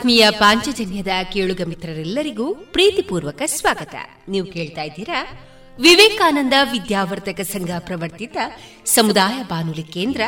ಆತ್ಮೀಯ 0.00 0.30
ಪಾಂಚಜನ್ಯದ 0.30 1.06
ಕೇಳುಗ 1.32 1.60
ಮಿತ್ರರೆಲ್ಲರಿಗೂ 1.66 2.54
ಪ್ರೀತಿಪೂರ್ವಕ 2.54 3.42
ಸ್ವಾಗತ. 3.46 3.94
ನೀವು 4.28 4.46
ಕೇಳ್ತಾ 4.46 4.82
ಇದ್ದೀರಾ? 4.82 5.40
ವಿವೇಕಾನಂದ 5.80 6.52
ವಿದ್ಯಾವರ್ಧಕ 6.72 7.40
ಸಂಘ 7.40 7.70
ಪ್ರವರ್ತಿತ 7.78 8.36
ಸಮುದಾಯ 8.84 9.42
ಬಾನುಲಿ 9.42 9.82
ಕೇಂದ್ರ, 9.82 10.20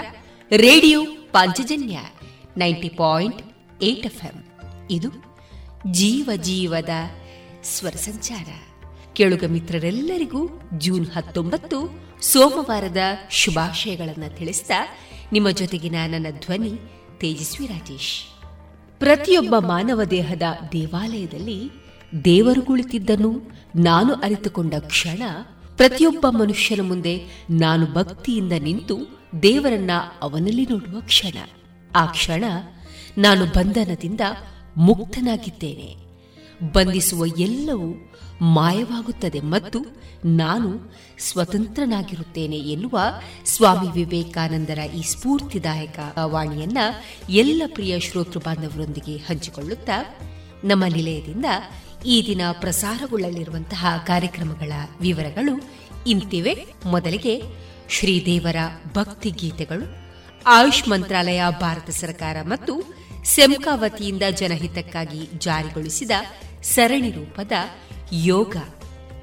radio 0.57 1.05
Panchajanya, 1.05 1.99
ninety 2.57 2.89
point 2.89 3.43
eight 3.83 4.07
ಇದು 4.91 5.09
ಜೀವ 5.91 6.31
ಜೀವದ 6.37 6.91
ಸ್ವರ 7.63 7.91
ಸಂಚಾರ. 7.91 8.79
ಕೇಳುಗ 9.13 9.45
ಮಿತ್ರರೆಲ್ಲರಿಗೂ 9.45 10.49
ಜೂನ್ 10.79 11.07
ಹತ್ತೊಂಬತ್ತು 11.07 12.05
ಸೋಮವಾರದ 12.23 12.99
ಶುಭಾಶಯಗಳನ್ನು 13.31 14.37
ತಿಳಿಸಿದ 14.37 14.71
ನಿಮ್ಮ 15.33 15.51
ಜೊತೆಗಿನ 15.51 15.97
ನನ್ನ 16.07 16.27
ಧ್ವನಿ 16.31 16.73
ತೇಜಸ್ವಿ 17.19 17.67
ರಾಜೇಶ್. 17.67 18.32
ಪ್ರತಿಯೊಬ್ಬ 19.03 19.55
ಮಾನವ 19.59 20.05
ದೇಹದ 20.05 20.43
ದೇವಾಲಯದಲ್ಲಿ 20.73 21.71
ದೇವರು 22.25 22.63
ಕುಳಿತಿದ್ದನು, 22.63 23.43
ನಾನು 23.77 24.15
ಅರಿತುಕೊಂಡ 24.15 24.75
ಕ್ಷಣ 24.75 25.23
ಪ್ರತಿಯೊಬ್ಬ 25.77 26.29
ಮನುಷ್ಯನ 26.29 26.81
ಮುಂದೆ 26.81 27.21
ನಾನು 27.51 27.95
ಭಕ್ತಿಯಿಂದ 27.95 28.53
ನಿಂತು 28.59 28.97
ದೇವರನ್ನ 29.43 29.91
ಅವನಲ್ಲಿ 30.23 30.67
ನೋಡುವ 30.71 31.01
ಕ್ಷಣ. 31.01 31.39
ಆ 31.97 32.07
ಕ್ಷಣ 32.07 32.45
ನಾನು 33.19 33.47
ಬಂಧನದಿಂದ 33.47 34.21
ಮುಕ್ತನಾಗಿದ್ದೇನೆ. 34.77 36.12
ಬಂಧಿಸುವ 36.63 37.27
ಎಲ್ಲವೂ 37.27 38.11
ಮಾಯವಾಗುತ್ತದೆ 38.41 39.41
ಮತ್ತು 39.41 39.79
ನಾನು 40.25 40.95
ಸ್ವತಂತ್ರನಾಗಿರುತ್ತೇನೆ 41.19 42.59
ಎನ್ನುವ 42.59 42.99
ಸ್ವಾಮಿ 43.45 43.93
ವಿವೇಕಾನಂದರ 43.93 44.79
ಈ 44.79 45.03
ಸ್ಫೂರ್ತಿದಾಯಕ 45.03 45.99
ವಾಣಿಯನ್ನ 46.25 46.79
ಎಲ್ಲ 47.31 47.63
ಪ್ರಿಯ 47.67 48.01
ಶ್ರೋತೃ 48.01 48.39
ಬಾಂಧವರೊಂದಿಗೆ 48.39 49.17
ಹಂಚಿಕೊಳ್ಳುತ್ತಾ 49.17 50.19
ನಮ್ಮ 50.65 50.85
ನಿಲಯದಿಂದ 50.85 51.45
ಈ 52.07 52.27
ದಿನ 52.27 52.41
ಪ್ರಸಾರಗೊಳ್ಳಲಿರುವಂತಹ 52.53 53.87
ಕಾರ್ಯಕ್ರಮಗಳ 54.07 54.73
ವಿವರಗಳು 55.01 55.61
ಇಂತಿವೆ. 56.07 56.67
ಮೊದಲಿಗೆ 56.87 57.43
ಶ್ರೀದೇವರ 57.89 58.57
ಭಕ್ತಿ 58.95 59.31
ಗೀತೆಗಳು, 59.31 60.13
ಆಯುಷ್ 60.47 60.89
ಮಂತ್ರಾಲಯ, 60.89 61.43
ಭಾರತ 61.61 61.91
ಸರ್ಕಾರ 61.91 62.37
ಮತ್ತು 62.43 62.83
ಸೆಮ್ಕಾ 63.25 63.75
ವತಿಯಿಂದ 63.75 64.23
ಜನಹಿತಕ್ಕಾಗಿ 64.31 65.39
ಜಾರಿಗೊಳಿಸಿದ 65.39 66.11
ಸರಣಿ 66.63 67.11
ರೂಪದ 67.11 67.53
ಯೋಗ. 68.13 68.57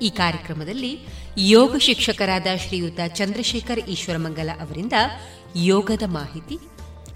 ಈ 0.02 0.10
ಕಾರ್ಯಕ್ರಮದಲ್ಲಿ 0.10 1.00
ಯೋಗ 1.38 1.78
ಶಿಕ್ಷಕರಾದ 1.78 2.48
ಶ್ರೀಯುತ 2.68 3.00
ಚಂದ್ರಶೇಖರ್ 3.08 3.80
ಈಶ್ವರಮಂಗಲ 3.80 4.50
ಅವರಿಂದ 4.60 4.94
ಯೋಗದ 5.56 6.02
ಮಾಹಿತಿ, 6.06 6.58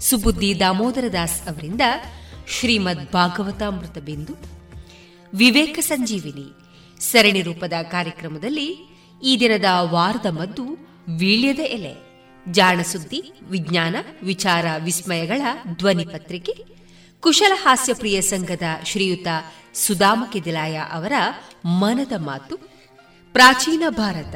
ಸುಬುದ್ದಿ 0.00 0.60
ದಾಮೋದರ 0.60 1.04
ದಾಸ್ 1.12 1.48
ಅವರಿಂದ 1.48 1.80
ಶ್ರೀಮದ್ 2.48 3.12
ಭಾಗವತಾಮೃತ 3.12 3.98
ಬಿಂದು, 3.98 4.32
ವಿವೇಕ 5.34 5.78
ಸಂಜೀವಿನಿ 5.82 6.46
ಸರಣಿ 7.00 7.42
ರೂಪದ 7.42 7.72
ಕಾರ್ಯಕ್ರಮದಲ್ಲಿ 7.82 8.98
ಈ 9.22 9.36
ದಿನದ 9.40 9.64
ವಾರದ 9.80 10.26
ಮದ್ದು 10.26 10.66
ವೀಳ್ಯದ 11.18 11.58
ಎಲೆ, 11.58 11.94
ಜಾಣಸುದ್ದಿ, 12.52 13.32
ವಿಜ್ಞಾನ, 13.42 13.96
ವಿಚಾರ, 14.22 14.66
ವಿಸ್ಮಯಗಳ 14.78 15.42
ಧ್ವನಿ 15.76 16.04
ಪತ್ರಿಕೆ 16.04 16.52
ಕುಶಲ 17.24 17.52
ಹಾಸ್ಯ 17.54 17.94
ಪ್ರಿಯ 17.94 18.20
ಸಂಘದ 18.20 18.62
ಶ್ರೀಯುತ 18.84 19.26
ಸುಧಾಮ 19.74 20.24
ಕೆದಿಲಾಯ 20.32 20.82
ಅವರ 20.92 21.12
ಮನದ 21.64 22.12
ಮಾತು. 22.18 22.56
ಪ್ರಾಚೀನ 23.32 23.82
ಭಾರತ. 23.88 24.34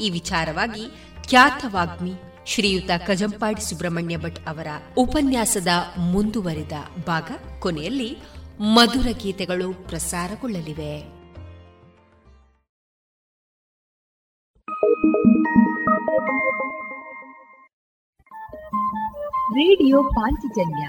ಈ 0.00 0.10
ವಿಚಾರವಾಗಿ 0.10 0.86
ಖ್ಯಾತ 1.28 1.64
ವಾಗ್ಮಿ 1.68 2.12
ಶ್ರೀಯುತ 2.46 2.90
ಕಜಂಪಾಡಿ 3.06 3.68
ಸುಬ್ರಹ್ಮಣ್ಯ 3.68 4.16
ಭಟ್ 4.16 4.48
ಅವರ 4.48 4.66
ಉಪನ್ಯಾಸದ 4.96 5.68
ಮುಂದುವರಿದ 5.98 6.72
ಭಾಗ 7.06 7.30
ಕೊನೆಯಲ್ಲಿ 7.58 8.16
ಮಧುರ 8.60 9.06
ಗೀತೆಗಳು 9.10 9.74
ಪ್ರಸಾರಗೊಳ್ಳಲಿವೆ. 9.74 11.16
ರೇಡಿಯೋ 19.52 20.02
ಪಾಂಚಜನ್ಯ 20.02 20.88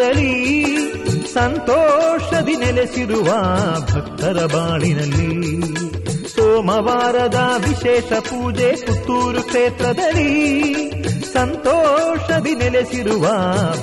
ಕ್ಷೇತ್ರದಲ್ಲಿ 0.00 1.34
ಸಂತೋಷದಿ 1.34 2.56
ನೆಲೆಸಿರುವ 2.56 3.32
ಭಕ್ತರ 3.80 4.46
ಬಾಳಿನಲ್ಲಿ 4.46 5.60
ಸೋಮವಾರದ 6.28 7.40
ವಿಶೇಷ 7.68 8.12
ಪೂಜೆ 8.12 8.72
ಪುತ್ತೂರು 8.86 9.42
ಕ್ಷೇತ್ರದಲ್ಲಿ 9.42 10.74
ಸಂತೋಷದಿ 11.32 12.54
ನೆಲೆಸಿರುವ 12.54 13.26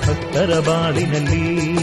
ಭಕ್ತರ 0.08 0.60
ಬಾಳಿನಲ್ಲಿ 0.60 1.78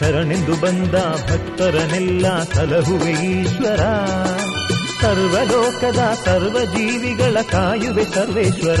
ಶರಣೆಂದು 0.00 0.60
ಬಂದ 0.60 0.94
ಭಕ್ತರನೆಲ್ಲ 1.30 2.42
ಸಲಹುವೆ 2.42 3.10
ಈಶ್ವರ. 3.10 3.80
ಸರ್ವಲೋಕದ 5.00 6.16
ಸರ್ವ 6.24 6.64
ಜೀವಿಗಳ 6.64 7.40
ಕಾಯುವೆ 7.50 8.04
ಸರ್ವೇಶ್ವರ. 8.04 8.80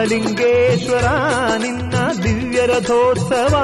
ಮಹಲಿಂಗೇಶ್ವರ 0.00 1.04
ನಿನ್ನ 1.56 1.94
ದಿವ್ಯ 2.22 2.66
ರಥೋತ್ಸವ, 2.66 3.54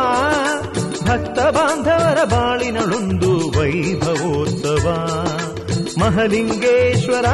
ಭಕ್ತ 1.04 1.38
ಬಾಂಧವರ 1.38 2.24
ಬಾಳಿನಳೊಂದು 2.24 3.60
ವೈಭವೋತ್ಸವ. 3.60 4.88
ಮಹಲಿಂಗೇಶ್ವರ, 5.98 7.24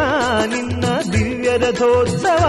ನಿನ್ನ 0.47 0.85
ದಿವ್ಯ 1.12 1.50
ರಥೋತ್ಸವ, 1.56 2.44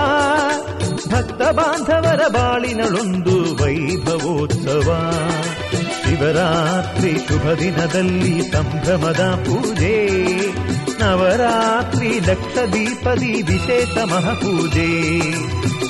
ಭಕ್ತ 1.09 1.41
ಬಾಂಧವರ 1.41 2.27
ಬಾಳಿನಳೊಂದು 2.27 3.63
ವೈಭವೋತ್ಸವ. 3.63 5.11
ಶಿವರಾತ್ರಿ 6.03 7.11
ಶುಭ 7.11 7.51
ದಿನದಲ್ಲಿ 7.51 8.51
ಸಂಭ್ರಮದ 8.51 9.43
ಪೂಜೆ, 9.45 10.07
ನವರಾತ್ರಿ 10.99 12.19
ಲಕ್ಷ 12.19 12.57
ದೀಪದಿ 12.73 13.41
ವಿಶೇಷ 13.41 13.97
ಮಹಾಪೂಜೆ. 13.97 15.23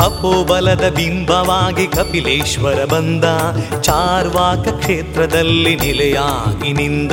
ತಪೋಬಲದ 0.00 0.88
ಬಿಂಬವಾಗಿ 0.88 1.86
ಕಪಿಲೇಶ್ವರ 1.86 2.84
ಬಂದ. 2.84 3.24
ಚಾರ್ವಾಕ 3.80 4.68
ಕ್ಷೇತ್ರದಲ್ಲಿ 4.68 5.76
ನಿಲೆಯಾಗಿ 5.76 6.72
ನಿಂದ 6.72 7.12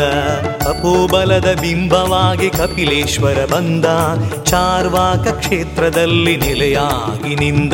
ಅಪೋಬಲದ 0.67 1.57
ಬಿಂಬವಾಗಿ 1.61 2.49
ಕಪಿಲೇಶ್ವರ 2.49 3.45
ಬಂದ. 3.51 3.85
ಚಾರ್ವಾಕ 4.43 5.27
ಕ್ಷೇತ್ರದಲ್ಲಿ 5.27 6.37
ನಿಲೆಯಾಗಿ 6.37 7.35
ನಿಂದ 7.35 7.73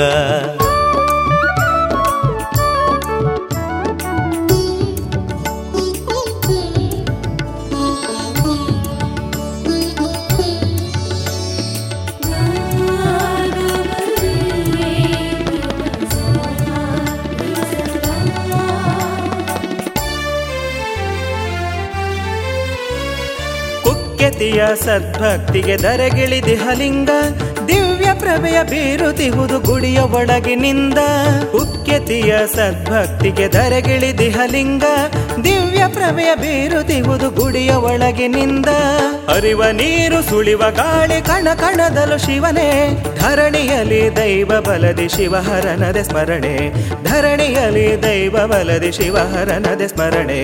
ಕುಖ್ಯತಿಯ 24.44 24.76
ಸದ್ಭಕ್ತಿಗೆ 24.76 25.78
ದರಗಿಳಿದಿಹಲಿಂಗ 25.78 27.10
ದಿವ್ಯ 27.68 28.10
ಪ್ರಭೆಯ 28.20 28.64
ಬೀರುತಿಹುದು 28.64 29.60
ಗುಡಿಯ 29.60 30.00
ಒಳಗಿನಿಂದ. 30.00 31.00
ಉಕ್ಕೆತಿಯ 31.56 32.34
ಸದ್ಭಕ್ತಿಗೆ 32.56 33.48
ದರಗಿಳಿದಿಹಲಿಂಗ 33.48 34.84
ದಿವ್ಯ 35.44 35.84
ಪ್ರಭೆಯ 35.88 36.36
ಬೀರುತಿಹುದು 36.36 37.30
ಗುಡಿಯ 37.30 37.72
ಒಳಗಿನಿಂದ. 37.72 38.70
ಅರಿವ 39.28 39.64
ನೀರು 39.72 40.30
ಸುಳಿವ 40.30 40.64
ಗಾಳಿ 40.72 41.22
ಕಣ 41.22 41.48
ಕಣದಲು 41.56 42.18
ಶಿವನೇ 42.18 42.70
ಧರಣಿಯಲಿ 43.20 44.16
ದೈವ 44.16 44.52
ಬಲದಿ 44.62 45.10
ಶಿವಹರನದೆ 45.10 46.04
ಸ್ಮರಣೆ. 46.04 46.56
ಧರಣಿಯಲಿ 47.04 48.04
ದೈವ 48.04 48.48
ಬಲದಿ 48.48 48.92
ಶಿವಹರನದೆ 48.92 49.88
ಸ್ಮರಣೆ. 49.88 50.44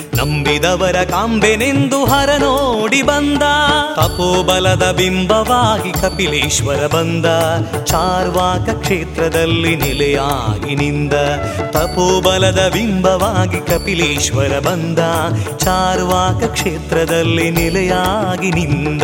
ನಂಬಿದವರ 0.21 1.03
ಕಾಂಬೆನೆಂದು 1.03 2.05
ಹರ 2.05 2.29
ನೋಡಿ 2.37 3.01
ಬಂದ. 3.01 3.43
ತಪೋಬಲದ 3.95 4.91
ಬಿಂಬವಾಗಿ 4.91 5.91
ಕಪಿಲೇಶ್ವರ 5.91 6.87
ಬಂದ. 6.87 7.25
ಚಾರ್ವಾಕ 7.85 8.69
ಕ್ಷೇತ್ರದಲ್ಲಿ 8.69 9.75
ನೆಲೆಯಾಗಿ 9.75 10.75
ನಿಂದ. 10.75 11.13
ತಪೋಬಲದ 11.71 12.69
ಬಿಂಬವಾಗಿ 12.73 13.59
ಕಪಿಲೇಶ್ವರ 13.59 14.59
ಬಂದ. 14.59 14.99
ಚಾರ್ವಾಕ 15.57 16.43
ಕ್ಷೇತ್ರದಲ್ಲಿ 16.43 17.49
ನೆಲೆಯಾಗಿ 17.49 18.51
ನಿಂದ. 18.51 19.03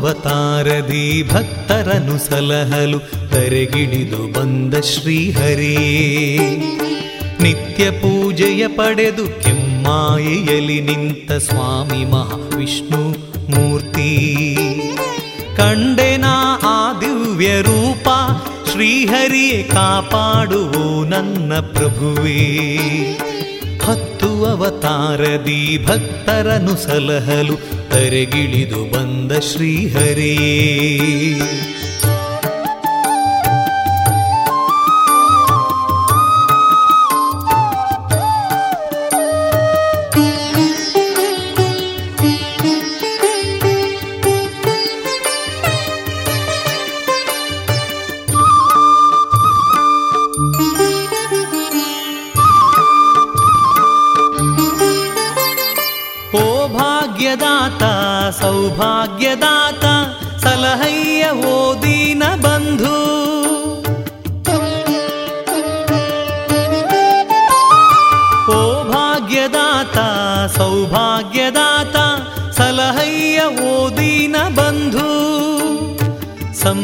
ಅವತಾರದಿ 0.00 1.28
ಭಕ್ತರನು 1.32 2.18
ಸಲಹಲು 2.18 2.98
ಕರೆಗಿಡಿದು 3.30 4.32
ಬಂದ 4.32 4.74
ಶ್ರೀಹರಿ. 4.74 5.76
ನಿತ್ಯ 7.42 7.90
ಪೂಜೆಯ 7.90 8.68
ಪಡೆದು 8.68 9.42
ಕೆಮ್ಮಾಯೆಯಲ್ಲಿ 9.42 10.80
ನಿಂತ 10.80 11.32
ಸ್ವಾಮಿ 11.32 12.04
ಮಹಾವಿಷ್ಣು 12.04 13.10
ಮೂರ್ತಿ. 13.50 14.56
ಕಂಡೆನ 15.56 16.24
ಆ 16.62 17.00
ದಿವ್ಯ 17.00 17.60
ರೂಪ 17.60 18.08
ಶ್ರೀಹರಿಯೇ 18.72 19.62
ಕಾಪಾಡುವು 19.62 21.04
ನನ್ನ 21.04 21.52
ಪ್ರಭುವೇ. 21.60 22.38
ಹತ್ತು 23.86 24.19
ಅವತಾರದಿ 24.44 25.84
ಭಕ್ತರನು 25.84 26.76
ಸಲಹಲು 26.76 27.56
ತರೆಗಿಳಿದು 27.88 28.90
ಬಂದ 28.90 29.32
ಶ್ರೀಹರೇ. 29.32 30.34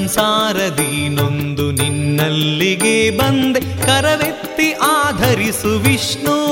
ಸಂಸಾರದಿ 0.06 1.08
ನೊಂದು 1.08 1.70
ನಿನ್ನಲ್ಲಿಗೆ 1.70 3.10
ಬಂದೆ. 3.10 3.60
ಕರವೆತ್ತಿ 3.60 4.72
ಆಧರಿಸು 4.72 5.78
ವಿಷ್ಣು. 5.78 6.46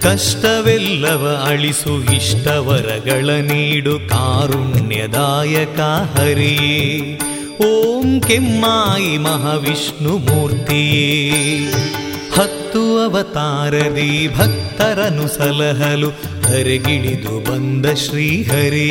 ಕಷ್ಟವೆಲ್ಲವ 0.00 1.44
ಅಳಿಸು 1.48 2.14
ಇಷ್ಟವರಗಳ 2.14 3.30
ನೀಡು 3.30 4.08
ಕಾರುಣ್ಯದಾಯಕ 4.08 5.80
ಹರಿ. 6.18 6.58
ಓಂ 7.64 8.20
ಕೆಮ್ಮಾಯಿ 8.20 9.18
ಮಹಾವಿಷ್ಣು 9.18 10.18
ಮೂರ್ತಿಯೇ. 10.18 11.30
ಹತ್ತು 12.36 12.98
ಅವತಾರದಿ 12.98 14.28
ಭಕ್ತರನು 14.36 15.28
ಸಲಹಲು 15.28 16.10
ಧರೆಗಿಳಿದು 16.42 17.52
ಬಂದ 17.52 17.86
ಶ್ರೀಹರೇ. 17.86 18.90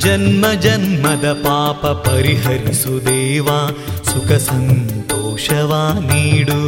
ಜನ್ಮ 0.00 0.44
ಜನ್ಮದ 0.60 1.32
ಪಾಪ 1.32 1.86
ಪರಿಹರಿಸು 1.86 3.06
ದೇವ, 3.06 3.46
ಸುಖ 4.04 4.32
ಸಂತೋಷವ 4.32 5.96
ನೀಡು. 6.00 6.60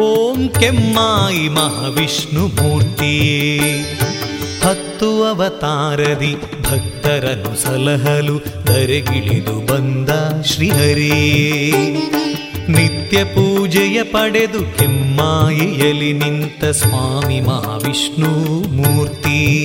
ಓಂ 0.00 0.48
ಕೆಮ್ಮಾಯಿ 0.48 1.48
ಮಹಾವಿಷ್ಣು 1.48 2.46
ಮೂರ್ತಿಯೇ. 2.46 3.58
ಹತ್ತು 4.64 5.24
ಅವತಾರದಿ 5.24 6.34
ಭಕ್ತರನ್ನು 6.62 7.62
ಸಲಹಲು 7.62 8.64
ಧರೆಗಿಳಿದು 8.64 9.66
ಬಂದ 9.66 10.08
ಶ್ರೀಹರೇ 10.42 11.30
ನಿತ್ಯ 12.68 13.24
ಪೂಜೆಯ 13.24 14.02
ಪಡೆದು 14.02 14.78
ಕೆಮ್ಮಾಯಿಯಲ್ಲಿ 14.78 16.12
ನಿಂತ 16.12 16.64
ಸ್ವಾಮಿ 16.64 17.40
ಮಹಾವಿಷ್ಣು 17.40 18.28
ಮೂರ್ತಿ. 18.76 19.64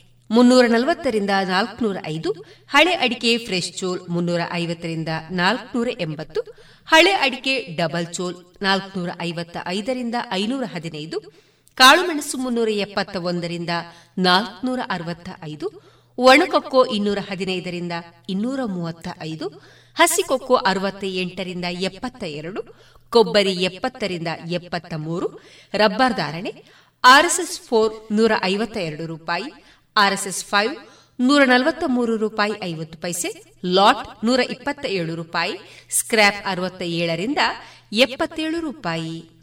ಮುನ್ನೂರ 0.31 0.65
ನಲವತ್ತರಿಂದ 0.67 1.33
ನಾಲ್ಕುನೂರ 1.47 1.97
ಐದು 2.07 2.29
ಹಳೆ 2.69 2.93
ಅಡಿಕೆ 2.95 3.31
ಫ್ರೆಶ್ 3.37 3.71
ಚೋಲ್ 3.77 4.01
ಮುನ್ನೂರ 4.09 4.41
ಐವತ್ತರಿಂದ 4.53 5.11
ನಾಲ್ಕುನೂರ 5.31 5.89
ಎಂಬತ್ತು 5.99 6.41
ಹಳೆ 6.87 7.13
ಅಡಿಕೆ 7.21 7.53
ಡಬಲ್ 7.75 8.07
ಚೋಲ್ 8.13 8.35
ನಾಲ್ಕುನೂರ 8.61 9.11
ಐವತ್ತ 9.21 9.57
ಐದರಿಂದ 9.67 10.15
ಐನೂರ 10.31 10.65
ಹದಿನೈದು 10.73 11.17
ಕಾಳುಮೆಣಸು 11.77 12.37
ಮುನ್ನೂರ 12.37 12.69
ಎಪ್ಪತ್ತ 12.77 13.15
ಒಂದರಿಂದ 13.23 13.73
ನಾಲ್ಕುನೂರ 14.19 14.79
ಅರವತ್ತ 14.89 15.29
ಐದು 15.43 15.67
ಒಣಕೊಕ್ಕೋ 16.17 16.81
ಇನ್ನೂರ 16.85 17.19
ಹದಿನೈದರಿಂದ 17.29 17.95
ಇನ್ನೂರ 18.29 18.61
ಮೂವತ್ತ 18.65 19.07
ಐದು 19.21 19.45
ಹಸಿಕೊಕ್ಕೋ 19.97 20.55
ಅರವತ್ತ 20.65 21.03
ಎಂಟರಿಂದ 21.21 21.67
ಎಪ್ಪತ್ತ 21.81 22.23
ಎರಡು 22.33 22.61
ಕೊಬ್ಬರಿ 23.11 23.53
ಎಪ್ಪತ್ತರಿಂದ 23.63 24.27
ಎಪ್ಪತ್ತ 24.51 24.93
ಮೂರು 24.99 25.27
ರಬ್ಬರ್ 25.73 26.13
ಧಾರಣೆ 26.13 26.51
ಆರ್ಎಸ್ಎಸ್ 27.03 27.57
ಫೋರ್ 27.61 27.93
ನೂರ 28.11 28.31
ಐವತ್ತ 28.43 28.77
ಎರಡು 28.77 29.05
ರೂಪಾಯಿ 29.05 29.49
ಆರ್ಎಸ್ಎಸ್ 29.95 30.45
ಫೈವ್ 30.45 30.75
ನೂರ 31.19 31.43
ನಲವತ್ತ 31.43 31.83
ಮೂರು 31.87 32.17
ರೂಪಾಯಿ 32.17 32.53
ಐವತ್ತು 32.63 32.97
ಪೈಸೆ, 32.97 33.43
ಲಾಟ್ 33.65 34.25
ನೂರ 34.25 34.39
ಇಪ್ಪತ್ತ 34.39 34.85
ಏಳು 34.85 35.15
ರೂಪಾಯಿ, 35.15 35.53
ಸ್ಕ್ರ್ಯಾಪ್ 35.89 36.45
ಅರವತ್ತ 36.45 36.81
ಏಳರಿಂದ 36.81 37.37
ಎಪ್ಪತ್ತೇಳು 37.91 38.59
ರೂಪಾಯಿ. 38.59 39.40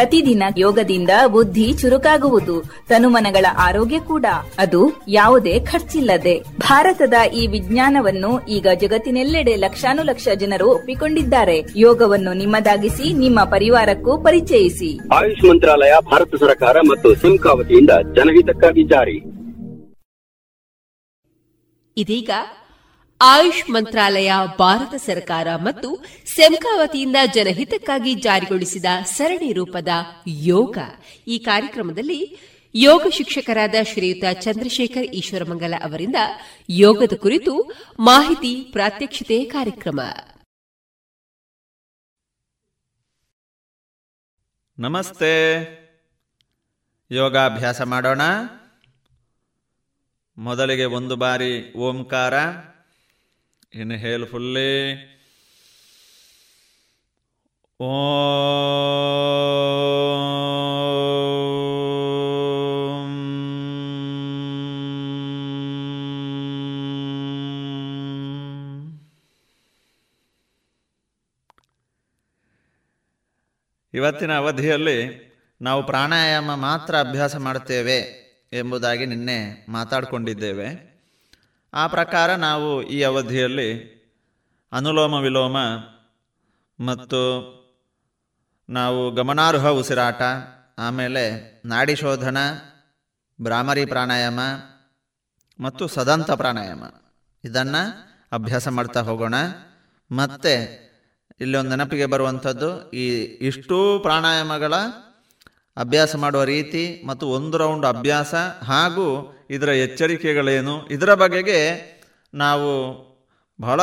ಪ್ರತಿದಿನ 0.00 0.42
ಯೋಗದಿಂದ 0.56 1.10
ಬುದ್ಧಿ 1.26 1.72
ಚುರುಕಾಗುವುದು 1.72 2.62
ತನುಮನಗಳ 2.88 3.46
ಆರೋಗ್ಯ 3.58 3.98
ಕೂಡ. 4.00 4.26
ಅದು 4.58 5.04
ಯಾವುದೇ 5.08 5.60
ಖರ್ಚಿಲ್ಲದೆ. 5.60 6.44
ಭಾರತದ 6.58 7.14
ಈ 7.34 7.46
ವಿಜ್ಞಾನವನ್ನು 7.46 8.46
ಈಗ 8.46 8.66
ಜಗತ್ತಿನೆಲ್ಲೆಡೆ 8.80 9.56
ಲಕ್ಷಾನುಲಕ್ಷ 9.56 10.28
ಜನರು 10.38 10.68
ಒಪ್ಪಿಕೊಂಡಿದ್ದಾರೆ. 10.70 11.64
ಯೋಗವನ್ನು 11.76 12.32
ನಿಮ್ಮದಾಗಿಸಿ 12.32 13.12
ನಿಮ್ಮ 13.12 13.44
ಪರಿವಾರಕ್ಕೂ 13.44 14.18
ಪರಿಚಯಿಸಿ. 14.18 14.98
ಆಯುಷ್ 15.14 15.44
ಮಂತ್ರಾಲಯ 15.44 15.92
ಭಾರತ 16.10 16.34
ಸರ್ಕಾರ 16.40 16.76
ಮತ್ತು 16.80 17.14
ಸಿಂಕಾವತಿಯಿಂದ 17.14 17.90
ಜನಹಿತಕ್ಕಾಗಿ 18.16 18.82
ಜಾರಿ. 18.82 19.18
ಇದೀಗ 21.96 22.30
ಆಯುಷ್ 23.22 23.70
ಮಂತ್ರಾಲಯ, 23.70 24.32
ಭಾರತ 24.58 24.94
ಸರ್ಕಾರ 24.94 25.56
ಮತ್ತು 25.56 26.04
ಸೆಮ್ಕಾ 26.26 26.76
ವತಿಯಿಂದ 26.76 27.16
ಜನಹಿತಕ್ಕಾಗಿ 27.34 28.14
ಜಾರಿಗೊಳಿಸಿದ 28.14 28.84
ಸರಣಿ 29.04 29.52
ರೂಪದ 29.52 29.88
ಯೋಗ. 30.26 30.78
ಈ 31.26 31.38
ಕಾರ್ಯಕ್ರಮದಲ್ಲಿ 31.38 32.38
ಯೋಗ 32.74 33.02
ಶಿಕ್ಷಕರಾದ 33.12 33.74
ಶ್ರೀಯುತ 33.82 34.38
ಚಂದ್ರಶೇಖರ್ 34.40 35.02
ಈಶ್ವರಮಂಗಲ 35.02 35.74
ಅವರಿಂದ 35.82 36.16
ಯೋಗದ 36.70 37.12
ಕುರಿತು 37.16 37.72
ಮಾಹಿತಿ 38.00 38.68
ಪ್ರಾತ್ಯಕ್ಷಿತೆ 38.72 39.44
ಕಾರ್ಯಕ್ರಮ. 39.44 40.00
ನಮಸ್ತೆ. 44.78 45.62
ಯೋಗಾಭ್ಯಾಸ 47.10 47.80
ಮಾಡೋಣ. 47.80 48.22
ಮೊದಲಿಗೆ 50.38 50.84
ಒಂದು 50.84 51.16
ಬಾರಿ 51.16 51.72
ಓಂಕಾರ. 51.72 52.34
Inhale 53.72 54.26
fully. 54.26 54.98
Om. 57.80 58.70
ಇವತ್ತಿನ 73.94 74.36
ಅವಧಿಯಲ್ಲಿ 74.36 75.30
ನಾವು 75.62 75.86
ಪ್ರಾಣಾಯಾಮ 75.86 76.54
ಮಾತ್ರ 76.54 76.98
ಅಭ್ಯಾಸ 76.98 77.36
ಮಾಡುತ್ತೇವೆ 77.36 77.98
ಎಂಬುದಾಗಿ 78.52 79.06
ನಿನ್ನೆ 79.06 79.66
ಮಾತಾಡಿಕೊಂಡಿದ್ದೇವೆ 79.68 80.89
ಆ 81.74 81.86
ಪ್ರಕಾರ 81.86 82.34
ನಾವು 82.34 82.82
ಈ 82.82 83.02
ಅವಧಿಯಲ್ಲಿ 83.02 84.00
ಅನುಲೋಮ 84.72 85.14
ವಿಲೋಮ 85.14 85.56
ಮತ್ತು 86.84 87.20
ನಾವು 88.68 89.10
ಗಮನಾರ್ಹ 89.10 89.68
ಉಸಿರಾಟ, 89.68 90.22
ಆಮೇಲೆ 90.78 91.52
ನಾಡಿ 91.64 91.96
ಶೋಧನ 91.96 92.38
ಭ್ರಾಮರಿ 93.42 93.84
ಪ್ರಾಣಾಯಾಮ 93.84 94.40
ಮತ್ತು 95.60 95.88
ಸದಂತ 95.88 96.30
ಪ್ರಾಣಾಯಾಮ. 96.30 96.84
ಇದನ್ನು 97.44 97.82
ಅಭ್ಯಾಸ 98.32 98.68
ಮಾಡ್ತಾ 98.68 99.00
ಹೋಗೋಣ. 99.00 99.34
ಮತ್ತು 100.12 100.52
ಇಲ್ಲಿ 101.40 101.58
ಒಂದು 101.58 101.76
ನೆನಪಿಗೆ 101.76 102.06
ಬರುವಂಥದ್ದು 102.06 102.90
ಈ 102.90 103.20
ಇಷ್ಟೂ 103.20 103.98
ಪ್ರಾಣಾಯಾಮಗಳ 103.98 104.74
ಅಭ್ಯಾಸ 105.80 106.16
ಮಾಡುವ 106.16 106.44
ರೀತಿ 106.44 107.02
ಮತ್ತು 107.06 107.26
ಒಂದು 107.28 107.56
ರೌಂಡ್ 107.56 107.86
ಅಭ್ಯಾಸ 107.86 108.34
ಹಾಗೂ 108.64 109.06
ಇದರ 109.50 109.68
ಎಚ್ಚರಿಕೆಗಳೇನು, 109.68 110.88
ಇದರ 110.88 111.14
ಬಗೆಗೆ 111.14 111.60
ನಾವು 112.34 112.70
ಬಹಳ 113.60 113.80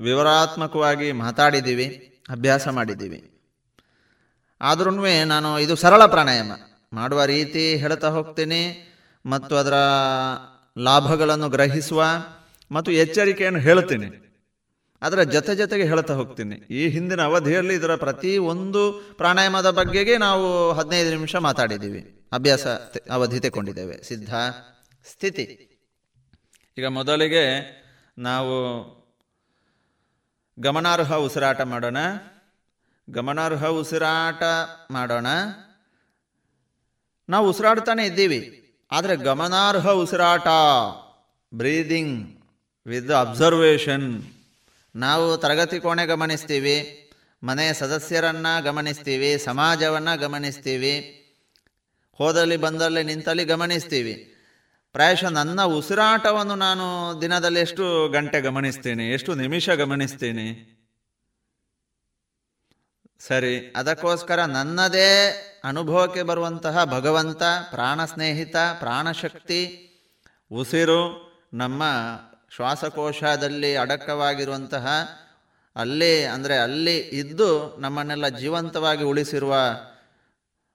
ವಿವರಾತ್ಮಕವಾಗಿ 0.00 1.12
ಮಾತಾಡಿದ್ದೀವಿ, 1.12 1.86
ಅಭ್ಯಾಸ 2.30 2.68
ಮಾಡಿದ್ದೀವಿ. 2.68 3.30
ಆದ್ರೂ 4.60 4.90
ನಾನು 5.24 5.58
ಇದು 5.58 5.76
ಸರಳ 5.76 6.06
ಪ್ರಾಣಾಯಾಮ. 6.06 6.52
ಮಾಡುವ 6.92 7.24
ರೀತಿ 7.24 7.76
ಹೇಳ್ತಾ 7.76 8.08
ಹೋಗ್ತೀನಿ 8.08 8.62
ಮತ್ತು 9.26 9.56
ಅದರ 9.56 9.74
ಲಾಭಗಳನ್ನು 10.78 11.48
ಗ್ರಹಿಸುವ 11.48 12.04
ಮತ್ತು 12.72 12.92
ಎಚ್ಚರಿಕೆಯನ್ನು 12.92 13.60
ಹೇಳ್ತೀನಿ. 13.60 14.31
ಅದರ 15.02 15.22
ಜೊತೆ 15.22 15.54
ಜೊತೆಗೆ 15.54 15.84
ಹೇಳ್ತಾ 15.84 16.14
ಹೋಗ್ತೀನಿ. 16.14 16.56
ಈ 16.56 16.88
ಹಿಂದಿನ 16.88 17.22
ಅವಧಿಯಲ್ಲಿ 17.22 17.74
ಇದರ 17.74 17.94
ಪ್ರತಿ 17.94 18.38
ಒಂದು 18.38 18.92
ಪ್ರಾಣಾಯಾಮದ 18.92 19.70
ಬಗ್ಗೆಗೆ 19.70 20.18
ನಾವು 20.18 20.72
ಹದಿನೈದು 20.72 21.10
ನಿಮಿಷ 21.10 21.36
ಮಾತಾಡಿದ್ದೀವಿ. 21.36 22.28
ಅಭ್ಯಾಸ 22.32 22.66
ಅವಧಿ 23.10 23.40
ತೆಕೊಂಡಿದ್ದೇವೆ 23.40 24.02
ಸಿದ್ಧ 24.02 24.34
ಸ್ಥಿತಿ. 25.04 25.68
ಈಗ 26.78 26.86
ಮೊದಲಿಗೆ 26.86 27.44
ನಾವು 28.18 28.54
ಗಮನಾರ್ಹ 30.60 31.14
ಉಸಿರಾಟ 31.14 31.60
ಮಾಡೋಣ. 31.60 31.96
ಗಮನಾರ್ಹ 33.10 33.66
ಉಸಿರಾಟ 33.66 34.42
ಮಾಡೋಣ. 34.90 35.26
ನಾವು 37.28 37.50
ಉಸಿರಾಡ್ತಾನೆ 37.50 38.06
ಇದ್ದೀವಿ. 38.06 38.58
ಆದರೆ 38.92 39.16
ಗಮನಾರ್ಹ 39.16 39.90
ಉಸಿರಾಟ 39.90 40.46
ಬ್ರೀದಿಂಗ್ 41.54 42.42
ವಿತ್ 42.86 43.10
ಅಬ್ಸರ್ವೇಷನ್ 43.10 44.22
ನಾವು 44.94 45.36
ತರಗತಿ 45.36 45.80
ಕೋಣೆ 45.80 46.06
ಗಮನಿಸ್ತೀವಿ, 46.06 46.76
ಮನೆಯ 47.42 47.72
ಸದಸ್ಯರನ್ನು 47.72 48.62
ಗಮನಿಸ್ತೀವಿ, 48.62 49.38
ಸಮಾಜವನ್ನು 49.38 50.20
ಗಮನಿಸ್ತೀವಿ, 50.20 50.94
ಹೋದಲ್ಲಿ 52.18 52.56
ಬಂದಲ್ಲಿ 52.56 53.02
ನಿಂತಲ್ಲಿ 53.02 53.44
ಗಮನಿಸ್ತೀವಿ. 53.44 54.14
ಪ್ರಾಯಶಃ 54.92 55.28
ನನ್ನ 55.28 55.62
ಉಸಿರಾಟವನ್ನು 55.62 56.54
ನಾನು 56.54 56.86
ದಿನದಲ್ಲಿ 57.20 57.60
ಎಷ್ಟು 57.60 58.08
ಗಂಟೆ 58.08 58.40
ಗಮನಿಸ್ತೀನಿ, 58.40 59.04
ಎಷ್ಟು 59.12 59.34
ನಿಮಿಷ 59.34 59.70
ಗಮನಿಸ್ತೀನಿ? 59.70 60.46
ಸರಿ, 63.20 63.72
ಅದಕ್ಕೋಸ್ಕರ 63.76 64.44
ನನ್ನದೇ 64.44 65.10
ಅನುಭವಕ್ಕೆ 65.64 66.22
ಬರುವಂತಹ 66.22 66.84
ಭಗವಂತ 66.84 67.42
ಪ್ರಾಣ 67.70 68.04
ಸ್ನೇಹಿತ 68.04 68.56
ಪ್ರಾಣಶಕ್ತಿ, 68.56 69.62
ಉಸಿರು, 70.50 71.02
ನಮ್ಮ 71.54 71.82
ಶ್ವಾಸಕೋಶದಲ್ಲಿ 72.56 73.76
ಅಡಕವಾಗಿರುವಂತಹ 73.76 74.86
ಅಲ್ಲಿ, 75.76 76.24
ಅಂದರೆ 76.24 76.58
ಅಲ್ಲಿ 76.58 76.98
ಇದ್ದು 76.98 77.76
ನಮ್ಮನ್ನೆಲ್ಲ 77.78 78.28
ಜೀವಂತವಾಗಿ 78.28 79.04
ಉಳಿಸಿರುವ 79.04 79.54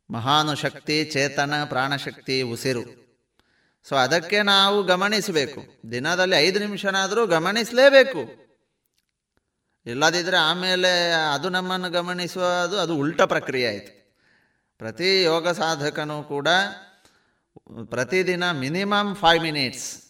ಮಹಾನುಶಕ್ತಿ 0.10 1.06
ಚೇತನ, 1.06 1.54
ಪ್ರಾಣಶಕ್ತಿ, 1.64 2.42
ಉಸಿರು. 2.42 2.84
ಸೊ 3.84 3.96
ಅದಕ್ಕೆ 3.96 4.42
ನಾವು 4.42 4.84
ಗಮನಿಸಬೇಕು. 4.84 5.62
ದಿನದಲ್ಲಿ 5.92 6.36
ಐದು 6.36 6.60
ನಿಮಿಷನಾದರೂ 6.60 7.28
ಗಮನಿಸಲೇಬೇಕು. 7.28 8.22
ಇಲ್ಲದಿದ್ದರೆ 9.86 10.38
ಆಮೇಲೆ 10.38 11.12
ಅದು 11.34 11.50
ನಮ್ಮನ್ನು 11.50 11.90
ಗಮನಿಸುವುದು, 11.90 12.78
ಅದು 12.80 12.98
ಉಲ್ಟ 12.98 13.22
ಪ್ರಕ್ರಿಯೆ 13.22 13.68
ಆಯಿತು. 13.68 13.92
ಪ್ರತಿ 14.78 15.24
ಯೋಗ 15.24 15.48
ಸಾಧಕನೂ 15.50 16.24
ಕೂಡ 16.24 16.48
ಪ್ರತಿದಿನ 17.90 18.52
minimum 18.52 19.16
five 19.16 19.42
minutes 19.44 20.07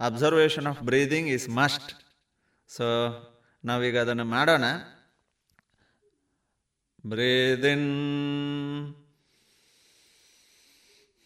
Observation 0.00 0.66
of 0.66 0.82
breathing 0.82 1.28
is 1.28 1.48
must 1.48 1.92
so 2.68 2.86
ನಾವೀಗ 3.64 3.98
ಅದನ್ನು 3.98 4.24
ಮಾಡೋಣ 4.24 4.64
breathing 7.06 7.88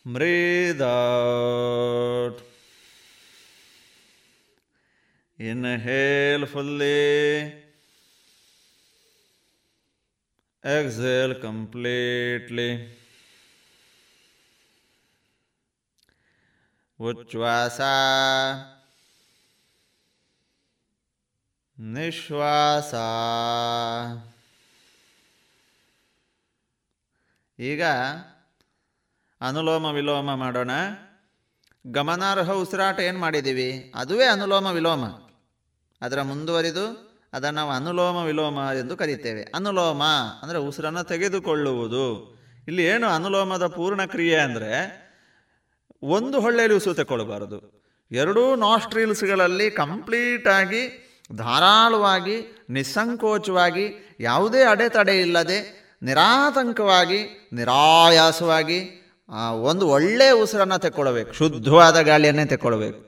Breathe 0.07 0.81
out. 0.81 2.41
Inhale 5.39 6.47
fully. 6.47 7.53
Exhale 10.65 11.35
completely. 11.35 12.89
ಉಚ್ಛ್ವಾಸ. 17.02 17.82
ನಿಶ್ವಾಸ. 21.80 22.94
ಈಗ 27.60 27.84
ಅನುಲೋಮ 29.42 29.86
ವಿಲೋಮ 29.86 30.36
ಮಾಡೋಣ. 30.36 30.72
ಗಮನಾರ್ಹ 31.88 32.52
ಉಸಿರಾಟ 32.52 33.00
ಏನು 33.00 33.20
ಮಾಡಿದ್ದೀವಿ? 33.20 33.92
ಅದುವೇ 33.96 34.26
ಅನುಲೋಮ 34.26 34.66
ವಿಲೋಮ. 34.68 35.06
ಅದರ 36.02 36.22
ಮುಂದುವರಿದು 36.22 37.16
ಅದನ್ನು 37.34 37.56
ನಾವು 37.56 37.72
ಅನುಲೋಮ 37.72 38.16
ವಿಲೋಮ 38.16 38.60
ಎಂದು 38.80 38.98
ಕರೀತೇವೆ. 38.98 39.44
ಅನುಲೋಮ 39.56 40.04
ಅಂದರೆ 40.42 40.58
ಉಸಿರನ್ನು 40.58 41.04
ತೆಗೆದುಕೊಳ್ಳುವುದು. 41.04 42.36
ಇಲ್ಲಿ 42.68 42.86
ಏನು 42.86 43.08
ಅನುಲೋಮದ 43.08 43.68
ಪೂರ್ಣ 43.68 44.06
ಕ್ರಿಯೆ 44.06 44.38
ಅಂದರೆ 44.38 45.05
ಒಂದು 46.08 46.40
ಹೊಳ್ಳೆಯಲ್ಲಿ 46.40 46.78
ಉಸಿರು 46.78 46.96
ತಗೊಳ್ಬಾರದು 46.96 47.86
ಎರಡೂ 48.12 48.56
ನಾಸ್ಟ್ರಿಲ್ಸ್ಗಳಲ್ಲಿ 48.56 49.72
ಕಂಪ್ಲೀಟಾಗಿ 49.72 51.02
ಧಾರಾಳವಾಗಿ, 51.36 52.66
ನಿಸ್ಸಂಕೋಚವಾಗಿ, 52.70 54.16
ಯಾವುದೇ 54.20 54.64
ಅಡೆತಡೆ 54.64 55.22
ಇಲ್ಲದೆ, 55.22 55.60
ನಿರಾತಂಕವಾಗಿ, 56.04 57.50
ನಿರಾಯಾಸವಾಗಿ 57.54 59.02
ಒಂದು 59.62 59.88
ಒಳ್ಳೆಯ 59.88 60.32
ಉಸಿರನ್ನು 60.32 60.80
ತೆಕ್ಕೊಳ್ಬೇಕು. 60.80 61.34
ಶುದ್ಧವಾದ 61.34 62.02
ಗಾಳಿಯನ್ನೇ 62.02 62.46
ತೆಕ್ಕೊಳ್ಬೇಕು. 62.46 63.06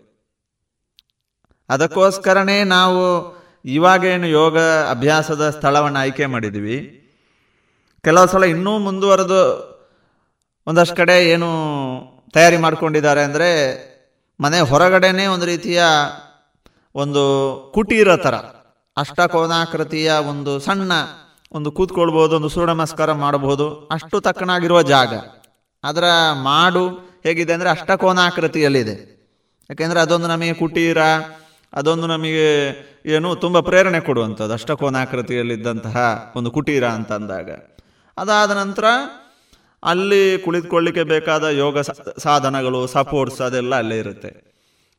ಅದಕ್ಕೋಸ್ಕರನೇ 1.69 2.63
ನಾವು 2.63 3.37
ಇವಾಗೇನು 3.65 4.27
ಯೋಗ 4.27 4.59
ಅಭ್ಯಾಸದ 4.89 5.49
ಸ್ಥಳವನ್ನು 5.49 5.99
ಆಯ್ಕೆ 5.99 6.25
ಮಾಡಿದ್ವಿ. 6.25 6.77
ಕೆಲವು 8.03 8.27
ಸಲ 8.27 8.43
ಇನ್ನೂ 8.43 8.77
ಮುಂದುವರೆದು 8.77 9.41
ಒಂದಷ್ಟು 10.67 10.95
ಕಡೆ 10.95 11.29
ಏನು 11.29 11.49
ತಯಾರಿ 12.33 12.57
ಮಾಡ್ಕೊಂಡಿದ್ದಾರೆ 12.57 13.21
ಅಂದರೆ 13.23 13.49
ಮನೆ 14.39 14.59
ಹೊರಗಡೆನೇ 14.59 15.25
ಒಂದು 15.27 15.45
ರೀತಿಯ 15.45 15.81
ಒಂದು 16.95 17.23
ಕುಟೀರ 17.73 18.15
ಥರ 18.15 18.35
ಅಷ್ಟಕೋನಾಕೃತಿಯ 18.97 20.11
ಒಂದು 20.11 20.59
ಸಣ್ಣ 20.59 20.91
ಒಂದು 21.51 21.69
ಕೂತ್ಕೊಳ್ಬೋದು 21.71 22.35
ಒಂದು 22.35 22.49
ಸೂರ್ಯ 22.49 22.73
ನಮಸ್ಕಾರ 22.73 23.11
ಮಾಡಬಹುದು, 23.11 23.65
ಅಷ್ಟು 23.91 24.17
ತಕ್ಕನಾಗಿರುವ 24.21 24.81
ಜಾಗ. 24.81 25.13
ಅದರ 25.83 26.03
ಮಾಡು 26.43 26.83
ಹೇಗಿದೆ 27.23 27.53
ಅಂದರೆ 27.53 27.69
ಅಷ್ಟಕೋನಾಕೃತಿಯಲ್ಲಿದೆ. 27.69 28.95
ಯಾಕೆಂದರೆ 29.69 29.99
ಅದೊಂದು 29.99 30.27
ನಮಗೆ 30.27 30.53
ಕುಟೀರ, 30.53 30.97
ಅದೊಂದು 31.73 32.07
ನಮಗೆ 32.07 32.49
ಏನು 33.05 33.35
ತುಂಬ 33.35 33.59
ಪ್ರೇರಣೆ 33.59 33.99
ಕೊಡುವಂಥದ್ದು, 33.99 34.53
ಅಷ್ಟಕೋನಾಕೃತಿಯಲ್ಲಿದ್ದಂತಹ 34.53 35.97
ಒಂದು 36.35 36.51
ಕುಟೀರ 36.51 36.87
ಅಂತಂದಾಗ. 36.87 37.49
ಅದಾದ 38.17 38.51
ನಂತರ 38.51 38.85
ಅಲ್ಲಿ 39.83 40.37
ಕುಳಿತುಕೊಳ್ಳಿಕ್ಕೆ 40.37 41.03
ಬೇಕಾದ 41.03 41.43
ಯೋಗ 41.43 41.79
ಸಾಧನಗಳು 42.19 42.87
ಸಪೋರ್ಟ್ಸ್ 42.87 43.41
ಅದೆಲ್ಲ 43.41 43.75
ಅಲ್ಲೇ 43.75 43.97
ಇರುತ್ತೆ. 43.97 44.47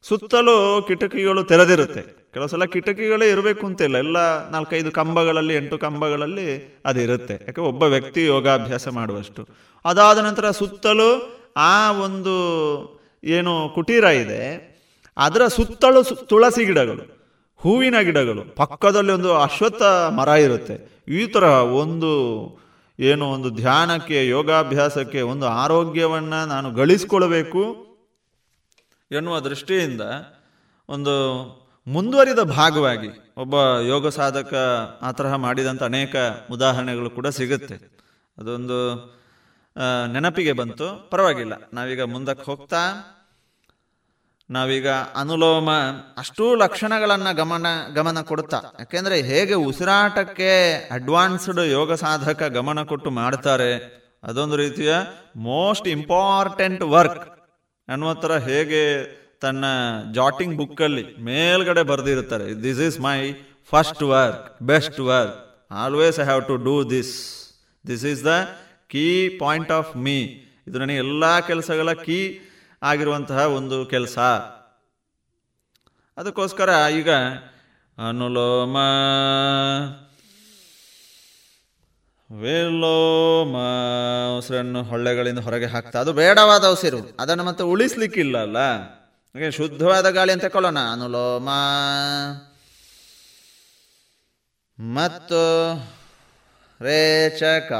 ಸುತ್ತಲೂ 0.02 0.84
ಕಿಟಕಿಗಳು 0.88 1.44
ತೆರೆದಿರುತ್ತೆ. 1.44 2.02
ಕೆಲವು 2.32 2.48
ಸಲ 2.48 2.64
ಕಿಟಕಿಗಳೇ 2.64 3.30
ಇರಬೇಕು 3.30 3.66
ಅಂತಿಲ್ಲ 3.66 3.96
ಎಲ್ಲ 3.96 4.50
ನಾಲ್ಕೈದು 4.50 4.90
ಕಂಬಗಳಲ್ಲಿ, 4.90 5.54
ಎಂಟು 5.54 5.78
ಕಂಬಗಳಲ್ಲಿ 5.78 6.80
ಅದಿರುತ್ತೆ 6.84 7.34
ಯಾಕೆ 7.34 7.60
ಒಬ್ಬ 7.60 7.82
ವ್ಯಕ್ತಿ 7.82 8.24
ಯೋಗಾಭ್ಯಾಸ 8.24 8.88
ಮಾಡುವಷ್ಟು. 8.88 9.48
ಅದಾದ 9.84 10.18
ನಂತರ 10.18 10.50
ಸುತ್ತಲೂ 10.50 11.38
ಆ 11.56 11.92
ಒಂದು 11.92 12.34
ಏನು 13.24 13.68
ಕುಟೀರ 13.74 14.04
ಇದೆ. 14.04 14.68
ಅದರ 15.16 15.46
ಸುತ್ತಲೂ 15.46 16.02
ತುಳಸಿ 16.02 16.64
ಗಿಡಗಳು, 16.64 17.18
ಹೂವಿನ 17.56 17.94
ಗಿಡಗಳು, 18.00 18.56
ಪಕ್ಕದಲ್ಲಿ 18.56 19.12
ಒಂದು 19.12 19.36
ಅಶ್ವತ್ಥ 19.36 19.82
ಮರ 19.82 20.28
ಇರುತ್ತೆ. 20.28 21.04
ಈ 21.08 21.26
ಥರ 21.26 21.42
ಒಂದು 21.42 22.10
ಏನು 23.00 23.26
ಒಂದು 23.26 23.50
ಧ್ಯಾನಕ್ಕೆ, 23.50 24.28
ಯೋಗಾಭ್ಯಾಸಕ್ಕೆ 24.28 25.20
ಒಂದು 25.20 25.46
ಆರೋಗ್ಯವನ್ನು 25.46 26.46
ನಾನು 26.46 26.72
ಗಳಿಸ್ಕೊಳ್ಬೇಕು 26.72 27.86
ಎನ್ನುವ 29.12 29.40
ದೃಷ್ಟಿಯಿಂದ 29.40 30.00
ಒಂದು 30.88 31.14
ಮುಂದುವರಿದ 31.86 32.38
ಭಾಗವಾಗಿ 32.38 33.08
ಒಬ್ಬ 33.36 33.54
ಯೋಗ 33.78 34.08
ಸಾಧಕ 34.08 34.54
ಆ 35.02 35.12
ತರಹ 35.12 35.34
ಮಾಡಿದಂಥ 35.34 35.82
ಅನೇಕ 35.82 36.16
ಉದಾಹರಣೆಗಳು 36.50 37.10
ಕೂಡ 37.10 37.26
ಸಿಗುತ್ತೆ. 37.26 37.74
ಅದೊಂದು 38.38 39.06
ನೆನಪಿಗೆ 40.12 40.52
ಬಂತು. 40.52 41.10
ಪರವಾಗಿಲ್ಲ. 41.10 41.52
ನಾವೀಗ 41.74 42.02
ಮುಂದಕ್ಕೆ 42.02 42.44
ಹೋಗ್ತಾ 42.44 42.76
ನಾವೀಗ 44.50 44.88
ಅನುಲೋಮ 45.20 45.70
ಅಷ್ಟೂ 46.20 46.44
ಲಕ್ಷಣಗಳನ್ನು 46.54 47.32
ಗಮನ 47.36 47.66
ಗಮನ 47.96 48.18
ಕೊಡ್ತಾ 48.30 48.58
ಯಾಕೆಂದರೆ 48.78 49.16
ಹೇಗೆ 49.30 49.56
ಉಸಿರಾಟಕ್ಕೆ 49.70 50.52
ಅಡ್ವಾನ್ಸ್ಡ್ 50.96 51.60
ಯೋಗ 51.72 51.94
ಸಾಧಕ 52.04 52.42
ಗಮನ 52.58 52.82
ಕೊಟ್ಟು 52.82 53.10
ಮಾಡ್ತಾರೆ, 53.18 53.72
ಅದೊಂದು 54.28 54.56
ರೀತಿಯ 54.56 54.92
ಮೋಸ್ಟ್ 55.50 55.88
ಇಂಪಾರ್ಟೆಂಟ್ 55.96 56.84
ವರ್ಕ್ 56.94 57.20
ನನ್ನ 57.88 58.10
ಹತ್ರ 58.12 58.38
ಹೇಗೆ 58.48 58.82
ತನ್ನ 59.42 59.64
ಜಾಟಿಂಗ್ 60.18 60.56
ಬುಕ್ಕಲ್ಲಿ 60.56 61.04
ಮೇಲ್ಗಡೆ 61.28 61.82
ಬರೆದಿರುತ್ತಾರೆ. 61.82 62.48
This 62.64 62.80
is 62.88 62.98
my 63.00 63.18
first 63.72 64.02
work 64.14 64.42
best 64.72 65.00
work 65.12 65.36
always 65.84 66.18
I 66.20 66.26
have 66.30 66.42
to 66.50 66.56
do 66.68 66.76
this 66.96 67.14
this 67.84 68.04
is 68.12 68.22
the 68.24 68.34
key 68.94 69.06
point 69.44 69.72
of 69.78 69.90
me 70.06 70.18
ಇದು 70.68 70.78
ನನಗೆ 70.78 71.00
ಎಲ್ಲ 71.06 71.24
ಕೆಲಸಗಳ 71.50 71.92
ಕೀ 72.06 72.20
ಆಗಿರುವಂತಹ 72.82 73.36
ಒಂದು 73.36 73.86
ಕೆಲಸ. 73.86 74.18
ಅದಕ್ಕೋಸ್ಕರ 76.18 76.70
ಈಗ 76.92 77.10
ಅನುಲೋಮ 78.08 78.76
ವಿಲೋಮ. 82.40 83.56
ಉಸಿರನ್ನು 84.38 84.82
ಹೊಳ್ಳೆಗಳಿಂದ 84.82 85.38
ಹೊರಗೆ 85.38 85.66
ಹಾಕ್ತಾ. 85.66 86.00
ಅದು 86.00 86.12
ಬೇಡವಾದ 86.12 86.64
ಉಸಿರು. 86.64 87.16
ಅದನ್ನು 87.20 87.44
ಮತ್ತೆ 87.44 87.64
ಉಳಿಸ್ಲಿಕ್ಕಿಲ್ಲ 87.64 88.38
ಅಲ್ಲ? 88.38 88.56
ಶುದ್ಧವಾದ 89.50 90.10
ಗಾಳಿ 90.10 90.32
ಅಂತ 90.32 90.44
ಕೊಳ್ಳೋಣ 90.44 90.78
ಅನುಲೋಮ. 90.92 91.48
ಮತ್ತು 94.80 95.74
ರೇಚಕ 96.82 97.72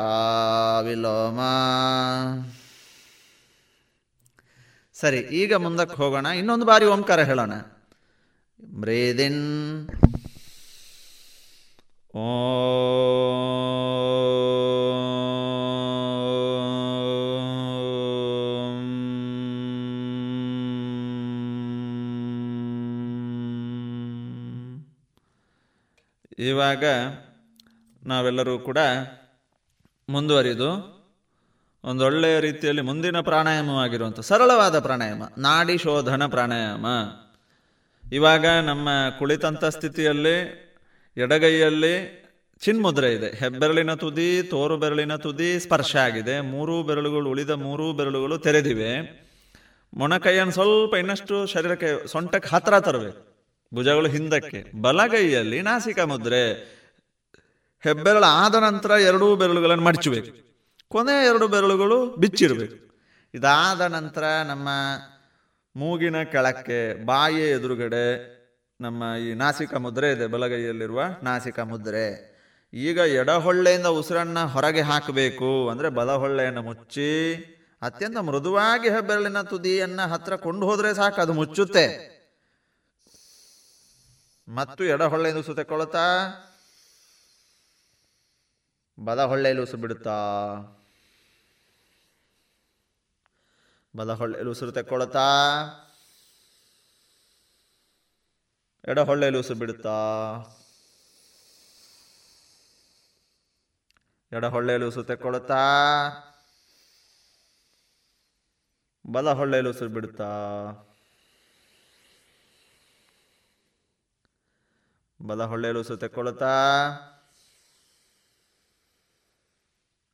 ವಿಲೋಮ. 0.82 1.40
ಸರಿ 5.00 5.18
ಈಗ 5.18 5.54
ಮುಂದಕ್ಕೆ 5.54 5.96
ಹೋಗೋಣ. 5.96 6.26
ಇನ್ನೊಂದು 6.26 6.66
ಬಾರಿ 6.66 6.84
ಓಂಕಾರ 6.84 7.20
ಹೇಳೋಣ. 7.20 7.52
ಮ್ರೇದಿನ್. 8.74 9.90
ಓ. 12.16 12.38
ಇವಾಗ 26.38 26.84
ನಾವೆಲ್ಲರೂ 28.06 28.58
ಕೂಡ 28.58 28.78
ಮುಂದುವರಿದು 30.08 30.97
ಒಂದೊಳ್ಳೆಯ 31.84 32.40
ರೀತಿಯಲ್ಲಿ 32.40 32.82
ಮುಂದಿನ 32.82 33.20
ಪ್ರಾಣಾಯಾಮವಾಗಿರುವಂಥ 33.20 34.20
ಸರಳವಾದ 34.20 34.78
ಪ್ರಾಣಾಯಾಮ, 34.78 35.22
ನಾಡಿ 35.38 35.78
ಶೋಧನ 35.78 36.26
ಪ್ರಾಣಾಯಾಮ. 36.26 36.86
ಇವಾಗ 38.12 38.46
ನಮ್ಮ 38.46 38.88
ಕುಳಿತಂಥ 39.18 39.64
ಸ್ಥಿತಿಯಲ್ಲಿ, 39.64 40.68
ಎಡಗೈಯಲ್ಲಿ 41.16 42.24
ಚಿನ್ಮುದ್ರೆ 42.60 43.12
ಇದೆ. 43.12 43.36
ಹೆಬ್ಬೆರಳಿನ 43.36 43.94
ತುದಿ, 43.94 44.42
ತೋರು 44.42 44.76
ಬೆರಳಿನ 44.76 45.16
ತುದಿ 45.16 45.60
ಸ್ಪರ್ಶ 45.60 45.96
ಆಗಿದೆ. 45.96 46.40
ಮೂರು 46.40 46.82
ಬೆರಳುಗಳು 46.82 47.30
ಉಳಿದ 47.30 47.50
ಮೂರು 47.50 47.92
ಬೆರಳುಗಳು 47.92 48.38
ತೆರೆದಿವೆ. 48.38 49.00
ಮೊಣಕೈಯನ್ನು 49.94 50.52
ಸ್ವಲ್ಪ 50.52 50.94
ಇನ್ನಷ್ಟು 50.94 51.46
ಶರೀರಕ್ಕೆ, 51.46 52.06
ಸೊಂಟಕ್ಕೆ 52.06 52.54
ಹತ್ರ 52.54 52.80
ತರಬೇಕು. 52.80 53.28
ಭುಜಗಳು 53.74 54.08
ಹಿಂದಕ್ಕೆ. 54.08 54.82
ಬಲಗೈಯಲ್ಲಿ 54.82 55.62
ನಾಸಿಕ 55.62 56.00
ಮುದ್ರೆ. 56.00 56.52
ಹೆಬ್ಬೆರಳು 57.84 58.24
ಆದ 58.24 58.54
ನಂತರ 58.54 58.90
ಎರಡೂ 58.90 59.36
ಬೆರಳುಗಳನ್ನು 59.36 59.84
ಮಡಚಬೇಕು. 59.84 60.47
ಕೊನೆ 60.90 61.26
ಎರಡು 61.26 61.48
ಬೆರಳುಗಳು 61.48 62.16
ಬಿಚ್ಚಿರಬೇಕು. 62.16 62.76
ಇದಾದ 63.34 63.80
ನಂತರ 63.80 64.22
ನಮ್ಮ 64.22 64.68
ಮೂಗಿನ 65.76 66.22
ಕೆಳಕ್ಕೆ 66.22 67.04
ಬಾಯಿ 67.04 67.42
ಎದುರುಗಡೆ 67.50 68.06
ನಮ್ಮ 68.80 69.02
ಈ 69.16 69.34
ನಾಸಿಕ 69.34 69.74
ಮುದ್ರೆ 69.74 70.12
ಇದೆ, 70.12 70.26
ಬಲಗೈಯಲ್ಲಿರುವ 70.26 71.02
ನಾಸಿಕ 71.22 71.60
ಮುದ್ರೆ. 71.60 72.06
ಈಗ 72.72 72.98
ಎಡಹೊಳ್ಳೆಯಿಂದ 72.98 73.86
ಉಸಿರನ್ನು 73.86 74.48
ಹೊರಗೆ 74.48 74.80
ಹಾಕಬೇಕು 74.80 75.68
ಅಂದರೆ 75.68 75.88
ಬಲಹೊಳ್ಳೆಯನ್ನು 75.88 76.62
ಮುಚ್ಚಿ, 76.62 77.12
ಅತ್ಯಂತ 77.82 78.18
ಮೃದುವಾಗಿ 78.18 78.88
ಹೆಬ್ಬೆರಳಿನ 78.88 79.42
ತುದಿಯನ್ನು 79.42 80.08
ಹತ್ರ 80.08 80.36
ಕೊಂಡು 80.36 80.66
ಹೋದರೆ 80.66 80.94
ಸಾಕು, 80.94 81.20
ಅದು 81.20 81.32
ಮುಚ್ಚುತ್ತೆ. 81.32 81.86
ಮತ್ತು 84.48 84.84
ಎಡಹೊಳ್ಳೆಯಿಂದ 84.84 85.38
ಉಸು 85.38 85.54
ತೆಕ್ಕೊಳ್ತಾ 85.54 86.06
ಬಲಹೊಳ್ಳೆಯಲ್ಲಿ 89.00 89.62
ಉಸು 89.62 89.76
ಬಿಡುತ್ತಾ. 89.76 90.18
ಬಲಹೊಳ್ಳೆಯಲ್ಲಿ 93.98 94.50
ಉಸಿರು 94.50 94.72
ತೆಕ್ಕೊಳ್ತಾ 94.72 95.26
ಎಡಹೊಳ್ಳೆಯಲ್ಲಿ 98.88 99.38
ಉಸಿರು 99.40 99.58
ಬಿಡುತ್ತಾ? 99.58 99.96
ಎಡ 104.32 104.44
ಹೊಳ್ಳೆಯಲ್ಲಿ 104.44 104.88
ಉಸಿರು 104.88 105.04
ತೆಕ್ಕೊಳ್ತಾ 105.04 105.62
ಬಲ 109.10 109.32
ಹೊಳ್ಳೆಯಲ್ಲಿ 109.32 109.70
ಉಸಿರು 109.70 109.90
ಬಿಡುತ್ತಾ? 109.90 110.30
ಬಲ 115.26 115.42
ಹೊಳ್ಳೆಯಲ್ಲಿ 115.42 115.80
ಉಸಿರು 115.80 115.96
ತೆಕ್ಕೊಳ್ತಾ 115.96 116.52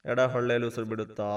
ಎಡ 0.04 0.20
ಹೊಳ್ಳೆಯಲ್ಲಿ 0.20 0.68
ಉಸಿರು 0.68 0.86
ಬಿಡುತ್ತಾ? 0.86 1.30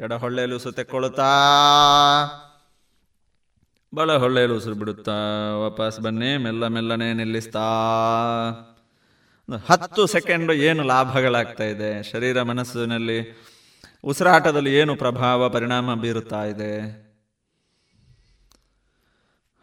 ಎಡ 0.00 0.12
ಹೊಳ್ಳೆಯಲ್ಲಿ 0.12 0.56
ಉಸಿರು 0.56 0.72
ತೆಕ್ಕೊಳ್ತಾ 0.72 1.30
ಬಲ 3.94 4.16
ಹೊಳ್ಳೆಯಲ್ಲಿ 4.16 4.56
ಉಸಿರು 4.56 4.74
ಬಿಡುತ್ತಾ 4.74 5.12
ವಾಪಸ್ 5.56 6.00
ಬನ್ನಿ, 6.00 6.36
ಮೆಲ್ಲ 6.36 6.66
ಮೆಲ್ಲನೆ 6.66 7.12
ನಿಲ್ಲಿಸ್ತಾ? 7.12 7.60
ಹತ್ತು 9.66 10.06
ಸೆಕೆಂಡ್ 10.06 10.52
ಏನು 10.52 10.82
ಲಾಭಗಳಾಗ್ತಾ 10.82 11.64
ಇದೆ? 11.64 12.02
ಶರೀರ 12.02 12.42
ಮನಸ್ಸಿನಲ್ಲಿ 12.42 13.38
ಉಸಿರಾಟದಲ್ಲಿ 14.04 14.74
ಏನು 14.74 14.96
ಪ್ರಭಾವ, 14.96 15.48
ಪರಿಣಾಮ 15.48 15.94
ಬೀರುತ್ತಾ 15.94 16.44
ಇದೆ? 16.44 16.74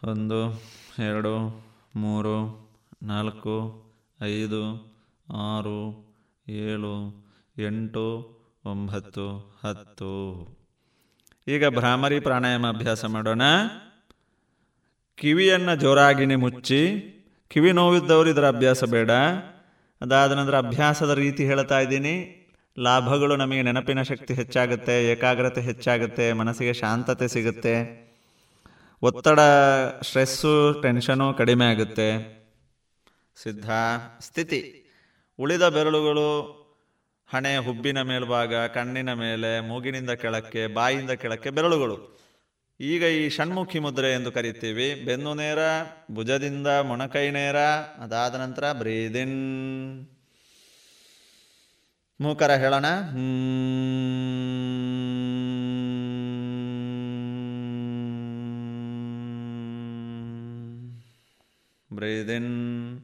ಒಂದು, 0.04 0.64
ಎರಡು, 1.00 1.66
ಮೂರು, 1.96 2.68
ನಾಲ್ಕು, 3.04 3.86
ಐದು, 4.22 4.94
ಆರು, 5.36 6.08
ಏಳು, 6.48 7.28
ಎಂಟು 7.58 8.37
ಒಂಬತ್ತು 8.72 9.57
ಹತ್ತು. 9.63 10.13
ಈಗ 11.47 11.68
ಭ್ರಾಮರಿ 11.68 12.20
ಪ್ರಾಣಾಯಾಮ 12.20 12.68
ಅಭ್ಯಾಸ 12.68 13.05
ಮಾಡೋಣ. 13.05 13.41
ಕಿವಿಯನ್ನು 15.15 15.76
ಜೋರಾಗಿನೇ 15.76 16.36
ಮುಚ್ಚಿ, 16.36 16.82
ಕಿವಿ 17.47 17.72
ನೋವಿದ್ದವರು 17.72 18.30
ಇದರ 18.30 18.47
ಅಭ್ಯಾಸ 18.47 18.84
ಬೇಡ. 18.84 19.11
ಅದಾದ 20.01 20.32
ನಂತರ 20.32 20.57
ಅಭ್ಯಾಸದ 20.57 21.09
ರೀತಿ 21.09 21.45
ಹೇಳ್ತಾ 21.45 21.80
ಇದ್ದೀನಿ. 21.80 22.34
ಲಾಭಗಳು 22.80 23.36
ನಮಗೆ 23.36 23.61
ನೆನಪಿನ 23.61 24.01
ಶಕ್ತಿ 24.01 24.34
ಹೆಚ್ಚಾಗುತ್ತೆ, 24.34 25.11
ಏಕಾಗ್ರತೆ 25.11 25.61
ಹೆಚ್ಚಾಗುತ್ತೆ, 25.61 26.34
ಮನಸ್ಸಿಗೆ 26.34 26.74
ಶಾಂತತೆ 26.74 27.28
ಸಿಗುತ್ತೆ. 27.28 28.07
ಒತ್ತಡ, 29.01 29.39
ಸ್ಟ್ರೆಸ್ಸು, 30.01 30.82
ಟೆನ್ಷನು 30.82 31.34
ಕಡಿಮೆ 31.34 31.65
ಆಗುತ್ತೆ. 31.65 32.38
ಸಿದ್ಧ 33.43 33.70
ಸ್ಥಿತಿ. 34.20 34.84
ಉಳಿದ 35.39 35.70
ಬೆರಳುಗಳು 35.70 36.57
ಹಣೆ 37.28 37.57
ಹುಬ್ಬಿನ 37.57 38.01
ಮೇಲ್ಭಾಗ, 38.01 38.55
ಕಣ್ಣಿನ 38.55 39.13
ಮೇಲೆ, 39.13 39.59
ಮೂಗಿನಿಂದ 39.59 40.09
ಕೆಳಕ್ಕೆ, 40.09 40.67
ಬಾಯಿಂದ 40.67 41.11
ಕೆಳಕ್ಕೆ 41.11 41.49
ಬೆರಳುಗಳು. 41.49 42.17
ಈಗ 42.80 43.03
ಈ 43.03 43.30
ಷಣ್ಮುಖಿ 43.30 43.80
ಮುದ್ರೆ 43.80 44.13
ಎಂದು 44.13 44.32
ಕರಿತೀವಿ. 44.32 44.95
ಬೆನ್ನು 45.05 45.34
ನೇರ, 45.34 45.57
ಭುಜದಿಂದ 46.11 46.67
ಮೊಣಕೈ 46.67 47.30
ನೇರ, 47.30 47.57
ಅದಾದ 48.03 48.36
ನಂತರ 48.36 48.71
ಬ್ರೀದಿನ್. 48.71 50.09
ಮೂಕರ 52.21 52.51
ಹೇಳೋಣ. 52.51 52.86
Breathe in. 61.95 63.01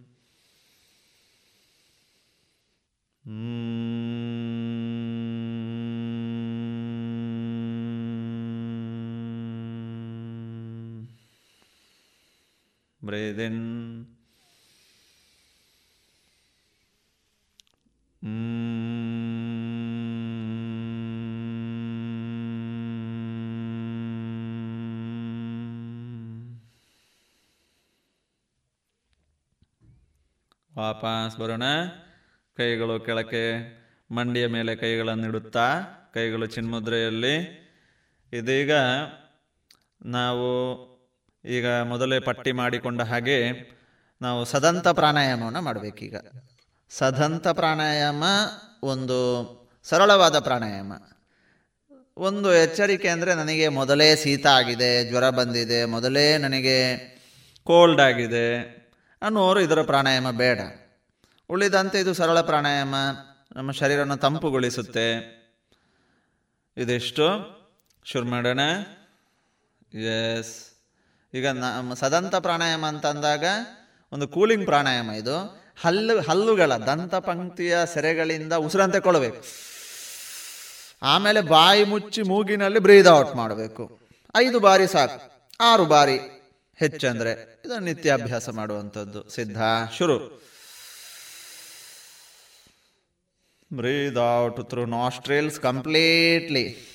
Breathe 3.26 3.83
in. 13.06 14.06
ವಾಪಸ್ 30.78 31.38
ಬರೋಣ. 31.38 31.64
ಕೈಗಳು 32.58 33.00
ಕೆಳಕ್ಕೆ 33.00 33.54
ಮಂಡಿಯ 34.12 34.48
ಮೇಲೆ 34.48 34.76
ಕೈಗಳನ್ನು 34.76 35.28
ಇಡುತ್ತಾ 35.28 35.82
ಕೈಗಳು 36.14 36.46
ಚಿನ್ಮುದ್ರೆಯಲ್ಲಿ. 36.46 37.64
ಇದೀಗ 38.34 38.72
ನಾವು 40.06 40.93
ಈಗ 41.46 41.68
ಮೊದಲೇ 41.68 42.20
ಪಟ್ಟಿ 42.20 42.52
ಮಾಡಿಕೊಂಡ 42.52 43.02
ಹಾಗೆ 43.02 43.52
ನಾವು 44.22 44.46
ಸದಂತ 44.46 44.88
ಪ್ರಾಣಾಯಾಮವನ್ನು 44.88 45.62
ಮಾಡಬೇಕೀಗ 45.62 46.16
ಸದಂತ 46.90 47.48
ಪ್ರಾಣಾಯಾಮ 47.48 48.24
ಒಂದು 48.84 49.18
ಸರಳವಾದ 49.84 50.40
ಪ್ರಾಣಾಯಾಮ. 50.40 50.94
ಒಂದು 52.18 52.54
ಎಚ್ಚರಿಕೆ 52.54 53.08
ಅಂದರೆ 53.08 53.36
ನನಗೆ 53.36 53.68
ಮೊದಲೇ 53.68 54.16
ಶೀತ 54.16 54.48
ಆಗಿದೆ, 54.48 55.10
ಜ್ವರ 55.10 55.30
ಬಂದಿದೆ, 55.30 55.86
ಮೊದಲೇ 55.86 56.38
ನನಗೆ 56.38 56.98
ಕೋಲ್ಡ್ 57.64 58.02
ಆಗಿದೆ 58.02 58.62
ಅನ್ನೋರು 59.22 59.60
ಇದರ 59.60 59.82
ಪ್ರಾಣಾಯಾಮ 59.82 60.32
ಬೇಡ. 60.32 60.60
ಉಳಿದಂತೆ 61.50 62.00
ಇದು 62.00 62.14
ಸರಳ 62.14 62.42
ಪ್ರಾಣಾಯಾಮ, 62.42 62.96
ನಮ್ಮ 63.56 63.72
ಶರೀರವನ್ನು 63.72 64.18
ತಂಪುಗೊಳಿಸುತ್ತೆ. 64.18 65.08
ಇದೆಷ್ಟು? 66.78 67.26
ಶುರು 68.06 68.26
ಮಾಡೋಣ. 68.26 68.60
ಎಸ್ 69.98 70.73
ಈಗ 71.34 71.48
ಸದಂತ 71.94 72.36
ಪ್ರಾಣಾಯಾಮ 72.36 72.86
ಅಂತ 72.86 73.06
ಅಂದಾಗ 73.06 73.46
ಒಂದು 74.12 74.28
ಕೂಲಿಂಗ್ 74.28 74.66
ಪ್ರಾಣಾಯಾಮ 74.66 75.12
ಇದು. 75.12 75.64
ಹಲ್ಲು, 75.82 76.22
ಹಲ್ಲುಗಳ 76.22 76.76
ದಂತ 76.78 77.16
ಪಂಕ್ತಿಯ 77.16 77.78
ಸೆರೆಗಳಿಂದ 77.94 78.54
ಉಸಿರಂತೆ 78.54 79.00
ಕೊಳ್ಬೇಕು 79.00 79.44
ಆಮೇಲೆ 81.02 81.42
ಬಾಯಿ 81.42 81.84
ಮುಚ್ಚಿ 81.84 82.22
ಮೂಗಿನಲ್ಲಿ 82.22 82.80
ಬ್ರೀದ್ 82.80 83.08
ಔಟ್ 83.08 83.36
ಮಾಡಬೇಕು. 83.36 84.00
ಐದು 84.36 84.60
ಬಾರಿ 84.60 84.88
ಸಾಕು. 84.88 85.50
ಆರು 85.60 85.86
ಬಾರಿ 85.86 86.20
ಹೆಚ್ಚಂದ್ರೆ 86.76 87.62
ಇದು 87.66 87.80
ನಿತ್ಯ 87.80 88.14
ಅಭ್ಯಾಸ 88.14 88.50
ಮಾಡುವಂಥದ್ದು. 88.50 89.30
ಸಿದ್ಧ? 89.30 89.62
ಶುರು. 89.98 90.44
Breathe 93.74 94.44
out 94.44 94.70
through 94.70 94.86
nostrils 94.86 95.60
completely. 95.60 96.93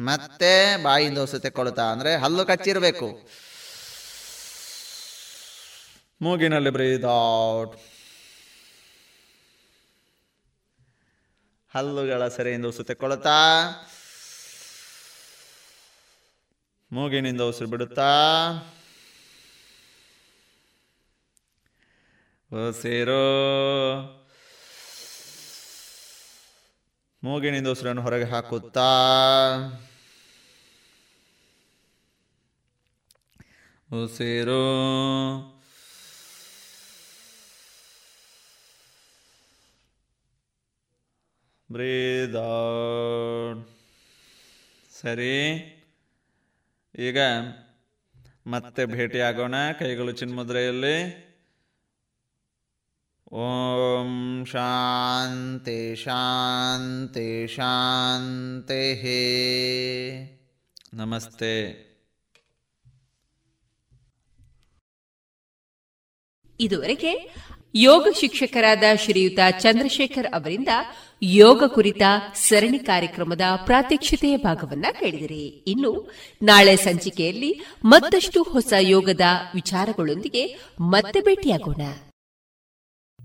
ಮತ್ತೆ 0.00 0.82
ಬಾಯಿಂದ 0.82 1.18
ತೆಕ್ಕೊಳ್ತಾ 1.38 1.82
ಅಂದ್ರೆ 1.82 2.16
ಹಲ್ಲು 2.16 2.44
ಕಚ್ಚಿರಬೇಕು. 2.46 3.28
ಮೂಗಿನಲ್ಲಿ 6.22 6.70
ಬ್ರೀದ್ 6.70 7.04
ಔಟ್ 7.04 7.80
ಹಲ್ಲುಗಳ 11.74 12.28
ಸೆರೆಯಿಂದ 12.28 12.66
ಉಸಿರು 12.66 12.84
ತೆಕ್ಕೊಳ್ತಾ. 12.84 13.66
ಮೂಗಿನಿಂದ 16.92 17.40
ಉಸಿರು 17.40 17.70
ಬಿಡುತ್ತಾ. 17.70 18.10
ಉಸಿರು 22.52 23.22
ಮೂಗಿನಿಂದ 27.24 27.68
ಉಸಿರನ್ನು 27.68 28.02
ಹೊರಗೆ 28.02 28.24
ಹಾಕುತ್ತಾ. 28.24 28.82
ಉಸಿರು. 34.04 34.62
ಬ್ರೀದ್ 41.72 42.32
ಸರಿ. 45.00 45.48
ಈಗ 46.98 47.18
ಮತ್ತೆ 48.46 48.84
ಭೇಟಿಯಾಗೋಣ. 48.84 49.54
ಕೈಗಳು 49.78 50.12
ಚಿನ್ಮುದ್ರೆಯಲ್ಲಿ. 50.12 51.31
ಓಂ 53.34 54.44
ಶಾಂತಿ 54.44 55.96
ಶಾಂತಿ 55.96 57.46
ಶಾಂತಿ 57.46 58.82
ನಮಸ್ತೆ 60.94 61.82
ಇದುವರೆಗೆ 66.60 67.34
ಯೋಗ 67.74 68.06
ಶಿಕ್ಷಕರಾದ 68.20 68.82
ಶ್ರೀಯುತ 68.96 69.38
ಚಂದ್ರಶೇಖರ್ 69.60 70.34
ಅವರಿಂದ 70.34 70.68
ಯೋಗ 71.22 71.64
ಕುರಿತ 71.66 72.02
ಸರಣಿ 72.34 72.78
ಕಾರ್ಯಕ್ರಮದ 72.78 73.40
ಪ್ರಾತ್ಯಕ್ಷತೆಯ 73.64 74.36
ಭಾಗವನ್ನ 74.36 74.86
ಕೇಳಿದಿರಿ. 75.00 75.46
ಇನ್ನು 75.46 76.12
ನಾಳೆ 76.42 76.76
ಸಂಚಿಕೆಯಲ್ಲಿ 76.76 77.60
ಮತ್ತಷ್ಟು 77.84 78.42
ಹೊಸ 78.42 78.72
ಯೋಗದ 78.80 79.20
ವಿಚಾರಗಳೊಂದಿಗೆ 79.54 80.58
ಮತ್ತೆ 80.80 81.20
ಭೇಟಿಯಾಗೋಣ. 81.20 81.82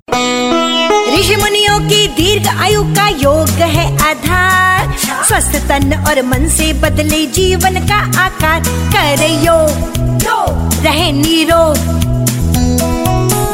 ऋषि 0.09 1.35
मुनियों 1.35 1.79
की 1.79 2.07
दीर्घ 2.07 2.47
आयु 2.47 2.83
का 2.83 3.07
योग 3.07 3.49
है 3.49 3.85
आधार। 4.09 4.95
स्वस्थ 5.27 5.55
तन 5.67 6.05
और 6.07 6.21
मन 6.21 6.47
से 6.49 6.73
बदले 6.73 7.25
जीवन 7.25 7.75
का 7.87 7.99
आकार। 8.21 8.63
करे 8.93 9.27
योग 9.27 10.83
रहे 10.83 11.11
निरोग। 11.11 11.77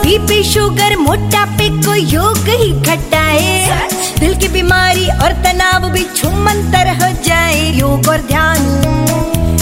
बीपी 0.04 0.44
शुगर 0.44 0.96
मोटापे 0.98 1.70
को 1.82 1.96
योग 1.96 2.50
ही 2.50 2.72
घटाए। 2.82 3.82
दिल 4.20 4.36
की 4.36 4.48
बीमारी 4.48 5.08
और 5.08 5.32
तनाव 5.44 5.90
भी 5.90 6.04
छुमंतर 6.16 6.88
हो 6.88 7.12
जाए। 7.26 7.72
योग 7.72 8.08
और 8.10 8.22
ध्यान 8.22 8.62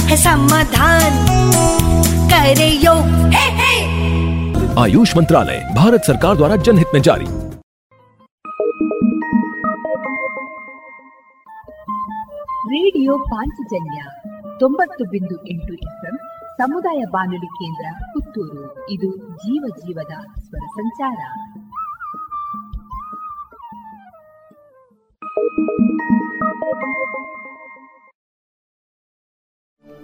है 0.08 0.18
समाधान। 0.18 1.26
करे 2.32 2.70
योग 2.84 3.34
हे 3.34 3.48
हे 3.58 3.71
आयुष 4.79 5.17
मंत्रालय 5.17 5.61
भारत 5.77 6.05
सरकार 6.05 6.37
द्वारा 6.37 6.57
जनहित 6.63 6.95
में 6.95 7.03
जारी 7.03 7.29
ರೇಡಿಯೋ 12.71 13.13
ಪಾಂಚಜನ್ಯ 13.19 13.99
ತೊಂಬತ್ತು 14.59 15.03
ಬಿಂದು 15.05 15.37
ಎಂಟು 15.49 15.73
ಎಫ್ಎಂ 15.87 16.17
ಸಮುದಾಯ 16.57 17.01
ಬಾನುಲಿ 17.11 17.51
ಕೇಂದ್ರ 17.53 17.87
ಪುತ್ತೂರು 18.13 18.65
ಇದು 18.91 19.11
ಜೀವ 19.37 19.65
ಜೀವದ 19.79 20.15
ಸ್ವರ 20.41 20.65
ಸಂಚಾರ 20.75 21.21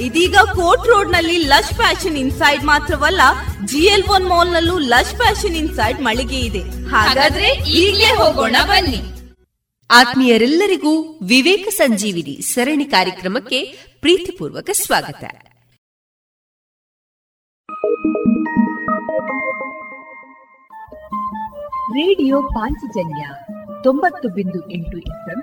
ಇದೀಗ 0.00 0.36
ಕೋರ್ಟ್ 0.36 0.86
ರೋಡ್ನಲ್ಲಿ 0.86 1.36
ಲಶ್ 1.38 1.74
ಫ್ಯಾಷನ್ 1.74 2.16
ಇನ್ಸೈಡ್ 2.16 2.64
ಮಾತ್ರವಲ್ಲ 2.64 3.20
ಜಿಎಲ್ 3.64 4.04
ಒನ್ 4.10 4.26
ಮಾಲ್ 4.26 4.52
ನಲ್ಲೂ 4.52 4.78
ಲಶ್ 4.78 5.16
ಫ್ಯಾಷನ್ 5.16 5.56
ಇನ್ಸೈಡ್ 5.56 6.00
ಮಳಿಗೆ 6.00 6.38
ಇದೆ. 6.38 6.88
ಹಾಗಾದ್ರೆ 6.88 7.48
ಈಗಲೇ 7.48 8.04
ಹೋಗೋಣ 8.04 8.56
ಬನ್ನಿ. 8.62 9.02
ಆತ್ಮೀಯರೆಲ್ಲರಿಗೂ 9.90 11.18
ವಿವೇಕ 11.22 11.68
ಸಂಜೀವಿನಿ 11.68 12.42
ಸರಣಿ 12.42 12.84
ಕಾರ್ಯಕ್ರಮಕ್ಕೆ 12.84 13.78
ಪ್ರೀತಿಪೂರ್ವಕ 14.00 14.70
ಸ್ವಾಗತ. 14.72 15.24
ರೇಡಿಯೋ 21.90 22.42
ಪಾಂಚಜನ್ಯ 22.42 23.28
ತೊಂಬತ್ತು 23.82 24.28
ಬಿಂದು 24.28 24.70
ಎಂಟು 24.70 24.98
ಎಫ್ಎಂ 24.98 25.42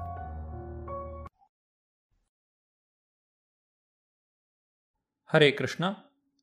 ಹರೇ 5.33 5.51
ಕೃಷ್ಣ. 5.51 5.85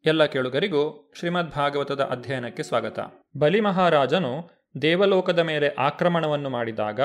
ಎಲ್ಲ 0.05 0.25
ಕೇಳುಗರಿಗೂ 0.25 1.13
ಶ್ರೀಮದ್ 1.19 1.51
ಭಾಗವತದ 1.51 2.01
ಅಧ್ಯಯನಕ್ಕೆ 2.01 2.63
ಸ್ವಾಗತ. 2.63 2.99
ಬಲಿ 3.39 3.61
ಮಹಾರಾಜನು 3.61 4.51
ದೇವಲೋಕದ 4.83 5.39
ಮೇಲೆ 5.39 5.69
ಆಕ್ರಮಣವನ್ನು 5.69 6.51
ಮಾಡಿದಾಗ 6.51 7.01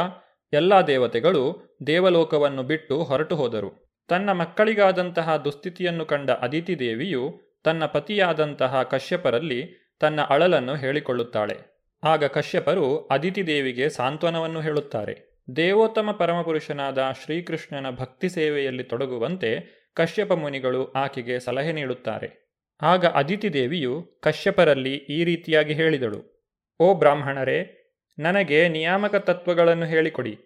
ಎಲ್ಲ 0.54 0.74
ದೇವತೆಗಳು 0.82 1.78
ದೇವಲೋಕವನ್ನು 1.88 2.64
ಬಿಟ್ಟು 2.64 3.04
ಹೊರಟು 3.04 3.36
ಹೋದರು. 3.36 4.02
ತನ್ನ 4.08 4.32
ಮಕ್ಕಳಿಗಾದಂತಹ 4.32 5.38
ದುಸ್ಥಿತಿಯನ್ನು 5.38 6.06
ಕಂಡ 6.06 6.32
ಅದಿತಿ 6.32 6.80
ದೇವಿಯು 6.80 7.40
ತನ್ನ 7.64 7.86
ಪತಿಯಾದಂತಹ 7.86 8.84
ಕಶ್ಯಪರಲ್ಲಿ 8.84 9.94
ತನ್ನ 10.00 10.22
ಅಳಲನ್ನು 10.22 10.76
ಹೇಳಿಕೊಳ್ಳುತ್ತಾಳೆ. 10.76 11.58
ಆಗ 12.04 12.26
ಕಶ್ಯಪರು 12.26 13.08
ಅದಿತಿ 13.08 13.48
ದೇವಿಗೆ 13.48 13.90
ಸಾಂತ್ವನವನ್ನು 13.90 14.62
ಹೇಳುತ್ತಾರೆ. 14.62 15.34
ದೇವೋತ್ತಮ 15.56 16.12
ಪರಮಪುರುಷನಾದ 16.12 16.98
ಶ್ರೀಕೃಷ್ಣನ 17.24 17.90
ಭಕ್ತಿ 17.90 18.30
ಸೇವೆಯಲ್ಲಿ 18.30 18.84
ತೊಡಗುವಂತೆ 18.84 19.83
ಕಶ್ಯಪ 19.94 20.34
ಮುನಿಗಳು 20.34 20.92
ಆಕೆಗೆ 20.92 21.40
ಸಲಹೆ 21.40 21.72
ನೀಡುತ್ತಾರೆ. 21.72 22.44
ಆಗ 22.82 23.06
ಅದಿತಿ 23.06 23.54
ದೇವಿಯು 23.54 24.02
ಕಶ್ಯಪರಲ್ಲಿ 24.22 24.96
ಈ 24.96 25.24
ರೀತಿಯಾಗಿ 25.24 25.74
ಹೇಳಿದಳು. 25.74 26.50
ಓ 26.80 26.94
ಬ್ರಾಹ್ಮಣರೇ, 26.94 27.80
ನನಗೆ 28.20 28.70
ನಿಯಾಮಕ 28.70 29.16
ತತ್ವಗಳನ್ನು 29.16 29.86
ಹೇಳಿಕೊಡಿ. 29.86 30.40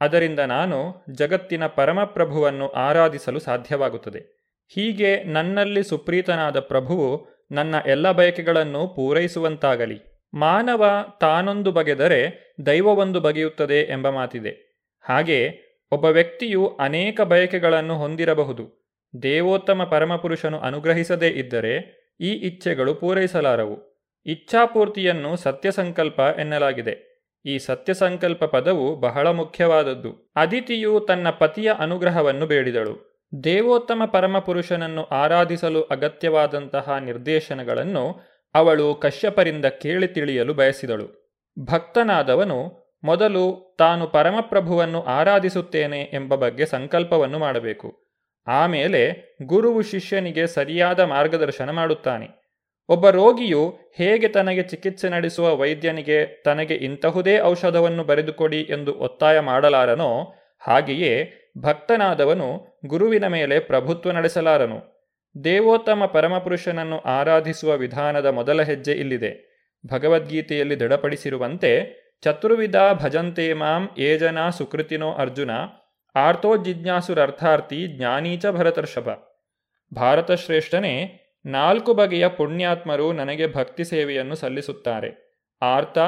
ಅದರಿಂದ 0.00 0.38
ನಾನು 0.38 1.04
ಜಗತ್ತಿನ 1.10 1.66
ಪರಮಪ್ರಭುವನ್ನು 1.66 2.68
ಆರಾಧಿಸಲು 2.68 3.38
ಸಾಧ್ಯವಾಗುತ್ತದೆ. 3.38 4.38
ಹೀಗೆ 4.68 5.24
ನನ್ನಲ್ಲಿ 5.24 5.82
ಸುಪ್ರೀತನಾದ 5.82 6.60
ಪ್ರಭುವು 6.60 7.28
ನನ್ನ 7.50 7.74
ಎಲ್ಲ 7.86 8.12
ಬಯಕೆಗಳನ್ನು 8.12 8.88
ಪೂರೈಸುವಂತಾಗಲಿ. 8.88 10.00
ಮಾನವ 10.34 10.86
ತಾನೊಂದು 11.20 11.72
ಬಗೆದರೆ 11.72 12.54
ದೈವವೊಂದು 12.66 13.20
ಬಗೆಯುತ್ತದೆ 13.20 13.80
ಎಂಬ 13.80 14.08
ಮಾತಿದೆ. 14.08 14.80
ಹಾಗೆ 15.00 15.50
ಒಬ್ಬ 15.92 16.04
ವ್ಯಕ್ತಿಯು 16.04 16.76
ಅನೇಕ 16.80 17.20
ಬಯಕೆಗಳನ್ನು 17.20 17.98
ಹೊಂದಿರಬಹುದು. 17.98 18.87
ದೇವೋತ್ತಮ 19.22 19.84
ಪರಮಪುರುಷನು 19.84 20.58
ಅನುಗ್ರಹಿಸದೇ 20.58 21.28
ಇದ್ದರೆ 21.28 21.98
ಈ 22.20 22.32
ಇಚ್ಛೆಗಳು 22.32 22.94
ಪೂರೈಸಲಾರವು. 22.94 24.04
ಇಚ್ಛಾಪೂರ್ತಿಯನ್ನು 24.26 25.36
ಸತ್ಯಸಂಕಲ್ಪ 25.36 26.20
ಎನ್ನಲಾಗಿದೆ. 26.20 27.08
ಈ 27.46 27.58
ಸತ್ಯಸಂಕಲ್ಪ 27.58 28.44
ಪದವು 28.44 28.96
ಬಹಳ 28.96 29.28
ಮುಖ್ಯವಾದದ್ದು. 29.28 30.32
ಅದಿತಿಯು 30.36 31.00
ತನ್ನ 31.00 31.30
ಪತಿಯ 31.30 31.72
ಅನುಗ್ರಹವನ್ನು 31.78 32.46
ಬೇಡಿದಳು. 32.46 33.24
ದೇವೋತ್ತಮ 33.44 34.02
ಪರಮಪುರುಷನನ್ನು 34.04 35.04
ಆರಾಧಿಸಲು 35.04 35.82
ಅಗತ್ಯವಾದಂತಹ 35.82 36.96
ನಿರ್ದೇಶನಗಳನ್ನು 37.00 38.20
ಅವಳು 38.54 38.94
ಕಶ್ಯಪರಿಂದ 38.94 39.64
ಕೇಳಿ 39.64 40.06
ತಿಳಿಯಲು 40.06 40.54
ಬಯಸಿದಳು. 40.54 41.34
ಭಕ್ತನಾದವನು 41.58 42.88
ಮೊದಲು 43.04 43.76
ತಾನು 43.78 44.06
ಪರಮಪ್ರಭುವನ್ನು 44.06 45.02
ಆರಾಧಿಸುತ್ತೇನೆ 45.02 46.00
ಎಂಬ 46.00 46.34
ಬಗ್ಗೆ 46.34 46.66
ಸಂಕಲ್ಪವನ್ನು 46.66 47.38
ಮಾಡಬೇಕು. 47.38 48.07
ಆಮೇಲೆ 48.48 49.34
ಗುರುವು 49.46 49.82
ಶಿಷ್ಯನಿಗೆ 49.82 50.46
ಸರಿಯಾದ 50.46 51.00
ಮಾರ್ಗದರ್ಶನ 51.00 51.70
ಮಾಡುತ್ತಾನೆ. 51.70 52.28
ಒಬ್ಬ 52.88 53.08
ರೋಗಿಯು 53.08 53.78
ಹೇಗೆ 53.96 54.28
ತನಗೆ 54.28 54.62
ಚಿಕಿತ್ಸೆ 54.62 55.08
ನಡೆಸುವ 55.08 55.56
ವೈದ್ಯನಿಗೆ 55.56 56.42
ತನಗೆ 56.42 56.74
ಇಂತಹುದೇ 56.74 57.40
ಔಷಧವನ್ನು 57.40 58.04
ಬರೆದುಕೊಡಿ 58.04 58.60
ಎಂದು 58.60 58.94
ಒತ್ತಾಯ 58.94 59.40
ಮಾಡಲಾರನೋ, 59.40 60.34
ಹಾಗೆಯೇ 60.58 61.32
ಭಕ್ತನಾದವನು 61.58 62.80
ಗುರುವಿನ 62.86 63.26
ಮೇಲೆ 63.26 63.58
ಪ್ರಭುತ್ವ 63.58 64.12
ನಡೆಸಲಾರನು. 64.12 64.78
ದೇವೋತ್ತಮ 65.44 66.04
ಪರಮಪುರುಷನನ್ನು 66.06 66.98
ಆರಾಧಿಸುವ 66.98 67.76
ವಿಧಾನದ 67.76 68.26
ಮೊದಲ 68.26 68.62
ಹೆಜ್ಜೆ 68.62 68.92
ಇಲ್ಲಿದೆ. 68.92 69.48
ಭಗವದ್ಗೀತೆಯಲ್ಲಿ 69.92 70.80
ದೃಢಪಡಿಸಿರುವಂತೆ, 70.80 71.72
ಚತುರ್ವಿಧ 72.22 72.76
ಭಜಂತೆ 72.92 73.52
ಮಾಂ 73.52 73.88
ಏಜನಾ 73.98 74.50
ಸುಕೃತಿನೋ 74.50 75.12
ಅರ್ಜುನ 75.12 75.50
ಆರ್ತೋ 76.14 76.56
ಜಿಜ್ಞಾಸುರರ್ಥಾರ್ಥಿ 76.56 77.86
ಜ್ಞಾನೀಚ 77.86 78.46
ಭರತರ್ಷಭ. 78.46 79.08
ಭಾರತ 79.94 80.32
ಶ್ರೇಷ್ಠನೇ 80.32 81.20
ನಾಲ್ಕು 81.46 81.94
ಬಗೆಯ 81.94 82.28
ಪುಣ್ಯಾತ್ಮರು 82.28 83.12
ನನಗೆ 83.12 83.54
ಭಕ್ತಿ 83.54 83.84
ಸೇವೆಯನ್ನು 83.84 84.34
ಸಲ್ಲಿಸುತ್ತಾರೆ. 84.34 85.40
ಆರ್ತ, 85.62 85.98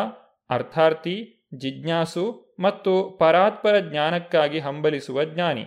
ಅರ್ಥಾರ್ಥಿ, 0.51 1.49
ಜಿಜ್ಞಾಸು 1.59 2.57
ಮತ್ತು 2.61 3.11
ಪರಾತ್ಪರ 3.21 3.79
ಜ್ಞಾನಕ್ಕಾಗಿ 3.79 4.59
ಹಂಬಲಿಸುವ 4.59 5.25
ಜ್ಞಾನಿ. 5.25 5.65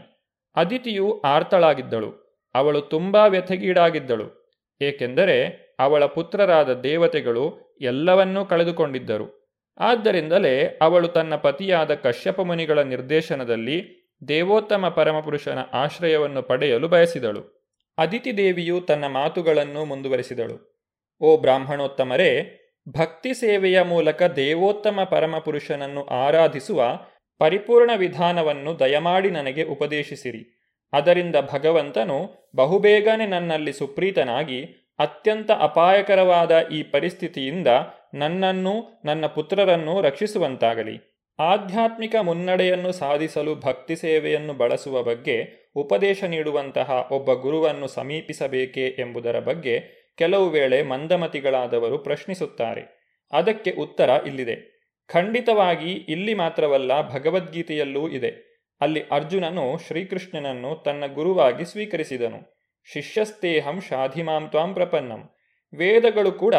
ಅದಿತಿಯು 0.56 1.22
ಆರ್ತಳಾಗಿದ್ದಳು. 1.22 2.24
ಅವಳು 2.56 2.82
ತುಂಬ 2.82 3.16
ವ್ಯಥೆಗೀಡಾಗಿದ್ದಳು. 3.16 4.56
ಏಕೆಂದರೆ 4.82 5.64
ಅವಳ 5.80 6.06
ಪುತ್ರರಾದ 6.06 6.74
ದೇವತೆಗಳು 6.74 7.78
ಎಲ್ಲವನ್ನೂ 7.82 8.46
ಕಳೆದುಕೊಂಡಿದ್ದರು. 8.46 9.44
ಆದ್ದರಿಂದಲೇ 9.78 10.80
ಅವಳು 10.82 11.08
ತನ್ನ 11.08 11.36
ಪತಿಯಾದ 11.36 11.94
ಕಶ್ಯಪ 11.94 12.42
ಮುನಿಗಳ 12.42 12.80
ನಿರ್ದೇಶನದಲ್ಲಿ 12.80 14.03
ದೇವೋತ್ತಮ 14.28 14.90
ಪರಮಪುರುಷನ 14.90 15.60
ಆಶ್ರಯವನ್ನು 15.74 16.42
ಪಡೆಯಲು 16.42 16.88
ಬಯಸಿದಳು. 16.88 17.72
ಅದಿತಿ 17.98 18.38
ದೇವಿಯು 18.38 18.82
ತನ್ನ 18.82 19.08
ಮಾತುಗಳನ್ನು 19.08 19.86
ಮುಂದುವರೆಸಿದಳು. 19.86 20.86
ಓ 21.22 21.38
ಬ್ರಾಹ್ಮಣೋತ್ತಮರೇ, 21.38 22.60
ಭಕ್ತಿ 22.90 23.34
ಸೇವೆಯ 23.34 23.82
ಮೂಲಕ 23.82 24.24
ದೇವೋತ್ತಮ 24.24 25.00
ಪರಮಪುರುಷನನ್ನು 25.04 26.04
ಆರಾಧಿಸುವ 26.06 27.00
ಪರಿಪೂರ್ಣ 27.38 27.92
ವಿಧಾನವನ್ನು 27.96 28.80
ದಯಮಾಡಿ 28.80 29.30
ನನಗೆ 29.30 29.64
ಉಪದೇಶಿಸಿರಿ. 29.64 30.60
ಅದರಿಂದ 30.94 31.36
ಭಗವಂತನು 31.54 32.50
ಬಹುಬೇಗನೆ 32.56 33.26
ನನ್ನಲ್ಲಿ 33.26 33.74
ಸುಪ್ರೀತನಾಗಿ 33.74 34.64
ಅತ್ಯಂತ 35.00 35.52
ಅಪಾಯಕರವಾದ 35.52 36.68
ಈ 36.68 36.84
ಪರಿಸ್ಥಿತಿಯಿಂದ 36.84 37.68
ನನ್ನನ್ನು 38.14 39.02
ನನ್ನ 39.06 39.26
ಪುತ್ರರನ್ನು 39.26 40.02
ರಕ್ಷಿಸುವಂತಾಗಲಿ. 40.02 41.13
ಆಧ್ಯಾತ್ಮಿಕ 41.40 42.16
ಮುನ್ನಡೆಯನ್ನು 42.22 42.92
ಸಾಧಿಸಲು 42.92 43.56
ಭಕ್ತಿ 43.56 43.96
ಸೇವೆಯನ್ನು 43.96 44.54
ಬಳಸುವ 44.54 45.04
ಬಗ್ಗೆ 45.04 45.54
ಉಪದೇಶ 45.76 46.24
ನೀಡುವಂತಹ 46.24 47.08
ಒಬ್ಬ 47.12 47.34
ಗುರುವನ್ನು 47.34 47.88
ಸಮೀಪಿಸಬೇಕೇ 47.88 48.88
ಎಂಬುದರ 48.88 49.40
ಬಗ್ಗೆ 49.40 50.04
ಕೆಲವು 50.18 50.50
ವೇಳೆ 50.50 50.84
ಮಂದಮತಿಗಳಾದವರು 50.84 51.98
ಪ್ರಶ್ನಿಸುತ್ತಾರೆ. 51.98 53.04
ಅದಕ್ಕೆ 53.32 53.72
ಉತ್ತರ 53.72 54.10
ಇಲ್ಲಿದೆ. 54.28 54.74
ಖಂಡಿತವಾಗಿ 55.08 55.92
ಇಲ್ಲಿ 55.92 56.34
ಮಾತ್ರವಲ್ಲ 56.34 57.10
ಭಗವದ್ಗೀತೆಯಲ್ಲೂ 57.10 58.10
ಇದೆ. 58.10 58.54
ಅಲ್ಲಿ 58.82 59.04
ಅರ್ಜುನನು 59.12 59.78
ಶ್ರೀಕೃಷ್ಣನನ್ನು 59.88 60.76
ತನ್ನ 60.76 61.06
ಗುರುವಾಗಿ 61.14 61.66
ಸ್ವೀಕರಿಸಿದನು. 61.66 62.68
ಶಿಷ್ಯಸ್ತೇಹಂ 62.94 63.82
ಶಾಧಿಮಾಂ 63.82 64.50
ತ್ವಾಂ 64.50 64.74
ಪ್ರಪನ್ನಂ. 64.74 65.30
ವೇದಗಳು 65.78 66.32
ಕೂಡ 66.32 66.56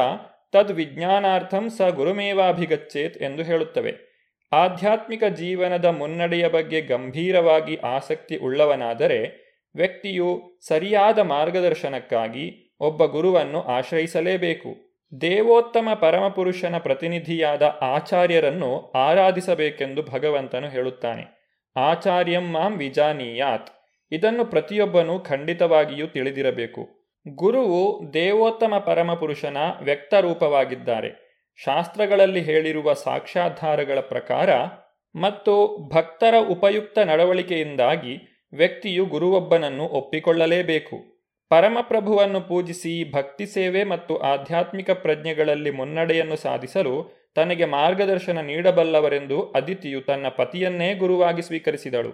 ತದ್ವಿಜ್ಞಾನಾರ್ಥಂ 0.52 1.70
ಸ 1.70 1.80
ಗುರುಮೇವಾಭಿಗಚ್ಚೇತ್ 1.82 3.22
ಎಂದು 3.22 3.42
ಹೇಳುತ್ತವೆ. 3.42 4.13
ಆಧ್ಯಾತ್ಮಿಕ 4.54 5.24
ಜೀವನದ 5.24 5.84
ಮುನ್ನಡೆಯ 5.84 6.48
ಬಗ್ಗೆ 6.48 6.80
ಗಂಭೀರವಾಗಿ 6.80 7.76
ಆಸಕ್ತಿ 7.76 8.36
ಉಳ್ಳವನಾದರೆ 8.36 9.44
ವ್ಯಕ್ತಿಯು 9.74 10.42
ಸರಿಯಾದ 10.66 11.18
ಮಾರ್ಗದರ್ಶನಕ್ಕಾಗಿ 11.18 12.76
ಒಬ್ಬ 12.80 13.04
ಗುರುವನ್ನು 13.04 13.62
ಆಶ್ರಯಿಸಲೇಬೇಕು. 13.62 14.94
ದೇವೋತ್ತಮ 15.20 15.88
ಪರಮಪುರುಷನ 15.94 16.78
ಪ್ರತಿನಿಧಿಯಾದ 16.78 17.62
ಆಚಾರ್ಯರನ್ನು 17.80 18.92
ಆರಾಧಿಸಬೇಕೆಂದು 18.92 20.02
ಭಗವಂತನು 20.02 20.68
ಹೇಳುತ್ತಾನೆ. 20.68 21.44
ಆಚಾರ್ಯಂ 21.76 22.52
ಮಾಂ 22.52 22.78
ವಿಜಾನೀಯಾತ್. 22.78 23.70
ಇದನ್ನು 24.12 24.44
ಪ್ರತಿಯೊಬ್ಬನೂ 24.44 25.20
ಖಂಡಿತವಾಗಿಯೂ 25.20 26.06
ತಿಳಿದಿರಬೇಕು. 26.06 26.88
ಗುರುವು 27.28 28.14
ದೇವೋತ್ತಮ 28.14 28.78
ಪರಮಪುರುಷನ 28.78 29.56
ವ್ಯಕ್ತರೂಪವಾಗಿದ್ದಾರೆ. 29.82 31.23
ಶಾಸ್ತ್ರಗಳಲ್ಲಿ 31.56 32.40
ಹೇಳಿರುವ 32.40 32.92
ಸಾಕ್ಷ್ಯಾಧಾರಗಳ 32.92 34.00
ಪ್ರಕಾರ 34.00 34.50
ಮತ್ತು 35.20 35.54
ಭಕ್ತರ 35.94 36.34
ಉಪಯುಕ್ತ 36.50 36.98
ನಡವಳಿಕೆಯಿಂದಾಗಿ 36.98 38.44
ವ್ಯಕ್ತಿಯು 38.52 39.06
ಗುರುವೊಬ್ಬನನ್ನು 39.06 39.84
ಒಪ್ಪಿಕೊಳ್ಳಲೇಬೇಕು. 39.84 40.96
ಪರಮಪ್ರಭುವನ್ನು 41.48 42.40
ಪೂಜಿಸಿ 42.40 43.12
ಭಕ್ತಿ 43.12 43.46
ಸೇವೆ 43.46 43.84
ಮತ್ತು 43.84 44.16
ಆಧ್ಯಾತ್ಮಿಕ 44.16 44.90
ಪ್ರಜ್ಞೆಗಳಲ್ಲಿ 44.90 45.70
ಮುನ್ನಡೆಯನ್ನು 45.70 46.36
ಸಾಧಿಸಲು 46.36 46.94
ತನಗೆ 47.34 47.64
ಮಾರ್ಗದರ್ಶನ 47.64 48.38
ನೀಡಬಲ್ಲವರೆಂದು 48.40 49.50
ಅದಿತಿಯು 49.50 50.00
ತನ್ನ 50.00 50.28
ಪತಿಯನ್ನೇ 50.28 50.94
ಗುರುವಾಗಿ 50.94 51.42
ಸ್ವೀಕರಿಸಿದಳು. 51.42 52.12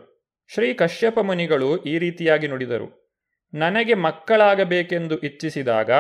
ಶ್ರೀ 0.54 0.74
ಕಶ್ಯಪ 0.74 1.18
ಮುನಿಗಳು 1.18 1.76
ಈ 1.82 1.98
ರೀತಿಯಾಗಿ 1.98 2.46
ನುಡಿದರು. 2.46 3.16
ನನಗೆ 3.54 3.94
ಮಕ್ಕಳಾಗಬೇಕೆಂದು 3.94 5.18
ಇಚ್ಛಿಸಿದಾಗ 5.18 5.90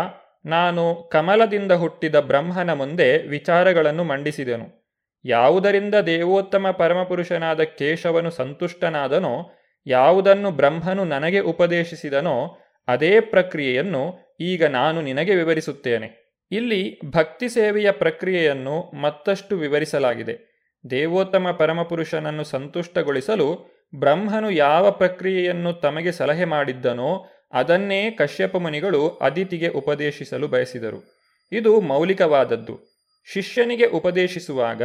ನಾನು 0.44 1.08
ಕಮಲದಿಂದ 1.12 1.72
ಹುಟ್ಟಿದ 1.72 2.14
ಬ್ರಹ್ಮನ 2.14 2.72
ಮುಂದೆ 2.72 3.18
ವಿಚಾರಗಳನ್ನು 3.18 4.04
ಮಂಡಿಸಿದೆನು. 4.04 4.80
ಯಾವುದರಿಂದ 5.24 5.94
ದೇವೋತ್ತಮ 5.94 6.70
ಪರಮಪುರುಷನಾದ 6.70 7.60
ಕೇಶವನು 7.60 8.30
ಸಂತುಷ್ಟನಾದನೋ, 8.30 9.52
ಯಾವುದನ್ನು 9.86 10.50
ಬ್ರಹ್ಮನು 10.50 11.04
ನನಗೆ 11.04 11.38
ಉಪದೇಶಿಸಿದನೋ, 11.38 12.58
ಅದೇ 12.88 13.20
ಪ್ರಕ್ರಿಯೆಯನ್ನು 13.20 14.34
ಈಗ 14.40 14.64
ನಾನು 14.64 15.02
ನಿನಗೆ 15.02 15.34
ವಿವರಿಸುತ್ತೇನೆ. 15.34 16.38
ಇಲ್ಲಿ 16.52 17.00
ಭಕ್ತಿ 17.10 17.48
ಸೇವೆಯ 17.48 17.90
ಪ್ರಕ್ರಿಯೆಯನ್ನು 17.90 18.96
ಮತ್ತಷ್ಟು 18.96 19.56
ವಿವರಿಸಲಾಗಿದೆ. 19.56 20.50
ದೇವೋತ್ತಮ 20.90 21.50
ಪರಮಪುರುಷನನ್ನು 21.50 22.44
ಸಂತುಷ್ಟಗೊಳಿಸಲು 22.44 23.80
ಬ್ರಹ್ಮನು 23.94 24.50
ಯಾವ 24.50 24.90
ಪ್ರಕ್ರಿಯೆಯನ್ನು 24.90 25.72
ತಮಗೆ 25.72 26.12
ಸಲಹೆ 26.12 26.44
ಮಾಡಿದ್ದನೋ 26.44 27.26
ಅದನ್ನೇ 27.52 28.10
ಕಶ್ಯಪ 28.10 28.56
ಮುನಿಗಳು 28.56 29.08
ಅದಿತಿಗೆ 29.08 29.68
ಉಪದೇಶಿಸಲು 29.68 30.48
ಬಯಸಿದರು. 30.48 31.20
ಇದು 31.52 31.80
ಮೌಲಿಕವಾದದ್ದು. 31.80 32.90
ಶಿಷ್ಯನಿಗೆ 33.32 33.86
ಉಪದೇಶಿಸುವಾಗ 33.86 34.82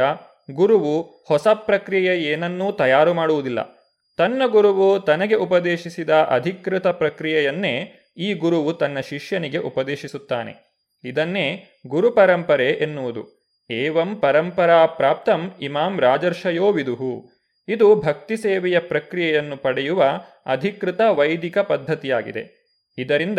ಗುರುವು 0.54 1.02
ಹೊಸ 1.02 1.48
ಪ್ರಕ್ರಿಯೆ 1.54 2.22
ಏನನ್ನೂ 2.22 2.72
ತಯಾರು 2.72 3.14
ಮಾಡುವುದಿಲ್ಲ. 3.14 3.76
ತನ್ನ 4.16 4.42
ಗುರುವು 4.46 5.00
ತನಗೆ 5.00 5.34
ಉಪದೇಶಿಸಿದ 5.34 6.10
ಅಧಿಕೃತ 6.10 6.86
ಪ್ರಕ್ರಿಯೆಯನ್ನೇ 6.86 7.92
ಈ 8.16 8.34
ಗುರುವು 8.34 8.72
ತನ್ನ 8.72 9.00
ಶಿಷ್ಯನಿಗೆ 9.00 9.58
ಉಪದೇಶಿಸುತ್ತಾನೆ. 9.58 10.82
ಇದನ್ನೇ 11.04 11.64
ಗುರು 11.86 12.10
ಪರಂಪರೆ 12.10 12.70
ಎನ್ನುವುದು. 12.70 13.46
ಏವಂ 13.70 14.16
ಪರಂಪರಾ 14.16 14.86
ಪ್ರಾಪ್ತಂ 14.86 15.52
ಇಮಾಂ 15.60 16.00
ರಾಜರ್ಷಯೋ 16.00 16.72
ವಿದುಹು. 16.72 17.30
ಇದು 17.68 17.94
ಭಕ್ತಿ 17.94 18.36
ಸೇವೆಯ 18.36 18.78
ಪ್ರಕ್ರಿಯೆಯನ್ನು 18.78 19.56
ಪಡೆಯುವ 19.56 20.04
ಅಧಿಕೃತ 20.46 21.00
ವೈದಿಕ 21.00 21.58
ಪದ್ಧತಿಯಾಗಿದೆ. 21.58 22.55
ಇದರಿಂದ 22.98 23.38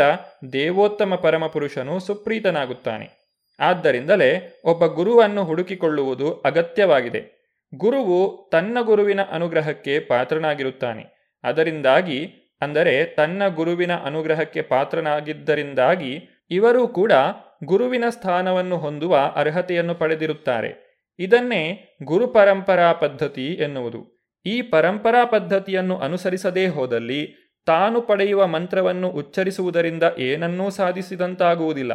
ದೇವೋತ್ತಮ 0.54 1.16
ಪರಮಪುರುಷನು 1.16 2.00
ಸುಪ್ರೀತನಾಗುತ್ತಾನೆ. 2.00 3.28
ಆದ್ದರಿಂದಲೇ 3.60 4.62
ಒಬ್ಬ 4.66 4.86
ಗುರುವನ್ನು 4.86 5.44
ಹುಡುಕಿಕೊಳ್ಳುವುದು 5.44 6.34
ಅಗತ್ಯವಾಗಿದೆ. 6.34 7.38
ಗುರುವು 7.76 8.50
ತನ್ನ 8.52 8.78
ಗುರುವಿನ 8.82 9.22
ಅನುಗ್ರಹಕ್ಕೆ 9.22 10.00
ಪಾತ್ರನಾಗಿರುತ್ತಾನೆ. 10.00 11.34
ಅದರಿಂದಾಗಿ, 11.44 12.34
ಅಂದರೆ 12.62 13.06
ತನ್ನ 13.06 13.48
ಗುರುವಿನ 13.48 13.96
ಅನುಗ್ರಹಕ್ಕೆ 13.96 14.62
ಪಾತ್ರನಾಗಿದ್ದರಿಂದಾಗಿ, 14.62 16.46
ಇವರೂ 16.52 16.88
ಕೂಡ 16.88 17.12
ಗುರುವಿನ 17.64 18.04
ಸ್ಥಾನವನ್ನು 18.10 18.78
ಹೊಂದುವ 18.78 19.20
ಅರ್ಹತೆಯನ್ನು 19.36 19.96
ಪಡೆದಿರುತ್ತಾರೆ. 19.96 20.88
ಇದನ್ನೇ 21.20 21.96
ಗುರು 22.04 22.28
ಪರಂಪರಾ 22.28 22.94
ಪದ್ಧತಿ 22.94 23.54
ಎನ್ನುವುದು. 23.54 24.32
ಈ 24.46 24.62
ಪರಂಪರಾ 24.62 25.26
ಪದ್ಧತಿಯನ್ನು 25.26 25.98
ಅನುಸರಿಸದೇ 25.98 26.68
ಹೋದಲ್ಲಿ 26.68 27.47
ತಾನು 27.68 28.02
ಪಡೆಯುವ 28.02 28.48
ಮಂತ್ರವನ್ನು 28.48 29.10
ಉಚ್ಚರಿಸುವುದರಿಂದ 29.10 30.04
ಏನನ್ನೂ 30.18 30.70
ಸಾಧಿಸಿದಂತಾಗುವುದಿಲ್ಲ. 30.70 31.94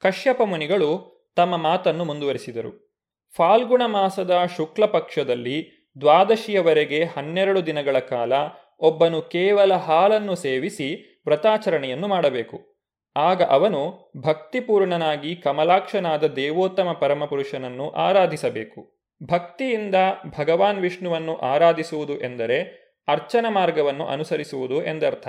ಕಶ್ಯಪ 0.00 0.42
ಮುನಿಗಳು 0.42 1.20
ತಮ್ಮ 1.36 1.56
ಮಾತನ್ನು 1.56 2.04
ಮುಂದುವರಿಸಿದರು. 2.04 3.02
ಫಾಲ್ಗುಣ 3.36 3.82
ಮಾಸದ 3.86 4.40
ಶುಕ್ಲ 4.56 4.86
ಪಕ್ಷದಲ್ಲಿ 4.86 5.88
ದ್ವಾದಶಿಯವರೆಗೆ 6.00 7.04
ಹನ್ನೆರಡು 7.04 7.66
ದಿನಗಳ 7.66 7.98
ಕಾಲ 7.98 8.32
ಒಬ್ಬನು 8.80 9.22
ಕೇವಲ 9.22 9.74
ಹಾಲನ್ನು 9.74 10.34
ಸೇವಿಸಿ 10.34 11.20
ವ್ರತಾಚರಣೆಯನ್ನು 11.26 12.08
ಮಾಡಬೇಕು. 12.08 12.86
ಆಗ 13.16 13.42
ಅವನು 13.42 14.12
ಭಕ್ತಿಪೂರ್ಣನಾಗಿ 14.16 15.36
ಕಮಲಾಕ್ಷನಾದ 15.36 16.24
ದೇವೋತ್ತಮ 16.24 16.92
ಪರಮಪುರುಷನನ್ನು 16.92 17.90
ಆರಾಧಿಸಬೇಕು. 17.90 19.00
ಭಕ್ತಿಯಿಂದ 19.22 19.94
ಭಗವಾನ್ 20.38 20.78
ವಿಷ್ಣುವನ್ನು 20.78 21.36
ಆರಾಧಿಸುವುದು 21.36 22.20
ಎಂದರೆ 22.20 22.89
ಅರ್ಚನ 23.08 23.46
ಮಾರ್ಗವನ್ನು 23.48 24.06
ಅನುಸರಿಸುವುದು 24.06 24.84
ಎಂದರ್ಥ. 24.84 25.28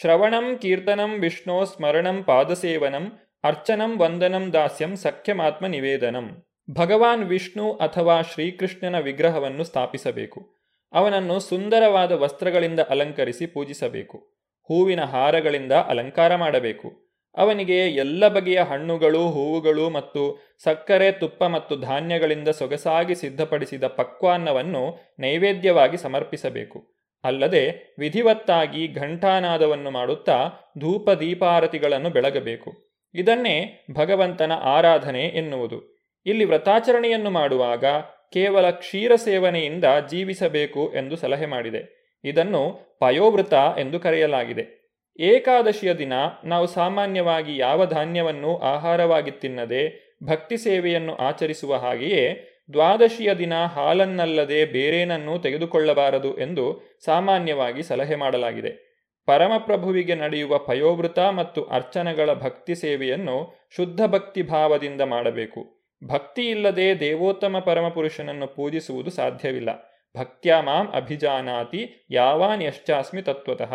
ಶ್ರವಣಂ 0.00 0.58
ಕೀರ್ತನಂ 0.58 1.20
ವಿಷ್ಣೋ 1.20 1.64
ಸ್ಮರಣಂ 1.64 2.22
ಪಾದಸೇವನಂ 2.22 3.12
ಅರ್ಚನಂ 3.44 4.00
ವಂದನಂ 4.00 4.52
ದಾಸ್ಯಂ 4.52 4.96
ಸಖ್ಯಮಾತ್ಮ 4.96 5.66
ನಿವೇದನಂ. 5.66 6.44
ಭಗವಾನ್ 6.70 7.24
ವಿಷ್ಣು 7.24 7.72
ಅಥವಾ 7.72 8.22
ಶ್ರೀಕೃಷ್ಣನ 8.22 8.98
ವಿಗ್ರಹವನ್ನು 8.98 9.64
ಸ್ಥಾಪಿಸಬೇಕು. 9.64 10.56
ಅವನನ್ನು 10.92 11.40
ಸುಂದರವಾದ 11.40 12.12
ವಸ್ತ್ರಗಳಿಂದ 12.12 12.80
ಅಲಂಕರಿಸಿ 12.80 13.46
ಪೂಜಿಸಬೇಕು. 13.46 14.36
ಹೂವಿನ 14.62 15.00
ಹಾರಗಳಿಂದ 15.00 15.72
ಅಲಂಕಾರ 15.72 16.34
ಮಾಡಬೇಕು. 16.34 17.06
ಅವನಿಗೆ 17.36 17.88
ಎಲ್ಲ 17.88 18.28
ಬಗೆಯ 18.28 18.62
ಹಣ್ಣುಗಳು, 18.62 19.28
ಹೂವುಗಳು 19.28 19.90
ಮತ್ತು 19.90 20.38
ಸಕ್ಕರೆ, 20.64 21.12
ತುಪ್ಪ 21.12 21.44
ಮತ್ತು 21.44 21.76
ಧಾನ್ಯಗಳಿಂದ 21.76 22.48
ಸೊಗಸಾಗಿ 22.48 23.14
ಸಿದ್ಧಪಡಿಸಿದ 23.14 23.84
ಪಕ್ವಾನ್ನವನ್ನು 23.84 25.14
ನೈವೇದ್ಯವಾಗಿ 25.18 25.96
ಸಮರ್ಪಿಸಬೇಕು. 25.96 26.95
ಅಲ್ಲದೆ 27.26 27.94
ವಿಧಿವತ್ತಾಗಿ 27.98 28.92
ಘಂಟಾನಾದವನ್ನು 28.92 29.90
ಮಾಡುತ್ತಾ 29.90 30.50
ಧೂಪ 30.78 31.10
ದೀಪಾರತಿಗಳನ್ನು 31.10 32.10
ಬೆಳಗಬೇಕು. 32.10 32.70
ಇದನ್ನೇ 33.14 33.86
ಭಗವಂತನ 33.92 34.52
ಆರಾಧನೆ 34.52 35.22
ಎನ್ನುವುದು. 35.22 35.78
ಇಲ್ಲಿ 36.26 36.44
ವ್ರತಾಚರಣೆಯನ್ನು 36.44 37.30
ಮಾಡುವಾಗ 37.30 37.84
ಕೇವಲ 38.32 38.70
ಕ್ಷೀರ 38.70 39.14
ಸೇವನೆಯಿಂದ 39.14 39.84
ಜೀವಿಸಬೇಕು 40.10 40.92
ಎಂದು 40.94 41.16
ಸಲಹೆ 41.16 41.46
ಮಾಡಿದೆ. 41.46 41.82
ಇದನ್ನು 42.24 42.96
ಪಯೋವೃತ 43.00 43.52
ಎಂದು 43.52 44.00
ಕರೆಯಲಾಗಿದೆ. 44.00 44.86
ಏಕಾದಶಿಯ 45.20 45.94
ದಿನ 45.94 46.12
ನಾವು 46.44 46.66
ಸಾಮಾನ್ಯವಾಗಿ 46.66 47.56
ಯಾವ 47.56 47.86
ಧಾನ್ಯವನ್ನು 47.86 48.58
ಆಹಾರವಾಗಿ 48.58 49.30
ತಿನ್ನದೆ 49.30 49.82
ಭಕ್ತಿ 50.24 50.56
ಸೇವೆಯನ್ನು 50.56 51.16
ಆಚರಿಸುವ 51.16 51.74
ಹಾಗೆಯೇ 51.74 52.24
ದ್ವಾದಶಿಯ 52.72 53.34
ದಿನ 53.34 53.64
ಹಾಲನ್ನಲ್ಲದೆ 53.64 54.64
ಬೇರೇನನ್ನೂ 54.64 55.38
ತೆಗೆದುಕೊಳ್ಳಬಾರದು 55.38 56.38
ಎಂದು 56.38 56.80
ಸಾಮಾನ್ಯವಾಗಿ 57.04 57.82
ಸಲಹೆ 57.82 58.14
ಮಾಡಲಾಗಿದೆ. 58.14 58.86
ಪರಮಪ್ರಭುವಿಗೆ 59.26 60.14
ನಡೆಯುವ 60.14 60.58
ಪಯೋವೃತ 60.58 61.18
ಮತ್ತು 61.18 61.64
ಅರ್ಚನೆಗಳ 61.64 62.32
ಭಕ್ತಿ 62.32 62.74
ಸೇವೆಯನ್ನು 62.74 63.68
ಶುದ್ಧ 63.76 64.00
ಭಕ್ತಿ 64.06 64.42
ಭಾವದಿಂದ 64.42 65.00
ಮಾಡಬೇಕು. 65.00 65.86
ಭಕ್ತಿ 66.04 66.50
ಇಲ್ಲದೆ 66.50 67.00
ದೇವೋತ್ತಮ 67.00 67.58
ಪರಮಪುರುಷನನ್ನು 67.58 68.46
ಪೂಜಿಸುವುದು 68.46 69.10
ಸಾಧ್ಯವಿಲ್ಲ. 69.10 69.68
ಭಕ್ತ್ಯಾ 70.16 70.60
ಮಾಂ 70.60 70.92
ಅಭಿಜಾನಾತಿ 70.94 72.06
ಯಾವಾನ್ 72.10 72.62
ಯಶ್ಚಾಸ್ಮಿ 72.62 73.22
ತತ್ವತಃ. 73.22 73.74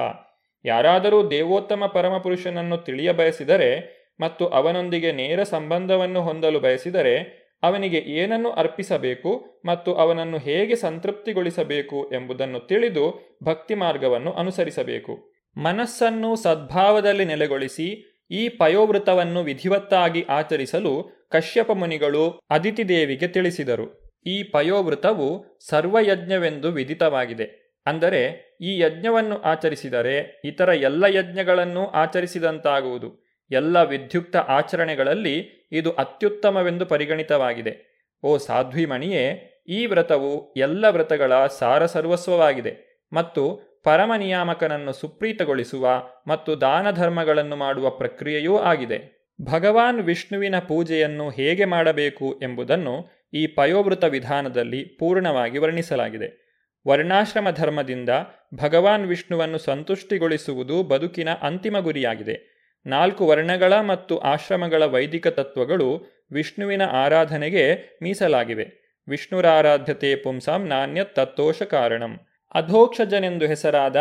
ಯಾರಾದರೂ 0.66 1.30
ದೇವೋತ್ತಮ 1.30 1.86
ಪರಮಪುರುಷನನ್ನು 1.86 2.78
ತಿಳಿಯ 2.78 3.12
ಬಯಸಿದರೆ 3.12 4.02
ಮತ್ತು 4.20 4.48
ಅವನೊಂದಿಗೆ 4.48 5.12
ನೇರ 5.12 5.44
ಸಂಬಂಧವನ್ನು 5.44 6.22
ಹೊಂದಲು 6.22 6.60
ಬಯಸಿದರೆ 6.60 7.41
ಅವನಿಗೆ 7.64 7.98
ಏನನ್ನು 7.98 8.52
ಅರ್ಪಿಸಬೇಕು 8.52 9.62
ಮತ್ತು 9.66 9.94
ಅವನನ್ನು 9.94 10.38
ಹೇಗೆ 10.38 10.76
ಸಂತೃಪ್ತಿಗೊಳಿಸಬೇಕು 10.76 12.12
ಎಂಬುದನ್ನು 12.14 12.60
ತಿಳಿದು 12.60 13.38
ಭಕ್ತಿ 13.44 13.76
ಮಾರ್ಗವನ್ನು 13.76 14.32
ಅನುಸರಿಸಬೇಕು. 14.32 15.32
ಮನಸ್ಸನ್ನು 15.58 16.36
ಸದ್ಭಾವದಲ್ಲಿ 16.36 17.26
ನೆಲೆಗೊಳಿಸಿ 17.26 18.08
ಈ 18.32 18.50
ಪಯೋವೃತವನ್ನು 18.50 19.44
ವಿಧಿವತ್ತಾಗಿ 19.44 20.22
ಆಚರಿಸಲು 20.22 21.10
ಕಶ್ಯಪ 21.32 21.72
ಮುನಿಗಳು 21.72 22.40
ಅದಿತಿ 22.50 22.90
ದೇವಿಗೆ 22.90 23.28
ತಿಳಿಸಿದರು. 23.28 24.14
ಈ 24.26 24.44
ಪಯೋವೃತವು 24.44 25.60
ಸರ್ವಯಜ್ಞವೆಂದು 25.70 26.72
ವಿಧಿತವಾಗಿದೆ. 26.72 27.62
ಅಂದರೆ 27.86 28.58
ಈ 28.62 28.80
ಯಜ್ಞವನ್ನು 28.80 29.42
ಆಚರಿಸಿದರೆ 29.42 30.42
ಇತರ 30.46 30.70
ಎಲ್ಲ 30.70 31.04
ಯಜ್ಞಗಳನ್ನು 31.04 31.88
ಆಚರಿಸಿದಂತಾಗುವುದು. 31.88 33.31
ಎಲ್ಲ 33.52 33.84
ವಿಧ್ಯುಕ್ತ 33.84 34.36
ಆಚರಣೆಗಳಲ್ಲಿ 34.36 35.68
ಇದು 35.72 35.92
ಅತ್ಯುತ್ತಮವೆಂದು 35.92 36.86
ಪರಿಗಣಿತವಾಗಿದೆ. 36.86 37.92
ಓ 38.24 38.38
ಸಾಧ್ವಿಮಣಿಯೇ, 38.38 39.48
ಈ 39.68 39.86
ವ್ರತವು 39.86 40.54
ಎಲ್ಲ 40.54 40.86
ವ್ರತಗಳ 40.86 41.46
ಸಾರಸರ್ವಸ್ವವಾಗಿದೆ 41.46 43.08
ಮತ್ತು 43.14 43.72
ಪರಮ 43.84 44.12
ನಿಯಾಮಕನನ್ನು 44.18 44.94
ಸುಪ್ರೀತಗೊಳಿಸುವ 44.94 46.04
ಮತ್ತು 46.28 46.62
ದಾನ 46.62 46.92
ಧರ್ಮಗಳನ್ನು 46.92 47.56
ಮಾಡುವ 47.56 47.90
ಪ್ರಕ್ರಿಯೆಯೂ 47.90 48.58
ಆಗಿದೆ. 48.58 49.22
ಭಗವಾನ್ 49.42 50.00
ವಿಷ್ಣುವಿನ 50.00 50.60
ಪೂಜೆಯನ್ನು 50.60 51.30
ಹೇಗೆ 51.30 51.66
ಮಾಡಬೇಕು 51.66 52.40
ಎಂಬುದನ್ನು 52.44 53.10
ಈ 53.34 53.48
ಪಯೋವೃತ 53.48 54.04
ವಿಧಾನದಲ್ಲಿ 54.04 54.86
ಪೂರ್ಣವಾಗಿ 54.86 55.58
ವರ್ಣಿಸಲಾಗಿದೆ. 55.58 56.42
ವರ್ಣಾಶ್ರಮ 56.88 57.50
ಧರ್ಮದಿಂದ 57.50 58.10
ಭಗವಾನ್ 58.56 59.06
ವಿಷ್ಣುವನ್ನು 59.06 59.58
ಸಂತುಷ್ಟಿಗೊಳಿಸುವುದು 59.58 60.84
ಬದುಕಿನ 60.84 61.30
ಅಂತಿಮ 61.42 61.80
ಗುರಿಯಾಗಿದೆ. 61.80 62.51
ನಾಲ್ಕು 62.86 63.28
ವರ್ಣಗಳ 63.28 63.80
ಮತ್ತು 63.80 64.18
ಆಶ್ರಮಗಳ 64.18 64.86
ವೈದಿಕ 64.86 65.28
ತತ್ವಗಳು 65.28 66.06
ವಿಷ್ಣುವಿನ 66.32 66.82
ಆರಾಧನೆಗೆ 66.82 67.76
ಮೀಸಲಾಗಿವೆ. 68.04 68.98
ವಿಷ್ಣುರಾರಾಧ್ಯತೆ 69.08 70.16
ಪುಂಸಾಂ 70.16 70.68
ನಾಣ್ಯ 70.68 71.04
ತತ್ತೋಷ 71.04 71.62
ಕಾರಣಂ. 71.62 72.20
ಅಧೋಕ್ಷಜನೆಂದು 72.54 73.48
ಹೆಸರಾದ 73.48 73.96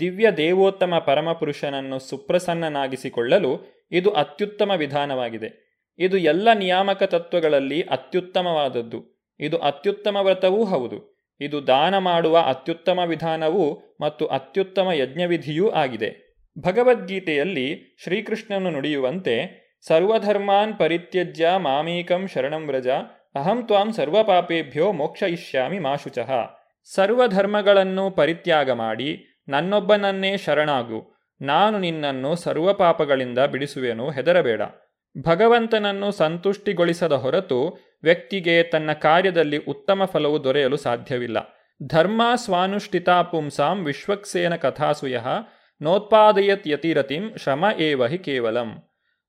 ದಿವ್ಯ 0.00 0.30
ದೇವೋತ್ತಮ 0.30 0.98
ಪರಮಪುರುಷನನ್ನು 0.98 1.98
ಸುಪ್ರಸನ್ನನಾಗಿಸಿಕೊಳ್ಳಲು 1.98 3.80
ಇದು 3.92 4.10
ಅತ್ಯುತ್ತಮ 4.10 4.70
ವಿಧಾನವಾಗಿದೆ. 4.76 5.70
ಇದು 5.98 6.16
ಎಲ್ಲ 6.16 6.52
ನಿಯಾಮಕ 6.52 7.02
ತತ್ವಗಳಲ್ಲಿ 7.02 7.82
ಅತ್ಯುತ್ತಮವಾದದ್ದು. 7.82 9.26
ಇದು 9.40 9.58
ಅತ್ಯುತ್ತಮ 9.58 10.16
ವ್ರತವೂ 10.16 10.64
ಹೌದು. 10.64 11.20
ಇದು 11.40 11.66
ದಾನ 11.66 11.98
ಮಾಡುವ 11.98 12.38
ಅತ್ಯುತ್ತಮ 12.38 12.98
ವಿಧಾನವೂ 13.06 13.96
ಮತ್ತು 14.00 14.26
ಅತ್ಯುತ್ತಮ 14.26 14.92
ಯಜ್ಞವಿಧಿಯೂ 14.92 15.70
ಆಗಿದೆ. 15.70 16.29
ಭಗವದ್ಗೀತೆಯಲ್ಲಿ 16.58 17.96
ಶ್ರೀಕೃಷ್ಣನು 18.02 18.70
ನುಡಿಯುವಂತೆ, 18.70 19.36
ಸರ್ವಧರ್ಮಾನ್ 19.86 20.78
ಪರಿತ್ಯಜ್ಯ 20.78 21.48
ಮಾಮೀಕಂ 21.58 22.26
ಶರಣಂ 22.26 22.66
ವ್ರಜ, 22.66 22.88
ಅಹಂ 23.34 23.66
ತ್ವಾಂ 23.66 23.92
ಸರ್ವಪಾಪೇಭ್ಯೋ 23.92 24.92
ಮೋಕ್ಷಯಿಷ್ಯಾಮಿ 24.92 25.78
ಮಾಶುಚಃ. 25.78 26.30
ಸರ್ವಧರ್ಮಗಳನ್ನು 26.94 28.10
ಪರಿತ್ಯಾಗ 28.10 28.70
ಮಾಡಿ, 28.70 29.42
ನನ್ನೊಬ್ಬನನ್ನೇ 29.48 30.36
ಶರಣಾಗು, 30.36 31.20
ನಾನು 31.42 31.78
ನಿನ್ನನ್ನು 31.78 32.36
ಸರ್ವಪಾಪಗಳಿಂದ 32.36 33.38
ಬಿಡಿಸುವೆನು 33.38 34.10
ಹೆದರಬೇಡ. 34.10 34.62
ಭಗವಂತನನ್ನು 35.24 36.12
ಸಂತುಷ್ಟಿಗೊಳಿಸದ 36.12 37.12
ಹೊರತು 37.12 37.78
ವ್ಯಕ್ತಿಗೆ 38.02 38.62
ತನ್ನ 38.62 38.92
ಕಾರ್ಯದಲ್ಲಿ 38.92 39.56
ಉತ್ತಮ 39.56 40.04
ಫಲವು 40.04 40.44
ದೊರೆಯಲು 40.44 40.76
ಸಾಧ್ಯವಿಲ್ಲ. 40.76 41.38
ಧರ್ಮ 41.86 42.22
ಸ್ವಾನುಷ್ಠಿತಾ 42.34 43.22
ಪುಂಸಾಂ 43.22 43.84
ವಿಶ್ವಕ್ಸೇನ 43.84 44.56
ಕಥಾಸುಯ 44.56 45.18
ನೋತ್ಪಾದಯತ್ 45.82 46.68
ಯತಿರತಿಂ 46.68 47.36
ಶ್ರಮ 47.36 47.64
ಏವ 47.78 48.06
ಹಿ 48.06 48.18
ಕೇವಲಂ. 48.18 48.82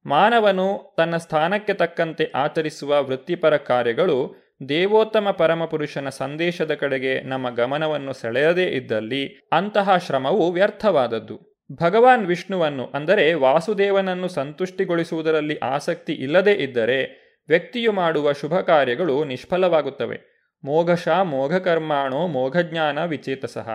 ಮಾನವನು 0.06 0.94
ತನ್ನ 0.98 1.18
ಸ್ಥಾನಕ್ಕೆ 1.18 1.74
ತಕ್ಕಂತೆ 1.74 2.32
ಆಚರಿಸುವ 2.36 3.04
ವೃತ್ತಿಪರ 3.04 3.58
ಕಾರ್ಯಗಳು 3.58 4.36
ದೇವೋತ್ತಮ 4.70 5.32
ಪರಮಪುರುಷನ 5.32 6.10
ಸಂದೇಶದ 6.10 6.74
ಕಡೆಗೆ 6.74 7.22
ನಮ್ಮ 7.22 7.50
ಗಮನವನ್ನು 7.50 8.14
ಸೆಳೆಯದೇ 8.14 8.64
ಇದ್ದಲ್ಲಿ 8.64 9.50
ಅಂತಹ 9.52 9.98
ಶ್ರಮವು 9.98 10.52
ವ್ಯರ್ಥವಾದದ್ದು. 10.52 11.64
ಭಗವಾನ್ 11.82 12.26
ವಿಷ್ಣುವನ್ನು 12.26 12.86
ಅಂದರೆ 12.86 13.34
ವಾಸುದೇವನನ್ನು 13.34 14.28
ಸಂತುಷ್ಟಿಗೊಳಿಸುವುದರಲ್ಲಿ 14.28 15.58
ಆಸಕ್ತಿ 15.58 16.14
ಇಲ್ಲದೇ 16.14 16.52
ಇದ್ದರೆ 16.52 17.00
ವ್ಯಕ್ತಿಯು 17.48 17.92
ಮಾಡುವ 17.92 18.32
ಶುಭ 18.32 18.60
ಕಾರ್ಯಗಳು 18.60 19.24
ನಿಷ್ಫಲವಾಗುತ್ತವೆ. 19.24 20.20
ಮೋಘಶ 20.64 21.08
ಮೋಘಕರ್ಮಾಣೋ 21.08 22.28
ಮೋಘಜ್ಞಾನ 22.28 23.06
ವಿಚೇತಸಃ. 23.06 23.70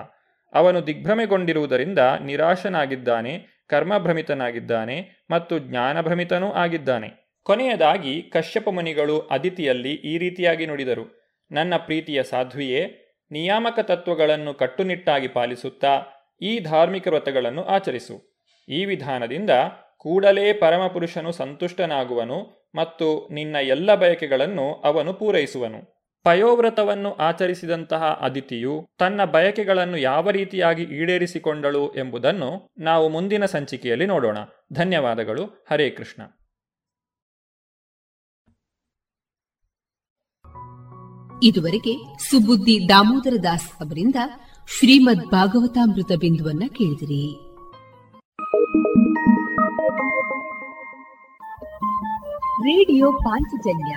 ಅವನು 0.58 0.80
ದಿಗ್ಭ್ರಮೆಗೊಂಡಿರುವುದರಿಂದ 0.86 2.00
ನಿರಾಶನಾಗಿದ್ದಾನೆ, 2.24 3.32
ಕರ್ಮಭ್ರಮಿತನಾಗಿದ್ದಾನೆ 3.68 4.96
ಮತ್ತು 5.30 5.54
ಜ್ಞಾನಭ್ರಮಿತನೂ 5.58 6.48
ಆಗಿದ್ದಾನೆ. 6.62 7.08
ಕೊನೆಯದಾಗಿ 7.46 8.14
ಕಶ್ಯಪ 8.34 8.68
ಮುನಿಗಳು 8.68 9.16
ಅದಿತಿಯಲ್ಲಿ 9.30 9.92
ಈ 10.10 10.14
ರೀತಿಯಾಗಿ 10.18 10.66
ನುಡಿದರು, 10.66 11.04
ನನ್ನ 11.50 11.74
ಪ್ರೀತಿಯ 11.86 12.20
ಸಾಧ್ವಿಯೇ, 12.22 12.82
ನಿಯಾಮಕ 13.30 13.78
ತತ್ವಗಳನ್ನು 13.82 14.54
ಕಟ್ಟುನಿಟ್ಟಾಗಿ 14.54 15.28
ಪಾಲಿಸುತ್ತಾ 15.28 15.92
ಈ 16.42 16.52
ಧಾರ್ಮಿಕ 16.60 17.06
ವ್ರತಗಳನ್ನು 17.08 17.62
ಆಚರಿಸು. 17.76 18.16
ಈ 18.68 18.80
ವಿಧಾನದಿಂದ 18.84 19.52
ಕೂಡಲೇ 19.98 20.46
ಪರಮಪುರುಷನು 20.52 21.30
ಸಂತುಷ್ಟನಾಗುವನು 21.32 22.38
ಮತ್ತು 22.74 23.06
ನಿನ್ನ 23.32 23.56
ಎಲ್ಲ 23.74 23.90
ಬಯಕೆಗಳನ್ನು 23.94 24.66
ಅವನು 24.88 25.12
ಪೂರೈಸುವನು. 25.14 25.80
ಪಯೋವ್ರತವನ್ನು 26.26 27.14
ಆಚರಿಸಿದಂತಹ 27.14 28.18
ಅದಿತಿಯು 28.20 28.88
ತನ್ನ 28.98 29.24
ಬಯಕೆಗಳನ್ನು 29.24 29.96
ಯಾವ 29.96 30.30
ರೀತಿಯಾಗಿ 30.30 30.82
ಈಡೇರಿಸಿಕೊಂಡಳು 30.82 31.94
ಎಂಬುದನ್ನು 31.94 32.70
ನಾವು 32.78 33.08
ಮುಂದಿನ 33.08 33.44
ಸಂಚಿಕೆಯಲ್ಲಿ 33.44 34.06
ನೋಡೋಣ. 34.06 34.38
ಧನ್ಯವಾದಗಳು. 34.72 35.44
ಹರೇ 35.44 35.90
ಕೃಷ್ಣ. 35.90 36.22
ಇದುವರೆಗೆ 41.42 42.18
ಸುಬುದ್ದಿ 42.30 42.88
ದಾಮೋದರ 42.88 43.36
ದಾಸ್ 43.42 43.72
ಅವರಿಂದ 43.72 44.16
ಶ್ರೀಮದ್ 44.78 45.30
ಭಾಗವತಾಮೃತ 45.30 46.12
ಬಿಂದುವನ್ನ 46.18 46.62
ಕೇಳಿದಿರಿ. 46.68 47.34
ರೇಡಿಯೋ 52.62 53.12
ಪಾಂಚಜನ್ಯ 53.12 53.96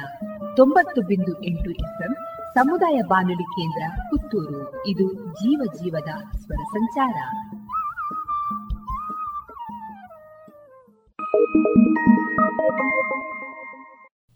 ತೊಂಬತ್ತು 0.59 1.01
ಬಿಂದು 1.01 1.43
ಎಂಟು 1.43 1.71
ಎಫ್ಎಂ 1.71 2.15
ಸಮುದಾಯ 2.53 3.01
ಬಾನುಲಿ 3.07 3.43
ಕೇಂದ್ರ 3.43 4.01
ಪುತ್ತೂರು. 4.09 4.87
ಇದು 4.87 5.13
ಜೀವ 5.13 5.61
ಜೀವದ 5.75 6.37
ಸ್ವರ 6.37 6.63
ಸಂಚಾರ. 6.63 7.15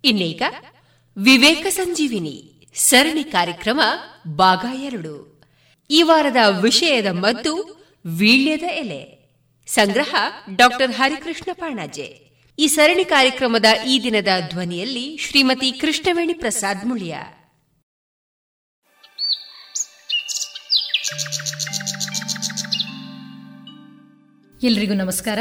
ಇನ್ನೀಗ 0.05 0.41
ವಿವೇಕ 1.17 1.67
ಸಂಜೀವಿನಿ 1.67 2.67
ಸರಣಿ 2.76 3.24
ಕಾರ್ಯಕ್ರಮ 3.24 3.82
ಭಾಗ 4.36 4.65
ಎರಡು. 4.76 5.41
ಈ 5.89 6.01
ವಾರದ 6.01 6.61
ವಿಷಯದ 6.61 7.07
ಮದ್ದು 7.11 7.86
ವೀಳ್ಯದ 8.17 8.63
ಎಲೆ. 8.63 9.34
ಸಂಗ್ರಹ 9.67 10.15
ಡಾಕ್ಟರ್ 10.55 10.91
ಹರಿಕೃಷ್ಣ 10.91 11.51
ಪಾಣಾಜೆ. 11.53 12.22
ಈ 12.60 12.68
ಸರಣಿ 12.68 13.06
ಕಾರ್ಯಕ್ರಮದ 13.06 13.66
ಈ 13.88 14.04
ದಿನದ 14.04 14.28
ಧ್ವನಿಯಲ್ಲಿ 14.49 15.18
ಶ್ರೀಮತಿ 15.18 15.72
ಕೃಷ್ಣವೇಣಿ 15.72 16.34
ಪ್ರಸಾದ್ 16.34 16.86
ಮುಳಿಯ. 16.86 17.18
ಎಲ್ರಿಗೂ 24.64 24.93
ನಮಸ್ಕಾರ. 24.93 25.39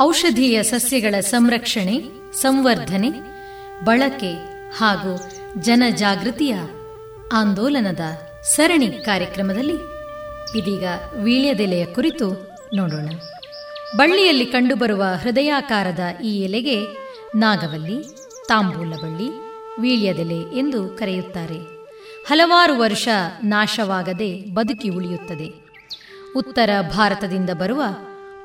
ಔಷಧೀಯ 0.00 0.62
ಸಸ್ಯಗಳ 0.62 1.20
ಸಂರಕ್ಷಣೆ, 1.20 2.00
ಸಂವರ್ಧನೆ, 2.40 3.10
ಬಳಕೆ 3.84 4.34
ಹಾಗೂ 4.78 5.20
ಜನಜಾಗೃತಿಯ 5.62 6.54
ಆಂದೋಲನದ 7.32 8.00
ಸರಣಿ 8.56 8.88
ಕಾರ್ಯಕ್ರಮದಲ್ಲಿ 8.90 9.96
ಇದೀಗ 10.58 10.84
ವೀಳ್ಯದೆಲೆಯ 11.22 11.86
ಕುರಿತು 11.86 12.50
ನೋಡೋಣ. 12.74 13.08
ಬಳ್ಳಿಯಲ್ಲಿ 13.96 14.46
ಕಂಡುಬರುವ 14.46 15.04
ಹೃದಯಾಕಾರದ 15.22 16.22
ಈ 16.24 16.42
ಎಲೆಗೆ 16.42 16.86
ನಾಗವಲ್ಲಿ 17.34 18.02
ತಾಂಬೂಲ 18.48 18.90
ಬಳ್ಳಿ 18.90 19.28
ವೀಳ್ಯದೆಲೆ 19.80 20.58
ಎಂದು 20.58 20.88
ಕರೆಯುತ್ತಾರೆ. 20.88 21.58
ಹಲವಾರು 22.28 22.78
ವರ್ಷ 22.78 23.08
ನಾಶವಾಗದೆ 23.44 24.42
ಬದುಕಿ 24.54 24.88
ಉಳಿಯುತ್ತದೆ. 24.88 25.52
ಉತ್ತರ 26.36 26.70
ಭಾರತದಿಂದ 26.92 27.50
ಬರುವ 27.50 27.82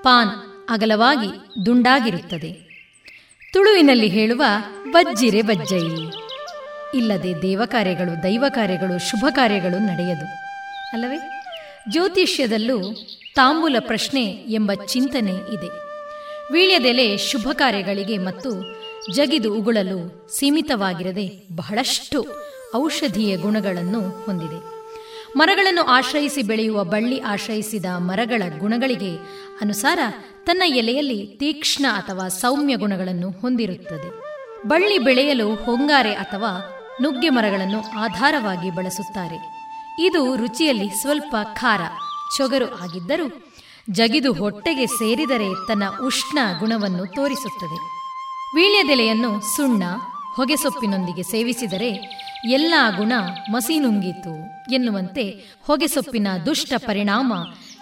ಪಾನ್ 0.01 0.29
ಅಗಲವಾಗಿ 0.69 1.65
ದುಂಡಾಗಿರುತ್ತದೆ. 1.65 2.51
ತುಳುವಿನಲ್ಲಿ 3.53 4.07
ಹೇಳುವ 4.07 4.43
ಬಜ್ಜಿರೆ 4.91 5.41
ಬಜ್ಜಯಿ 5.41 6.13
ಇಲ್ಲದೆ 6.97 7.41
ದೇವ 7.41 7.61
ಕಾರ್ಯಗಳು 7.65 8.23
ದೈವ 8.23 8.45
ಕಾರ್ಯಗಳು 8.49 9.09
ಶುಭ 9.09 9.25
ಕಾರ್ಯಗಳು 9.29 9.79
ನಡೆಯದು. 9.79 10.25
ಅಲ್ಲವೇ? 10.93 11.19
ಜ್ಯೋತಿಷ್ಯದಲ್ಲೂ 11.89 12.95
ತಾಂಬೂಲ 13.35 13.75
ಪ್ರಶ್ನೆ 13.79 14.23
ಎಂಬ 14.25 14.71
ಚಿಂತನೆ 14.85 15.31
ಇದೆ. 15.31 15.69
ವೀಳ್ಯದೆಲೆ 16.53 17.17
ಶುಭ 17.17 17.49
ಕಾರ್ಯಗಳಿಗೆ 17.53 18.17
ಮತ್ತು 18.17 18.81
ಜಗಿದು 19.15 19.53
ಉಗುಳಲು 19.53 20.29
ಸೀಮಿತವಾಗಿರದೆ 20.37 21.55
ಬಹಳಷ್ಟು 21.55 22.25
ಔಷಧೀಯ 22.75 23.37
ಗುಣಗಳನ್ನು 23.37 24.23
ಹೊಂದಿದೆ. 24.25 24.59
ಮರಗಳನ್ನು 25.37 25.81
ಆಶ್ರಯಿಸಿ 25.81 26.41
ಬೆಳೆಯುವ 26.41 26.83
ಬಳ್ಳಿ 26.83 27.19
ಆಶ್ರಯಿಸಿದ 27.19 27.85
ಮರಗಳ 27.97 28.43
ಗುಣಗಳಿಗೆ 28.59 29.15
ಅನುಸಾರ 29.61 29.99
ತನ್ನ 30.45 30.63
ಎಲೆಯಲ್ಲಿ 30.65 31.25
ತೀಕ್ಷ್ಣ 31.39 31.85
ಅಥವಾ 31.91 32.27
ಸೌಮ್ಯ 32.27 32.75
ಗುಣಗಳನ್ನು 32.75 33.31
ಹೊಂದಿರುತ್ತದೆ. 33.31 34.09
ಬಳ್ಳಿ 34.67 34.97
ಬೆಳೆಯಲು 34.97 35.55
ಹೊಂಗಾರೆ 35.55 36.13
ಅಥವಾ 36.13 36.77
ನುಗ್ಗೆ 37.01 37.29
ಮರಗಳನ್ನು 37.29 37.99
ಆಧಾರವಾಗಿ 37.99 38.75
ಬಳಸುತ್ತಾರೆ. 38.75 39.39
ಇದು 39.99 40.35
ರುಚಿಯಲ್ಲಿ 40.35 40.89
ಸ್ವಲ್ಪ 40.89 41.35
ಖಾರ 41.53 41.81
ಚೊಗರು 42.37 42.65
ಆಗಿದ್ದರೂ 42.65 43.55
ಜಗಿದು 43.89 44.33
ಹೊಟ್ಟೆಗೆ 44.33 44.85
ಸೇರಿದರೆ 44.85 45.67
ತನ್ನ 45.67 45.83
ಉಷ್ಣ 46.05 46.39
ಗುಣವನ್ನು 46.59 47.05
ತೋರಿಸುತ್ತದೆ. 47.05 48.01
ವೀಳ್ಯದೆಲೆಯನ್ನು 48.55 49.41
ಸುಣ್ಣ, 49.41 49.83
ಹೊಗೆಸೊಪ್ಪಿನೊಂದಿಗೆ 50.35 51.23
ಸೇವಿಸಿದರೆ 51.23 51.89
ಎಲ್ಲ 52.49 52.73
ಗುಣ 52.97 53.13
ಮಸೀನುಂಗಿತು 53.49 54.33
ಎನ್ನುವಂತೆ 54.73 55.23
ಹೊಗೆಸೊಪ್ಪಿನ 55.67 56.27
ದುಷ್ಟ 56.45 56.73
ಪರಿಣಾಮ 56.77 57.33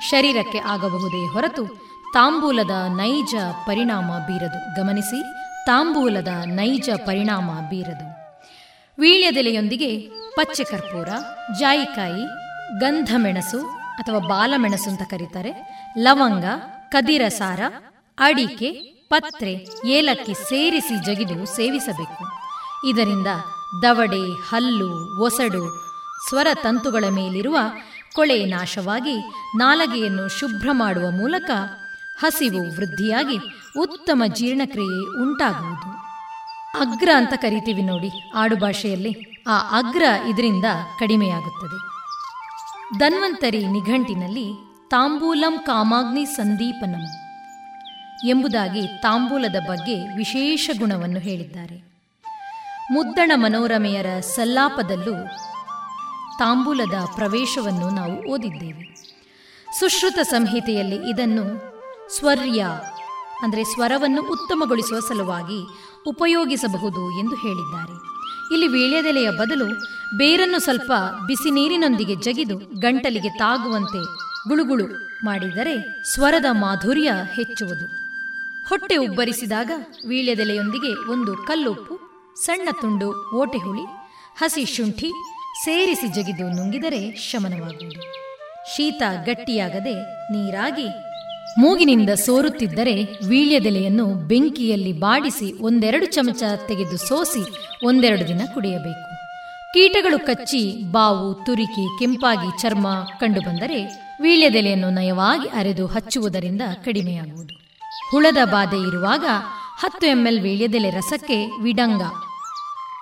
ಶರೀರಕ್ಕೆ 0.10 0.58
ಆಗಬಹುದೇ 0.58 1.34
ಹೊರತು 1.34 1.68
ತಾಂಬೂಲದ 2.14 2.72
ನೈಜ 2.88 3.36
ಪರಿಣಾಮ 3.66 4.12
ಬೀರದು. 4.28 4.82
ಗಮನಿಸಿ, 4.82 5.24
ತಾಂಬೂಲದ 5.66 6.28
ನೈಜ 6.46 6.90
ಪರಿಣಾಮ 7.06 7.50
ಬೀರದು. 7.70 8.08
ವೀಳ್ಯದೆಲೆಯೊಂದಿಗೆ 9.00 10.00
ಪಚ್ಚೆ 10.36 10.64
ಕರ್ಪೂರ, 10.64 11.10
ಜಾಯಿಕಾಯಿ 11.60 12.26
ಗಂಧ 12.80 13.14
ಮೆಣಸು 13.18 13.79
ಅಥವಾ 14.00 14.20
ಬಾಲಮೆಣಸು 14.20 14.90
ಅಂತ 14.90 15.02
ಕರೀತಾರೆ. 15.02 15.52
ಲವಂಗ, 15.98 16.46
ಕದಿರಸಾರ, 16.90 17.60
ಅಡಿಕೆ, 18.20 18.72
ಪತ್ರೆ, 19.10 19.68
ಏಲಕ್ಕಿ 19.86 20.34
ಸೇರಿಸಿ 20.34 21.06
ಜಗಿದು 21.06 21.46
ಸೇವಿಸಬೇಕು. 21.46 22.24
ಇದರಿಂದ 22.88 23.28
ದವಡೆ, 23.82 24.50
ಹಲ್ಲು, 24.50 25.24
ಒಸಡು, 25.24 25.70
ಸ್ವರ 26.30 26.48
ತಂತುಗಳ 26.54 27.04
ಮೇಲಿರುವ 27.10 27.58
ಕೊಳೆ 28.16 28.46
ನಾಶವಾಗಿ 28.46 29.18
ನಾಲಗೆಯನ್ನು 29.56 30.40
ಶುಭ್ರ 30.40 30.70
ಮಾಡುವ 30.72 31.12
ಮೂಲಕ 31.12 31.52
ಹಸಿವು 32.20 32.76
ವೃದ್ಧಿಯಾಗಿ 32.76 33.38
ಉತ್ತಮ 33.80 34.24
ಜೀರ್ಣಕ್ರಿಯೆ 34.28 35.22
ಉಂಟಾಗುವುದು. 35.22 35.92
ಅಗ್ರ 36.80 37.10
ಅಂತ 37.16 37.34
ಕರಿತೀವಿ 37.36 37.82
ನೋಡಿ, 37.82 38.32
ಆಡುಭಾಷೆಯಲ್ಲಿ 38.36 39.44
ಆ 39.48 39.60
ಅಗ್ರ 39.78 40.04
ಇದರಿಂದ 40.28 40.66
ಕಡಿಮೆಯಾಗುತ್ತದೆ. 41.00 41.89
ಧನ್ವಂತರಿ 42.98 43.68
ನಿಘಂಟಿನಲ್ಲಿ 43.68 44.54
ತಾಂಬೂಲಂ 44.90 45.58
ಕಾಮಾಗ್ನಿ 45.58 46.26
ಸಂದೀಪನಂ 46.26 47.02
ಎಂಬುದಾಗಿ 48.28 48.88
ತಾಂಬೂಲದ 49.02 49.56
ಬಗ್ಗೆ 49.70 50.18
ವಿಶೇಷ 50.18 50.70
ಗುಣವನ್ನು 50.80 51.20
ಹೇಳಿದ್ದಾರೆ. 51.20 52.08
ಮುದ್ದಣ 52.92 53.32
ಮನೋರಮೆಯರ 53.36 54.20
ಸಲ್ಲಾಪದಲ್ಲೂ 54.20 55.28
ತಾಂಬೂಲದ 56.40 57.06
ಪ್ರವೇಶವನ್ನು 57.16 57.90
ನಾವು 57.90 58.32
ಓದಿದ್ದೇವೆ. 58.32 59.16
ಸುಶ್ರುತ 59.80 60.20
ಸಂಹಿತೆಯಲ್ಲಿ 60.20 60.96
ಇದನ್ನು 60.96 61.46
ಸ್ವರ್ಯ 62.18 62.66
ಅಂದರೆ 63.42 63.64
ಸ್ವರವನ್ನು 63.64 64.32
ಉತ್ತಮಗೊಳಿಸುವ 64.32 65.00
ಸಲುವಾಗಿ 65.00 65.78
ಉಪಯೋಗಿಸಬಹುದು 66.08 67.20
ಎಂದು 67.20 67.36
ಹೇಳಿದ್ದಾರೆ. 67.36 68.09
ಇಲ್ಲಿ 68.52 68.68
ವೀಳ್ಯದೆಲೆಯ 68.68 69.30
ಬದಲು 69.32 69.68
ಬೇರನ್ನು 70.18 70.60
ಸ್ವಲ್ಪ 70.60 70.92
ಬಿಸಿ 71.28 71.52
ನೀರಿನೊಂದಿಗೆ 71.52 72.16
ಜಗಿದು 72.16 72.58
ಗಂಟಲಿಗೆ 72.58 73.30
ತಾಗುವಂತೆ 73.38 74.02
ಗುಳುಗುಳು 74.50 74.88
ಮಾಡಿದರೆ 75.26 76.04
ಸ್ವರದ 76.14 76.46
ಮಾಧುರ್ಯ 76.52 77.12
ಹೆಚ್ಚುವುದು. 77.36 77.86
ಹೊಟ್ಟೆ 78.70 78.96
ಉಬ್ಬರಿಸಿದಾಗ 78.96 79.72
ವೀಳ್ಯದೆಲೆಯೊಂದಿಗೆ 80.08 81.12
ಒಂದು 81.12 81.38
ಕಲ್ಲುಪ್ಪು, 81.38 81.96
ಸಣ್ಣ 82.46 82.70
ತುಂಡು 82.82 83.36
ಓಟೆ 83.36 83.58
ಹುಳಿ 83.58 83.86
ಹಸಿ 84.40 84.66
ಶುಂಠಿ 84.66 85.10
ಸೇರಿಸಿ 85.64 86.08
ಜಗಿದು 86.08 86.56
ನುಂಗಿದರೆ 86.56 87.16
ಶಮನವಾಗುವುದು. 87.16 88.02
ಶೀತ 88.76 89.04
ಗಟ್ಟಿಯಾಗದೆ 89.26 89.96
ನೀರಾಗಿ 90.34 90.88
ಮೂಗಿನಿಂದ 91.60 92.10
ಸೋರುತ್ತಿದ್ದರೆ 92.10 93.04
ವೀಳ್ಯದೆಲೆಯನ್ನು 93.28 94.06
ಬೆಂಕಿಯಲ್ಲಿ 94.06 94.94
ಬಾಡಿಸಿ 94.94 95.54
ಒಂದೆರಡು 95.62 96.06
ಚಮಚ 96.06 96.44
ತೆಗೆದು 96.68 96.98
ಸೋಸಿ 96.98 97.44
ಒಂದೆರಡು 97.86 98.28
ದಿನ 98.28 98.42
ಕುಡಿಯಬೇಕು. 98.54 99.10
ಕೀಟಗಳು 99.74 100.20
ಕಚ್ಚಿ 100.20 100.92
ಬಾವು, 100.92 101.34
ತುರಿಕಿ, 101.46 102.00
ಕೆಂಪಾಗಿ 102.00 102.62
ಚರ್ಮ 102.62 102.88
ಕಂಡುಬಂದರೆ 103.20 103.80
ವೀಳ್ಯದೆಲೆಯನ್ನು 104.22 104.90
ನಯವಾಗಿ 104.90 105.48
ಅರೆದು 105.48 105.86
ಹಚ್ಚುವುದರಿಂದ 105.88 106.62
ಕಡಿಮೆಯಾಗುವುದು. 106.86 107.54
ಹುಳದ 108.12 108.38
ಬಾಧೆ 108.46 108.88
ಇರುವಾಗ 108.88 109.26
ಹತ್ತು 109.80 110.08
ಎಂಎಲ್ 110.08 110.40
ವೀಳ್ಯದೆಲೆ 110.40 110.90
ರಸಕ್ಕೆ 110.90 111.62
ವಿಡಂಗ. 111.62 112.02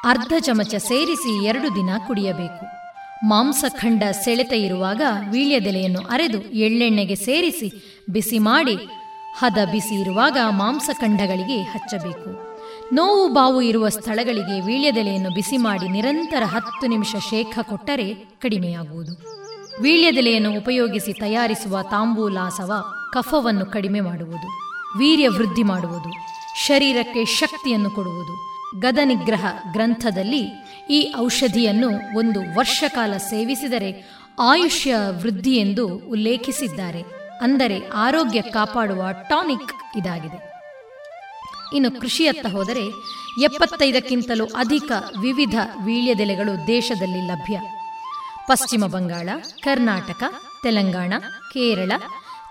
ಅರ್ಧ 0.05 0.33
ಚಮಚ 0.39 0.75
ಸೇರಿಸಿ 0.75 1.45
ಎರಡು 1.45 1.75
ದಿನ 1.75 1.89
ಕುಡಿಯಬೇಕು. 2.07 2.65
ಮಾಂಸಖಂಡ 3.27 4.03
ಸೆಳೆತ 4.11 4.53
ಇರುವಾಗ 4.53 5.01
ವೀಳ್ಯದೆಲೆಯನ್ನು 5.31 5.99
ಅರೆದು 5.99 6.41
ಎಳ್ಳೆಣ್ಣೆಗೆ 6.41 7.15
ಸೇರಿಸಿ 7.15 7.96
ಬಿಸಿ 8.09 8.39
ಮಾಡಿ 8.39 8.77
ಹದ 9.37 9.57
ಬಿಸಿ 9.71 9.95
ಇರುವಾಗ 9.95 10.37
ಮಾಂಸಖಂಡಗಳಿಗೆ 10.49 11.61
ಹಚ್ಚಬೇಕು. 11.61 12.47
ನೋವು 12.93 13.27
ಬಾವು 13.27 13.61
ಇರುವ 13.61 13.89
ಸ್ಥಳಗಳಿಗೆ 13.89 14.65
ವೀಳ್ಯದೆಲೆಯನ್ನು 14.65 15.29
ಬಿಸಿ 15.29 15.57
ಮಾಡಿ 15.57 15.89
ನಿರಂತರ 15.89 16.43
ಹತ್ತು 16.45 16.87
ನಿಮಿಷ 16.87 17.15
ಶೇಖ 17.29 17.59
ಕೊಟ್ಟರೆ 17.61 18.13
ಕಡಿಮೆಯಾಗುವುದು. 18.13 19.37
ವೀಳ್ಯದೆಲೆಯನ್ನು 19.81 20.57
ಉಪಯೋಗಿಸಿ 20.57 21.13
ತಯಾರಿಸುವ 21.13 21.81
ತಾಂಬೂಲಾಸವ 21.81 22.73
ಕಫವನ್ನು 23.13 23.65
ಕಡಿಮೆ 23.65 23.99
ಮಾಡುವುದು. 23.99 24.47
ವೀರ್ಯ 24.97 25.29
ವೃದ್ಧಿ 25.29 25.63
ಮಾಡುವುದು. 25.63 26.09
ಶರೀರಕ್ಕೆ 26.65 27.25
ಶಕ್ತಿಯನ್ನು 27.25 27.89
ಕೊಡುವುದು. 27.89 28.47
ಗದನಿಗ್ರಹ 28.79 29.45
ಗ್ರಂಥದಲ್ಲಿ 29.71 30.47
ಈ 30.89 31.13
ಔಷಧಿಯನ್ನು 31.17 32.17
ಒಂದು 32.17 32.39
ವರ್ಷ 32.57 32.83
ಕಾಲ 32.87 33.17
ಸೇವಿಸಿದರೆ 33.17 34.17
ಆಯುಷ್ಯ 34.39 34.95
ವೃದ್ಧಿ 35.09 35.55
ಎಂದು 35.55 35.87
ಉಲ್ಲೇಖಿಸಿದ್ದಾರೆ. 35.87 37.16
ಅಂದರೆ 37.41 37.87
ಆರೋಗ್ಯ 37.87 38.41
ಕಾಪಾಡುವ 38.41 39.03
ಟಾನಿಕ್ 39.29 39.97
ಇದಾಗಿದೆ. 39.97 40.57
ಇನ್ನು 41.73 41.91
ಕೃಷಿಯತ್ತ 41.91 42.45
ಹೋದರೆ 42.45 42.87
ಎಪ್ಪತ್ತೈದಕ್ಕಿಂತಲೂ 43.43 44.45
ಅಧಿಕ 44.45 44.91
ವಿವಿಧ 45.21 45.55
ವೀಳ್ಯದೆಲೆಗಳು 45.85 46.67
ದೇಶದಲ್ಲಿ 46.67 47.21
ಲಭ್ಯ. 47.21 47.59
ಪಶ್ಚಿಮ 48.47 48.85
ಬಂಗಾಳ, 48.85 49.29
ಕರ್ನಾಟಕ, 49.61 50.23
ತೆಲಂಗಾಣ, 50.63 51.13
ಕೇರಳ, 51.53 51.91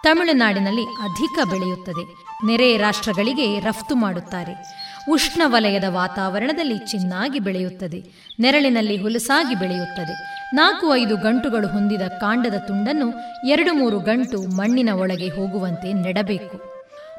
ತಮಿಳುನಾಡಿನಲ್ಲಿ 0.03 0.83
ಅಧಿಕ 0.83 1.39
ಬೆಳೆಯುತ್ತದೆ. 1.51 2.27
ನೆರೆ 2.47 2.77
ರಾಷ್ಟ್ರಗಳಿಗೆ 2.77 3.61
ರಫ್ತು 3.61 3.95
ಮಾಡುತ್ತಾರೆ. 3.95 4.86
ಉಷ್ಣವಲಯದ 5.11 5.85
ವಾತಾವರಣದಲ್ಲಿ 5.89 6.79
ಚೆನ್ನಾಗಿ 6.79 7.39
ಬೆಳೆಯುತ್ತದೆ. 7.39 8.05
ನೆರಳಿನಲ್ಲಿ 8.41 8.97
ಹುಲಸಾಗಿ 8.97 9.55
ಬೆಳೆಯುತ್ತದೆ. 9.55 10.45
ನಾಲ್ಕು 10.55 10.97
ಐದು 10.97 11.17
ಗಂಟುಗಳು 11.17 11.69
ಹೊಂದಿದ 11.69 12.01
ಕಾಂಡದ 12.01 12.55
ತುಂಡನ್ನು 12.67 13.15
ಎರಡು 13.49 13.75
ಮೂರು 13.75 13.99
ಗಂಟು 13.99 14.43
ಮಣ್ಣಿನ 14.43 14.89
ಒಳಗೆ 14.93 15.29
ಹೋಗುವಂತೆ 15.29 15.93
ನೆಡಬೇಕು. 15.93 16.77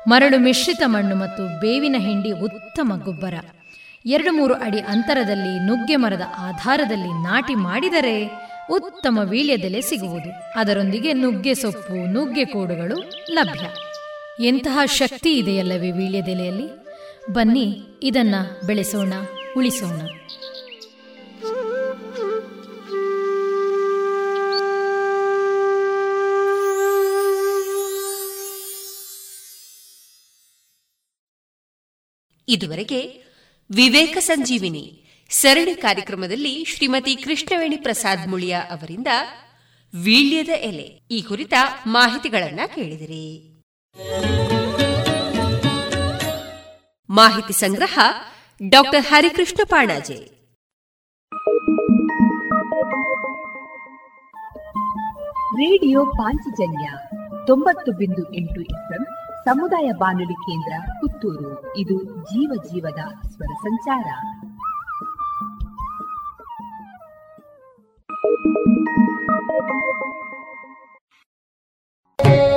ಮರಳು 0.07 0.39
ಮಿಶ್ರಿತ 0.39 0.81
ಮಣ್ಣು 0.85 1.15
ಮತ್ತು 1.15 1.59
ಬೇವಿನ 1.59 1.95
ಹಿಂಡಿ 1.99 2.31
ಉತ್ತಮ 2.31 3.01
ಗೊಬ್ಬರ. 3.05 3.33
ಎರಡು 4.05 4.33
ಮೂರು 4.33 4.53
ಅಡಿ 4.53 4.79
ಅಂತರದಲ್ಲಿ 4.79 5.65
ನುಗ್ಗೆ 5.65 5.95
ಮರದ 5.95 6.21
ಆಧಾರದಲ್ಲಿ 6.37 7.23
ನಾಟಿ 7.23 7.55
ಮಾಡಿದರೆ 7.55 8.47
ಉತ್ತಮ 8.71 9.19
ವೀಳ್ಯದೆಲೆ 9.23 9.81
ಸಿಗುವುದು. 9.81 10.59
ಅದರೊಂದಿಗೆ 10.59 11.13
ನುಗ್ಗೆ 11.13 11.53
ಸೊಪ್ಪು, 11.53 12.11
ನುಗ್ಗೆ 12.11 12.45
ಕೋಡುಗಳು 12.45 13.27
ಲಭ್ಯ. 13.31 13.67
ಎಂತಹ 14.45 14.79
ಶಕ್ತಿ 14.85 15.31
ಇದೆಯಲ್ಲವೇ 15.33 15.91
ವೀಳ್ಯದೆಲೆಯಲ್ಲಿ? 15.91 16.86
ಬನ್ನಿ, 17.31 17.83
ಇದನ್ನ 18.03 18.35
ಬೆಳೆಸೋಣ, 18.65 19.13
ಉಳಿಸೋಣ. 19.57 20.01
ಇದುವರೆಗೆ 32.49 33.23
ವಿವೇಕ 33.71 34.17
ಸಂಜೀವಿನಿ 34.19 35.03
ಸರಣಿ 35.29 35.75
ಕಾರ್ಯಕ್ರಮದಲ್ಲಿ 35.75 36.65
ಶ್ರೀಮತಿ 36.65 37.15
ಕೃಷ್ಣವೇಣಿ 37.15 37.77
ಪ್ರಸಾದ್ 37.77 38.27
ಮುಳಿಯ 38.27 38.55
ಅವರಿಂದ 38.55 39.07
ವೀಳ್ಯದ 40.03 40.49
ಎಲೆ 40.49 41.01
ಈ 41.11 41.21
ಕುರಿತ 41.21 41.53
ಮಾಹಿತಿಗಳನ್ನ 41.87 42.59
ಕೇಳಿದಿರಿ. 42.75 43.53
ಮಾಹಿತಿ 47.09 47.53
ಸಂಗ್ರಹ 47.53 47.99
ಡಾಕ್ಟರ್ 48.69 49.05
ಹರಿಕೃಷ್ಣ 49.05 49.63
ಪಾಣಾಜೆ. 49.69 50.37
ರೇಡಿಯೋ 55.53 56.05
ಪಾಂಚಜನ್ಯ 56.05 56.89
ತೊಂಬತ್ತು 57.47 57.91
ಬಿಂದು 57.91 58.33
ಎಂಟು 58.33 58.61
ಸಮುದಾಯ 59.45 59.91
ಬಾನುಲಿ 59.97 60.33
ಕೇಂದ್ರ 60.33 60.91
ಪುತ್ತೂರು. 60.91 61.77
ಇದು 61.77 62.03
ಜೀವ 62.03 62.51
ಜೀವದ 62.63 63.27
ಸ್ವರ 63.27 63.53
ಸಂಚಾರ. 63.53 64.03
thank 72.19 72.51
you 72.51 72.56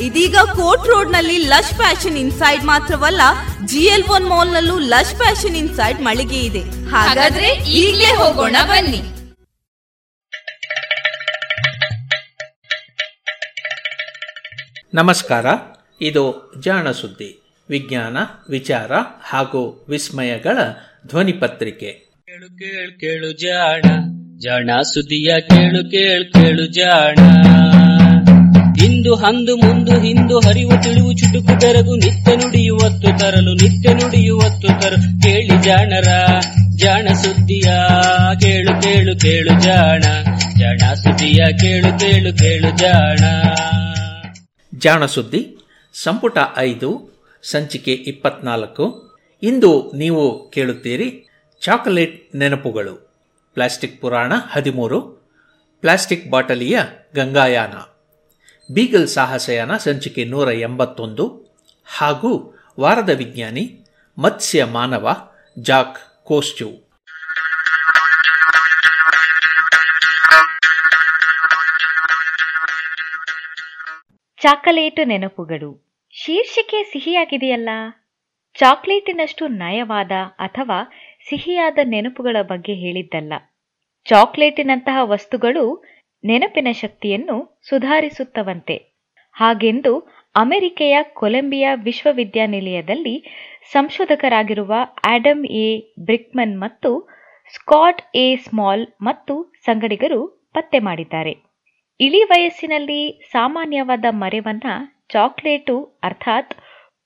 ಇದೀಗ 0.00 0.36
ಕೋರ್ಟ್ 0.36 0.86
ರೋಡ್ನಲ್ಲಿ 0.86 1.38
ಲಶ್ 1.38 1.72
ಫ್ಯಾಷನ್ 1.72 2.16
ಇನ್ಸೈಡ್ 2.16 2.64
ಮಾತ್ರವಲ್ಲ 2.64 3.20
ಜಿಎಲ್ 3.66 4.04
ಒನ್ 4.10 4.26
ಮಾಲ್ 4.26 4.52
ನಲ್ಲೂ 4.52 4.78
ಲಶ್ 4.78 5.14
ಫ್ಯಾಷನ್ 5.14 5.56
ಇನ್ಸೈಡ್ 5.56 6.00
ಮಳಿಗೆ 6.00 6.40
ಇದೆ. 6.40 6.90
ಹಾಗಾದ್ರೆ 6.90 7.48
ಈಗ್ಲೇ 7.70 8.04
ಹೋಗೋಣ 8.04 8.56
ಬನ್ನಿ. 8.64 9.00
ನಮಸ್ಕಾರ 14.94 15.46
ಇದು 16.00 16.54
ಜಾಣ 16.60 16.90
ಸುದ್ದಿ 16.90 17.60
ವಿಜ್ಞಾನ 17.68 18.16
ವಿಚಾರ 18.50 18.92
ಹಾಗೂ 19.22 19.86
ವಿಸ್ಮಯಗಳ 19.88 20.58
ಧ್ವನಿ 21.06 21.32
ಪತ್ರಿಕೆ. 21.32 21.92
ಕೇಳು 22.26 22.46
ಕೇಳು 22.46 22.98
ಕೇಳು 22.98 23.32
ಜಾಣ 23.32 23.82
ಜಾಣ 24.38 24.80
ಸುದ್ದಿಯ 24.82 25.40
ಕೇಳು 25.40 25.90
ಕೇಳು 25.90 26.32
ಕೇಳು 26.32 26.66
ಜಾಣ. 26.66 27.14
ಇಂದು 28.84 29.14
ಹಂದು 29.14 29.56
ಮುಂದು 29.56 30.00
ಹಿಂದು 30.00 30.38
ಹರಿವು 30.38 30.82
ತಿಳಿವು 30.82 31.12
ಚುಟುಕು 31.12 31.58
ಬೆರಗು 31.58 31.96
ನಿತ್ಯ 31.96 32.36
ನುಡಿಯುವತ್ತು 32.36 33.18
ತರಲು, 33.18 33.54
ನಿತ್ಯ 33.54 33.94
ನುಡಿಯುವತ್ತು 33.94 34.82
ತರಲು. 34.82 35.22
ಕೇಳಿ 35.22 35.62
ಜಾಣರ, 35.62 36.08
ಜಾಣ 36.76 37.08
ಸುದ್ದಿಯ, 37.22 37.72
ಕೇಳು 38.40 38.82
ಕೇಳು 38.82 39.18
ಕೇಳು 39.18 39.60
ಜಾಣ. 39.60 40.00
ಜಾಣ 40.58 40.94
ಸುದ್ದಿಯ, 40.94 41.44
ಕೇಳು 41.60 41.98
ಕೇಳು 41.98 42.38
ಕೇಳು 42.38 42.76
ಜಾಣ. 42.76 43.18
ಜಾಣ 44.78 45.06
ಸುದ್ದಿ, 45.06 45.56
ಸಂಪುಟ 46.02 46.38
ಐದು, 46.58 47.14
ಸಂಚಿಕೆ 47.42 47.92
ಇಪ್ಪತ್ನಾಲ್ಕು. 47.92 49.14
ಇಂದು 49.42 49.92
ನೀವು 49.96 50.50
ಕೇಳುತ್ತೀರಿ 50.50 51.26
ಚಾಕೊಲೇಟ್ 51.60 52.36
ನೆನಪುಗಳು. 52.36 53.14
ಪ್ಲಾಸ್ಟಿಕ್ 53.54 54.00
ಪುರಾಣ 54.00 54.32
ಹದಿಮೂರು. 54.52 55.00
ಪ್ಲಾಸ್ಟಿಕ್ 55.80 56.30
ಬಾಟಲಿಯ 56.30 56.78
ಗಂಗಾಯಾನ. 57.14 57.93
ಬೀಗಲ್ 58.70 59.08
ಸಾಹಸಯಾನ 59.08 59.76
ಸಂಚಿಕೆ 59.76 60.24
ನೂರ 60.24 60.52
ಎಂಬತ್ತೊಂದು. 60.52 61.44
ಹಾಗೂ 61.86 62.58
ವಾರದ 62.80 63.08
ವಿಜ್ಞಾನಿ 63.08 63.84
ಮತ್ಸ್ಯ 64.18 64.64
ಮಾನವ 64.64 65.32
ಜಾಕ್ 65.58 66.24
ಕೋಸ್ಚು 66.24 66.84
ಚಾಕಲೇಟ್ 74.42 75.08
ನೆನಪುಗಳು. 75.08 75.96
ಶೀರ್ಷಿಕೆ 76.10 76.82
ಸಿಹಿಯಾಗಿದೆಯಲ್ಲ? 76.82 77.68
ಚಾಕ್ಲೇಟಿನಷ್ಟು 78.58 79.48
ನಯವಾದ 79.48 80.10
ಅಥವಾ 80.38 80.82
ಸಿಹಿಯಾದ 81.28 81.78
ನೆನಪುಗಳ 81.84 82.36
ಬಗ್ಗೆ 82.42 82.74
ಹೇಳಿದ್ದಲ್ಲ. 82.74 83.32
ಚಾಕ್ಲೇಟಿನಂತಹ 84.08 84.96
ವಸ್ತುಗಳು 85.02 85.84
ನೆನಪಿನ 86.24 86.68
ಶಕ್ತಿಯನ್ನು 86.72 87.60
ಸುಧಾರಿಸುತ್ತವಂತೆ. 87.68 88.76
ಹಾಗೆಂದು 89.32 89.92
ಅಮೆರಿಕೆಯ 90.34 90.98
ಕೊಲಂಬಿಯಾ 91.02 91.74
ವಿಶ್ವವಿದ್ಯಾನಿಲಯದಲ್ಲಿ 91.74 93.16
ಸಂಶೋಧಕರಾಗಿರುವ 93.72 94.72
ಆಡಮ್ 95.10 95.46
ಎ. 95.46 95.68
ಬ್ರಿಕ್ಮನ್ 96.00 96.60
ಮತ್ತು 96.60 96.90
ಸ್ಕಾಟ್ 97.54 98.02
ಎ. 98.14 98.36
ಸ್ಮಾಲ್ 98.36 98.86
ಮತ್ತು 99.02 99.34
ಸಂಗಡಿಗರು 99.66 100.50
ಪತ್ತೆ 100.52 100.78
ಮಾಡಿದ್ದಾರೆ. 100.78 101.34
ಇಳಿ 102.00 102.22
ವಯಸ್ಸಿನಲ್ಲಿ 102.24 103.00
ಸಾಮಾನ್ಯವಾದ 103.32 104.04
ಮರೆವನ್ನ 104.10 104.68
ಚಾಕ್ಲೇಟು 105.08 106.00
ಅರ್ಥಾತ್ 106.02 106.54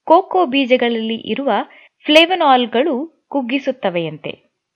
ಕೋಕೋ 0.06 0.46
ಬೀಜಗಳಲ್ಲಿ 0.46 1.14
ಇರುವ 1.14 1.50
ಫ್ಲೇವನಾಲ್ಗಳು 2.06 2.94
ಕುಗ್ಗಿಸುತ್ತವೆಯಂತೆ. 3.28 4.32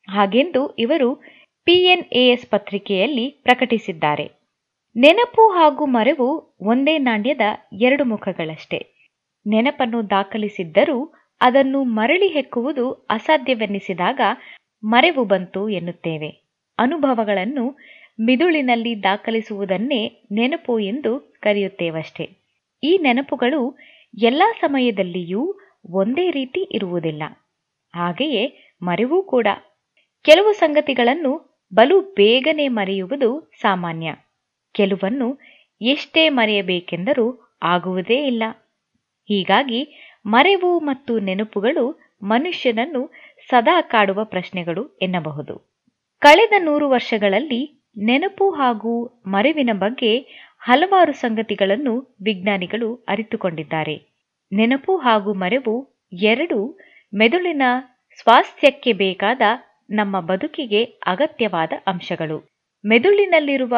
ಹಾಗೆಂದು 0.09 0.75
ಇವರು 0.79 1.09
ಪಿಎನ್ಎಎಸ್ 1.65 2.51
ಪತ್ರಿಕೆಯಲ್ಲಿ 2.51 3.31
ಪ್ರಕಟಿಸಿದ್ದಾರೆ. 3.31 4.31
ನೆನಪು 4.97 5.49
ಹಾಗೂ 5.49 5.87
ಮರೆವು 5.87 6.57
ಒಂದೇ 6.61 6.99
ನಾಣ್ಯದ 6.99 7.41
ಎರಡು 7.73 8.05
ಮುಖಗಳಷ್ಟೇ. 8.05 8.87
ನೆನಪನ್ನು 9.47 10.11
ದಾಖಲಿಸಿದ್ದರೂ 10.11 11.13
ಅದನ್ನು 11.41 11.85
ಮರಳಿ 11.85 12.29
ಹೆಕ್ಕುವುದು 12.29 12.93
ಅಸಾಧ್ಯವೆನ್ನಿಸಿದಾಗ 12.93 14.21
ಮರೆವು 14.85 15.25
ಬಂತು 15.25 15.69
ಎನ್ನುತ್ತೇವೆ. 15.69 16.29
ಅನುಭವಗಳನ್ನು 16.79 17.71
ಮಿದುಳಿನಲ್ಲಿ 18.21 19.03
ದಾಖಲಿಸುವುದನ್ನೇ 19.03 20.23
ನೆನಪು 20.33 20.79
ಎಂದು 20.79 21.39
ಕರೆಯುತ್ತೇವಷ್ಟೇ. 21.41 22.31
ಈ 22.83 22.99
ನೆನಪುಗಳು 22.99 23.77
ಎಲ್ಲ 24.23 24.43
ಸಮಯದಲ್ಲಿಯೂ 24.61 25.55
ಒಂದೇ 25.91 26.31
ರೀತಿ 26.31 26.69
ಇರುವುದಿಲ್ಲ. 26.73 27.23
ಹಾಗೆಯೇ 27.95 28.75
ಮರೆವೂ 28.83 29.23
ಕೂಡ. 29.23 29.47
ಕೆಲವು 30.23 30.53
ಸಂಗತಿಗಳನ್ನು 30.53 31.52
ಬಲು 31.75 32.01
ಬೇಗನೆ 32.01 32.69
ಮರೆಯುವುದು 32.69 33.53
ಸಾಮಾನ್ಯ. 33.61 34.09
ಕೆಲವನ್ನು 34.75 35.39
ಎಷ್ಟೇ 35.81 36.29
ಮರೆಯಬೇಕೆಂದರೂ 36.29 37.27
ಆಗುವುದೇ 37.63 38.27
ಇಲ್ಲ. 38.27 38.43
ಹೀಗಾಗಿ 39.29 39.81
ಮರೆವು 40.27 40.81
ಮತ್ತು 40.81 41.19
ನೆನಪುಗಳು 41.19 41.85
ಮನುಷ್ಯನನ್ನು 42.23 43.11
ಸದಾ 43.51 43.81
ಕಾಡುವ 43.81 44.25
ಪ್ರಶ್ನೆಗಳು 44.25 44.99
ಎನ್ನಬಹುದು. 45.03 45.55
ಕಳೆದ 46.23 46.53
ನೂರು 46.59 46.91
ವರ್ಷಗಳಲ್ಲಿ 46.91 47.63
ನೆನಪು 47.99 48.51
ಹಾಗೂ 48.51 48.93
ಮರೆವಿನ 49.27 49.71
ಬಗ್ಗೆ 49.73 50.19
ಹಲವಾರು 50.59 51.13
ಸಂಗತಿಗಳನ್ನು 51.13 51.95
ವಿಜ್ಞಾನಿಗಳು 52.23 53.05
ಅರಿತುಕೊಂಡಿದ್ದಾರೆ. 53.09 53.97
ನೆನಪು 54.53 54.97
ಹಾಗೂ 54.97 55.35
ಮರೆವು 55.35 55.75
ಎರಡು 56.13 56.59
ಮೆದುಳಿನ 57.15 57.63
ಸ್ವಾಸ್ಥ್ಯಕ್ಕೆ 58.19 58.93
ಬೇಕಾದ 58.93 59.43
ನಮ್ಮ 59.93 60.21
ಬದುಕಿಗೆ 60.21 60.83
ಅಗತ್ಯವಾದ 61.07 61.73
ಅಂಶಗಳು. 61.87 62.39
ಮೆದುಳಿನಲ್ಲಿರುವ 62.85 63.75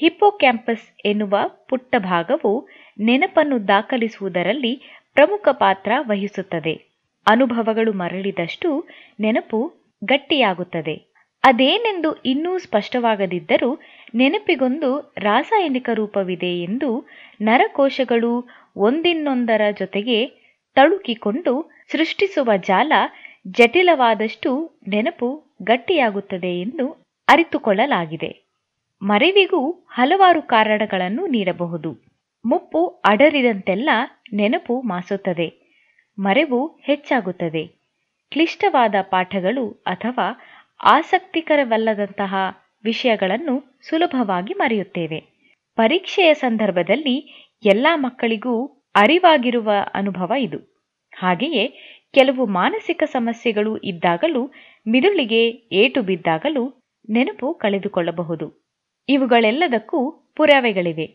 ಹಿಪ್ಪೋಕ್ಯಾಂಪಸ್ 0.00 0.86
ಎನ್ನುವ 1.04 1.34
ಪುಟ್ಟ 1.68 1.96
ಭಾಗವು 1.98 2.52
ನೆನಪನ್ನು 3.00 3.68
ದಾಖಲಿಸುವುದರಲ್ಲಿ 3.68 4.72
ಪ್ರಮುಖ 5.14 5.48
ಪಾತ್ರ 5.58 5.92
ವಹಿಸುತ್ತದೆ. 6.08 6.74
ಅನುಭವಗಳು 7.26 7.92
ಮರಳಿದಷ್ಟು 7.92 8.68
ನೆನಪು 9.20 9.60
ಗಟ್ಟಿಯಾಗುತ್ತದೆ. 10.04 10.94
ಅದೇನೆಂದು 11.44 12.22
ಇನ್ನೂ 12.22 12.58
ಸ್ಪಷ್ಟವಾಗದಿದ್ದರೂ 12.58 13.70
ನೆನಪಿಗೊಂದು 14.14 14.90
ರಾಸಾಯನಿಕ 15.22 15.88
ರೂಪವಿದೆ 15.94 16.62
ಎಂದು 16.62 16.90
ನರಕೋಶಗಳು 17.40 18.32
ಒಂದಿನ್ನೊಂದರ 18.76 19.62
ಜೊತೆಗೆ 19.80 20.18
ತಳುಕಿಕೊಂಡು 20.76 21.52
ಸೃಷ್ಟಿಸುವ 21.92 22.50
ಜಾಲ 22.68 22.92
ಜಟಿಲವಾದಷ್ಟು 23.46 24.80
ನೆನಪು 24.88 25.56
ಗಟ್ಟಿಯಾಗುತ್ತದೆ 25.62 26.60
ಎಂದು 26.60 26.86
ಅರಿತುಕೊಳ್ಳಲಾಗಿದೆ. 27.28 28.52
ಮರೆವಿಗೂ 29.02 29.70
ಹಲವಾರು 29.70 30.42
ಕಾರಣಗಳನ್ನು 30.42 31.26
ನೀಡಬಹುದು. 31.26 31.90
ಮುಪ್ಪು 32.44 32.86
ಅಡರಿದಂತೆಲ್ಲ 32.86 33.90
ನೆನಪು 34.32 34.82
ಮಾಸುತ್ತದೆ. 34.82 35.48
ಮರೆವು 36.18 36.66
ಹೆಚ್ಚಾಗುತ್ತದೆ. 36.66 37.66
ಕ್ಲಿಷ್ಟವಾದ 38.30 38.94
ಪಾಠಗಳು 39.02 39.70
ಅಥವಾ 39.86 40.40
ಆಸಕ್ತಿಕರವಲ್ಲದಂತಹ 40.84 42.34
ವಿಷಯಗಳನ್ನು 42.84 43.78
ಸುಲಭವಾಗಿ 43.88 44.54
ಮರೆಯುತ್ತೇವೆ. 44.54 45.20
ಪರೀಕ್ಷೆಯ 45.76 46.34
ಸಂದರ್ಭದಲ್ಲಿ 46.34 47.16
ಎಲ್ಲ 47.64 47.86
ಮಕ್ಕಳಿಗೂ 47.94 48.66
ಅರಿವಾಗಿರುವ 48.94 49.70
ಅನುಭವ 49.94 50.32
ಇದು. 50.38 50.58
ಹಾಗೆಯೇ 51.12 51.91
ಕೆಲವು 52.14 52.46
ಮಾನಸಿಕ 52.46 53.02
ಸಮಸ್ಯೆಗಳು 53.06 53.76
ಇದ್ದಾಗಲೂ, 53.76 54.42
ಮಿದುಳಿಗೆ 54.86 55.42
ಏಟು 55.72 56.02
ಬಿದ್ದಾಗಲೂ 56.02 56.64
ನೆನಪು 57.10 57.54
ಕಳೆದುಕೊಳ್ಳಬಹುದು. 57.54 58.46
ಇವುಗಳೆಲ್ಲದಕ್ಕೂ 59.08 60.00
ಪುರಾವೆಗಳಿವೆ. 60.36 61.06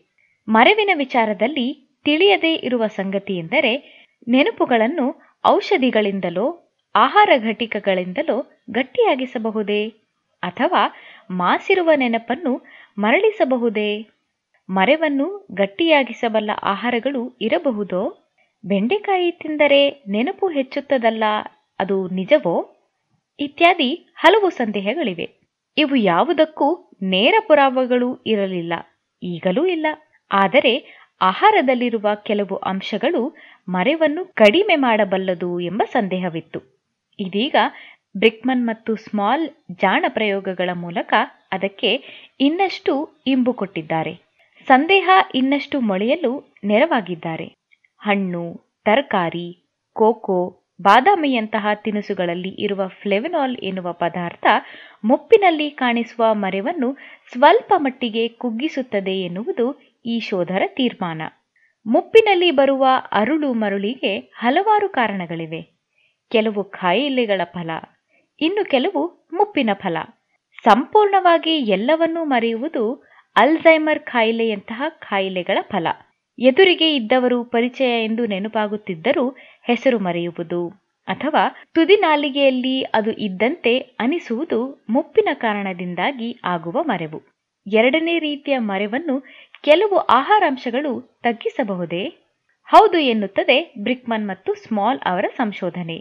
ಮರವಿನ 0.48 0.90
ವಿಚಾರದಲ್ಲಿ 0.94 1.66
ತಿಳಿಯದೇ 2.04 2.54
ಇರುವ 2.54 2.86
ಸಂಗತಿಯೆಂದರೆ 2.86 3.72
ನೆನಪುಗಳನ್ನು 4.28 5.06
ಔಷಧಿಗಳಿಂದಲೋ, 5.46 6.46
ಆಹಾರ 6.94 7.30
ಘಟಿಕಗಳಿಂದಲೋ 7.38 8.36
ಗಟ್ಟಿಯಾಗಿಸಬಹುದೇ? 8.70 9.82
ಅಥವಾ 10.42 10.82
ಮಾಸಿರುವ 11.30 11.90
ನೆನಪನ್ನು 11.96 12.52
ಮರಳಿಸಬಹುದೇ? 12.98 13.90
ಮರೆವನ್ನು 14.68 15.48
ಗಟ್ಟಿಯಾಗಿಸಬಲ್ಲ 15.54 16.50
ಆಹಾರಗಳು 16.62 17.38
ಇರಬಹುದೋ? 17.40 18.02
ಬೆಂಡೆಕಾಯಿ 18.64 19.30
ತಿಂದರೆ 19.30 19.80
ನೆನಪು 20.08 20.48
ಹೆಚ್ಚುತ್ತದಲ್ಲ, 20.48 21.24
ಅದು 21.78 22.08
ನಿಜವೋ? 22.08 22.54
ಇತ್ಯಾದಿ 23.40 23.90
ಹಲವು 24.14 24.50
ಸಂದೇಹಗಳಿವೆ. 24.50 25.26
ಇವು 25.76 25.96
ಯಾವುದಕ್ಕೂ 25.96 26.68
ನೇರ 27.02 27.34
ಪುರಾವೆಗಳು 27.46 28.08
ಇರಲಿಲ್ಲ, 28.26 28.72
ಈಗಲೂ 29.22 29.66
ಇಲ್ಲ. 29.66 29.86
ಆದರೆ 30.30 30.72
ಆಹಾರದಲ್ಲಿರುವ 31.20 32.08
ಕೆಲವು 32.22 32.56
ಅಂಶಗಳು 32.56 33.22
ಮರೆವನ್ನು 33.68 34.24
ಕಡಿಮೆ 34.34 34.76
ಮಾಡಬಲ್ಲದು 34.76 35.60
ಎಂಬ 35.60 35.82
ಸಂದೇಹವಿತ್ತು. 35.92 36.60
ಇದೀಗ 37.18 37.56
ಬ್ರಿಕ್ಮನ್ 38.14 38.66
ಮತ್ತು 38.66 38.96
ಸ್ಮಾಲ್ 38.96 39.46
ಜಾಣ 39.80 40.04
ಪ್ರಯೋಗಗಳ 40.08 40.70
ಮೂಲಕ 40.74 41.12
ಅದಕ್ಕೆ 41.52 41.90
ಇನ್ನಷ್ಟು 42.40 42.92
ಇಂಬು 43.26 43.52
ಕೊಟ್ಟಿದ್ದಾರೆ. 43.52 44.14
ಸಂದೇಹ 44.68 45.08
ಇನ್ನಷ್ಟು 45.34 45.80
ಮೊಳೆಯಲು 45.80 46.32
ನೆರವಾಗಿದ್ದಾರೆ. 46.64 47.46
ಹಣ್ಣು, 47.98 48.44
ತರಕಾರಿ, 48.84 49.48
ಕೋಕೋ, 49.92 50.54
ಬಾದಾಮಿಯಂತಹ 50.82 51.66
ತಿನಿಸುಗಳಲ್ಲಿ 51.74 52.48
ಇರುವ 52.48 52.88
ಫ್ಲೆವನಾಲ್ 52.88 53.56
ಎನ್ನುವ 53.56 53.92
ಪದಾರ್ಥ 53.92 54.46
ಮುಪ್ಪಿನಲ್ಲಿ 55.04 55.70
ಕಾಣಿಸುವ 55.70 56.34
ಮರೆವನ್ನು 56.34 56.96
ಸ್ವಲ್ಪ 57.32 57.72
ಮಟ್ಟಿಗೆ 57.76 58.28
ಕುಗ್ಗಿಸುತ್ತದೆ 58.28 59.20
ಎನ್ನುವುದು 59.20 59.66
ಈ 60.06 60.20
ಶೋಧರ 60.20 60.62
ತೀರ್ಮಾನ. 60.66 61.22
ಮುಪ್ಪಿನಲ್ಲಿ 61.86 62.50
ಬರುವ 62.50 62.86
ಅರುಳು 63.12 63.52
ಮರುಳಿಗೆ 63.52 64.18
ಹಲವಾರು 64.18 64.88
ಕಾರಣಗಳಿವೆ. 64.88 65.62
ಕೆಲವು 66.30 66.64
ಖಾಯಿಲೆಗಳ 66.64 67.40
ಫಲ, 67.44 67.70
ಇನ್ನು 68.40 68.64
ಕೆಲವು 68.64 69.28
ಮುಪ್ಪಿನ 69.32 69.70
ಫಲ. 69.74 69.96
ಸಂಪೂರ್ಣವಾಗಿ 70.64 71.50
ಎಲ್ಲವನ್ನೂ 71.50 72.24
ಮರೆಯುವುದು 72.24 72.84
ಅಲ್ಝೈಮರ್ 73.36 74.00
ಕಾಯಿಲೆಯಂತಹ 74.00 74.82
ಕಾಯಿಲೆಗಳ 74.88 75.58
ಫಲ. 75.60 75.86
ಎದುರಿಗೆ 76.38 76.96
ಇದ್ದವರು 76.96 77.44
ಪರಿಚಯ 77.44 78.04
ಎಂದು 78.04 78.26
ನೆನಪಾಗುತ್ತಿದ್ದರೂ 78.26 79.36
ಹೆಸರು 79.62 79.98
ಮರೆಯುವುದು. 79.98 80.68
ಅಥವಾ 81.08 81.66
ತುದಿ 81.74 81.96
ನಾಲಿಗೆಯಲ್ಲಿ 81.96 82.82
ಅದು 82.82 83.12
ಇದ್ದಂತೆ 83.12 83.78
ಅನಿಸುವುದು 83.78 84.86
ಮುಪ್ಪಿನ 84.90 85.28
ಕಾರಣದಿಂದಾಗಿ 85.34 86.40
ಆಗುವ 86.44 86.82
ಮರೆವು. 86.82 87.22
ಎರಡನೇ 87.72 88.18
ರೀತಿಯ 88.18 88.58
ಮರೆವನ್ನು 88.58 89.20
ಕೆಲವು 89.64 89.96
ಆಹಾರಾಂಶಗಳು 89.96 91.20
ತಗ್ಗಿಸಬಹುದೇ? 91.22 92.04
ಹೌದು 92.64 92.98
ಎನ್ನುತ್ತದೆ 92.98 93.74
ಬ್ರಿಕ್ಮನ್ 93.82 94.28
ಮತ್ತು 94.28 94.54
ಸ್ಮಾಲ್ 94.54 95.00
ಅವರ 95.04 95.24
ಸಂಶೋಧನೆ. 95.36 95.96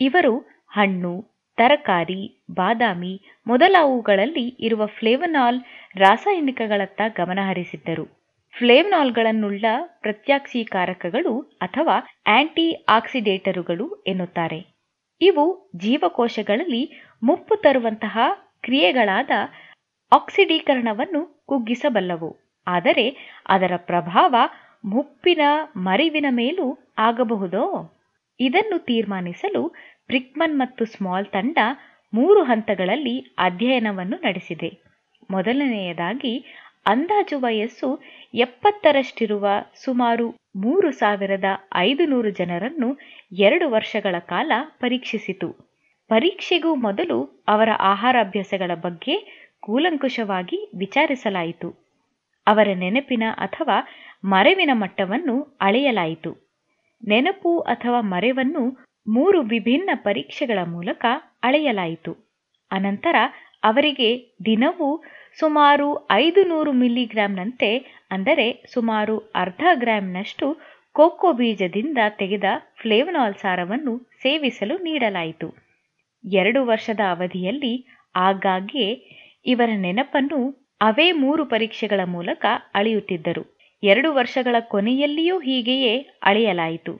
ಇವರು 0.00 0.38
ಹಣ್ಣು, 0.68 1.12
ತರಕಾರಿ, 1.56 2.44
ಬಾದಾಮಿ 2.50 3.20
ಮೊದಲಾವುಗಳಲ್ಲಿ 3.46 4.56
ಇರುವ 4.60 4.86
ಫ್ಲೇವನಾಲ್ 4.86 5.60
ರಾಸಾಯನಿಕಗಳತ್ತ 5.96 7.00
ಗಮನಹರಿಸಿದ್ದರು. 7.16 8.19
ಫ್ಲೇವ್ನಾಲ್ಗಳನ್ನುಳ್ಳ 8.54 9.64
ಪ್ರತ್ಯಾಕ್ಸೀಕಾರಕಗಳು 10.00 11.32
ಅಥವಾ 11.60 11.96
ಆಂಟಿ 12.28 12.66
ಆಕ್ಸಿಡೇಟರುಗಳು 12.88 13.86
ಎನ್ನುತ್ತಾರೆ. 14.06 14.58
ಇವು 15.20 15.44
ಜೀವಕೋಶಗಳಲ್ಲಿ 15.76 16.82
ಮುಪ್ಪು 17.22 17.56
ತರುವಂತಹ 17.56 18.16
ಕ್ರಿಯೆಗಳಾದ 18.64 19.30
ಆಕ್ಸಿಡೀಕರಣವನ್ನು 20.12 21.20
ಕುಗ್ಗಿಸಬಲ್ಲವು. 21.46 22.30
ಆದರೆ 22.66 23.06
ಅದರ 23.46 23.76
ಪ್ರಭಾವ 23.86 24.34
ಮುಪ್ಪಿನ 24.84 25.42
ಮರಿವಿನ 25.86 26.26
ಮೇಲೂ 26.30 26.66
ಆಗಬಹುದೋ? 26.98 27.64
ಇದನ್ನು 28.40 28.78
ತೀರ್ಮಾನಿಸಲು 28.84 29.62
ಪ್ರಿಕ್ಮನ್ 30.06 30.56
ಮತ್ತು 30.58 30.84
ಸ್ಮಾಲ್ 30.84 31.26
ತಂಡ 31.26 31.58
ಮೂರು 32.12 32.40
ಹಂತಗಳಲ್ಲಿ 32.44 33.16
ಅಧ್ಯಯನವನ್ನು 33.38 34.16
ನಡೆಸಿದೆ. 34.24 34.70
ಮೊದಲನೆಯದಾಗಿ 35.30 36.32
ಅಂದಾಜು 36.86 37.40
ವಯಸ್ಸು 37.40 37.88
ಎಪ್ಪತ್ತರಷ್ಟಿರುವ 38.34 39.46
ಸುಮಾರು 39.84 40.34
ಮೂರು 40.56 40.90
ಸಾವಿರದ 40.90 41.44
ಐದುನೂರು 41.74 42.30
ಜನರನ್ನು 42.30 42.98
ಎರಡು 43.32 43.70
ವರ್ಷಗಳ 43.70 44.14
ಕಾಲ 44.18 44.52
ಪರೀಕ್ಷಿಸಿತು. 44.80 45.48
ಪರೀಕ್ಷೆಗೂ 46.10 46.74
ಮೊದಲು 46.74 47.44
ಅವರ 47.48 47.68
ಆಹಾರಾಭ್ಯಾಸಗಳ 47.78 48.70
ಬಗ್ಗೆ 48.74 49.14
ಕೂಲಂಕುಷವಾಗಿ 49.60 50.70
ವಿಚಾರಿಸಲಾಯಿತು. 50.74 51.68
ಅವರ 52.46 52.68
ನೆನಪಿನ 52.74 53.22
ಅಥವಾ 53.36 53.76
ಮರೆವಿನ 54.24 54.70
ಮಟ್ಟವನ್ನು 54.72 55.58
ಅಳೆಯಲಾಯಿತು. 55.60 56.32
ನೆನಪು 57.06 57.58
ಅಥವಾ 57.58 58.00
ಮರೆವನ್ನು 58.00 58.64
ಮೂರು 59.06 59.40
ವಿಭಿನ್ನ 59.42 59.90
ಪರೀಕ್ಷೆಗಳ 59.94 60.58
ಮೂಲಕ 60.66 61.04
ಅಳೆಯಲಾಯಿತು. 61.42 62.12
ಅನಂತರ 62.70 63.16
ಅವರಿಗೆ 63.64 64.36
ದಿನವೂ 64.44 65.04
ಸುಮಾರು 65.38 65.86
ಐದು 66.16 66.40
ನೂರು 66.44 66.72
ಮಿಲಿಗ್ರಾಂನಂತೆ, 66.80 67.70
ಅಂದರೆ 68.10 68.46
ಸುಮಾರು 68.74 69.14
ಅರ್ಧ 69.34 69.64
ಗ್ರಾಂನಷ್ಟು 69.74 70.46
ಕೋಕೋ 70.96 71.28
ಬೀಜದಿಂದ 71.32 71.98
ತೆಗೆದ 72.18 72.44
ಫ್ಲೇವನಾಲ್ 72.80 73.34
ಸಾರವನ್ನು 73.34 73.92
ಸೇವಿಸಲು 74.22 74.76
ನೀಡಲಾಯಿತು. 74.78 75.48
ಎರಡು 76.24 76.60
ವರ್ಷದ 76.64 77.02
ಅವಧಿಯಲ್ಲಿ 77.14 77.74
ಆಗಾಗ್ಗೆ 78.14 78.86
ಇವರ 79.46 79.70
ನೆನಪನ್ನು 79.78 80.40
ಅವೇ 80.80 81.06
ಮೂರು 81.22 81.42
ಪರೀಕ್ಷೆಗಳ 81.44 82.00
ಮೂಲಕ 82.06 82.44
ಅಳೆಯುತ್ತಿದ್ದರು. 82.74 83.44
ಎರಡು 83.82 84.08
ವರ್ಷಗಳ 84.12 84.56
ಕೊನೆಯಲ್ಲಿಯೂ 84.72 85.36
ಹೀಗೆಯೇ 85.40 85.94
ಅಳೆಯಲಾಯಿತು. 86.22 86.92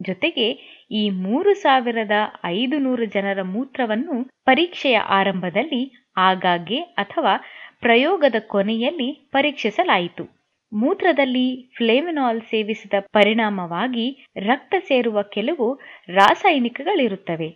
ಜೊತೆಗೆ 0.00 0.46
ಈ 0.90 1.02
ಮೂರು 1.24 1.50
ಸಾವಿರದ 1.54 2.14
ಐದು 2.52 2.76
ನೂರು 2.78 3.04
ಜನರ 3.14 3.40
ಮೂತ್ರವನ್ನು 3.54 4.16
ಪರೀಕ್ಷೆಯ 4.46 4.96
ಆರಂಭದಲ್ಲಿ 5.18 5.82
ಆಗಾಗ್ಗೆ 6.24 6.78
ಅಥವಾ 7.02 7.34
ಪ್ರಯೋಗದ 7.82 8.34
ಕೊನೆಯಲ್ಲಿ 8.46 9.28
ಪರೀಕ್ಷಿಸಲಾಯಿತು. 9.32 10.24
ಮೂತ್ರದಲ್ಲಿ 10.72 11.74
ಫ್ಲೇಮಿನಾಲ್ 11.76 12.40
ಸೇವಿಸಿದ 12.42 12.92
ಪರಿಣಾಮವಾಗಿ 13.12 14.26
ರಕ್ತ 14.36 14.74
ಸೇರುವ 14.78 15.22
ಕೆಲವು 15.22 15.80
ರಾಸಾಯನಿಕಗಳಿರುತ್ತವೆ. 16.08 17.48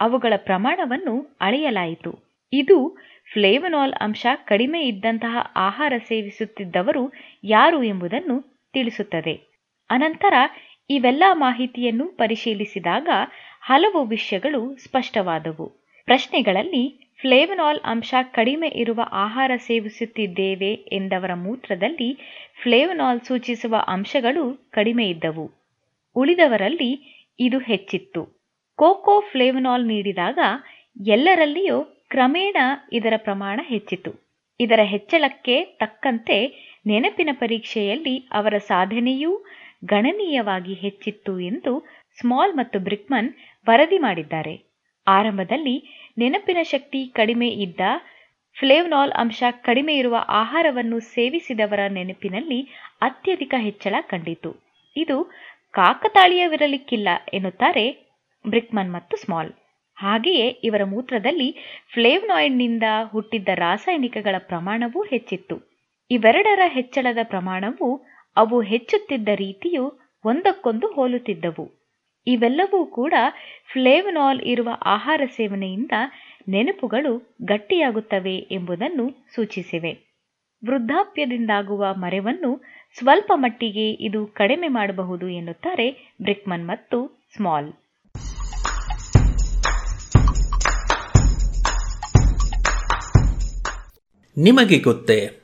ಅವುಗಳ 0.00 0.32
ಪ್ರಮಾಣವನ್ನು 0.36 1.36
ಅಳೆಯಲಾಯಿತು. 1.40 2.12
ಇದು 2.52 2.96
ಫ್ಲೇವನಾಲ್ 3.32 3.94
ಅಂಶ 3.94 4.26
ಕಡಿಮೆ 4.44 4.80
ಇದ್ದಂತಹ 4.80 5.52
ಆಹಾರ 5.56 5.92
ಸೇವಿಸುತ್ತಿದ್ದವರು 6.08 7.12
ಯಾರು 7.44 7.82
ಎಂಬುದನ್ನು 7.82 8.36
ತಿಳಿಸುತ್ತದೆ. 8.72 9.34
ಅನಂತರ 9.90 10.34
ಇವೆಲ್ಲ 10.90 11.24
ಮಾಹಿತಿಯನ್ನು 11.32 12.06
ಪರಿಶೀಲಿಸಿದಾಗ 12.08 13.08
ಹಲವು 13.60 14.04
ವಿಷಯಗಳು 14.04 14.76
ಸ್ಪಷ್ಟವಾದವು. 14.76 15.84
ಪ್ರಶ್ನೆಗಳಲ್ಲಿ 16.04 17.03
ಫ್ಲೇವನಾಲ್ 17.24 17.80
ಅಂಶ 17.84 18.14
ಕಡಿಮೆ 18.32 18.68
ಇರುವ 18.68 19.00
ಆಹಾರ 19.12 19.50
ಸೇವಿಸುತ್ತಿದ್ದೇವೆ 19.56 20.72
ಎಂದವರ 20.72 21.34
ಮೂತ್ರದಲ್ಲಿ 21.34 22.08
ಫ್ಲೇವನಾಲ್ 22.62 23.20
ಸೂಚಿಸುವ 23.20 23.76
ಅಂಶಗಳು 23.86 24.70
ಕಡಿಮೆ 24.70 25.08
ಇದ್ದವು. 25.08 25.46
ಉಳಿದವರಲ್ಲಿ 26.16 26.90
ಇದು 27.40 27.58
ಹೆಚ್ಚಿತ್ತು. 27.58 28.22
ಕೋಕೋ 28.78 29.20
ಫ್ಲೇವನಾಲ್ 29.30 29.86
ನೀಡಿದಾಗ 29.86 30.38
ಎಲ್ಲರಲ್ಲಿಯೂ 31.06 31.78
ಕ್ರಮೇಣ 32.10 32.56
ಇದರ 32.92 33.12
ಪ್ರಮಾಣ 33.16 33.60
ಹೆಚ್ಚಿತು. 33.62 34.12
ಇದರ 34.60 34.80
ಹೆಚ್ಚಳಕ್ಕೆ 34.84 35.64
ತಕ್ಕಂತೆ 35.64 36.38
ನೆನಪಿನ 36.86 37.28
ಪರೀಕ್ಷೆಯಲ್ಲಿ 37.32 38.16
ಅವರ 38.32 38.58
ಸಾಧನೆಯೂ 38.58 39.32
ಗಣನೀಯವಾಗಿ 39.84 40.74
ಹೆಚ್ಚಿತ್ತು 40.74 41.40
ಎಂದು 41.40 41.72
ಸ್ಮಾಲ್ 42.18 42.54
ಮತ್ತು 42.54 42.78
ಬ್ರಿಕ್ಮನ್ 42.80 43.30
ವರದಿ 43.66 43.98
ಮಾಡಿದ್ದಾರೆ. 43.98 44.54
ಆರಂಭದಲ್ಲಿ 45.06 46.03
ನೆನಪಿನ 46.16 46.58
ಶಕ್ತಿ 46.62 47.06
ಕಡಿಮೆ 47.14 47.48
ಇದ್ದ 47.48 47.80
ಫ್ಲೇವ್ನಾಲ್ 48.56 49.12
ಅಂಶ 49.12 49.42
ಕಡಿಮೆ 49.62 49.96
ಇರುವ 49.96 50.16
ಆಹಾರವನ್ನು 50.28 51.00
ಸೇವಿಸಿದವರ 51.00 51.80
ನೆನಪಿನಲ್ಲಿ 51.88 52.60
ಅತ್ಯಧಿಕ 53.02 53.54
ಹೆಚ್ಚಳ 53.58 53.94
ಕಂಡಿತು. 54.00 54.50
ಇದು 54.96 55.16
ಕಾಕತಾಳೀಯವಿರಲಿಕ್ಕಿಲ್ಲ 55.74 57.08
ಎನ್ನುತ್ತಾರೆ 57.34 57.84
ಬ್ರಿಕ್ಮನ್ 58.44 58.92
ಮತ್ತು 58.92 59.16
ಸ್ಮಾಲ್. 59.16 59.52
ಹಾಗೆಯೇ 59.96 60.46
ಇವರ 60.64 60.84
ಮೂತ್ರದಲ್ಲಿ 60.84 61.48
ಫ್ಲೇವ್ನಾಯ್ಡ್ನಿಂದ 61.92 62.82
ಹುಟ್ಟಿದ್ದ 63.04 63.48
ರಾಸಾಯನಿಕಗಳ 63.54 64.34
ಪ್ರಮಾಣವೂ 64.38 65.02
ಹೆಚ್ಚಿತ್ತು. 65.02 65.56
ಇವೆರಡರ 66.10 66.60
ಹೆಚ್ಚಳದ 66.66 67.18
ಪ್ರಮಾಣವು 67.22 67.88
ಅವು 68.36 68.60
ಹೆಚ್ಚುತ್ತಿದ್ದ 68.62 69.28
ರೀತಿಯು 69.34 69.84
ಒಂದಕ್ಕೊಂದು 70.24 70.86
ಹೋಲುತ್ತಿದ್ದವು. 70.86 71.83
ಇವೆಲ್ಲವೂ 72.26 72.86
ಕೂಡ 72.86 73.14
ಫ್ಲೇವನಾಲ್ 73.72 74.40
ಇರುವ 74.40 74.68
ಆಹಾರ 74.84 75.20
ಸೇವನೆಯಿಂದ 75.36 75.90
ನೆನಪುಗಳು 76.48 77.36
ಗಟ್ಟಿಯಾಗುತ್ತವೆ 77.44 78.36
ಎಂಬುದನ್ನು 78.36 79.34
ಸೂಚಿಸಿವೆ. 79.34 79.92
ವೃದ್ಧಾಪ್ಯದಿಂದಾಗುವ 80.66 81.94
ಮರೆವನ್ನು 81.94 82.62
ಸ್ವಲ್ಪ 82.98 83.32
ಮಟ್ಟಿಗೆ 83.34 83.90
ಇದು 83.90 84.26
ಕಡಿಮೆ 84.26 84.68
ಮಾಡಬಹುದು 84.68 85.28
ಎನ್ನುತ್ತಾರೆ 85.28 86.16
ಬ್ರಿಕ್ಮನ್ 86.22 86.66
ಮತ್ತು 86.66 87.28
ಸ್ಮಾಲ್. 87.36 87.72
ನಿಮಗೆ 94.36 94.78
ಗೊತ್ತೇ 94.78 95.43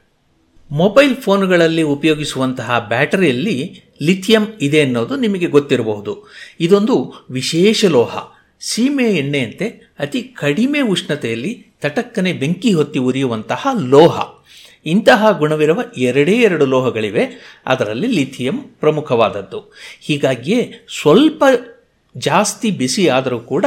ಮೊಬೈಲ್ 0.71 1.17
ಫೋನ್ಗಳಲ್ಲಿ 1.17 1.83
ಉಪಯೋಗಿಸುವಂತಹ 1.83 2.87
ಬ್ಯಾಟರಿಯಲ್ಲಿ 2.89 3.83
ಲಿಥಿಯಂ 4.03 4.43
ಇದೆ 4.61 4.83
ಅನ್ನೋದು 4.83 5.17
ನಿಮಗೆ 5.17 5.47
ಗೊತ್ತಿರಬಹುದು. 5.47 6.27
ಇದೊಂದು 6.61 7.15
ವಿಶೇಷ 7.31 7.85
ಲೋಹ. 7.85 8.33
ಸೀಮೆ 8.61 9.05
ಎಣ್ಣೆಯಂತೆ 9.05 9.95
ಅತಿ 9.99 10.23
ಕಡಿಮೆ 10.23 10.81
ಉಷ್ಣತೆಯಲ್ಲಿ 10.81 11.67
ತಟಕ್ಕನೆ 11.81 12.33
ಬೆಂಕಿ 12.33 12.73
ಹೊತ್ತಿ 12.73 12.99
ಉರಿಯುವಂತಹ 12.99 13.67
ಲೋಹ. 13.87 14.41
ಇಂತಹ 14.87 15.39
ಗುಣವಿರುವ 15.39 15.83
ಎರಡೇ 15.97 16.33
ಎರಡು 16.33 16.67
ಲೋಹಗಳಿವೆ. 16.67 17.55
ಅದರಲ್ಲಿ 17.67 18.07
ಲಿಥಿಯಂ 18.07 18.59
ಪ್ರಮುಖವಾದದ್ದು. 18.59 19.75
ಹೀಗಾಗಿಯೇ 20.01 20.73
ಸ್ವಲ್ಪ 21.01 21.45
ಜಾಸ್ತಿ 22.17 22.71
ಬಿಸಿ 22.71 23.09
ಆದರೂ 23.09 23.39
ಕೂಡ 23.39 23.65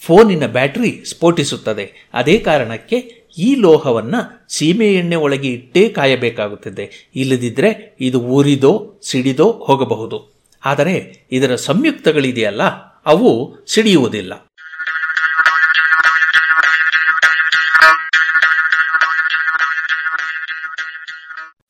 ಫೋನಿನ 0.00 0.46
ಬ್ಯಾಟರಿ 0.46 1.02
ಸ್ಫೋಟಿಸುತ್ತದೆ. 1.04 2.10
ಅದೇ 2.14 2.38
ಕಾರಣಕ್ಕೆ 2.38 3.23
ಈ 3.38 3.54
ಲೋಹವನ್ನು 3.54 4.46
ಸೀಮೆ 4.48 4.94
ಎಣ್ಣೆ 4.94 5.16
ಒಳಗೆ 5.16 5.48
ಇಟ್ಟೇ 5.48 5.88
ಕಾಯಬೇಕಾಗುತ್ತದೆ. 5.88 7.10
ಇಲ್ಲದಿದ್ದರೆ 7.16 7.96
ಇದು 8.00 8.20
ಉರಿದೋ, 8.20 9.00
ಸಿಡಿದೋ 9.04 9.52
ಹೋಗಬಹುದು. 9.52 10.34
ಆದರೆ 10.64 11.26
ಇದರ 11.32 11.54
ಸಂಯುಕ್ತಗಳಿದೆಯಲ್ಲ, 11.54 12.62
ಅವು 13.06 13.58
ಸಿಡಿಯುವುದಿಲ್ಲ. 13.68 14.34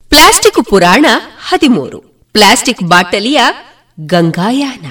ಪ್ಲಾಸ್ಟಿಕ್ 0.09 0.65
ಪುರಾಣ 0.65 1.05
ಹದಿಮೂರು. 1.47 1.99
ಪ್ಲಾಸ್ಟಿಕ್ 2.33 2.83
ಬಾಟಲಿಯ 2.83 3.41
ಗಂಗಾಯಾನ. 3.99 4.85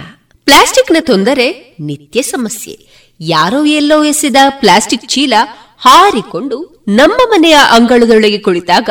ಪ್ಲಾಸ್ಟಿಕ್ನ 0.44 0.96
ತೊಂದರೆ 1.00 1.76
ನಿತ್ಯ 1.80 2.22
ಸಮಸ್ಯೆ. 2.22 3.04
ಯಾರೋ 3.20 3.64
ಎಲ್ಲೋ 3.64 4.04
ಎಸೆದ 4.04 4.36
ಪ್ಲಾಸ್ಟಿಕ್ 4.48 5.08
ಚೀಲ 5.08 5.32
ಹಾರಿಕೊಂಡು 5.84 6.84
ನಮ್ಮ 6.88 7.14
ಮನೆಯ 7.14 7.58
ಅಂಗಳದೊಳಗೆ 7.70 8.38
ಕುಳಿತಾಗ 8.38 8.88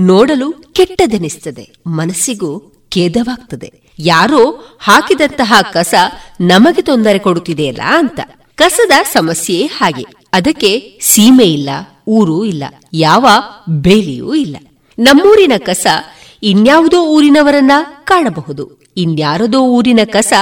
ನೋಡಲು 0.00 0.52
ಕೆಟ್ಟದೆನಿಸ್ತದೆ. 0.52 1.72
ಮನಸ್ಸಿಗೂ 1.86 2.58
ಖೇದವಾಗ್ತದೆ. 2.90 3.72
ಯಾರೋ 3.98 4.68
ಹಾಕಿದಂತಹ 4.80 5.52
ಕಸ 5.72 5.94
ನಮಗೆ 6.40 6.82
ತೊಂದರೆ 6.82 7.18
ಕೊಡುತ್ತಿದೆಯಲ್ಲ 7.18 7.80
ಅಂತ. 7.86 8.20
ಕಸದ 8.54 8.90
ಸಮಸ್ಯೆ 9.12 9.66
ಹಾಗೆ. 9.66 10.04
ಅದಕ್ಕೆ 10.32 10.98
ಸೀಮೆ 11.02 11.44
ಇಲ್ಲ, 11.44 11.70
ಊರು 12.06 12.44
ಇಲ್ಲ, 12.44 12.64
ಯಾವ 12.92 13.28
ಬೇಲಿಯೂ 13.68 14.34
ಇಲ್ಲ. 14.34 14.56
ನಮ್ಮೂರಿನ 14.98 15.52
ಕಸ 15.58 15.86
ಇನ್ಯಾವುದೋ 16.42 17.02
ಊರಿನವರನ್ನ 17.02 17.72
ಕಾಣಬಹುದು. 18.04 18.85
ಇನ್ಯಾರದೋ 18.96 19.60
ಊರಿನ 19.60 20.00
ಕಸ 20.04 20.32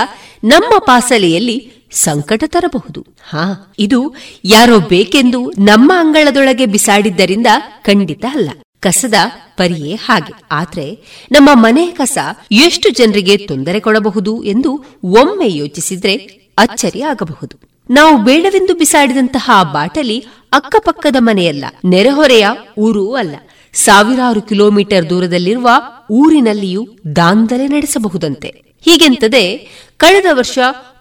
ನಮ್ಮ 0.44 0.78
ಪಾಸಲೆಯಲ್ಲಿ 0.78 1.72
ಸಂಕಟ 1.92 2.44
ತರಬಹುದು. 2.46 3.06
ಹಾ, 3.28 3.74
ಇದು 3.78 4.14
ಯಾರೋ 4.44 4.78
ಬೇಕೆಂದು 4.78 5.50
ನಮ್ಮ 5.50 5.92
ಅಂಗಳದೊಳಗೆ 5.96 6.66
ಬಿಸಾಡಿದ್ದರಿಂದ 6.66 7.46
ಖಂಡಿತ 7.82 8.24
ಅಲ್ಲ. 8.30 8.50
ಕಸದ 8.80 9.14
ಪರಿಯೇ 9.56 9.94
ಹಾಗೆ. 9.94 10.32
ಆದ್ರೆ 10.52 10.86
ನಮ್ಮ 11.32 11.50
ಮನೆ 11.52 11.86
ಕಸ 11.86 12.18
ಎಷ್ಟು 12.52 12.88
ಜನರಿಗೆ 12.90 13.36
ತೊಂದರೆ 13.36 13.80
ಕೊಡಬಹುದು 13.80 14.44
ಎಂದು 14.44 14.84
ಒಮ್ಮೆ 15.04 15.56
ಯೋಚಿಸಿದ್ರೆ 15.56 16.14
ಅಚ್ಚರಿ 16.58 17.02
ಆಗಬಹುದು. 17.02 17.60
ನಾವು 17.90 18.24
ಬೇಡವೆಂದು 18.24 18.74
ಬಿಸಾಡಿದಂತಹ 18.74 19.50
ಬಾಟಲಿ 19.72 20.24
ಅಕ್ಕಪಕ್ಕದ 20.52 21.16
ಮನೆಯಲ್ಲ, 21.18 21.64
ನೆರೆಹೊರೆಯ 21.84 22.46
ಊರೂ 22.78 23.12
ಅಲ್ಲ. 23.12 23.36
ಸಾವಿರಾರು 23.74 24.42
ಕಿಲೋಮೀಟರ್ 24.42 25.10
ದೂರದಲ್ಲಿರುವ 25.10 25.68
ಊರಿನಲ್ಲಿಯೂ 26.10 26.88
ದಾಂಧಲೆ 27.16 27.68
ನಡೆಸಬಹುದಂತೆ. 27.68 28.64
ಹೀಗೆಂತದೆ, 28.80 29.70
ಕಳೆದ 29.96 30.26
ವರ್ಷ 30.32 30.58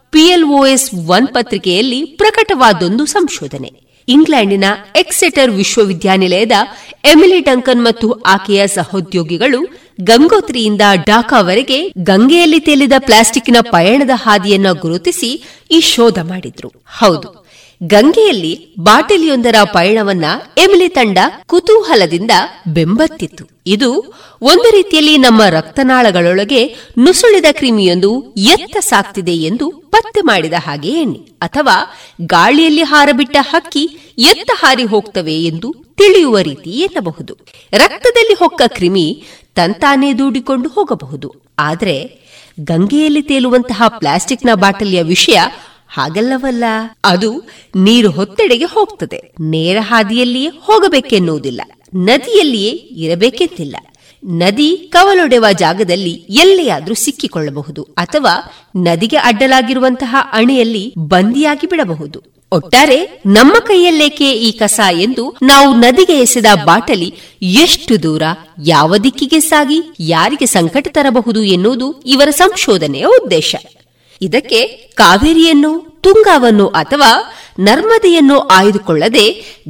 ಪಿಎಲ್ಒಎಸ್ 0.10 0.94
ಒನ್ 0.94 1.28
ಪತ್ರಿಕೆಯಲ್ಲಿ 1.28 2.06
ಪ್ರಕಟವಾದೊಂದು 2.06 3.06
ಸಂಶೋಧನೆ. 3.06 3.84
ಇಂಗ್ಲೆಂಡಿನ 4.08 4.64
ಎಕ್ಸೆಟರ್ 4.96 5.52
ವಿಶ್ವವಿದ್ಯಾನಿಲಯದ 5.52 6.52
ಎಮಿಲಿ 7.04 7.40
ಡಂಕನ್ 7.40 7.84
ಮತ್ತು 7.84 8.12
ಆಕೆಯ 8.12 8.68
ಸಹೋದ್ಯೋಗಿಗಳು 8.68 9.68
ಗಂಗೋತ್ರಿಯಿಂದ 10.02 10.82
ಡಾಕಾವರೆಗೆ 11.06 11.94
ಗಂಗೆಯಲ್ಲಿ 11.98 12.60
ತೇಲಿದ 12.60 12.92
ಪ್ಲಾಸ್ಟಿಕ್ನ 12.98 13.56
ಪಯಣದ 13.72 14.10
ಹಾದಿಯನ್ನು 14.14 14.74
ಗುರುತಿಸಿ 14.74 15.44
ಈ 15.72 15.80
ಶೋಧ 15.80 16.20
ಮಾಡಿದ್ರು. 16.20 16.72
ಹೌದು 16.86 17.43
ಗಂಗೆಯಲ್ಲಿ 17.92 18.52
ಬಾಟಲಿಯೊಂದರ 18.80 19.56
ಪಯಣವನ್ನ 19.74 20.26
ಎಮಿಲಿ 20.58 20.88
ತಂಡ 20.88 21.18
ಕುತೂಹಲದಿಂದ 21.46 22.32
ಬೆಂಬತ್ತಿತ್ತು. 22.68 23.44
ಇದು 23.66 23.90
ಒಂದು 24.42 24.68
ರೀತಿಯಲ್ಲಿ 24.72 25.18
ನಮ್ಮ 25.18 25.42
ರಕ್ತನಾಳಗಳೊಳಗೆ 25.50 26.62
ನುಸುಳಿದ 27.00 27.46
ಕ್ರಿಮಿಯೊಂದು 27.52 28.12
ಎತ್ತ 28.54 28.78
ಸಾಕ್ತಿದೆ 28.80 29.36
ಎಂದು 29.36 29.70
ಪತ್ತೆ 29.70 30.22
ಮಾಡಿದ 30.22 30.54
ಹಾಗೆ 30.66 30.92
ಎಣ್ಣೆ, 31.02 31.20
ಅಥವಾ 31.42 31.76
ಗಾಳಿಯಲ್ಲಿ 32.26 32.82
ಹಾರಬಿಟ್ಟ 32.82 33.38
ಹಕ್ಕಿ 33.50 33.84
ಎತ್ತ 34.18 34.52
ಹಾರಿ 34.54 34.84
ಹೋಗ್ತವೆ 34.84 35.36
ಎಂದು 35.44 35.72
ತಿಳಿಯುವ 35.98 36.38
ರೀತಿ 36.40 36.70
ಎನ್ನಬಹುದು. 36.70 37.34
ರಕ್ತದಲ್ಲಿ 37.74 38.34
ಹೊಕ್ಕ 38.34 38.62
ಕ್ರಿಮಿ 38.68 39.08
ತಂತಾನೇ 39.56 40.14
ದೂಡಿಕೊಂಡು 40.14 40.70
ಹೋಗಬಹುದು. 40.70 41.30
ಆದರೆ 41.60 41.98
ಗಂಗೆಯಲ್ಲಿ 42.60 43.22
ತೇಲುವಂತಹ 43.22 43.84
ಪ್ಲಾಸ್ಟಿಕ್ನ 43.88 44.50
ಬಾಟಲಿಯ 44.54 45.02
ವಿಷಯ 45.04 45.40
ಹಾಗಲ್ಲವಲ್ಲ? 45.94 46.64
ಅದು 47.04 47.48
ನೀರು 47.76 48.12
ಹೊತ್ತೆಡೆಗೆ 48.12 48.66
ಹೋಗ್ತದೆ. 48.66 49.36
ನೇರ 49.42 49.78
ಹಾದಿಯಲ್ಲಿಯೇ 49.82 50.50
ಹೋಗಬೇಕೆನ್ನುವುದಿಲ್ಲ. 50.62 51.62
ನದಿಯಲ್ಲಿಯೇ 51.96 52.70
ಇರಬೇಕೆಂತಿಲ್ಲ. 52.70 53.76
ನದಿ 54.26 54.78
ಕವಲೊಡೆವ 54.78 55.46
ಜಾಗದಲ್ಲಿ 55.60 56.12
ಎಲ್ಲಿಯಾದ್ರೂ 56.12 56.96
ಸಿಕ್ಕಿಕೊಳ್ಳಬಹುದು 56.96 57.84
ಅಥವಾ 57.84 58.54
ನದಿಗೆ 58.76 59.18
ಅಡ್ಡಲಾಗಿರುವಂತಹ 59.18 60.16
ಅಣೆಯಲ್ಲಿ 60.34 60.94
ಬಂದಿಯಾಗಿ 60.98 61.68
ಬಿಡಬಹುದು. 61.68 62.24
ಒಟ್ಟಾರೆ 62.52 63.22
ನಮ್ಮ 63.26 63.54
ಕೈಯಲ್ಲೇಕೆ 63.54 64.32
ಈ 64.32 64.52
ಕಸ 64.52 64.80
ಎಂದು 64.92 65.36
ನಾವು 65.42 65.76
ನದಿಗೆ 65.76 66.14
ಎಸೆದ 66.14 66.46
ಬಾಟಲಿ 66.66 67.14
ಎಷ್ಟು 67.42 68.04
ದೂರ, 68.04 68.22
ಯಾವ 68.66 68.98
ದಿಕ್ಕಿಗೆ 68.98 69.40
ಸಾಗಿ, 69.40 69.82
ಯಾರಿಗೆ 70.00 70.46
ಸಂಕಟ 70.46 70.88
ತರಬಹುದು 70.92 71.44
ಎನ್ನುವುದು 71.44 72.02
ಇವರ 72.06 72.30
ಸಂಶೋಧನೆಯ 72.30 73.06
ಉದ್ದೇಶ. 73.06 73.56
ಇದಕ್ಕೆ 74.24 74.66
ಕಾವೇರಿಯನ್ನು, 74.96 75.72
ತುಂಗಾವನ್ನು 76.02 76.68
ಅಥವಾ 76.68 77.12
ನರ್ಮದೆಯನ್ನು 77.60 78.40
ಆಯ್ದುಕೊಳ್ಳದೆ 78.40 79.26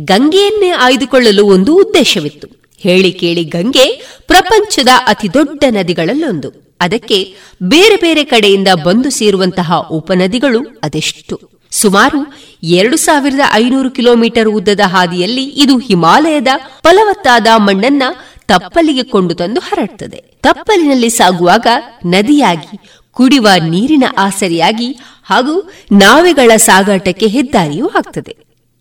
ಗಂಗೆಯನ್ನೇ 0.06 0.70
ಆಯ್ದುಕೊಳ್ಳಲು 0.70 1.46
ಒಂದು 1.46 1.76
ಉದ್ದೇಶವಿತ್ತು. 1.76 2.48
ಹೇಳಿ 2.78 3.12
ಕೇಳಿ 3.12 3.44
ಗಂಗೆ 3.44 3.86
ಪ್ರಪಂಚದ 4.28 4.88
ಅತಿ 5.08 5.34
ದೊಡ್ಡ 5.34 5.64
ನದಿಗಳಲ್ಲೊಂದು. 5.70 6.78
ಅದಕ್ಕೆ 6.82 7.36
ಬೇರೆ 7.64 7.96
ಬೇರೆ 7.96 8.24
ಕಡೆಯಿಂದ 8.24 8.68
ಬಂದು 8.84 9.10
ಸೇರುವಂತಹ 9.10 9.74
ಉಪನದಿಗಳು 9.92 10.60
ಅದೆಷ್ಟು. 10.84 11.36
ಸುಮಾರು 11.72 12.20
ಎರಡು 12.64 12.98
ಸಾವಿರದ 12.98 13.40
ಐನೂರು 13.54 13.90
ಕಿಲೋಮೀಟರ್ 13.90 14.50
ಉದ್ದದ 14.50 14.80
ಹಾದಿಯಲ್ಲಿ 14.86 15.44
ಇದು 15.44 15.78
ಹಿಮಾಲಯದ 15.78 16.48
ಫಲವತ್ತಾದ 16.84 17.48
ಮಣ್ಣನ್ನ 17.58 18.04
ತಪ್ಪಲಿಗೆ 18.48 19.04
ಕೊಂಡು 19.04 19.34
ತಂದು 19.34 19.60
ಹರಡ್ತದೆ. 19.60 20.24
ತಪ್ಪಲಿನಲ್ಲಿ 20.44 21.10
ಸಾಗುವಾಗ 21.10 21.68
ನದಿಯಾಗಿ 22.06 22.80
ಕುಡಿಯುವ 23.16 23.48
ನೀರಿನ 23.70 24.06
ಆಸರಿಯಾಗಿ 24.18 24.90
ಹಾಗೂ 25.24 25.54
ನಾವೆಗಳ 25.92 26.52
ಸಾಗಾಟಕ್ಕೆ 26.58 27.28
ಹೆದ್ದಾರಿಯೂ 27.28 27.88
ಆಗ್ತದೆ. 27.88 28.34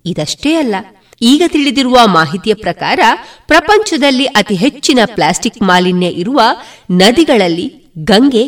ಇದಷ್ಟೇ 0.05 0.53
ಅಲ್ಲ, 0.55 0.75
ಈಗ 1.23 1.43
ತಿಳಿದಿರುವ 1.47 1.99
ಮಾಹಿತಿಯ 2.07 2.55
ಪ್ರಕಾರ 2.55 3.01
ಪ್ರಪಂಚದಲ್ಲಿ 3.47 4.27
ಅತಿ 4.39 4.55
ಹೆಚ್ಚಿನ 4.55 5.01
ಪ್ಲಾಸ್ಟಿಕ್ 5.05 5.61
ಮಾಲಿನ್ಯ 5.63 6.09
ಇರುವ 6.23 6.41
ನದಿಗಳಲ್ಲಿ 6.91 7.67
ಗಂಗೆ 8.05 8.45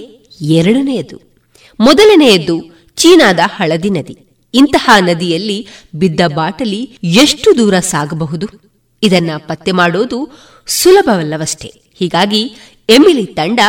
ಎರಡನೆಯದು. 0.55 1.19
ಮೊದಲನೆಯದು 1.81 2.57
ಚೀನಾದ 2.99 3.41
ಹಳದಿ 3.57 3.91
ನದಿ. 3.91 4.17
ಇಂತಹ 4.55 4.91
ನದಿಯಲ್ಲಿ 5.01 5.59
ಬಿದ್ದ 5.95 6.21
ಬಾಟಲಿ 6.35 6.83
ಎಷ್ಟು 7.23 7.49
ದೂರ 7.59 7.79
ಸಾಗಬಹುದು? 7.93 8.47
ಇದನ್ನ 9.03 9.31
ಪತ್ತೆ 9.47 9.73
ಮಾಡೋದು 9.73 10.19
ಸುಲಭವಲ್ಲವಷ್ಟೇ. 10.67 11.71
ಹೀಗಾಗಿ 11.99 12.43
ಎಮಿಲಿ 12.89 13.27
ತಂಡ 13.27 13.61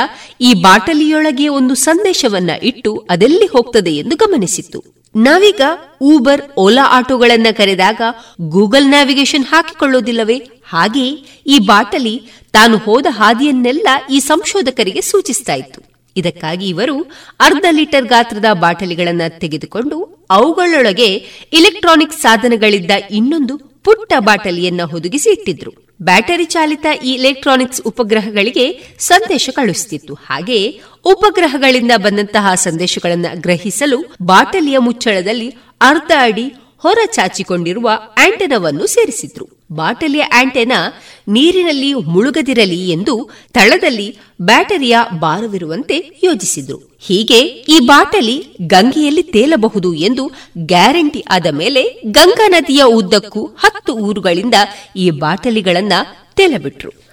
ಈ 0.41 0.53
ಬಾಟಲಿಯೊಳಗೆ 0.53 1.47
ಒಂದು 1.47 1.75
ಸಂದೇಶವನ್ನ 1.75 2.49
ಇಟ್ಟು 2.63 3.07
ಅದೆಲ್ಲಿ 3.09 3.45
ಹೋಗ್ತದೆ 3.45 3.91
ಎಂದು 3.91 4.15
ಗಮನಿಸಿತ್ತು. 4.15 4.83
ನಾವೀಗ 5.15 5.61
ಊಬರ್, 6.01 6.41
ಓಲಾ 6.57 6.83
ಆಟೋಗಳನ್ನ 6.89 7.47
ಕರೆದಾಗ 7.51 8.01
ಗೂಗಲ್ 8.41 8.87
ನ್ಯಾವಿಗೇಷನ್ 8.87 9.45
ಹಾಕಿಕೊಳ್ಳೋದಿಲ್ಲವೇ? 9.45 10.37
ಹಾಗೆ 10.63 11.09
ಈ 11.47 11.59
ಬಾಟಲಿ 11.59 12.21
ತಾನು 12.51 12.77
ಹೋದ 12.77 13.05
ಹಾದಿಯನ್ನೆಲ್ಲ 13.09 13.87
ಈ 14.11 14.19
ಸಂಶೋಧಕರಿಗೆ 14.19 15.01
ಸೂಚಿಸ್ತಾ 15.01 15.53
ಇತ್ತು. 15.53 15.81
ಇದಕ್ಕಾಗಿ 16.15 16.67
ಇವರು 16.67 17.03
ಅರ್ಧ 17.39 17.65
ಲೀಟರ್ 17.71 18.05
ಗಾತ್ರದ 18.05 18.45
ಬಾಟಲಿಗಳನ್ನ 18.53 19.21
ತೆಗೆದುಕೊಂಡು 19.39 20.27
ಅವುಗಳೊಳಗೆ 20.31 21.09
ಇಲೆಕ್ಟ್ರಾನಿಕ್ 21.53 22.13
ಸಾಧನಗಳಿದ್ದ 22.13 22.91
ಇನ್ನೊಂದು 23.11 23.74
ಪುಟ್ಟ 23.85 24.13
ಬಾಟಲಿಯನ್ನ 24.19 24.81
ಹುದುಗಿಸಿ 24.83 25.29
ಇಟ್ಟಿದ್ರು. 25.29 25.71
ಬ್ಯಾಟರಿ 26.01 26.45
ಚಾಲಿತ 26.45 26.85
ಈ 27.03 27.13
ಇಲೆಕ್ಟ್ರಾನಿಕ್ಸ್ 27.13 27.81
ಉಪಗ್ರಹಗಳಿಗೆ 27.81 28.95
ಸಂದೇಶ 28.99 29.49
ಕಳುಹಿಸುತ್ತಿತ್ತು 29.53 30.13
ಹಾಗೆ 30.13 30.81
ಉಪಗ್ರಹಗಳಿಂದ 31.05 31.91
ಬಂದಂತಹ 31.97 32.53
ಸಂದೇಶಗಳನ್ನು 32.55 33.41
ಗ್ರಹಿಸಲು 33.41 34.15
ಬಾಟಲಿಯ 34.21 34.77
ಮುಚ್ಚಳದಲ್ಲಿ 34.77 35.49
ಅರ್ಧ 35.81 36.11
ಅಡಿ 36.19 36.47
ಹೊರ 36.77 36.97
ಚಾಚಿಕೊಂಡಿರುವ 37.05 37.91
ಆಂಟೆನವನ್ನು 38.17 38.87
ಸೇರಿಸಿದ್ರು. 38.87 39.54
ಬಾಟಲಿಯ 39.71 40.21
ಆಂಟೆನಾ 40.21 40.93
ನೀರಿನಲ್ಲಿ 41.27 41.93
ಮುಳುಗದಿರಲಿ 41.93 42.89
ಎಂದು 42.89 43.29
ತಳದಲ್ಲಿ 43.53 44.17
ಬ್ಯಾಟರಿಯ 44.41 44.97
ಭಾರವಿರುವಂತೆ 45.19 46.21
ಯೋಜಿಸಿದ್ರು. 46.23 46.97
ಹೀಗೆ 46.99 47.39
ಈ 47.39 47.79
ಬಾಟಲಿ 47.79 48.47
ಗಂಗೆಯಲ್ಲಿ 48.61 49.23
ತೇಲಬಹುದು 49.23 49.93
ಎಂದು 49.93 50.31
ಗ್ಯಾರಂಟಿ 50.57 51.23
ಆದ 51.29 51.45
ಮೇಲೆ 51.51 52.01
ಗಂಗಾ 52.11 52.47
ನದಿಯ 52.47 52.83
ಉದ್ದಕ್ಕೂ 52.83 53.45
ಹತ್ತು 53.45 53.93
ಊರುಗಳಿಂದ 53.93 54.53
ಈ 54.95 55.09
ಬಾಟಲಿಗಳನ್ನ 55.09 55.93
ತೇಲಬಿಟ್ರು. 56.35 57.04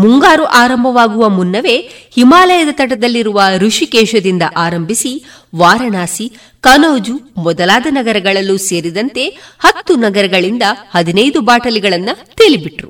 ಮುಂಗಾರು 0.00 0.44
ಆರಂಭವಾಗುವ 0.44 1.28
ಮುನ್ನವೇ 1.28 1.76
ಹಿಮಾಲಯದ 2.14 2.68
ತಟದಲ್ಲಿರುವ 2.72 3.42
ಋಷಿಕೇಶದಿಂದ 3.58 4.42
ಆರಂಭಿಸಿ 4.56 5.24
ವಾರಣಾಸಿ, 5.56 6.32
ಕನೌಜು 6.60 7.20
ಮೊದಲಾದ 7.36 7.86
ನಗರಗಳಲ್ಲೂ 7.90 8.56
ಸೇರಿದಂತೆ 8.56 9.26
ಹತ್ತು 9.58 9.96
ನಗರಗಳಿಂದ 9.96 10.62
ಹದಿನೈದು 10.94 11.40
ಬಾಟಲಿಗಳನ್ನು 11.40 12.34
ತೇಲಿಬಿಟ್ರು. 12.34 12.88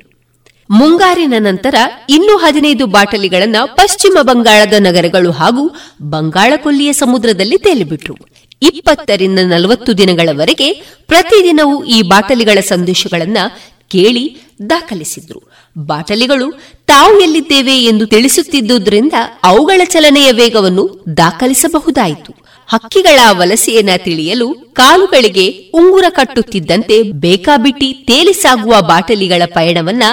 ಮುಂಗಾರಿನ 0.69 1.33
ನಂತರ 1.37 1.75
ಇನ್ನೂ 2.09 2.37
ಹದಿನೈದು 2.37 2.85
ಬಾಟಲಿಗಳನ್ನು 2.85 3.75
ಪಶ್ಚಿಮ 3.75 4.17
ಬಂಗಾಳದ 4.21 4.73
ನಗರಗಳು 4.79 5.31
ಹಾಗೂ 5.31 5.75
ಬಂಗಾಳಕೊಲ್ಲಿಯ 6.01 6.93
ಸಮುದ್ರದಲ್ಲಿ 6.93 7.57
ತೇಲಿಬಿಟ್ರು. 7.57 8.15
ಇಪ್ಪತ್ತರಿಂದ 8.61 9.39
ನಲವತ್ತು 9.39 9.97
ದಿನಗಳವರೆಗೆ 9.97 10.73
ಪ್ರತಿದಿನವೂ 11.07 11.83
ಈ 11.83 12.01
ಬಾಟಲಿಗಳ 12.01 12.59
ಸಂದೇಶಗಳನ್ನು 12.59 13.43
ಕೇಳಿ 13.89 14.37
ದಾಖಲಿಸಿದ್ರು. 14.69 15.48
ಬಾಟಲಿಗಳು 15.85 16.51
ತಾವು 16.87 17.19
ಎಲ್ಲಿದ್ದೇವೆ 17.19 17.83
ಎಂದು 17.83 18.05
ತಿಳಿಸುತ್ತಿದ್ದುದರಿಂದ 18.05 19.13
ಅವುಗಳ 19.43 19.81
ಚಲನೆಯ 19.85 20.31
ವೇಗವನ್ನು 20.31 21.05
ದಾಖಲಿಸಬಹುದಾಯಿತು. 21.17 22.39
ಹಕ್ಕಿಗಳ 22.67 23.19
ವಲಸೆಯನ್ನ 23.31 23.89
ತಿಳಿಯಲು 23.97 24.53
ಕಾಲುಗಳಿಗೆ 24.53 25.71
ಉಂಗುರ 25.73 26.05
ಕಟ್ಟುತ್ತಿದ್ದಂತೆ 26.09 27.01
ಬೇಕಾಬಿಟ್ಟಿ 27.03 27.93
ತೇಲಿಸಾಗುವ 27.93 28.81
ಬಾಟಲಿಗಳ 28.81 29.41
ಪಯಣವನ್ನ 29.45 30.03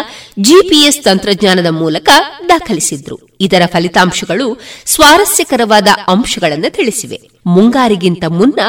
ಜಿಪಿಎಸ್ 0.40 1.04
ತಂತ್ರಜ್ಞಾನದ 1.04 1.66
ಮೂಲಕ 1.66 2.08
ದಾಖಲಿಸಿದ್ರು. 2.48 3.18
ಇದರ 3.40 3.62
ಫಲಿತಾಂಶಗಳು 3.66 4.60
ಸ್ವಾರಸ್ಯಕರವಾದ 4.86 5.88
ಅಂಶಗಳನ್ನು 6.08 6.74
ತಿಳಿಸಿವೆ. 6.74 7.20
ಮುಂಗಾರಿಗಿಂತ 7.46 8.24
ಮುನ್ನ 8.24 8.60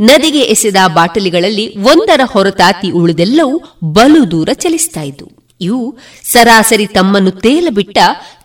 ನದಿಗೆ 0.00 0.40
ಎಸೆದ 0.40 0.76
ಬಾಟಲಿಗಳಲ್ಲಿ 0.86 1.78
ಒಂದರ 1.78 2.20
ಹೊರತಾತಿ 2.24 2.90
ಉಳಿದೆಲ್ಲವೂ 2.90 3.62
ಬಲು 3.84 4.30
ದೂರ 4.30 4.48
ಚಲಿಸ್ತಾ 4.52 5.02
ಇವು 5.62 5.98
ಸರಾಸರಿ 6.32 6.86
ತಮ್ಮನ್ನು 6.86 7.30
ತೇಲಬಿಟ್ಟ 7.30 7.98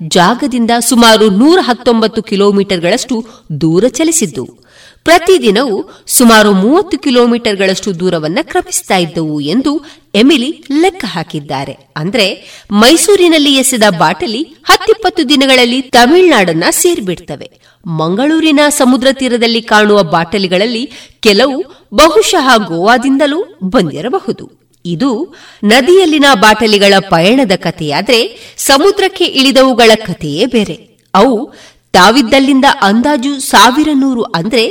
ಜಾಗದಿಂದ 0.08 0.72
ಸುಮಾರು 0.80 1.30
ನೂರ 1.30 1.60
ಹತ್ತೊಂಬತ್ತು 1.62 2.22
ಕಿಲೋಮೀಟರ್ಗಳಷ್ಟು 2.24 3.26
ದೂರ 3.62 3.84
ಚಲಿಸಿದ್ದವು 3.88 4.68
ಪ್ರತಿದಿನವೂ 5.04 5.90
ಸುಮಾರು 6.08 6.52
ಮೂವತ್ತು 6.54 6.98
ಕಿಲೋಮೀಟರ್ಗಳಷ್ಟು 7.00 8.00
ದೂರವನ್ನು 8.00 8.48
ಕ್ರಮಿಸ್ತಾ 8.48 8.98
ಇದ್ದವು 8.98 9.40
ಎಂದು 9.40 9.86
ಎಮಿಲಿ 10.16 10.64
ಲೆಕ್ಕ 10.82 11.06
ಹಾಕಿದ್ದಾರೆ. 11.08 11.72
ಅಂದ್ರೆ 11.96 12.26
ಮೈಸೂರಿನಲ್ಲಿ 12.72 13.54
ಎಸೆದ 13.54 13.84
ಬಾಟಲಿ 14.00 14.44
ಹತ್ತಿಪ್ಪತ್ತು 14.44 15.30
ದಿನಗಳಲ್ಲಿ 15.30 15.82
ತಮಿಳುನಾಡನ್ನ 15.82 16.64
ಸೇರಿಬಿಡ್ತವೆ. 16.70 17.52
ಮಂಗಳೂರಿನ 17.86 18.60
ಸಮುದ್ರ 18.70 19.08
ತೀರದಲ್ಲಿ 19.12 19.62
ಕಾಣುವ 19.62 20.04
ಬಾಟಲಿಗಳಲ್ಲಿ 20.04 20.92
ಕೆಲವು 21.20 21.64
ಬಹುಶಃ 21.94 22.58
ಗೋವಾದಿಂದಲೂ 22.68 23.60
ಬಂದಿರಬಹುದು. 23.64 24.67
ಇದು 24.88 25.36
ನದಿಯಲ್ಲಿನ 25.64 26.26
ಬಾಟಲಿಗಳ 26.34 26.94
ಪಯಣದ 27.10 27.52
ಕಥೆಯಾದ್ರೆ 27.56 28.20
ಸಮುದ್ರಕ್ಕೆ 28.58 29.26
ಇಳಿದವುಗಳ 29.26 29.92
ಕಥೆಯೇ 29.96 30.46
ಬೇರೆ. 30.46 30.76
ಅವು 31.14 31.54
ತಾವಿದ್ದಲ್ಲಿಂದ 31.92 32.66
ಅಂದಾಜು 32.82 33.40
ಸಾವಿರ 33.40 33.90
ನೂರು 33.94 34.24
ಅಂದ್ರೆ 34.24 34.64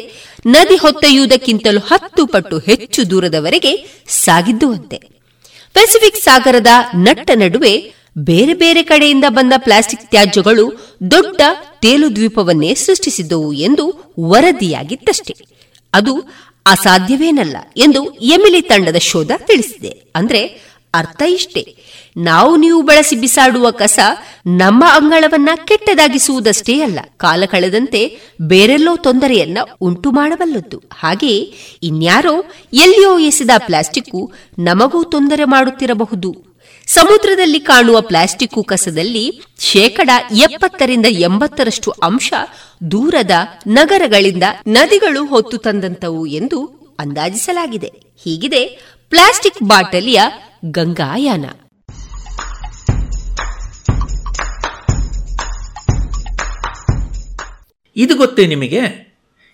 ನದಿ 0.47 0.77
ಹೊತ್ತೊಯ್ಯುವುದಕ್ಕಿಂತಲೂ 0.77 1.81
ಹತ್ತು 1.81 2.27
ಪಟ್ಟು 2.27 2.59
ಹೆಚ್ಚು 2.59 3.11
ದೂರದವರೆಗೆ 3.11 3.73
ಸಾಗಿದ್ದುವಂತೆ. 4.09 4.99
ಪೆಸಿಫಿಕ್ 5.73 6.17
ಸಾಗರದ 6.17 6.67
ನಟ್ಟ 6.97 7.31
ನಡುವೆ 7.35 7.93
ಬೇರೆ 8.19 8.55
ಬೇರೆ 8.55 8.83
ಕಡೆಯಿಂದ 8.83 9.25
ಬಂದ 9.29 9.53
ಪ್ಲಾಸ್ಟಿಕ್ 9.57 10.11
ತ್ಯಾಜ್ಯಗಳು 10.11 10.97
ದೊಡ್ಡ 11.11 11.41
ತೇಲು 11.81 12.17
ದ್ವೀಪವನ್ನೇ 12.17 12.75
ಸೃಷ್ಟಿಸಿದ್ದವು 12.75 13.53
ಎಂದು 13.53 14.15
ವರದಿಯಾಗಿತ್ತಷ್ಟೇ. 14.21 15.35
ಅದು 15.95 16.15
ಅಸಾಧ್ಯವೇನಲ್ಲ 16.67 17.57
ಎಂದು 17.77 18.11
ಎಮಿಲಿ 18.11 18.61
ತಂಡದ 18.61 18.97
ಶೋಧ 18.97 19.31
ತಿಳಿಸಿದೆ. 19.47 20.03
ಅಂದ್ರೆ 20.17 20.67
ಅರ್ಥ 20.95 21.23
ಇಷ್ಟೇ. 21.29 21.77
ನಾವು 22.17 22.57
ನೀವು 22.57 22.83
ಬಳಸಿ 22.83 23.17
ಬಿಸಾಡುವ 23.17 23.71
ಕಸ 23.71 23.99
ನಮ್ಮ 24.47 24.85
ಅಂಗಳವನ್ನ 24.93 25.49
ಕೆಟ್ಟದಾಗಿಸುವುದಷ್ಟೇ 25.65 26.81
ಅಲ್ಲ, 26.81 27.01
ಕಾಲ 27.17 27.45
ಕಳೆದಂತೆ 27.51 28.19
ಬೇರೆಲ್ಲೋ 28.43 28.97
ತೊಂದರೆಯನ್ನ 28.97 29.59
ಉಂಟು 29.81 30.11
ಮಾಡಬಲ್ಲದ್ದು. 30.11 30.83
ಹಾಗೆಯೇ 30.93 31.55
ಇನ್ಯಾರೋ 31.83 32.45
ಎಲ್ಲಿಯೋ 32.73 33.19
ಎಸೆದ 33.19 33.51
ಪ್ಲಾಸ್ಟಿಕ್ಕು 33.59 34.33
ನಮಗೂ 34.59 35.05
ತೊಂದರೆ 35.05 35.45
ಮಾಡುತ್ತಿರಬಹುದು. 35.45 36.56
ಸಮುದ್ರದಲ್ಲಿ 36.87 37.61
ಕಾಣುವ 37.61 38.01
ಪ್ಲಾಸ್ಟಿಕ್ 38.01 38.65
ಕಸದಲ್ಲಿ 38.65 39.43
ಶೇಕಡ 39.59 40.11
ಎಪ್ಪತ್ತರಿಂದ 40.37 41.07
ಎಂಬತ್ತರಷ್ಟು 41.11 41.91
ಅಂಶ 41.91 42.33
ದೂರದ 42.91 43.31
ನಗರಗಳಿಂದ 43.67 44.43
ನದಿಗಳು 44.67 45.27
ಹೊತ್ತು 45.27 45.57
ತಂದಂತವು 45.57 46.27
ಎಂದು 46.27 46.67
ಅಂದಾಜಿಸಲಾಗಿದೆ. 46.99 47.93
ಹೀಗಿದೆ 48.25 48.67
ಪ್ಲಾಸ್ಟಿಕ್ 49.11 49.63
ಬಾಟಲಿಯ 49.63 50.21
ಗಂಗಾಯಾನ. 50.65 51.45
ಇದು 57.97 58.17
ಗೊತ್ತೇ 58.17 58.47
ನಿಮಗೆ? 58.47 58.81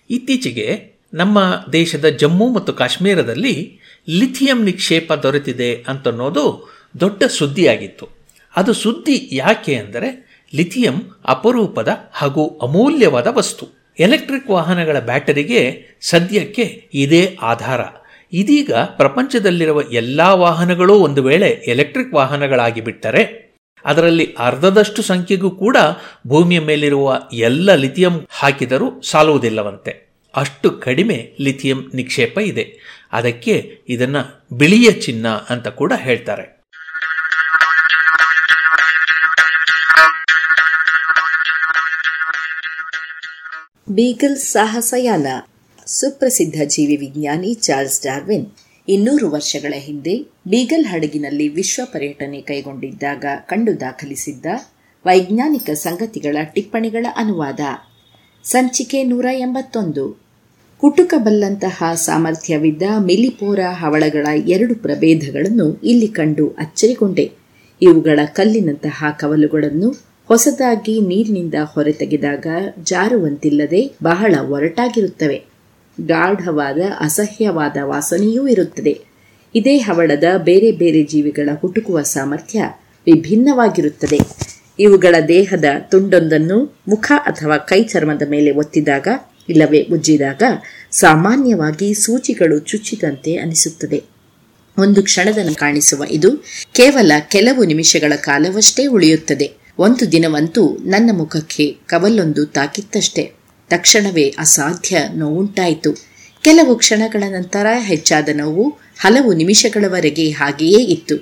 ಇತ್ತೀಚೆಗೆ 0.09 0.93
ನಮ್ಮ 1.13 1.65
ದೇಶದ 1.73 2.05
ಜಮ್ಮು 2.05 2.53
ಮತ್ತು 2.53 2.73
ಕಾಶ್ಮೀರದಲ್ಲಿ 2.73 3.79
ಲಿಥಿಯಂ 4.09 4.63
ನಿಕ್ಷೇಪ 4.63 5.13
ದೊರೆತಿದೆ 5.13 5.85
ಅಂತನ್ನೋದು 5.87 6.72
ದೊಡ್ಡ 6.99 7.23
ಸುದ್ದಿಯಾಗಿತ್ತು. 7.23 8.09
ಅದು 8.55 8.73
ಸುದ್ದಿ 8.73 9.29
ಯಾಕೆ 9.31 9.75
ಅಂದರೆ 9.75 10.33
ಲಿಥಿಯಂ 10.55 11.15
ಅಪರೂಪದ 11.25 12.09
ಹಾಗೂ 12.13 12.47
ಅಮೂಲ್ಯವಾದ 12.47 13.27
ವಸ್ತು. 13.27 13.67
ಎಲೆಕ್ಟ್ರಿಕ್ 13.99 14.49
ವಾಹನಗಳ 14.49 14.99
ಬ್ಯಾಟರಿಗೆ 14.99 15.85
ಸದ್ಯಕ್ಕೆ 16.01 16.89
ಇದೇ 16.93 17.37
ಆಧಾರ. 17.41 17.81
ಇದೀಗ 18.33 18.71
ಪ್ರಪಂಚದಲ್ಲಿರುವ 18.73 19.81
ಎಲ್ಲ 19.81 20.21
ವಾಹನಗಳೂ 20.21 20.93
ಒಂದು 20.93 21.23
ವೇಳೆ 21.23 21.49
ಎಲೆಕ್ಟ್ರಿಕ್ 21.67 22.13
ವಾಹನಗಳಾಗಿ 22.13 22.81
ಬಿಟ್ಟರೆ 22.81 23.43
ಅದರಲ್ಲಿ 23.85 24.35
ಅರ್ಧದಷ್ಟು 24.39 25.01
ಸಂಖ್ಯೆಗೂ 25.01 25.51
ಕೂಡ 25.51 25.77
ಭೂಮಿಯ 26.27 26.59
ಮೇಲಿರುವ 26.59 27.21
ಎಲ್ಲ 27.33 27.75
ಲಿಥಿಯಂ 27.75 28.27
ಹಾಕಿದರೂ 28.29 29.01
ಸಾಲುವುದಿಲ್ಲವಂತೆ. 29.01 30.13
ಅಷ್ಟು 30.35 30.71
ಕಡಿಮೆ 30.71 31.31
ಲಿಥಿಯಂ 31.41 31.91
ನಿಕ್ಷೇಪ 31.93 32.37
ಇದೆ. 32.37 32.77
ಅದಕ್ಕೆ 33.11 33.79
ಇದನ್ನು 33.89 34.55
ಬಿಳಿಯ 34.57 34.91
ಚಿನ್ನ 34.91 35.27
ಅಂತ 35.27 35.67
ಕೂಡ 35.67 35.93
ಹೇಳ್ತಾರೆ. 35.95 36.62
ಬೀಗಲ್ 43.89 44.37
ಸಾಹಸಯಾನ, 44.37 45.27
ಸುಪ್ರಸಿದ್ಧ 45.85 46.61
ಜೀವಿ 46.65 46.95
ವಿಜ್ಞಾನಿ 46.95 47.53
ಚಾರ್ಲ್ಸ್ 47.53 48.01
ಡಾರ್ವಿನ್. 48.01 48.47
ಇನ್ನೂರು 48.89 49.29
ವರ್ಷಗಳ 49.29 49.73
ಹಿಂದೆ 49.77 50.19
ಬೀಗಲ್ 50.47 50.85
ಹಡಗಿನಲ್ಲಿ 50.85 51.47
ವಿಶ್ವ 51.47 51.81
ಪರ್ಯಟನೆ 51.85 52.41
ಕೈಗೊಂಡಿದ್ದಾಗ 52.41 53.25
ಕಂಡು 53.39 53.79
ದಾಖಲಿಸಿದ್ದ 53.79 54.45
ವೈಜ್ಞಾನಿಕ 55.05 55.69
ಸಂಗತಿಗಳ 55.69 56.37
ಟಿಪ್ಪಣಿಗಳ 56.43 57.05
ಅನುವಾದ. 57.15 57.59
ಸಂಚಿಕೆ 58.43 59.03
ನೂರ 59.03 59.25
ಎಂಬತ್ತೊಂದು. 59.33 60.21
ಕುಟುಕಬಲ್ಲಂತಹ 60.79 61.83
ಸಾಮರ್ಥ್ಯವಿದ್ದ 61.93 62.81
ಮಿಲಿಪೋರ 62.99 63.59
ಹವಳಗಳ 63.59 64.27
ಎರಡು 64.47 64.75
ಪ್ರಭೇದಗಳನ್ನು 64.75 65.81
ಇಲ್ಲಿ 65.83 66.07
ಕಂಡು 66.07 66.49
ಅಚ್ಚರಿಗೊಂಡೆ. 66.49 67.31
ಇವುಗಳ 67.81 68.19
ಕಲ್ಲಿನಂತಹ 68.25 69.05
ಕವಲುಗಳನ್ನು 69.19 70.12
ಹೊಸದಾಗಿ 70.27 71.01
ನೀರಿನಿಂದ 71.01 71.53
ಹೊರತೆಗೆದಾಗ 71.63 72.47
ಜಾರುವಂತಿಲ್ಲದೆ 72.83 73.95
ಬಹಳ 74.03 74.35
ಒರಟಾಗಿರುತ್ತವೆ. 74.39 75.43
ಗಾಢವಾದ, 76.05 76.77
ಅಸಹ್ಯವಾದ 76.99 77.77
ವಾಸನೆಯೂ 77.83 78.47
ಇರುತ್ತದೆ. 78.47 79.01
ಇದೇ 79.55 79.77
ಹವಳದ 79.77 80.23
ಬೇರೆ 80.37 80.71
ಬೇರೆ 80.71 81.03
ಜೀವಿಗಳ 81.03 81.49
ಹುಟುಕುವ 81.61 82.01
ಸಾಮರ್ಥ್ಯ 82.01 82.63
ವಿಭಿನ್ನವಾಗಿರುತ್ತದೆ. 83.05 84.19
ಇವುಗಳ 84.79 85.15
ದೇಹದ 85.27 85.65
ತುಂಡೊಂದನ್ನು 85.91 86.77
ಮುಖ 86.87 87.11
ಅಥವಾ 87.17 87.57
ಕೈ 87.57 87.83
ಚರ್ಮದ 87.83 88.21
ಮೇಲೆ 88.29 88.51
ಒತ್ತಿದಾಗ, 88.51 89.07
ಇಲ್ಲವೇ 89.49 89.81
ಉಜ್ಜಿದಾಗ 89.81 90.41
ಸಾಮಾನ್ಯವಾಗಿ 90.91 91.93
ಸೂಚಿಗಳು 91.93 92.59
ಚುಚ್ಚಿದಂತೆ 92.59 93.35
ಅನಿಸುತ್ತದೆ. 93.35 94.03
ಒಂದು 94.77 95.03
ಕ್ಷಣದ 95.03 95.39
ಕಾಣಿಸುವ 95.53 96.03
ಇದು 96.09 96.37
ಕೇವಲ 96.71 97.11
ಕೆಲವು 97.27 97.63
ನಿಮಿಷಗಳ 97.63 98.15
ಕಾಲವಷ್ಟೇ 98.15 98.85
ಉಳಿಯುತ್ತದೆ. 98.85 99.62
ಒಂದು 99.79 100.11
ದಿನವಂತೂ 100.11 100.77
ನನ್ನ 100.77 101.09
ಮುಖಕ್ಕೆ 101.13 101.77
ಕವಲೊಂದು 101.85 102.45
ತಾಕಿತ್ತಷ್ಟೆ. 102.45 103.31
ತಕ್ಷಣವೇ 103.69 104.35
ಅಸಾಧ್ಯ 104.37 104.97
ನೋವುಂಟಾಯಿತು. 105.15 105.93
ಕೆಲವು 106.41 106.75
ಕ್ಷಣಗಳ 106.75 107.23
ನಂತರ 107.29 107.65
ಹೆಚ್ಚಾದ 107.79 108.29
ನೋವು 108.33 108.77
ಹಲವು 108.99 109.33
ನಿಮಿಷಗಳವರೆಗೆ 109.33 110.29
ಹಾಗೆಯೇ 110.29 110.83
ಇತ್ತು. 110.83 111.15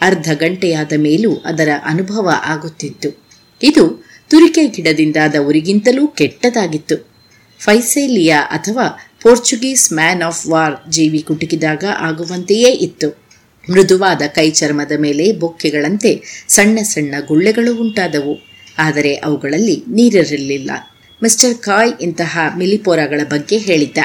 ಅರ್ಧ 0.00 0.30
ಗಂಟೆಯಾದ 0.34 0.92
ಮೇಲೂ 0.96 1.34
ಅದರ 1.34 1.68
ಅನುಭವ 1.84 2.30
ಆಗುತ್ತಿತ್ತು. 2.44 3.26
ಇದು 3.62 4.04
ತುರಿಕೆ 4.28 4.68
ಗಿಡದಿಂದಾದ 4.68 5.34
ಉರಿಗಿಂತಲೂ 5.46 6.06
ಕೆಟ್ಟದಾಗಿತ್ತು. 6.06 7.10
ಫೈಸೇಲಿಯಾ 7.60 8.40
ಅಥವಾ 8.40 9.12
ಪೋರ್ಚುಗೀಸ್ 9.22 9.92
ಮ್ಯಾನ್ 9.92 10.22
ಆಫ್ 10.22 10.46
ವಾರ್ 10.46 10.90
ಜೀವಿ 10.90 11.18
ಕುಟುಕಿದಾಗ 11.18 11.84
ಆಗುವಂತೆಯೇ 11.98 12.70
ಇತ್ತು. 12.70 13.27
ಮೃದುವಾದ 13.70 14.22
ಕೈ 14.28 14.50
ಚರ್ಮದ 14.50 14.92
ಮೇಲೆ 14.98 15.32
ಬೊಕ್ಕೆಗಳಂತೆ 15.32 16.44
ಸಣ್ಣ 16.48 16.78
ಸಣ್ಣ 16.82 17.14
ಗುಳ್ಳೆಗಳು 17.26 17.76
ಉಂಟಾದವು. 17.76 18.48
ಆದರೆ 18.78 19.14
ಅವುಗಳಲ್ಲಿ 19.14 19.84
ನೀರಿರಲಿಲ್ಲ. 19.88 20.70
ಮಿಸ್ಟರ್ 21.22 21.54
ಕಾಯ್ 21.54 21.92
ಇಂತಹ 22.00 22.38
ಮಿಲಿಪೋರಾಗಳ 22.58 23.20
ಬಗ್ಗೆ 23.24 23.58
ಹೇಳಿದ್ದ. 23.58 23.98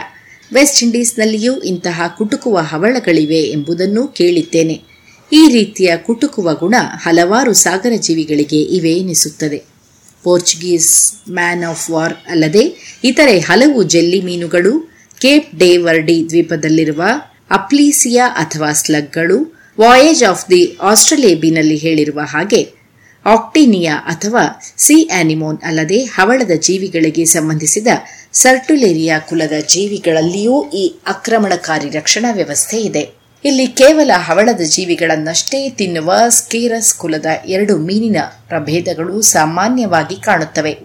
ವೆಸ್ಟ್ 0.53 0.83
ಇಂಡೀಸ್ನಲ್ಲಿಯೂ 0.83 1.59
ಇಂತಹ 1.59 2.01
ಕುಟುಕುವ 2.17 2.57
ಹವಳಗಳಿವೆ 2.57 3.39
ಎಂಬುದನ್ನು 3.39 4.07
ಕೇಳಿದ್ದೇನೆ. 4.07 4.81
ಈ 5.33 5.49
ರೀತಿಯ 5.53 5.97
ಕುಟುಕುವ 5.97 6.53
ಗುಣ 6.53 6.75
ಹಲವಾರು 6.79 7.53
ಸಾಗರ 7.53 7.91
ಜೀವಿಗಳಿಗೆ 7.95 8.61
ಇವೆ 8.61 8.93
ಎನಿಸುತ್ತದೆ. 8.93 9.63
ಪೋರ್ಚುಗೀಸ್ 10.23 11.13
ಮ್ಯಾನ್ 11.29 11.63
ಆಫ್ 11.63 11.89
ವಾರ್ 11.89 12.13
ಅಲ್ಲದೆ 12.27 12.97
ಇತರೆ 13.03 13.39
ಹಲವು 13.39 13.83
ಜೆಲ್ಲಿ 13.83 14.21
ಮೀನುಗಳು, 14.21 14.91
ಕೇಪ್ 15.21 15.55
ಡೇವರ್ಡಿ 15.55 16.25
ದ್ವೀಪದಲ್ಲಿರುವ 16.29 17.03
ಅಪ್ಲೀಸಿಯಾ 17.49 18.27
ಅಥವಾ 18.27 18.73
ಸ್ಲಗ್ಗಳು, 18.73 19.59
ವಾಯೇಜ್ 19.79 20.23
ಆಫ್ 20.23 20.49
ದಿ 20.49 20.77
ಆಸ್ಟ್ರಲೇಬಿನಲ್ಲಿ 20.81 21.75
ಹೇಳಿರುವ 21.75 22.19
ಹಾಗೆ, 22.23 22.83
ಆಕ್ಟಿನಿಯಾ 23.25 23.95
ಅಥವಾ 23.95 24.61
ಸಿ 24.77 25.09
ಆನಿಮೋನ್ 25.19 25.57
ಅಲ್ಲದೆ 25.65 25.97
ಹವಳದ 25.97 26.51
ಜೀವಿಗಳಿಗೆ 26.59 27.25
ಸಂಬಂಧಿಸಿದ 27.25 27.87
ಸರ್ಟುಲೇರಿಯಾ 28.33 29.19
ಕುಲದ 29.19 29.53
ಜೀವಿಗಳಲ್ಲಿಯೂ 29.67 30.69
ಈ 30.69 30.95
ಆಕ್ರಮಣಕಾರಿ 31.07 31.89
ರಕ್ಷಣಾ 31.89 32.31
ವ್ಯವಸ್ಥೆ 32.31 32.77
ಇದೆ. 32.77 33.09
ಇಲ್ಲಿ 33.45 33.67
ಕೇವಲ 33.67 34.11
ಹವಳದ 34.15 34.61
ಜೀವಿಗಳನ್ನಷ್ಟೇ 34.61 35.69
ತಿನ್ನುವ 35.69 36.13
ಸ್ಕೇರಸ್ 36.29 36.93
ಕುಲದ 36.93 37.25
ಎರಡು 37.45 37.77
ಮೀನಿನ 37.77 38.17
ಪ್ರಭೇದಗಳು 38.47 39.21
ಸಾಮಾನ್ಯವಾಗಿ 39.21 40.15
ಕಾಣುತ್ತವೆ. 40.15 40.77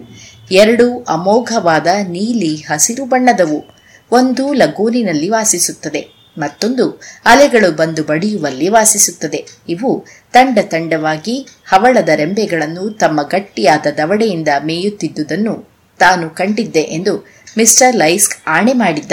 ಎರಡು 0.51 1.03
ಅಮೋಘವಾದ 1.03 1.87
ನೀಲಿ 1.87 2.55
ಹಸಿರು 2.55 3.05
ಬಣ್ಣದವು 3.05 3.65
ಒಂದು 4.11 4.53
ಲಗೋನಿನಲ್ಲಿ 4.53 5.29
ವಾಸಿಸುತ್ತದೆ. 5.29 6.18
ಮತ್ತೊಂದು, 6.37 7.01
ಅಲೆಗಳು 7.25 7.71
ಬಂದು 7.71 8.03
ಬಡಿಯುವಲ್ಲಿ 8.03 8.69
ವಾಸಿಸುತ್ತದೆ. 8.69 9.47
ಇವು 9.69 10.05
ತಂಡ 10.33 10.59
ತಂಡವಾಗಿ 10.61 11.47
ಹವಳದ 11.65 12.09
ರೆಂಬೆಗಳನ್ನು 12.15 12.89
ತಮ್ಮ 12.89 13.21
ಗಟ್ಟಿಯಾದ 13.21 13.85
ದವಡೆಯಿಂದ 13.97 14.47
ಮೇಯುತ್ತಿದ್ದುದನ್ನು 14.63 15.69
ತಾನು 15.99 16.29
ಕಂಡಿದ್ದೆ 16.29 16.81
ಎಂದು 16.81 17.27
ಮಿಸ್ಟರ್ 17.57 17.95
ಲೈಸ್ಕ್ 17.95 18.35
ಆಣೆ 18.47 18.73
ಮಾಡಿದ್ದ. 18.73 19.11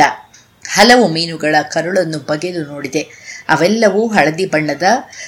ಹಲವು 0.69 1.09
ಮೀನುಗಳ 1.09 1.57
ಕರುಳನ್ನು 1.63 2.19
ಬಗೆದು 2.19 2.65
ನೋಡಿದೆ. 2.65 3.07
ಅವೆಲ್ಲವೂ 3.49 4.07
ಹಳದಿ 4.07 4.47
ಬಣ್ಣದ, 4.47 4.83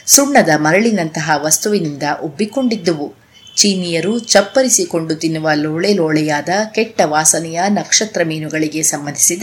ಸುಣ್ಣದ 0.06 0.48
ಮರಳಿನಂತಹ 0.56 1.30
ವಸ್ತುವಿನಿಂದ 1.34 2.02
ಉಬ್ಬಿಕೊಂಡಿದ್ದುವು. 2.22 3.14
ಚೀನಿಯರು 3.56 4.18
ಚಪ್ಪರಿಸಿಕೊಂಡು 4.18 5.14
ತಿನ್ನುವ 5.14 5.50
ಲೋಳೆ 5.54 5.94
ಲೋಳೆಯಾದ 5.94 6.48
ಕೆಟ್ಟ 6.72 7.00
ವಾಸನೆಯ 7.04 7.60
ನಕ್ಷತ್ರ 7.68 8.22
ಮೀನುಗಳಿಗೆ 8.24 8.82
ಸಂಬಂಧಿಸಿದ 8.82 9.42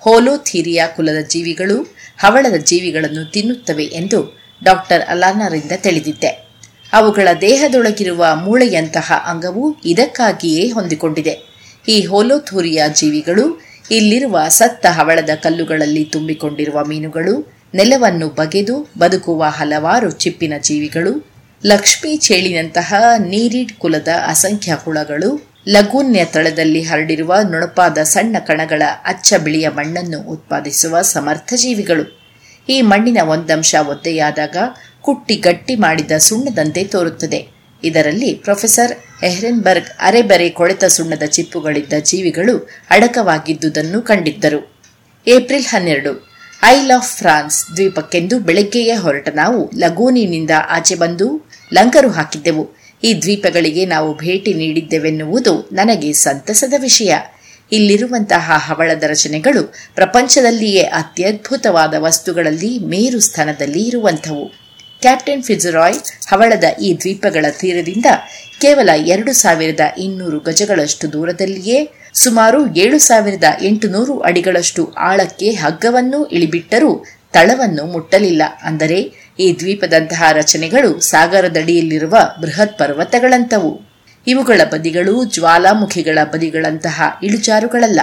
ಹೋಲೋಥೀರಿಯಾ 0.00 0.86
ಕುಲದ 0.86 1.24
ಜೀವಿಗಳು 1.28 1.96
ಹವಳದ 2.18 2.56
ಜೀವಿಗಳನ್ನು 2.56 3.30
ತಿನ್ನುತ್ತವೆ 3.30 3.84
ಎಂದು 3.84 4.38
ಡಾಕ್ಟರ್ 4.64 5.02
ಅಲಾನರಿಂದ 5.02 5.72
ತಿಳಿದಿದ್ದೆ. 5.76 6.48
ಅವುಗಳ 6.92 7.28
ದೇಹದೊಳಗಿರುವ 7.40 8.26
ಮೂಳೆಯಂತಹ 8.34 9.24
ಅಂಗವು 9.26 9.76
ಇದಕ್ಕಾಗಿಯೇ 9.84 10.68
ಹೊಂದಿಕೊಂಡಿದೆ. 10.68 11.58
ಈ 11.88 12.06
ಹೋಲೋಥೂರಿಯಾ 12.06 12.88
ಜೀವಿಗಳು 12.88 13.60
ಇಲ್ಲಿರುವ 13.90 14.38
ಸತ್ತ 14.48 14.86
ಹವಳದ 14.86 15.30
ಕಲ್ಲುಗಳಲ್ಲಿ 15.42 16.04
ತುಂಬಿಕೊಂಡಿರುವ 16.04 16.84
ಮೀನುಗಳು, 16.84 17.52
ನೆಲವನ್ನು 17.74 18.28
ಬಗೆದು 18.28 18.90
ಬದುಕುವ 18.98 19.44
ಹಲವಾರು 19.44 20.10
ಚಿಪ್ಪಿನ 20.10 20.52
ಜೀವಿಗಳು, 20.60 21.30
ಲಕ್ಷ್ಮೀ 21.66 22.16
ಚೇಳಿನಂತಹ 22.16 22.94
ನೀರಿಡ್ 23.18 23.72
ಕುಲದ 23.72 24.08
ಅಸಂಖ್ಯ 24.26 24.76
ಹುಳಗಳು 24.84 25.47
ಲಗೂನ್ಯ 25.74 26.24
ತಳದಲ್ಲಿ 26.24 26.82
ಹರಡಿರುವ 26.82 27.34
ನುಣಪಾದ 27.42 27.98
ಸಣ್ಣ 28.02 28.36
ಕಣಗಳ 28.38 28.82
ಅಚ್ಚ 29.04 29.34
ಬಿಳಿಯ 29.34 29.68
ಮಣ್ಣನ್ನು 29.68 30.20
ಉತ್ಪಾದಿಸುವ 30.20 31.00
ಸಮರ್ಥ 31.02 31.52
ಜೀವಿಗಳು. 31.56 32.04
ಈ 32.68 32.80
ಮಣ್ಣಿನ 32.82 33.18
ಒಂದಂಶ 33.24 33.74
ಒದ್ದೆಯಾದಾಗ 33.88 34.56
ಕುಟ್ಟಿ 35.00 35.36
ಗಟ್ಟಿ 35.36 35.74
ಮಾಡಿದ 35.76 36.12
ಸುಣ್ಣದಂತೆ 36.18 36.84
ತೋರುತ್ತದೆ. 36.84 37.48
ಇದರಲ್ಲಿ 37.84 38.34
ಪ್ರೊಫೆಸರ್ 38.34 39.24
ಎಹ್ರೆನ್ಬರ್ಗ್ 39.24 39.90
ಅರೆಬರೆ 40.00 40.50
ಕೊಳೆತ 40.50 40.84
ಸುಣ್ಣದ 40.84 41.22
ಚಿಪ್ಪುಗಳಿದ್ದ 41.22 41.92
ಜೀವಿಗಳು 42.00 42.68
ಅಡಕವಾಗಿದ್ದುದನ್ನು 42.90 44.02
ಕಂಡಿದ್ದರು. 44.02 44.82
ಏಪ್ರಿಲ್ 45.26 45.66
ಹನ್ನೆರಡು, 45.66 46.12
ಐಲ್ 46.64 46.90
ಆಫ್ 46.90 47.16
ಫ್ರಾನ್ಸ್ 47.16 47.76
ದ್ವೀಪಕ್ಕೆಂದು 47.76 48.38
ಬೆಳಗ್ಗೆಯೇ 48.38 48.94
ಹೊರಟ 48.94 49.28
ನಾವು 49.34 49.70
ಲಗೂನಿನಿಂದ 49.78 50.50
ಆಚೆ 50.68 50.94
ಬಂದು 50.94 51.48
ಲಂಕರು 51.74 52.10
ಹಾಕಿದ್ದೆವು. 52.10 52.77
ಈ 53.04 53.22
ದ್ವೀಪಗಳಿಗೆ 53.22 53.86
ನಾವು 53.86 54.14
ಭೇಟಿ 54.14 54.54
ನೀಡಿದ್ದೆವೆನ್ನುವುದು 54.54 55.68
ನನಗೆ 55.72 56.12
ಸಂತಸದ 56.12 56.74
ವಿಷಯ. 56.78 57.14
ಇಲ್ಲಿರುವಂತಹ 57.72 58.50
ಹವಳದ 58.66 59.02
ರಚನೆಗಳು 59.02 59.74
ಪ್ರಪಂಚದಲ್ಲಿಯೇ 59.94 60.82
ಅತ್ಯದ್ಭುತವಾದ 60.82 61.94
ವಸ್ತುಗಳಲ್ಲಿ 61.98 62.78
ಮೇರು 62.78 63.20
ಸ್ಥಾನದಲ್ಲಿ 63.20 63.82
ಇರುವಂಥವು. 63.88 64.44
ಕ್ಯಾಪ್ಟನ್ 65.00 65.42
ಫಿಜರಾಯ್ 65.42 65.98
ಹವಳದ 66.26 66.64
ಈ 66.82 66.88
ದ್ವೀಪಗಳ 67.00 67.46
ತೀರದಿಂದ 67.58 68.06
ಕೇವಲ 68.60 68.90
ಎರಡು 69.06 69.32
ಸಾವಿರದ 69.32 69.80
ಇನ್ನೂರು 69.98 70.40
ಗಜಗಳಷ್ಟು 70.40 71.12
ದೂರದಲ್ಲಿಯೇ 71.12 71.78
ಸುಮಾರು 72.14 72.74
ಏಳು 72.74 72.98
ಸಾವಿರದ 72.98 73.44
ಎಂಟುನೂರು 73.62 74.18
ಅಡಿಗಳಷ್ಟು 74.18 74.84
ಆಳಕ್ಕೆ 74.90 75.50
ಹಗ್ಗವನ್ನು 75.50 76.24
ಇಳಿಬಿಟ್ಟರೂ 76.26 77.04
ತಳವನ್ನು 77.32 77.86
ಮುಟ್ಟಲಿಲ್ಲ. 77.86 78.42
ಅಂದರೆ 78.62 79.27
ಈ 79.38 79.58
ದ್ವೀಪದಂತಹ 79.58 80.22
ರಚನೆಗಳು 80.32 81.00
ಸಾಗರದಡಿಯಲ್ಲಿರುವ 81.00 82.16
ಬೃಹತ್ 82.40 82.78
ಪರ್ವತಗಳಂತವು. 82.78 83.80
ಇವುಗಳ 84.26 84.60
ಬದಿಗಳು 84.72 85.24
ಜ್ವಾಲಾಮುಖಿಗಳ 85.24 86.18
ಬದಿಗಳಂತಹ 86.32 87.02
ಇಳುಜಾರುಗಳಲ್ಲ. 87.22 88.00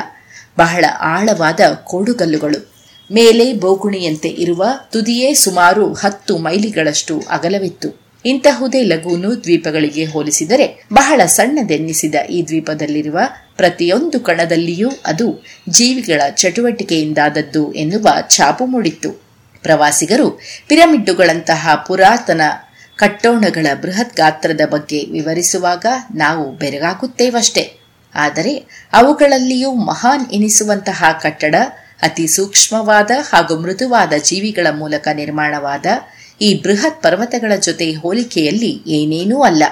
ಬಹಳ 0.57 0.85
ಆಳವಾದ 0.99 1.59
ಕೋಡುಗಲ್ಲುಗಳು. 1.83 2.75
ಮೇಲೆ 3.13 3.53
ಬೋಗುಣಿಯಂತೆ 3.53 4.29
ಇರುವ 4.29 4.65
ತುದಿಯೇ 4.91 5.33
ಸುಮಾರು 5.33 5.93
ಹತ್ತು 5.93 6.37
ಮೈಲಿಗಳಷ್ಟು 6.37 7.23
ಅಗಲವಿತ್ತು. 7.29 8.05
ಇಂತಹುದೇ 8.25 8.83
ಲಘೂನು 8.83 9.43
ದ್ವೀಪಗಳಿಗೆ 9.43 10.05
ಹೋಲಿಸಿದರೆ 10.05 10.85
ಬಹಳ 10.93 11.21
ಸಣ್ಣದೆನ್ನಿಸಿದ 11.25 12.15
ಈ 12.15 12.47
ದ್ವೀಪದಲ್ಲಿರುವ 12.47 13.19
ಪ್ರತಿಯೊಂದು 13.55 14.19
ಕಣದಲ್ಲಿಯೂ 14.19 14.89
ಅದು 15.05 15.45
ಜೀವಿಗಳ 15.69 16.21
ಚಟುವಟಿಕೆಯಿಂದಾದದ್ದು 16.29 17.73
ಎನ್ನುವ 17.73 18.07
ಛಾಪು 18.29 18.65
ಮೂಡಿತ್ತು. 18.65 19.24
ಪ್ರವಾಸಿಗರು 19.65 20.39
ಪಿರಮಿಡ್ಡುಗಳಂತಹ 20.67 21.83
ಪುರಾತನ 21.87 22.41
ಕಟ್ಟೋಣಗಳ 22.95 23.67
ಬೃಹತ್ 23.81 24.15
ಗಾತ್ರದ 24.15 24.61
ಬಗ್ಗೆ 24.65 25.05
ವಿವರಿಸುವಾಗ 25.05 25.85
ನಾವು 26.15 26.51
ಬೆರಗಾಗುತ್ತೇವಷ್ಟೇ. 26.51 27.79
ಆದರೆ 28.15 28.53
ಅವುಗಳಲ್ಲಿಯೂ 28.93 29.73
ಮಹಾನ್ 29.73 30.31
ಎನಿಸುವಂತಹ 30.31 31.03
ಕಟ್ಟಡ, 31.21 31.55
ಅತಿ 32.01 32.27
ಸೂಕ್ಷ್ಮವಾದ 32.27 33.11
ಹಾಗೂ 33.33 33.59
ಮೃದುವಾದ 33.59 34.13
ಜೀವಿಗಳ 34.23 34.67
ಮೂಲಕ 34.73 35.07
ನಿರ್ಮಾಣವಾದ 35.13 35.85
ಈ 36.41 36.61
ಬೃಹತ್ 36.63 37.03
ಪರ್ವತಗಳ 37.03 37.55
ಜೊತೆ 37.55 37.91
ಹೋಲಿಕೆಯಲ್ಲಿ 37.91 38.83
ಏನೇನೂ 38.87 39.41
ಅಲ್ಲ. 39.41 39.63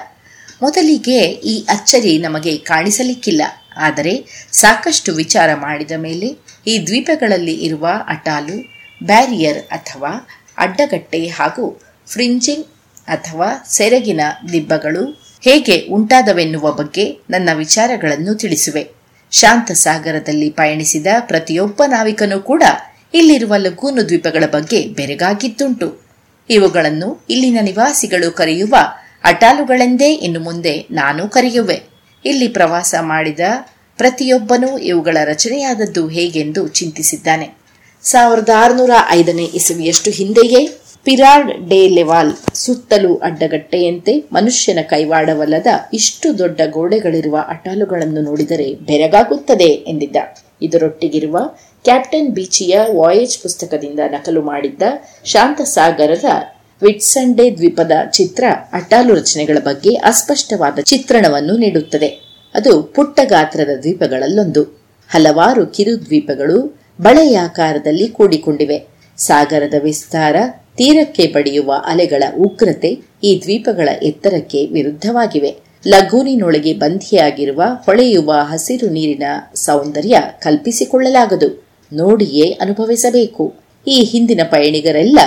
ಮೊದಲಿಗೆ 0.62 1.20
ಈ 1.22 1.66
ಅಚ್ಚರಿ 1.68 2.18
ನಮಗೆ 2.18 2.56
ಕಾಣಿಸಲಿಕ್ಕಿಲ್ಲ. 2.56 3.42
ಆದರೆ 3.76 4.12
ಸಾಕಷ್ಟು 4.52 5.12
ವಿಚಾರ 5.12 5.54
ಮಾಡಿದ 5.54 5.92
ಮೇಲೆ 5.96 6.26
ಈ 6.66 6.86
ದ್ವೀಪಗಳಲ್ಲಿ 6.86 7.54
ಇರುವ 7.54 7.88
ಅಟಾಲು 8.08 8.73
ಬ್ಯಾರಿಯರ್ 9.02 9.58
ಅಥವಾ 9.58 10.28
ಅಡ್ಡಗಟ್ಟೆ 10.58 11.26
ಹಾಗೂ 11.26 11.80
ಫ್ರಿಂಜಿಂಗ್ 12.06 12.66
ಅಥವಾ 13.08 13.64
ಸೆರಗಿನ 13.68 14.20
ದಿಬ್ಬಗಳು 14.52 15.24
ಹೇಗೆ 15.40 15.86
ಉಂಟಾದವೆನ್ನುವ 15.90 16.72
ಬಗ್ಗೆ 16.72 17.18
ನನ್ನ 17.30 17.48
ವಿಚಾರಗಳನ್ನು 17.54 18.34
ತಿಳಿಸುವೆ. 18.34 18.90
ಶಾಂತ 19.30 19.70
ಸಾಗರದಲ್ಲಿ 19.72 20.50
ಪಯಣಿಸಿದ 20.50 21.06
ಪ್ರತಿಯೊಬ್ಬ 21.20 21.82
ನಾವಿಕನೂ 21.86 22.40
ಕೂಡ 22.40 22.62
ಇಲ್ಲಿರುವ 23.14 23.54
ಲಗೂನು 23.56 24.08
ದ್ವೀಪಗಳ 24.08 24.44
ಬಗ್ಗೆ 24.46 24.86
ಬೆರಗಾಗಿದ್ದುಂಟು. 24.86 26.00
ಇವುಗಳನ್ನು 26.50 27.24
ಇಲ್ಲಿನ 27.30 27.58
ನಿವಾಸಿಗಳು 27.62 28.30
ಕರೆಯುವ 28.30 28.74
ಅಟಾಲುಗಳೆಂದೇ 29.24 30.12
ಇನ್ನು 30.12 30.40
ಮುಂದೆ 30.40 30.86
ನಾನು 30.90 31.28
ಕರೆಯುವೆ. 31.28 31.82
ಇಲ್ಲಿ 32.24 32.48
ಪ್ರವಾಸ 32.48 32.94
ಮಾಡಿದ 33.00 33.40
ಪ್ರತಿಯೊಬ್ಬನೂ 33.96 34.78
ಇವುಗಳ 34.78 35.16
ರಚನೆಯಾದದ್ದು 35.24 36.08
ಹೇಗೆಂದು 36.08 36.68
ಚಿಂತಿಸಿದ್ದಾನೆ. 36.68 37.63
ಸಾವಿರದ 38.04 38.48
ಆರುನೂರ 38.56 38.90
ಐದನೇ 39.10 39.44
ಇಸವಿಯಷ್ಟು 39.44 40.10
ಹಿಂದೆಯೇ 40.10 40.68
ಪಿರಾರ್ಡ್ 41.02 41.68
ಡೇ 41.68 41.88
ಲೆವಾಲ್ 41.88 42.32
ಸುತ್ತಲೂ 42.54 43.16
ಅಡ್ಡಗಟ್ಟೆಯಂತೆ 43.16 44.24
ಮನುಷ್ಯನ 44.32 44.78
ಕೈವಾಡವಲ್ಲದ 44.82 45.66
ಇಷ್ಟು 45.92 46.38
ದೊಡ್ಡ 46.38 46.60
ಗೋಡೆಗಳಿರುವ 46.70 47.38
ಅಟಾಲುಗಳನ್ನು 47.48 48.20
ನೋಡಿದರೆ 48.20 48.74
ಬೆರಗಾಗುತ್ತದೆ 48.74 49.64
ಎಂದಿದ್ದ. 49.64 50.16
ಇದರೊಟ್ಟಿಗಿರುವ 50.62 51.38
ಕ್ಯಾಪ್ಟನ್ 51.84 52.30
ಬೀಚಿಯ 52.30 52.80
ವಾಯೇಜ್ 52.94 53.38
ಪುಸ್ತಕದಿಂದ 53.38 53.98
ನಕಲು 54.06 54.42
ಮಾಡಿದ್ದ 54.42 54.82
ಶಾಂತಸಾಗರರ 55.24 56.24
ವಿಟ್ಸಂಡೆ 56.82 57.56
ದ್ವೀಪದ 57.56 57.92
ಚಿತ್ರ 58.12 58.44
ಅಟಾಲು 58.72 59.14
ರಚನೆಗಳ 59.14 59.58
ಬಗ್ಗೆ 59.64 59.94
ಅಸ್ಪಷ್ಟವಾದ 59.94 60.78
ಚಿತ್ರಣವನ್ನು 60.80 61.56
ನೀಡುತ್ತದೆ. 61.56 62.08
ಅದು 62.54 62.82
ಪುಟ್ಟ 62.82 63.20
ಗಾತ್ರದ 63.24 63.80
ದ್ವೀಪಗಳಲ್ಲೊಂದು. 63.80 64.64
ಹಲವಾರು 65.08 65.66
ಕಿರು 65.66 66.04
ದ್ವೀಪಗಳು 66.04 66.83
ಬಳೆಯಾಕಾರದಲ್ಲಿ 67.00 68.08
ಕೂಡಿಕೊಂಡಿವೆ. 68.08 68.88
ಸಾಗರದ 69.16 69.74
ವಿಸ್ತಾರ, 69.82 70.36
ತೀರಕ್ಕೆ 70.76 71.26
ಬಡಿಯುವ 71.26 71.74
ಅಲೆಗಳ 71.86 72.22
ಉಗ್ರತೆ 72.38 72.98
ಈ 73.24 73.40
ದ್ವೀಪಗಳ 73.42 73.88
ಎತ್ತರಕ್ಕೆ 74.02 74.66
ವಿರುದ್ಧವಾಗಿವೆ. 74.66 75.56
ಲಘೂನಿನೊಳಗೆ 75.86 76.72
ಬಂಧಿಯಾಗಿರುವ 76.72 77.62
ಹೊಳೆಯುವ 77.86 78.32
ಹಸಿರು 78.32 78.88
ನೀರಿನ 78.90 79.22
ಸೌಂದರ್ಯ 79.54 80.22
ಕಲ್ಪಿಸಿಕೊಳ್ಳಲಾಗದು. 80.38 81.64
ನೋಡಿಯೇ 81.92 82.50
ಅನುಭವಿಸಬೇಕು. 82.50 83.54
ಈ 83.86 84.02
ಹಿಂದಿನ 84.02 84.40
ಪಯಣಿಗರೆಲ್ಲ 84.50 85.18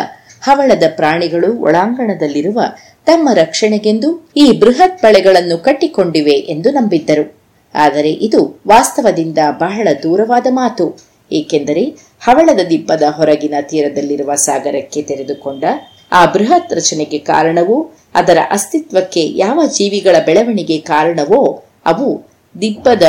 ಹವಳದ 0.41 0.83
ಪ್ರಾಣಿಗಳು 0.95 1.61
ಒಳಾಂಗಣದಲ್ಲಿರುವ 1.61 2.61
ತಮ್ಮ 3.05 3.29
ರಕ್ಷಣೆಗೆಂದು 3.33 4.29
ಈ 4.37 4.51
ಬೃಹತ್ 4.51 5.01
ಬಳೆಗಳನ್ನು 5.01 5.57
ಕಟ್ಟಿಕೊಂಡಿವೆ 5.57 6.31
ಎಂದು 6.31 6.71
ನಂಬಿದ್ದರು. 6.71 7.37
ಆದರೆ 7.75 8.11
ಇದು 8.11 8.61
ವಾಸ್ತವದಿಂದ 8.67 9.37
ಬಹಳ 9.51 9.87
ದೂರವಾದ 10.03 10.47
ಮಾತು. 10.49 11.06
ಏಕೆಂದರೆ 11.31 11.83
ಹವಳದ 12.21 12.59
ದಿಬ್ಬದ 12.69 13.03
ಹೊರಗಿನ 13.09 13.53
ತೀರದಲ್ಲಿರುವ 13.61 14.35
ಸಾಗರಕ್ಕೆ 14.35 15.01
ತೆರೆದುಕೊಂಡ 15.01 15.63
ಆ 16.11 16.25
ಬೃಹತ್ 16.25 16.73
ರಚನೆಗೆ 16.73 17.17
ಕಾರಣವೋ, 17.17 17.91
ಅದರ 18.15 18.37
ಅಸ್ತಿತ್ವಕ್ಕೆ 18.51 19.27
ಯಾವ 19.27 19.61
ಜೀವಿಗಳ 19.67 20.15
ಬೆಳವಣಿಗೆ 20.25 20.77
ಕಾರಣವೋ, 20.77 21.63
ಅವು 21.85 22.27
ದಿಬ್ಬದ 22.61 23.03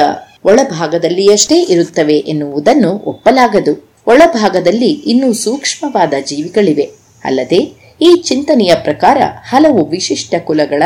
ಒಳಭಾಗದಲ್ಲಿಯಷ್ಟೇ 0.44 1.62
ಇರುತ್ತವೆ 1.62 2.14
ಎನ್ನುವುದನ್ನು 2.14 2.90
ಒಪ್ಪಲಾಗದು. 2.90 3.88
ಒಳಭಾಗದಲ್ಲಿ 4.06 4.90
ಇನ್ನೂ 4.90 5.32
ಸೂಕ್ಷ್ಮವಾದ 5.32 6.12
ಜೀವಿಗಳಿವೆ. 6.26 6.90
ಅಲ್ಲದೆ, 7.24 7.56
ಈ 8.00 8.16
ಚಿಂತನೆಯ 8.16 8.74
ಪ್ರಕಾರ 8.74 9.18
ಹಲವು 9.48 9.84
ವಿಶಿಷ್ಟ 9.84 10.34
ಕುಲಗಳ 10.44 10.82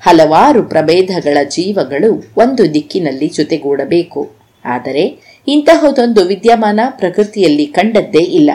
ಹಲವಾರು 0.00 0.62
ಪ್ರಭೇದಗಳ 0.62 1.38
ಜೀವಗಳು 1.48 2.32
ಒಂದು 2.36 2.74
ದಿಕ್ಕಿನಲ್ಲಿ 2.74 3.28
ಜೊತೆಗೂಡಬೇಕು. 3.28 4.35
ಆದರೆ 4.66 5.04
ಇಂತಹದೊಂದು 5.48 6.24
ವಿದ್ಯಮಾನ 6.24 6.80
ಪ್ರಕೃತಿಯಲ್ಲಿ 6.90 7.66
ಕಂಡದ್ದೇ 7.66 8.18
ಇಲ್ಲ. 8.18 8.50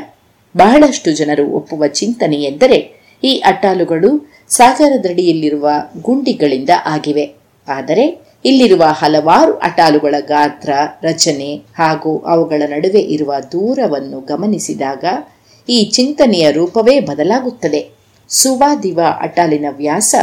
ಬಹಳಷ್ಟು 0.58 1.12
ಜನರು 1.12 1.46
ಒಪ್ಪುವ 1.50 1.88
ಚಿಂತನೆ 1.88 2.36
ಎಂದರೆ 2.36 2.80
ಈ 3.24 3.38
ಅಟ್ಟಾಲುಗಳು 3.38 4.34
ಸಾಗರದಡಿಯಲ್ಲಿರುವ 4.48 5.70
ಗುಂಡಿಗಳಿಂದ 6.02 6.70
ಆಗಿವೆ. 6.86 7.36
ಆದರೆ 7.68 8.06
ಇಲ್ಲಿರುವ 8.46 8.84
ಹಲವಾರು 8.84 9.54
ಅಟಾಲುಗಳ 9.54 10.16
ಗಾತ್ರ, 10.20 10.70
ರಚನೆ 11.04 11.56
ಹಾಗೂ 11.56 12.18
ಅವುಗಳ 12.18 12.62
ನಡುವೆ 12.68 13.00
ಇರುವ 13.00 13.34
ದೂರವನ್ನು 13.52 14.20
ಗಮನಿಸಿದಾಗ 14.20 15.06
ಈ 15.70 15.84
ಚಿಂತನೆಯ 15.84 16.52
ರೂಪವೇ 16.52 17.00
ಬದಲಾಗುತ್ತದೆ. 17.00 17.82
ಸುವಾದಿವ 18.30 19.00
ಅಟಾಲಿನ 19.20 19.66
ವ್ಯಾಸ 19.72 20.16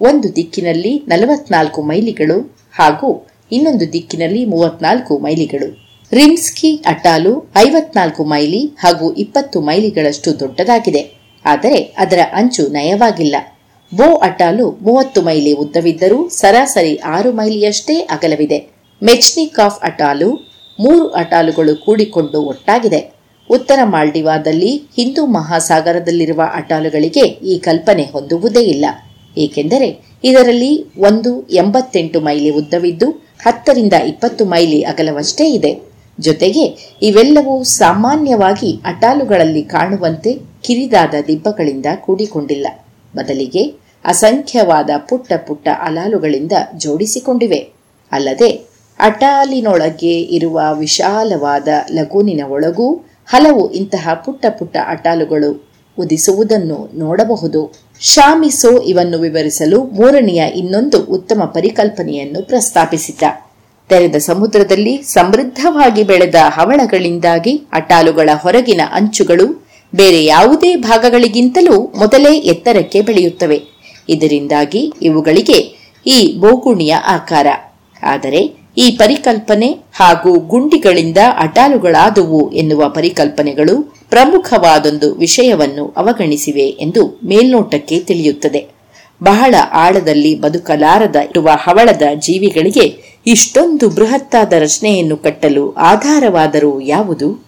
ಒಂದು 0.00 0.36
ದಿಕ್ಕಿನಲ್ಲಿ 0.36 1.02
ನಲವತ್ನಾಲ್ಕು 1.08 1.82
ಮೈಲಿಗಳು 1.82 2.38
ಹಾಗೂ 2.74 3.26
ಇನ್ನೊಂದು 3.52 3.92
ದಿಕ್ಕಿನಲ್ಲಿ 3.92 4.44
ಮೂವತ್ನಾಲ್ಕು 4.44 5.18
ಮೈಲಿಗಳು. 5.18 5.86
ರಿಮ್ಸ್ಕಿ, 6.12 6.82
ಅಟಾಲು 6.86 7.52
ಐವತ್ನಾಲ್ಕು 7.56 8.24
ಮೈಲಿ 8.24 8.66
ಹಾಗೂ 8.78 9.12
ಇಪ್ಪತ್ತು 9.12 9.60
ಮೈಲಿಗಳಷ್ಟು 9.60 10.40
ದೊಡ್ಡದಾಗಿದೆ. 10.40 11.20
ಆದರೆ 11.44 11.94
ಅದರ 11.98 12.18
ಅಂಚು 12.32 12.66
ನಯವಾಗಿಲ್ಲ. 12.66 13.36
ಬೋ 13.94 14.16
ಅಟಾಲು 14.16 14.70
ಮೂವತ್ತು 14.70 15.22
ಮೈಲಿ 15.22 15.52
ಉದ್ದವಿದ್ದರೂ 15.52 16.28
ಸರಾಸರಿ 16.28 16.96
ಆರು 16.96 17.32
ಮೈಲಿಯಷ್ಟೇ 17.32 17.96
ಅಗಲವಿದೆ. 17.96 18.70
ಮೆಚ್ನಿಕಾಫ್ 19.02 19.80
ಅಟಾಲು 19.82 20.34
ಮೂರು 20.80 21.08
ಅಟಾಲುಗಳು 21.08 21.76
ಕೂಡಿಕೊಂಡು 21.76 22.42
ಒಟ್ಟಾಗಿದೆ. 22.42 23.14
ಉತ್ತರ 23.50 23.78
ಮಾಲ್ಡಿವಾದಲ್ಲಿ 23.84 24.76
ಹಿಂದೂ 24.76 25.26
ಮಹಾಸಾಗರದಲ್ಲಿರುವ 25.26 26.42
ಅಟಾಲುಗಳಿಗೆ 26.54 27.20
ಈ 27.20 27.58
ಕಲ್ಪನೆ 27.58 28.02
ಹೊಂದುವುದೇ 28.02 28.60
ಇಲ್ಲ. 28.60 28.84
ಏಕೆಂದರೆ 29.38 30.18
ಇದರಲ್ಲಿ 30.24 30.84
ಒಂದು 30.98 31.48
ಎಂಬತ್ತೆಂಟು 31.48 32.20
ಮೈಲಿ 32.20 32.50
ಉದ್ದವಿದ್ದು 32.50 33.25
ಹತ್ತರಿಂದ 33.40 33.92
ಇಪ್ಪತ್ತು 33.92 34.44
ಮೈಲಿ 34.44 34.82
ಅಗಲವಷ್ಟೇ 34.82 35.46
ಇದೆ. 35.48 35.96
ಜೊತೆಗೆ 36.20 36.94
ಇವೆಲ್ಲವೂ 37.02 37.62
ಸಾಮಾನ್ಯವಾಗಿ 37.62 38.80
ಅಟಾಲುಗಳಲ್ಲಿ 38.84 39.62
ಕಾಣುವಂತೆ 39.62 40.32
ಕಿರಿದಾದ 40.62 41.14
ದಿಬ್ಬಗಳಿಂದ 41.28 41.86
ಕೂಡಿಕೊಂಡಿಲ್ಲ. 42.00 42.66
ಬದಲಿಗೆ 43.16 43.74
ಅಸಂಖ್ಯವಾದ 44.04 44.90
ಪುಟ್ಟ 45.08 45.32
ಪುಟ್ಟ 45.32 45.68
ಅಲಾಲುಗಳಿಂದ 45.82 46.52
ಜೋಡಿಸಿಕೊಂಡಿವೆ. 46.78 47.72
ಅಲ್ಲದೆ 48.12 48.76
ಅಟಾಲಿನೊಳಗೆ 48.98 50.20
ಇರುವ 50.20 50.60
ವಿಶಾಲವಾದ 50.78 51.68
ಲಗೂನಿನ 51.90 52.40
ಒಳಗೂ 52.48 52.94
ಹಲವು 53.26 53.70
ಇಂತಹ 53.70 54.14
ಪುಟ್ಟ 54.14 54.46
ಪುಟ್ಟ 54.48 54.76
ಅಟಾಲುಗಳು 54.86 55.70
ಉದಿಸುವುದನ್ನು 55.98 56.98
ನೋಡಬಹುದು. 56.98 57.85
ಶಾಮಿಸೋ 58.00 58.82
ಇವನ್ನು 58.82 59.18
ವಿವರಿಸಲು 59.18 59.84
ಮೂರನೆಯ 59.84 60.44
ಇನ್ನೊಂದು 60.56 61.04
ಉತ್ತಮ 61.04 61.44
ಪರಿಕಲ್ಪನೆಯನ್ನು 61.44 62.42
ಪ್ರಸ್ತಾಪಿಸಿದ್ದ. 62.42 63.22
ತೆರೆದ 63.88 64.14
ಸಮುದ್ರದಲ್ಲಿ 64.14 65.02
ಸಮೃದ್ಧವಾಗಿ 65.02 66.02
ಬೆಳೆದ 66.02 66.34
ಹವಳಗಳಿಂದಾಗಿ 66.48 67.62
ಅಟಾಲುಗಳ 67.72 68.30
ಹೊರಗಿನ 68.34 68.80
ಅಂಚುಗಳು 68.92 69.66
ಬೇರೆ 69.94 70.24
ಯಾವುದೇ 70.24 70.76
ಭಾಗಗಳಿಗಿಂತಲೂ 70.76 71.92
ಮೊದಲೇ 71.96 72.38
ಎತ್ತರಕ್ಕೆ 72.38 73.00
ಬೆಳೆಯುತ್ತವೆ. 73.00 73.62
ಇದರಿಂದಾಗಿ 74.08 74.92
ಇವುಗಳಿಗೆ 75.02 75.76
ಈ 76.06 76.34
ಬೋಗುಣಿಯ 76.38 76.94
ಆಕಾರ. 76.94 77.46
ಆದರೆ 78.02 78.66
ಈ 78.78 78.90
ಪರಿಕಲ್ಪನೆ 78.90 79.78
ಹಾಗೂ 79.94 80.38
ಗುಂಡಿಗಳಿಂದ 80.38 81.18
ಅಟಾಲುಗಳಾದುವು 81.38 82.52
ಎನ್ನುವ 82.52 82.88
ಪರಿಕಲ್ಪನೆಗಳು 82.88 83.95
ಪ್ರಮುಖವಾದೊಂದು 84.10 85.14
ವಿಷಯವನ್ನು 85.14 85.94
ಅವಗಣಿಸಿವೆ 85.96 86.66
ಎಂದು 86.68 87.20
ಮೇಲ್ನೋಟಕ್ಕೆ 87.24 88.00
ತಿಳಿಯುತ್ತದೆ. 88.00 88.76
ಬಹಳ 89.22 89.54
ಆಳದಲ್ಲಿ 89.72 90.40
ಬದುಕಲಾರದ 90.40 91.16
ಇರುವ 91.16 91.50
ಹವಳದ 91.62 92.02
ಜೀವಿಗಳಿಗೆ 92.14 93.16
ಇಷ್ಟೊಂದು 93.26 93.90
ಬೃಹತ್ತಾದ 93.90 94.52
ರಚನೆಯನ್ನು 94.52 95.16
ಕಟ್ಟಲು 95.16 95.74
ಆಧಾರವಾದರೂ 95.74 96.80
ಯಾವುದು? 96.80 97.46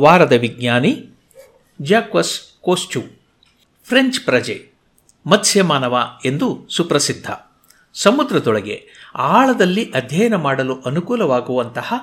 ವಾರದ 0.00 0.32
ವಿಜ್ಞಾನಿ 0.32 1.06
ಜಾಕ್ವಸ್ 1.82 2.40
ಕೋಸ್ಚು 2.60 3.02
ಫ್ರೆಂಚ್ 3.88 4.20
ಪ್ರಜೆ, 4.20 4.70
ಮತ್ಸ್ಯಮಾನವ 5.26 5.98
ಎಂದು 6.24 6.68
ಸುಪ್ರಸಿದ್ಧ. 6.76 7.30
ಸಮುದ್ರದೊಳಗೆ 7.94 8.86
ಆಳದಲ್ಲಿ 9.14 9.92
ಅಧ್ಯಯನ 9.92 10.34
ಮಾಡಲು 10.34 10.80
ಅನುಕೂಲವಾಗುವಂತಹ 10.80 11.94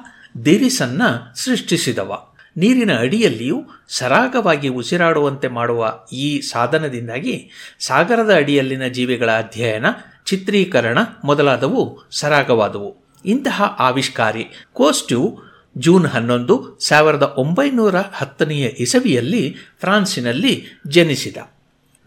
ದಿರಿಸನ್ನ 0.45 1.01
ಸೃಷ್ಟಿಸಿದವ. 1.35 2.33
ನೀರಿನ 2.57 2.97
ಅಡಿಯಲ್ಲಿಯೂ 2.97 3.63
ಸರಾಗವಾಗಿ 3.87 4.67
ಉಸಿರಾಡುವಂತೆ 4.67 5.47
ಮಾಡುವ 5.47 5.99
ಈ 6.13 6.41
ಸಾಧನದಿಂದಾಗಿ 6.41 7.49
ಸಾಗರದ 7.79 8.35
ಅಡಿಯಲ್ಲಿನ 8.35 8.87
ಜೀವಿಗಳ 8.87 9.31
ಅಧ್ಯಯನ, 9.31 9.85
ಚಿತ್ರೀಕರಣ 10.25 10.97
ಮೊದಲಾದವು 11.23 12.03
ಸರಾಗವಾದವು. 12.11 12.95
ಇಂತಹ 13.25 13.75
ಆವಿಷ್ಕಾರಿ 13.79 14.47
ಕೋಸ್ಟು 14.73 15.39
ಜೂನ್ 15.77 16.05
ಹನ್ನೊಂದು 16.05 16.77
ಸಾವಿರದ 16.79 17.35
ಒಂಬೈನೂರ 17.37 17.95
ಹತ್ತನೆಯ 17.95 18.65
ಇಸವಿಯಲ್ಲಿ 18.65 19.55
ಫ್ರಾನ್ಸಿನಲ್ಲಿ 19.79 20.65
ಜನಿಸಿದ. 20.87 21.37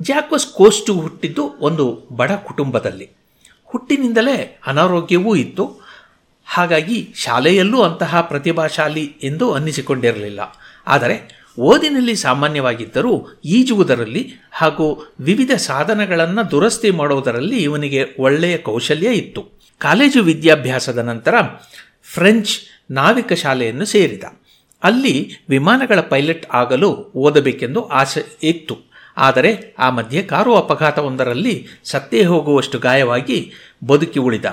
ಜಾಕೋಸ್ 0.03 0.47
ಕೋಸ್ಟು 0.47 0.95
ಹುಟ್ಟಿದ್ದು 0.95 1.43
ಒಂದು 1.61 2.09
ಬಡ 2.13 2.33
ಕುಟುಂಬದಲ್ಲಿ. 2.33 3.20
ಹುಟ್ಟಿನಿಂದಲೇ 3.71 4.61
ಅನಾರೋಗ್ಯವೂ 4.67 5.37
ಇತ್ತು. 5.37 5.81
ಹಾಗಾಗಿ 6.45 7.13
ಶಾಲೆಯಲ್ಲೂ 7.15 7.83
ಅಂತಹ 7.83 8.21
ಪ್ರತಿಭಾಶಾಲಿ 8.21 9.05
ಎಂದು 9.23 9.53
ಅನ್ನಿಸಿಕೊಂಡಿರಲಿಲ್ಲ. 9.53 10.41
ಆದರೆ 10.87 11.41
ಓದಿನಲ್ಲಿ 11.59 12.17
ಸಾಮಾನ್ಯವಾಗಿದ್ದರೂ 12.17 13.41
ಈಜುವುದರಲ್ಲಿ 13.45 14.33
ಹಾಗೂ 14.53 15.15
ವಿವಿಧ 15.21 15.51
ಸಾಧನಗಳನ್ನು 15.51 16.51
ದುರಸ್ತಿ 16.51 16.91
ಮಾಡುವುದರಲ್ಲಿ 16.91 17.59
ಇವನಿಗೆ 17.59 18.05
ಒಳ್ಳೆಯ 18.19 18.59
ಕೌಶಲ್ಯ 18.59 19.09
ಇತ್ತು. 19.09 19.49
ಕಾಲೇಜು 19.79 20.23
ವಿದ್ಯಾಭ್ಯಾಸದ 20.23 20.99
ನಂತರ 20.99 21.35
ಫ್ರೆಂಚ್ 22.03 22.61
ನಾವಿಕ 22.91 23.33
ಶಾಲೆಯನ್ನು 23.33 23.85
ಸೇರಿದ. 23.85 24.25
ಅಲ್ಲಿ 24.83 25.31
ವಿಮಾನಗಳ 25.49 26.01
ಪೈಲಟ್ 26.01 26.47
ಆಗಲು 26.53 26.95
ಓದಬೇಕೆಂದು 26.95 27.89
ಆಸೆ 27.89 28.25
ಇತ್ತು. 28.43 28.90
ಆದರೆ 29.21 29.75
ಆ 29.79 29.91
ಮಧ್ಯೆ 29.91 30.23
ಕಾರು 30.23 30.57
ಅಪಘಾತವೊಂದರಲ್ಲಿ 30.57 31.67
ಸತ್ತೇ 31.85 32.25
ಹೋಗುವಷ್ಟು 32.25 32.79
ಗಾಯವಾಗಿ 32.79 33.53
ಬದುಕಿ 33.87 34.21
ಉಳಿದ. 34.21 34.45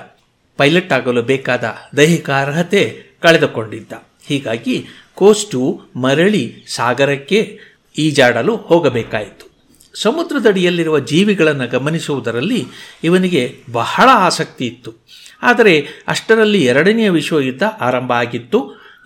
ಪೈಲಟ್ 0.58 0.94
ಆಗಲು 0.94 1.22
ಬೇಕಾದ 1.22 1.76
ದೈಹಿಕ 1.98 2.30
ಅರ್ಹತೆ 2.30 3.04
ಕಳೆದುಕೊಂಡಿದ್ದ. 3.22 3.94
ಹೀಗಾಗಿ 4.28 4.86
ಕೋಸ್ಟು 5.16 5.82
ಮರಳಿ 5.96 6.44
ಸಾಗರಕ್ಕೆ 6.68 7.60
ಈಜಾಡಲು 7.98 8.56
ಹೋಗಬೇಕಾಯಿತು. 8.56 9.46
ಸಮುದ್ರದಡಿಯಲ್ಲಿರುವ 10.02 11.00
ಜೀವಿಗಳನ್ನು 11.00 11.68
ಗಮನಿಸುವುದರಲ್ಲಿ 11.68 12.68
ಇವನಿಗೆ 13.04 13.56
ಬಹಳ 13.72 14.10
ಆಸಕ್ತಿ 14.14 14.66
ಇತ್ತು. 14.68 14.94
ಆದರೆ 15.42 15.88
ಅಷ್ಟರಲ್ಲಿ 16.08 16.66
ಎರಡನೆಯ 16.66 17.10
ವಿಶ್ವಯುದ್ಧ 17.10 17.64
ಆರಂಭ 17.64 18.12
ಆಗಿತ್ತು. 18.12 18.60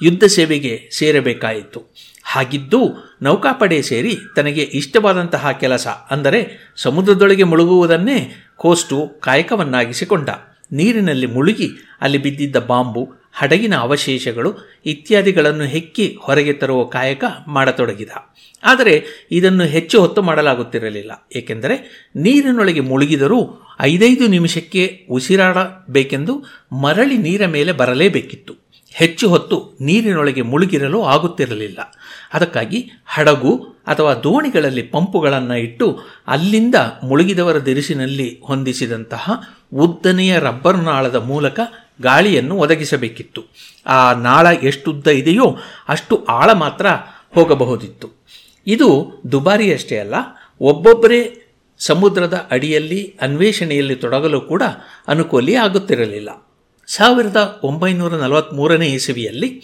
ಯುದ್ಧ 0.03 0.23
ಸೇವೆಗೆ 0.23 0.89
ಸೇರಬೇಕಾಯಿತು. 0.97 1.79
ಹಾಗಿದ್ದು 2.31 2.81
ನೌಕಾಪಡೆ 3.21 3.81
ಸೇರಿ 3.81 4.13
ತನಗೆ 4.35 4.61
ಇಷ್ಟವಾದಂತಹ 4.61 5.51
ಕೆಲಸ 5.51 5.87
ಅಂದರೆ 5.87 6.39
ಸಮುದ್ರದೊಳಗೆ 6.75 7.43
ಮುಳುಗುವುದನ್ನೇ 7.43 8.19
ಕೋಸ್ಟು 8.55 8.97
ಕಾಯಕವನ್ನಾಗಿಸಿಕೊಂಡ. 9.19 10.29
ನೀರಿನಲ್ಲಿ 10.71 11.25
ಮುಳುಗಿ 11.25 11.67
ಅಲ್ಲಿ 12.01 12.17
ಬಿದ್ದಿದ್ದ 12.17 12.57
ಬಾಂಬು, 12.67 13.01
ಹಡಗಿನ 13.33 13.75
ಅವಶೇಷಗಳು 13.75 14.49
ಇತ್ಯಾದಿಗಳನ್ನು 14.85 15.63
ಹೆಕ್ಕಿ 15.63 16.05
ಹೊರಗೆ 16.21 16.53
ತರುವ 16.53 16.83
ಕಾಯಕ 16.85 17.23
ಮಾಡತೊಡಗಿದ. 17.47 18.09
ಆದರೆ 18.63 18.93
ಇದನ್ನು 19.31 19.65
ಹೆಚ್ಚು 19.65 19.99
ಹೊತ್ತು 20.01 20.21
ಮಾಡಲಾಗುತ್ತಿರಲಿಲ್ಲ. 20.21 21.11
ಏಕೆಂದರೆ 21.35 21.75
ನೀರಿನೊಳಗೆ 22.15 22.79
ಮುಳುಗಿದರೂ 22.79 23.39
ಐದೈದು 23.81 24.27
ನಿಮಿಷಕ್ಕೆ 24.27 24.83
ಉಸಿರಾಡಬೇಕೆಂದು 25.09 26.33
ಮರಳಿ 26.83 27.17
ನೀರ 27.17 27.45
ಮೇಲೆ 27.45 27.71
ಬರಲೇಬೇಕಿತ್ತು. 27.71 28.70
ಹೆಚ್ಚು 28.93 29.29
ಹೊತ್ತು 29.29 29.77
ನೀರಿನೊಳಗೆ 29.81 30.41
ಮುಳುಗಿರಲು 30.41 31.03
ಆಗುತ್ತಿರಲಿಲ್ಲ. 31.03 31.79
ಅದಕ್ಕಾಗಿ 32.33 32.91
ಹಡಗು 33.05 33.57
ಅಥವಾ 33.87 34.13
ದೋಣಿಗಳಲ್ಲಿ 34.13 34.81
ಪಂಪುಗಳನ್ನು 34.81 35.55
ಇಟ್ಟು 35.55 35.99
ಅಲ್ಲಿಂದ 36.27 36.75
ಮುಳುಗಿದವರ 37.03 37.57
ದಿರಿಸಿನಲ್ಲಿ 37.57 38.41
ಹೊಂದಿಸಿದಂತಹ 38.43 39.29
ಉದ್ದನೆಯ 39.73 40.39
ರಬ್ಬರ್ 40.39 40.77
ನಾಳದ 40.77 41.15
ಮೂಲಕ 41.15 41.59
ಗಾಳಿಯನ್ನು 42.01 42.55
ಒದಗಿಸಬೇಕಿತ್ತು. 42.55 43.45
ಆ 43.85 44.13
ನಾಳ 44.13 44.47
ಎಷ್ಟುದ್ದ 44.47 45.07
ಇದೆಯೋ 45.07 45.57
ಅಷ್ಟು 45.89 46.25
ಆಳ 46.25 46.51
ಮಾತ್ರ 46.51 46.85
ಹೋಗಬಹುದಿತ್ತು. 47.33 48.25
ಇದು 48.67 49.21
ದುಬಾರಿಯಷ್ಟೇ 49.31 49.97
ಅಲ್ಲ, 49.97 50.13
ಒಬ್ಬೊಬ್ಬರೇ 50.61 51.47
ಸಮುದ್ರದ 51.79 52.47
ಅಡಿಯಲ್ಲಿ 52.51 53.15
ಅನ್ವೇಷಣೆಯಲ್ಲಿ 53.21 53.95
ತೊಡಗಲು 53.95 54.41
ಕೂಡ 54.41 54.63
ಅನುಕೂಲಿ 55.07 55.55
ಆಗುತ್ತಿರಲಿಲ್ಲ. 55.55 56.50
ಸಾವಿರದ 56.87 57.59
ಒಂಬೈನೂರ 57.63 58.13
ನಲವತ್ತ್ಮೂರನೇ 58.15 58.87
ಇಸವಿಯಲ್ಲಿ 58.87 59.61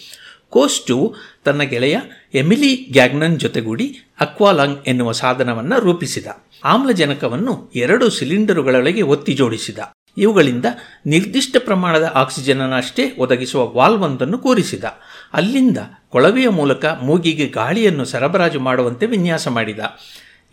ಕೋಸ್ಟು 0.50 1.14
ತನ್ನ 1.44 1.62
ಗೆಳೆಯ 1.62 1.96
ಎಮಿಲಿ 2.34 2.76
ಗ್ಯಾಗ್ನನ್ 2.92 3.40
ಜೊತೆಗೂಡಿ 3.40 3.96
ಅಕ್ವಾಲಾಂಗ್ 4.20 4.78
ಎನ್ನುವ 4.86 5.12
ಸಾಧನವನ್ನು 5.12 5.80
ರೂಪಿಸಿದ. 5.80 6.26
ಆಮ್ಲಜನಕವನ್ನು 6.64 7.72
ಎರಡು 7.76 8.10
ಸಿಲಿಂಡರುಗಳೊಳಗೆ 8.10 9.02
ಒತ್ತಿ 9.02 9.32
ಜೋಡಿಸಿದ. 9.32 9.78
ಇವುಗಳಿಂದ 10.18 10.64
ನಿರ್ದಿಷ್ಟ 11.06 11.56
ಪ್ರಮಾಣದ 11.58 12.12
ಆಕ್ಸಿಜನ್ 12.14 12.72
ಅಷ್ಟೇ 12.72 13.14
ಒದಗಿಸುವ 13.18 13.72
ವಾಲ್ವ್ 13.72 14.02
ಒಂದನ್ನು 14.02 14.38
ಕೂರಿಸಿದ. 14.38 14.84
ಅಲ್ಲಿಂದ 15.32 15.78
ಕೊಳವೆಯ 16.08 16.48
ಮೂಲಕ 16.48 16.84
ಮೂಗಿಗೆ 16.84 17.46
ಗಾಳಿಯನ್ನು 17.46 18.04
ಸರಬರಾಜು 18.04 18.60
ಮಾಡುವಂತೆ 18.60 19.06
ವಿನ್ಯಾಸ 19.06 19.48
ಮಾಡಿದ. 19.48 19.78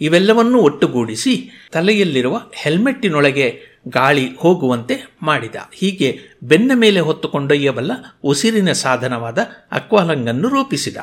ಇವೆಲ್ಲವನ್ನೂ 0.01 0.59
ಒಟ್ಟುಗೂಡಿಸಿ 0.59 1.49
ತಲೆಯಲ್ಲಿರುವ 1.71 2.41
ಹೆಲ್ಮೆಟ್ಟಿನೊಳಗೆ 2.53 3.74
ಗಾಳಿ 3.87 4.29
ಹೋಗುವಂತೆ 4.37 5.17
ಮಾಡಿದ. 5.21 5.55
ಹೀಗೆ 5.73 6.19
ಬೆನ್ನ 6.43 6.71
ಮೇಲೆ 6.75 6.99
ಹೊತ್ತು 6.99 7.27
ಕೊಂಡೊಯ್ಯಬಲ್ಲ 7.27 7.91
ಉಸಿರಿನ 8.23 8.71
ಸಾಧನವಾದ 8.71 9.37
ಅಕ್ವಾಲಂಗನ್ನು 9.71 10.47
ರೂಪಿಸಿದ. 10.47 10.97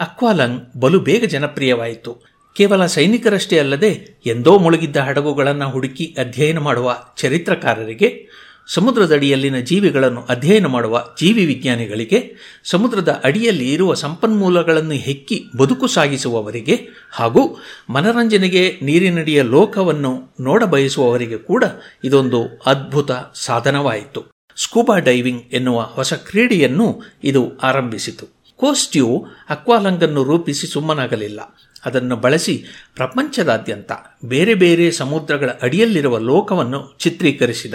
ಅಕ್ವಾಲಂಗ್ 0.00 0.80
ಬಲು 0.80 1.00
ಬೇಗ 1.00 1.24
ಜನಪ್ರಿಯವಾಯಿತು. 1.24 2.12
ಕೇವಲ 2.56 2.86
ಸೈನಿಕರಷ್ಟೇ 2.86 3.58
ಅಲ್ಲದೆ, 3.58 4.20
ಎಂದೋ 4.26 4.58
ಮುಳುಗಿದ್ದ 4.58 4.96
ಹಡಗುಗಳನ್ನು 4.96 5.70
ಹುಡುಕಿ 5.70 6.16
ಅಧ್ಯಯನ 6.18 6.58
ಮಾಡುವ 6.58 6.96
ಚರಿತ್ರಕಾರರಿಗೆ 7.16 8.28
ಸಮುದ್ರದಡಿಯಲ್ಲಿನ 8.68 9.58
ಜೀವಿಗಳನ್ನು 9.58 10.22
ಅಧ್ಯಯನ 10.22 10.66
ಮಾಡುವ 10.66 11.06
ಜೀವಿ 11.20 11.46
ವಿಜ್ಞಾನಿಗಳಿಗೆ, 11.46 12.34
ಸಮುದ್ರದ 12.64 13.20
ಅಡಿಯಲ್ಲಿ 13.24 13.72
ಇರುವ 13.72 13.94
ಸಂಪನ್ಮೂಲಗಳನ್ನು 13.94 14.92
ಹೆಕ್ಕಿ 14.92 15.44
ಬದುಕು 15.56 15.86
ಸಾಗಿಸುವವರಿಗೆ 15.86 16.88
ಹಾಗೂ 17.10 17.56
ಮನರಂಜನೆಗೆ 17.90 18.78
ನೀರಿನಡಿಯ 18.82 19.42
ಲೋಕವನ್ನು 19.42 20.34
ನೋಡಬಯಸುವವರಿಗೆ 20.40 21.38
ಕೂಡ 21.38 21.64
ಇದೊಂದು 22.04 22.42
ಅದ್ಭುತ 22.66 23.10
ಸಾಧನವಾಯಿತು. 23.34 24.24
ಸ್ಕೂಬಾ 24.56 24.98
ಡೈವಿಂಗ್ 24.98 25.42
ಎನ್ನುವ 25.52 25.80
ಹೊಸ 25.80 26.12
ಕ್ರೀಡೆಯನ್ನು 26.12 27.02
ಇದು 27.24 27.58
ಆರಂಭಿಸಿತು. 27.58 28.26
ಕೋಸ್ಟ್ಯೂ 28.56 29.26
ಅಕ್ವಾಲಂಗನ್ನು 29.50 30.24
ರೂಪಿಸಿ 30.24 30.66
ಸುಮ್ಮನಾಗಲಿಲ್ಲ. 30.66 31.40
ಅದನ್ನು 31.84 32.16
ಬಳಸಿ 32.16 32.64
ಪ್ರಪಂಚದಾದ್ಯಂತ 32.96 33.92
ಬೇರೆ 34.24 34.54
ಬೇರೆ 34.54 34.90
ಸಮುದ್ರಗಳ 34.90 35.50
ಅಡಿಯಲ್ಲಿರುವ 35.62 36.18
ಲೋಕವನ್ನು 36.18 36.96
ಚಿತ್ರೀಕರಿಸಿದ. 36.98 37.74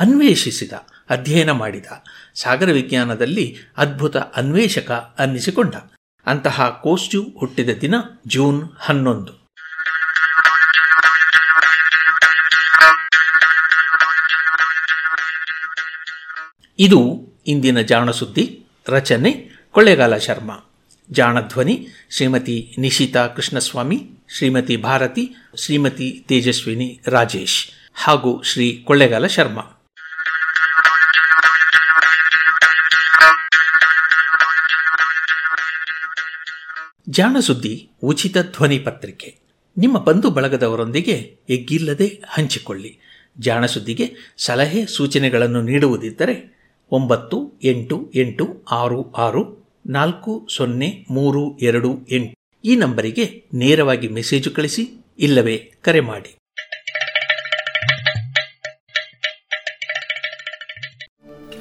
ಅನ್ವೇಷಿಸಿದ, 0.00 0.72
ಅಧ್ಯಯನ 1.10 1.50
ಮಾಡಿದ. 1.50 1.86
ಸಾಗರ 2.34 2.66
ವಿಜ್ಞಾನದಲ್ಲಿ 2.66 3.58
ಅದ್ಭುತ 3.76 4.16
ಅನ್ವೇಷಕ 4.16 4.90
ಅನ್ನಿಸಿಕೊಂಡ. 5.18 5.74
ಅಂತಹ 6.26 6.80
ಕೋಸ್ಟ್ಯೂ 6.82 7.22
ಹುಟ್ಟಿದ 7.38 7.70
ದಿನ 7.80 7.94
ಜೂನ್ 8.26 8.70
ಹನ್ನೊಂದು. 8.78 9.44
ಇದು 16.78 17.24
ಇಂದಿನ 17.46 17.80
ಜಾಣಸುದ್ದಿ 17.80 18.66
ರಚನೆ 18.88 19.50
ಕೊಳ್ಳೇಗಾಲ 19.70 20.16
ಶರ್ಮಾ. 20.16 20.54
ಜಾಣಧ್ವನಿ 21.10 21.88
ಶ್ರೀಮತಿ 22.10 22.74
ನಿಶಿತಾ 22.78 23.26
ಕೃಷ್ಣಸ್ವಾಮಿ, 23.26 24.10
ಶ್ರೀಮತಿ 24.36 24.76
ಭಾರತಿ, 24.76 25.34
ಶ್ರೀಮತಿ 25.56 26.24
ತೇಜಸ್ವಿನಿ 26.28 27.00
ರಾಜೇಶ್ 27.06 27.66
ಹಾಗೂ 27.94 28.42
ಶ್ರೀ 28.42 28.82
ಕೊಳ್ಳೇಗಾಲ 28.86 29.26
ಶರ್ಮಾ. 29.26 29.83
ಜಾಣಸುದ್ದಿ 37.08 37.90
ಉಚಿತ 38.02 38.38
ಧ್ವನಿ 38.38 38.78
ಪತ್ರಿಕೆ. 38.78 39.38
ನಿಮ್ಮ 39.78 39.98
ಬಂಧು 39.98 40.30
ಬಳಗದವರೊಂದಿಗೆ 40.30 41.38
ಎಗ್ಗಿಲ್ಲದೆ 41.48 42.22
ಹಂಚಿಕೊಳ್ಳಿ. 42.28 42.98
ಜಾಣಸುದ್ದಿಗೆ 43.38 44.14
ಸಲಹೆ 44.38 44.86
ಸೂಚನೆಗಳನ್ನು 44.86 45.62
ನೀಡುವುದಿದ್ದರೆ 45.62 46.54
ಒಂಬತ್ತು 46.90 47.60
ಎಂಟು 47.64 48.12
ಎಂಟು 48.14 48.64
ಆರು 48.70 49.12
ಆರು 49.12 49.68
ನಾಲ್ಕು 49.86 50.48
ಸೊನ್ನೆ 50.56 51.06
ಮೂರು 51.10 51.58
ಎರಡು 51.58 51.98
ಎಂಟು 52.10 52.58
ಈ 52.64 52.76
ನಂಬರಿಗೆ 52.76 53.44
ನೇರವಾಗಿ 53.54 54.08
ಮೆಸೇಜು 54.08 54.50
ಕಳಿಸಿ 54.50 54.88
ಇಲ್ಲವೇ 55.18 55.72
ಕರೆ 55.82 56.00
ಮಾಡಿ. 56.00 56.34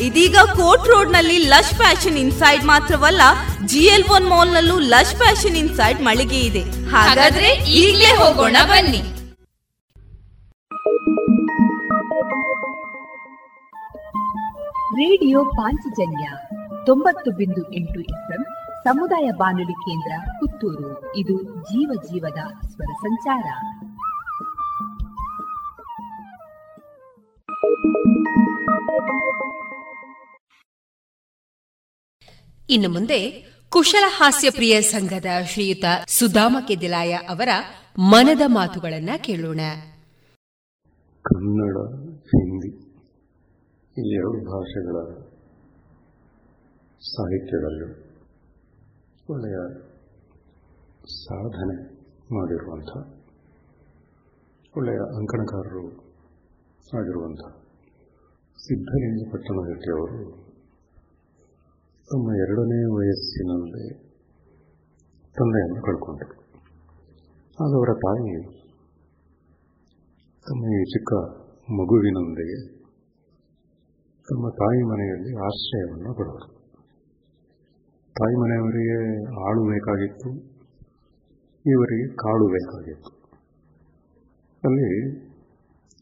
ಇದೀಗ 0.00 0.36
ಕೋರ್ಟ್ 0.36 0.88
ರೋಡ್ನಲ್ಲಿ 0.88 1.38
ಲಶ್ 1.38 1.74
ಫ್ಯಾಷನ್ 1.74 2.16
ಇನ್ಸೈಡ್ 2.16 2.64
ಮಾತ್ರವಲ್ಲ, 2.64 3.20
ಜಿಎಲ್ 3.66 4.04
ಒನ್ 4.12 4.26
ಮಾಲ್ 4.28 4.52
ನಲ್ಲೂ 4.52 4.78
ಲಶ್ 4.78 5.14
ಫ್ಯಾಷನ್ 5.14 5.56
ಇನ್ಸೈಡ್ 5.56 6.00
ಮಳಿಗೆ 6.00 6.40
ಇದೆ. 6.40 6.62
ಹಾಗಾದ್ರೆ 6.88 7.48
ಈಗಲೇ 7.54 8.16
ಹೋಗೋಣ 8.16 8.56
ಬನ್ನಿ. 8.64 9.02
ರೇಡಿಯೋ 14.98 15.44
ಪಾಂಚಜನ್ಯ 15.44 16.30
ತೊಂಬತ್ತು 16.86 17.30
ಬಿಂದು 17.30 17.74
ಎಂಟು 17.74 18.00
ಎಫ್ಎಂ 18.00 18.44
ಸಮುದಾಯ 18.84 19.30
ಬಾನುಲಿ 19.36 19.72
ಕೇಂದ್ರ 19.72 20.30
ಪುತ್ತೂರು. 20.30 21.16
ಇದು 21.16 21.42
ಜೀವ 21.42 21.90
ಜೀವದ 22.02 22.66
ಸ್ವರ 22.66 22.92
ಸಂಚಾರ. 22.92 23.44
ಇನ್ನು 32.70 32.88
ಮುಂದೆ 32.88 33.30
ಕುಶಲ 33.68 34.04
ಹಾಸ್ಯ 34.06 34.50
ಪ್ರಿಯ 34.50 34.82
ಸಂಘದ 34.82 35.26
ಶ್ರೀಯುತ 35.46 35.84
ಸುಧಾಮ 36.06 36.56
ಕೆದಿಲಾಯ 36.68 37.12
ಅವರ 37.12 37.48
ಮನದ 37.98 38.40
ಮಾತುಗಳನ್ನ 38.46 39.10
ಕೇಳೋಣ. 39.16 39.60
ಕನ್ನಡ, 41.24 41.76
ಹಿಂದಿ, 42.18 42.68
ಈ 43.96 44.14
ಎರಡು 44.14 44.38
ಭಾಷೆಗಳ 44.44 44.96
ಸಾಹಿತ್ಯದಲ್ಲೂ 47.00 47.88
ಒಳ್ಳೆಯ 49.34 49.58
ಸಾಧನೆ 51.24 51.76
ಮಾಡಿರುವಂಥ, 52.34 52.90
ಒಳ್ಳೆಯ 54.76 54.96
ಅಂಕಣಕಾರರು 54.96 55.84
ಆಗಿರುವಂಥ 56.98 57.40
ಸಿದ್ಧಲಿಂಗ 58.58 59.32
ಪಟ್ಟಣಗಟ್ಟಿಯವರು 59.32 60.43
ತಮ್ಮ 62.08 62.26
ಎರಡನೇ 62.44 62.78
ವಯಸ್ಸಿನಲ್ಲಿ 62.94 63.84
ತಂದೆಯನ್ನು 65.36 65.80
ಕಳ್ಕೊಂಡರು 65.86 66.34
ಆಗ 67.58 67.70
ಅವರ 67.78 67.92
ತಾಯಿ. 68.04 68.34
ತಮ್ಮ 70.46 70.72
ಈ 70.78 70.80
ಚಿಕ್ಕ 70.92 71.12
ಮಗುವಿನೊಂದಿಗೆ 71.78 72.58
ತಮ್ಮ 74.28 74.50
ತಾಯಿ 74.60 74.80
ಮನೆಯಲ್ಲಿ 74.90 75.32
ಆಶ್ರಯವನ್ನು 75.46 76.12
ಪಡೆದರು 76.18 76.48
ತಾಯಿ 78.16 78.36
ಮನೆಯವರಿಗೆ 78.42 78.98
ಆಳು 79.46 79.62
ಬೇಕಾಗಿತ್ತು, 79.70 80.28
ಇವರಿಗೆ 81.64 82.06
ಕಾಳು 82.22 82.46
ಬೇಕಾಗಿತ್ತು. 82.56 83.12
ಅಲ್ಲಿ 84.62 84.90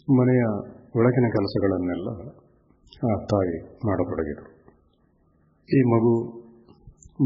ಮನೆಯ 0.08 0.42
ಒಳಗಿನ 1.00 1.26
ಕೆಲಸಗಳನ್ನೆಲ್ಲ 1.36 2.08
ಆ 3.08 3.12
ತಾಯಿ 3.32 3.56
ಮಾಡತೊಡಗಿದರು 3.86 4.51
ಈ 5.68 5.78
ಮಗು 5.82 6.12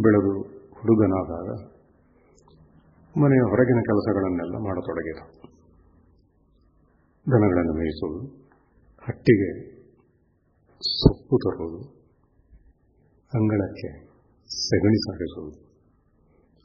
ಬೆಳೆದು 0.03 0.33
ಹುಡುಗನಾದಾಗ 0.73 1.49
ಮನೆಯ 3.17 3.41
ಹೊರಗಿನ 3.41 3.81
ಕೆಲಸಗಳನ್ನೆಲ್ಲ 3.81 4.57
ಮಾಡತೊಡಗಿದ. 4.59 5.21
ದನಗಳನ್ನು 7.27 7.75
ಮೇಯಿಸುವುದು 7.75 8.21
ಹಟ್ಟಿಗೆ 9.03 9.51
ಸೊಪ್ಪು 10.85 11.37
ತರುವುದು, 11.37 11.81
ಅಂಗಳಕ್ಕೆ 13.33 13.91
ಸಗಣಿ 14.51 14.99
ಸಾಗಿಸುವುದು, 14.99 15.59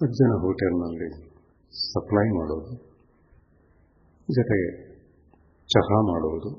ಅಜ್ಜನ 0.02 0.34
ಹೋಟೆಲ್ನಲ್ಲಿ 0.42 1.10
ಸಪ್ಲೈ 1.74 2.28
ಮಾಡೋದು, 2.30 2.74
ಜೊತೆಗೆ 4.30 4.70
ಚಹಾ 5.70 6.00
ಮಾಡುವುದು, 6.02 6.52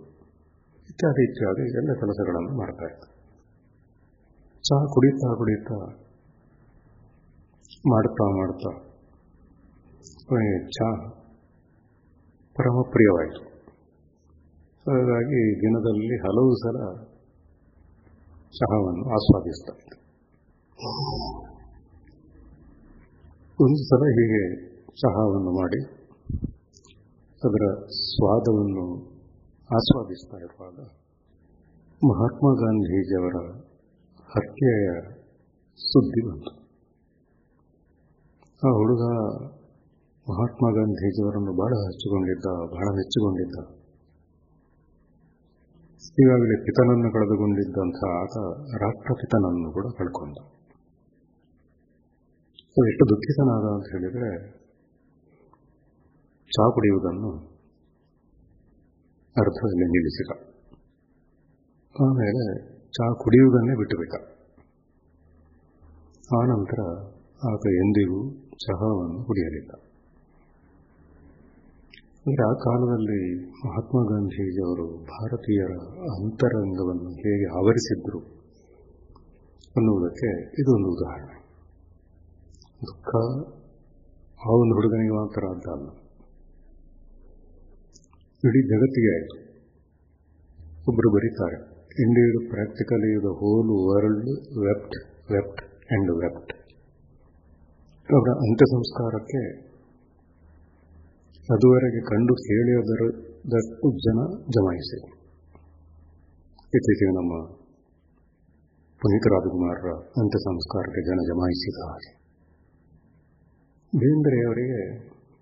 ಇತ್ಯಾದಿ 0.89 1.22
ಇತ್ಯಾದಿ 1.30 1.64
ಎಲ್ಲ 1.78 1.93
ಕೆಲಸಗಳನ್ನು 1.93 2.59
ಮಾಡ್ತಾ 2.59 3.11
ಚಹಾ 4.64 4.84
ಕುಡಿತಾ 4.86 5.28
ಕುಡಿತಾ 5.34 5.76
ಮಾಡ್ತಾ 7.84 8.24
ಮಾಡ್ತಾ 8.36 8.70
ಅವನಿಗೆ 10.28 10.59
ಚಹಾ 10.70 10.90
ಪರಮ 12.56 12.82
ಪ್ರಿಯವಾಯಿತು 12.90 13.43
ಹಾಗಾಗಿ 14.86 15.40
ದಿನದಲ್ಲಿ 15.60 16.16
ಹಲವು 16.16 16.52
ಸಲ 16.55 16.78
ಚಹಾವನ್ನು 18.55 19.05
ಆಸ್ವಾದಿಸ್ತಾ 19.10 19.72
ಇದ್ದ. 19.74 19.93
ಒಂದು 23.59 23.82
ಸಲ 23.82 24.02
ಹೀಗೆ 24.10 24.43
ಚಹಾವನ್ನು 24.94 25.52
ಮಾಡಿ 25.52 25.80
ಅದರ 27.43 27.64
ಸ್ವಾದವನ್ನು 28.06 28.84
ಆಸ್ವಾದಿಸ್ತಾ 29.70 30.36
ಇರುವಾಗ 30.39 30.78
ಮಹಾತ್ಮ 32.02 32.47
ಗಾಂಧೀಜಿಯವರ 32.55 33.39
ಹತ್ಯೆಯ 34.33 34.91
ಸುದ್ದಿ 35.77 36.31
ಬಂತು. 36.31 36.51
ಆ 38.41 38.73
ಹುಡುಗ 38.73 39.03
ಮಹಾತ್ಮ 40.31 40.75
ಗಾಂಧೀಜಿಯವರನ್ನು 40.75 41.53
ಬಹಳ 41.53 41.73
ಹಚ್ಚಿಕೊಂಡಿದ್ದ, 41.87 42.45
ಬಹಳ 42.73 42.97
ಮೆಚ್ಚಿಕೊಂಡಿದ್ದ. 42.97 43.83
ಈಗಾಗಲೇ 46.21 46.63
ಪಿತನನ್ನು 46.63 47.13
ಕಳೆದುಕೊಂಡಿದ್ದಂಥ 47.13 47.97
ಆತ 48.09 48.37
ರಾಷ್ಟ್ರಪಿತನನ್ನು 48.83 49.73
ಕೂಡ 49.73 49.87
ಕಳ್ಕೊಂಡ. 49.99 50.37
ಎಷ್ಟು 52.89 53.09
ದುಃಖಿತನಾದ 53.09 53.65
ಅಂತ 53.75 53.87
ಹೇಳಿದರೆ, 53.93 54.51
ಚಾ 56.47 56.71
ಕುಡಿಯುವುದನ್ನು 56.71 57.31
ಅರ್ಧದಲ್ಲಿ 59.37 59.85
ನಿಲ್ಲಿಸಿದ. 59.85 60.31
ಆಮೇಲೆ 62.01 62.72
ಚಹಾ 62.93 63.14
ಕುಡಿಯುವುದನ್ನೇ 63.14 63.77
ಬಿಟ್ಟುಬಿಟ್ಟ. 63.77 64.14
ಆ 66.35 66.47
ನಂತರ 66.47 66.82
ಆತ 67.52 67.66
ಎಂದಿಗೂ 67.69 68.31
ಚಹಾವನ್ನು 68.55 69.24
ಕುಡಿಯಲಿಲ್ಲ. 69.24 69.70
ಅಂದರೆ 72.27 72.51
ಆ 72.51 72.52
ಕಾಲದಲ್ಲಿ 72.52 73.51
ಮಹಾತ್ಮ 73.51 74.05
ಗಾಂಧೀಜಿಯವರು 74.09 75.05
ಭಾರತೀಯರ 75.05 75.73
ಅಂತರಂಗವನ್ನು 76.24 77.10
ಹೇಗೆ 77.10 77.59
ಆವರಿಸಿದ್ರು 77.59 78.19
ಅನ್ನುವುದಕ್ಕೆ 79.77 80.40
ಇದೊಂದು 80.60 80.89
ಉದಾಹರಣೆ. 80.89 81.44
ದುಃಖ 82.82 83.09
ಆ 84.47 84.52
ಒಂದು 84.52 84.74
ಹುಡುಗನಿಗೆ 84.74 85.12
ಮಾತ್ರ 85.12 85.70
ಅಲ್ಲ. 85.70 85.89
ಇಡೀ 88.44 88.69
ಜಗತ್ತಿಗೆ 88.69 89.14
ಆಯಿತು. 89.16 89.62
ಒಬ್ಬರು 90.89 91.10
ಬರೀತಾರೆ. 91.10 91.72
Indeed 92.01 92.51
practically 92.51 93.16
the 93.16 93.24
whole 93.24 93.70
world 93.89 94.31
wept 94.66 94.97
wept 95.32 95.93
and 95.93 96.10
wept 96.10 96.52
ಅವರ 98.12 98.31
ಅಂತ್ಯ 98.31 98.64
ಸಂಸ್ಕಾರಕ್ಕೆ 98.70 99.73
ಅದುವರೆಗೆ 101.52 102.01
ಕಂಡು 102.01 102.35
ಕೇಳಿಯದರದಷ್ಟು 102.35 103.90
ಜನ 103.98 104.43
ಜಮಾಯಿಸಿ. 104.43 104.98
ಇತ್ತೀಚೆಗೆ 106.64 107.10
ನಮ್ಮ 107.10 107.47
ಪುನೀತ್ 109.01 109.27
ರಾಜಕುಮಾರರ 109.32 109.90
ಅಂತ್ಯ 109.90 110.39
ಸಂಸ್ಕಾರಕ್ಕೆ 110.39 111.02
ಜನ 111.06 111.19
ಜಮಾಯಿಸಿದ 111.27 111.90
ಹಾಗೆ 111.90 112.23
ಬೇಂದ್ರೆಯವರಿಗೆ 113.98 114.98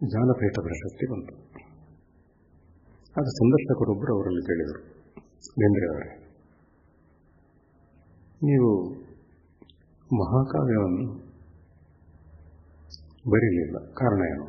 ಜ್ಞಾನಪೀಠ 0.06 0.52
ಪ್ರಶಸ್ತಿ 0.60 1.12
ಬಂತು. 1.12 1.34
ಆಗ 3.20 3.24
ಸಂದರ್ಶಕರೊಬ್ಬರು 3.24 4.14
ಅವರಲ್ಲಿ 4.16 4.42
ಕೇಳಿದರು. 4.42 5.00
ಬೇಂದ್ರೆಯವರೇ 5.58 6.19
ನೀವು 8.40 8.68
ಮಹಾಕಾವ್ಯವನ್ನು 10.10 11.06
ಬರೀಲಿಲ್ಲ. 13.32 13.76
ಕಾರಣ 13.92 14.20
ಏನು? 14.32 14.46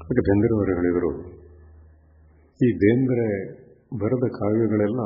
ಅದಕ್ಕೆ 0.00 0.22
ಬೆಂದರವರು 0.28 0.72
ಹೇಳಿದರು, 0.72 1.10
ಈ 2.60 2.68
ಬೇಂದ್ರೆ 2.82 3.26
ಬರೆದ 4.02 4.26
ಕಾವ್ಯಗಳೆಲ್ಲ 4.38 5.02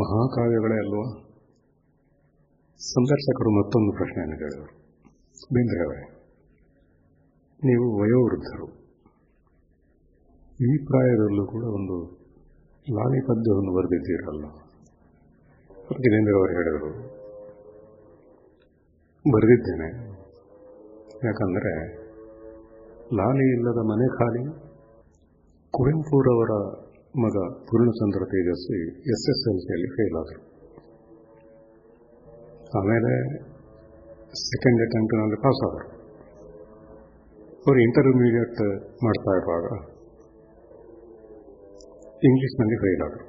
ಮಹಾಕಾವ್ಯಗಳೇ 0.00 0.78
ಅಲ್ವಾ? 0.84 1.04
ಸಂದರ್ಶಕರು 2.80 3.50
ಮತ್ತೊಂದು 3.58 3.92
ಪ್ರಶ್ನೆಯನ್ನು 3.96 4.36
ಕೇಳಿದರು. 4.36 4.72
ಬೇಂದ್ರೆ 5.54 5.80
ಅವರೇ, 5.86 6.04
ನೀವು 7.62 7.84
ವಯೋವೃದ್ಧರು. 8.00 8.68
ಈ 10.60 10.70
ಪ್ರಾಯದಲ್ಲೂ 10.86 11.44
ಕೂಡ 11.46 11.64
ಒಂದು 11.78 11.98
ಲಾಲಿ 12.86 13.20
ಪದ್ಯವನ್ನು 13.26 13.74
ಬರೆದಿದ್ದೀರಲ್ಲ. 13.76 14.46
ಅವರು 15.88 16.52
ಹೇಳಿದರು. 16.52 16.90
ಬರೆದಿದ್ದೇನೆ. 19.32 19.88
ಯಾಕಂದರೆ 21.24 21.72
ಲಾಲಿ 23.14 23.46
ಇಲ್ಲದ 23.54 23.80
ಮನೆ 23.90 24.08
ಖಾಲಿ, 24.18 24.42
ಕುವೆಂಪುರವರ 25.72 26.52
ಮಗ 27.18 27.36
Purnachandra 27.54 28.24
Tejaswi 28.24 28.82
S 28.88 29.26
S 29.30 29.44
L 29.48 29.60
ಸಿಯಲ್ಲಿ 29.60 29.88
ಫೇಲ್ 29.96 30.16
ಆದರು. 30.16 30.40
ಆಮೇಲೆ 32.78 33.12
ಸೆಕೆಂಡ್ 34.34 34.82
ಅಟೆಂಪ್ಟ್ನಲ್ಲಿ 34.82 35.36
ಪಾಸ್ 35.36 35.62
ಆದರು. 35.68 35.88
ಅವರು 37.66 37.80
ಇಂಟರ್ಮೀಡಿಯೇಟ್ 37.80 38.60
ಮಾಡ್ತಾ 39.04 39.32
ಇರುವಾಗ 39.36 39.64
ಇಂಗ್ಲಿಷ್ನಲ್ಲಿ 42.24 42.76
ಫೇಲ್ 42.76 43.02
ಆದರು. 43.02 43.27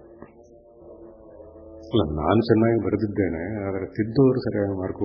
ಅಲ್ಲ 1.91 2.03
ನಾನು 2.17 2.39
ಚೆನ್ನಾಗಿ 2.47 2.79
ಬರೆದಿದ್ದೇನೆ, 2.85 3.43
ಆದರೆ 3.67 3.85
ತಿದ್ದವರು 3.95 4.39
ಸರಿಯಾಗಿ 4.45 4.75
ಮಾರ್ಕ್ 4.81 4.99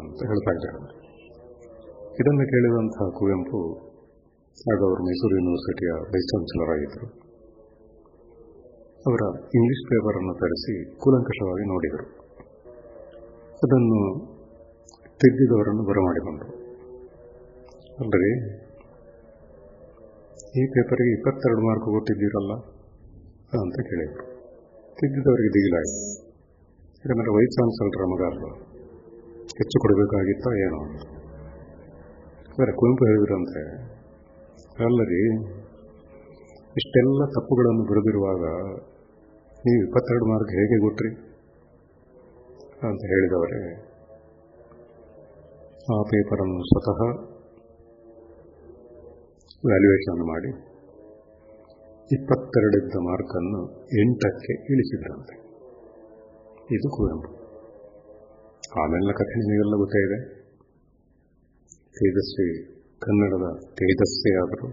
ಅಂತ 0.00 0.20
ಹೇಳ್ತಾ 0.30 0.52
ಇದ್ದಾರೆ. 0.56 0.80
ಇದನ್ನು 2.20 2.44
ಕೇಳಿದಂತಹ 2.52 3.06
ಕುವೆಂಪು 3.18 3.60
ಆಗ 4.72 4.80
ಅವರು 4.88 5.02
ಮೈಸೂರು 5.06 5.34
ಯೂನಿವರ್ಸಿಟಿಯ 5.38 5.90
ವೈಸ್ 6.12 6.28
ಚಾನ್ಸಲರ್ 6.32 6.70
ಆಗಿದ್ದರು. 6.74 7.08
ಅವರ 9.08 9.22
ಇಂಗ್ಲಿಷ್ 9.58 9.82
ಪೇಪರನ್ನು 9.90 10.34
ತರಿಸಿ 10.42 10.74
ಕೂಲಂಕಷವಾಗಿ 11.02 11.66
ನೋಡಿದರು. 11.72 12.06
ಅದನ್ನು 13.64 14.00
ತಿದ್ದಿದವರನ್ನು 15.22 15.84
ಬರಮಾಡಿಕೊಂಡರು 15.90 16.54
ಅಲ್ಲರಿ 18.02 18.32
ಈ 20.60 20.64
ಪೇಪರ್ಗೆ 20.74 21.12
ಇಪ್ಪತ್ತೆರಡು 21.18 21.62
ಮಾರ್ಕ್ 21.68 21.88
ಕೊಟ್ಟಿದ್ದೀರಲ್ಲ 21.94 22.52
ಅಂತ 23.64 23.78
ಕೇಳಿದರು. 23.90 24.24
ತಿದ್ದಿದವರಿಗೆ 24.98 25.50
ದಿಗಿಲಾಯಿತು 25.56 26.00
ಯಾಕಂದರೆ 27.00 27.32
ವೈಸ್ 27.36 27.52
ಚಾನ್ಸಲರ್ 27.56 28.06
ಮಗ 28.12 28.22
ಅಲ್ವಾ 28.30 28.50
ಹೆಚ್ಚು 29.58 29.76
ಕೊಡಬೇಕಾಗಿತ್ತ 29.82 30.46
ಏನೋ. 30.64 30.80
ಅಂದರೆ 32.50 32.72
ಕುವೆಂಪು 32.78 33.04
ಹೇಳಿದ್ರಂತೆ 33.10 33.62
ಅಲ್ಲರಿ 34.86 35.22
ಇಷ್ಟೆಲ್ಲ 36.80 37.22
ತಪ್ಪುಗಳನ್ನು 37.36 37.84
ಬರೆದಿರುವಾಗ 37.90 38.44
ನೀವು 39.66 39.80
ಇಪ್ಪತ್ತೆರಡು 39.86 40.26
ಮಾರ್ಕ್ 40.30 40.52
ಹೇಗೆ 40.58 40.76
ಕೊಟ್ರಿ 40.84 41.10
ಅಂತ 42.88 43.02
ಹೇಳಿದವರೇ, 43.12 43.60
ಆ 45.92 45.96
ಪೇಪರನ್ನು 46.12 46.60
ಸ್ವತಃ 46.70 47.00
ವ್ಯಾಲ್ಯೂಯೇಷನ್ 49.70 50.22
ಮಾಡಿ. 50.32 50.50
ಇಪ್ಪತ್ತೆರಡಿದ್ದ 52.16 53.00
ಮಾರ್ಕನ್ನು 53.06 53.60
ಎಂಟಕ್ಕೆ 54.02 54.52
ಇಳಿಸಿದ್ರಂತೆ. 54.72 55.34
ಇದು 56.76 56.88
ಕುವೆಂಪು. 56.96 57.30
ಆಮೇಲೆ 58.82 59.12
ಕಥೆ 59.12 59.34
ನಿಮಗೆಲ್ಲ 59.40 59.76
ಗೊತ್ತೇ 59.82 60.00
ಇದೆ. 60.06 60.18
ತೇಜಸ್ವಿ 61.98 62.46
ಕನ್ನಡದ 63.00 63.46
ತೇಜಸ್ವಿ 63.78 64.32
ಆದರು, 64.42 64.68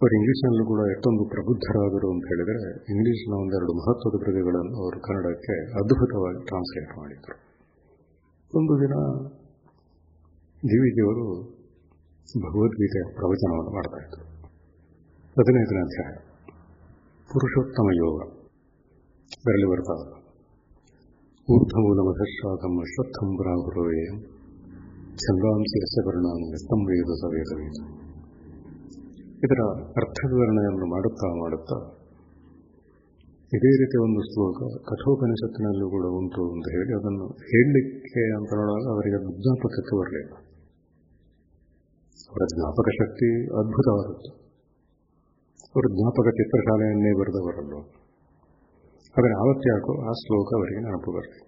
ಅವರು 0.00 0.12
ಇಂಗ್ಲಿಷ್ನಲ್ಲೂ 0.18 0.64
ಕೂಡ 0.66 0.80
ಎಷ್ಟೊಂದು 0.90 1.22
ಪ್ರಬುದ್ಧರಾದರು 1.28 2.08
ಅಂತ 2.14 2.24
ಹೇಳಿದರೆ, 2.32 2.62
ಇಂಗ್ಲಿಷ್ನ 2.94 3.32
ಒಂದೆರಡು 3.34 3.72
ಮಹತ್ವದ 3.80 4.16
ಕೃತಿಗಳನ್ನು 4.24 4.76
ಅವರು 4.84 5.00
ಕನ್ನಡಕ್ಕೆ 5.00 5.56
ಅದ್ಭುತವಾಗಿ 5.80 6.40
ಟ್ರಾನ್ಸ್ಲೇಟ್ 6.44 6.92
ಮಾಡಿದರು. 6.98 7.36
ಒಂದು 8.52 8.74
ದಿನ 8.84 8.94
ದಿವಿಜಿಯವರು 10.62 11.26
ಭಗವದ್ಗೀತೆಯ 12.44 13.04
ಪ್ರವಚನವನ್ನು 13.14 13.74
ಮಾಡ್ತಾ 13.74 13.98
ಇದ್ದರು 14.06 14.27
ಹದಿನೈದನೇ 15.38 15.80
ಅಧ್ಯಾಯ 15.86 16.12
ಪುರುಷೋತ್ತಮ 17.28 17.88
ಯೋಗ. 17.98 18.16
ಇದರಲ್ಲಿ 19.34 19.66
ಬರ್ತಾವ 19.72 20.00
ಊರ್ಧಮೂಲ 21.48 21.98
ಮಧಶ್ರಾಧಂ 22.08 22.72
ಅಶ್ವತ್ಥಂ 22.84 23.28
ಬ್ರಾಹುರವೇಯಂ 23.40 24.16
ಚಂದ್ರಾಂಶಿ 25.22 25.76
ಯಶವರ್ಣಾಂಗ 25.84 26.58
ವೇದ 26.88 27.16
ಸವೇದವೇದ 27.20 27.78
ಇದರ 29.44 29.60
ಅರ್ಥ 30.00 30.18
ವಿವರಣೆಯನ್ನು 30.32 30.88
ಮಾಡುತ್ತಾ 30.94 31.28
ಮಾಡುತ್ತಾ, 31.42 31.78
ಇದೇ 33.52 33.72
ರೀತಿಯ 33.82 34.00
ಒಂದು 34.06 34.24
ಶ್ಲೋಕ 34.30 34.58
ಕಠೋಪನಿಷತ್ತಿನಲ್ಲೂ 34.90 35.88
ಕೂಡ 35.94 36.04
ಉಂಟು 36.18 36.48
ಅಂತ 36.56 36.74
ಹೇಳಿ 36.76 36.92
ಅದನ್ನು 36.98 37.28
ಹೇಳಲಿಕ್ಕೆ 37.52 38.24
ಅಂತ 38.38 38.50
ನೋಡುವಾಗ 38.60 38.84
ಅವರಿಗೆ 38.96 39.20
ಜ್ಞಾಪಕಕ್ಕೆ 39.38 39.94
ಬರಲಿಲ್ಲ 40.00 40.34
ಅವರ 42.30 42.42
ಜ್ಞಾಪಕ 42.54 42.88
ಶಕ್ತಿ 43.00 43.30
ಅದ್ಭುತವಾದದ್ದು. 43.60 44.32
ಅವರು 45.78 45.88
ಜ್ಞಾಪಕ 45.94 46.28
ಚಿತ್ರಶಾಲೆಯನ್ನೇ 46.38 47.10
ಬರೆದವರಲ್ವ 47.18 47.80
ಆದರೆ 49.16 49.34
ಆವತ್ತಾಕೋ 49.36 49.92
ಆ 50.04 50.12
ಶ್ಲೋಕ 50.20 50.48
ಅವರಿಗೆ 50.56 50.80
ನೆನಪು 50.80 51.10
ಬರಲಿ 51.12 51.38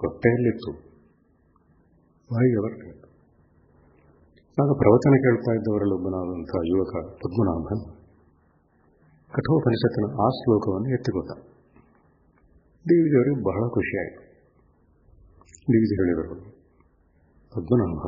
ಹೊಟ್ಟೆಯಲ್ಲಿತ್ತು 0.00 0.72
ಬಾಯಿಗೆ 2.30 2.60
ಬರಲಿಲ್ಲ 2.60 2.92
ಆಗ 4.58 4.76
ಪ್ರವಚನ 4.78 5.18
ಕೇಳ್ತಾ 5.24 5.52
ಇದ್ದವರಲ್ಲೊಬ್ಬನಾದಂಥ 5.58 6.62
ಯುವಕ 6.70 6.94
ಪದ್ಮನಾಭನ್ 7.22 7.82
ಕಠೋಪನಿಷತ್ತಿನ 9.30 10.06
ಆ 10.20 10.28
ಶ್ಲೋಕವನ್ನು 10.38 10.90
ಎತ್ತಿಕೊಟ್ಟ 10.90 11.32
ದೇವಿಜಿಯವರಿಗೆ 12.84 13.42
ಬಹಳ 13.50 13.64
ಖುಷಿಯಾಯಿತು 13.74 14.22
ದೇವಿಜಿ 15.68 15.96
ಹೇಳಿದರು 16.00 16.38
ಪದ್ಮನಾಭ 17.52 18.04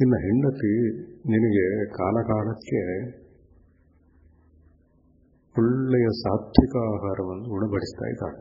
ನಿನ್ನ 0.00 0.16
ಹೆಂಡತಿ 0.24 0.72
ನಿನಗೆ 1.28 1.86
ಕಾಲಕಾಲಕ್ಕೆ 1.86 2.80
ಒಳ್ಳೆಯ 5.56 6.08
ಸಾತ್ವಿಕ 6.20 6.74
ಆಹಾರವನ್ನು 6.90 7.48
ಉಣಬಡಿಸ್ತಾ 7.54 8.06
ಇದ್ದಾಳೆ. 8.08 8.38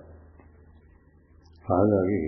ಹಾಗಾಗಿ 1.70 2.20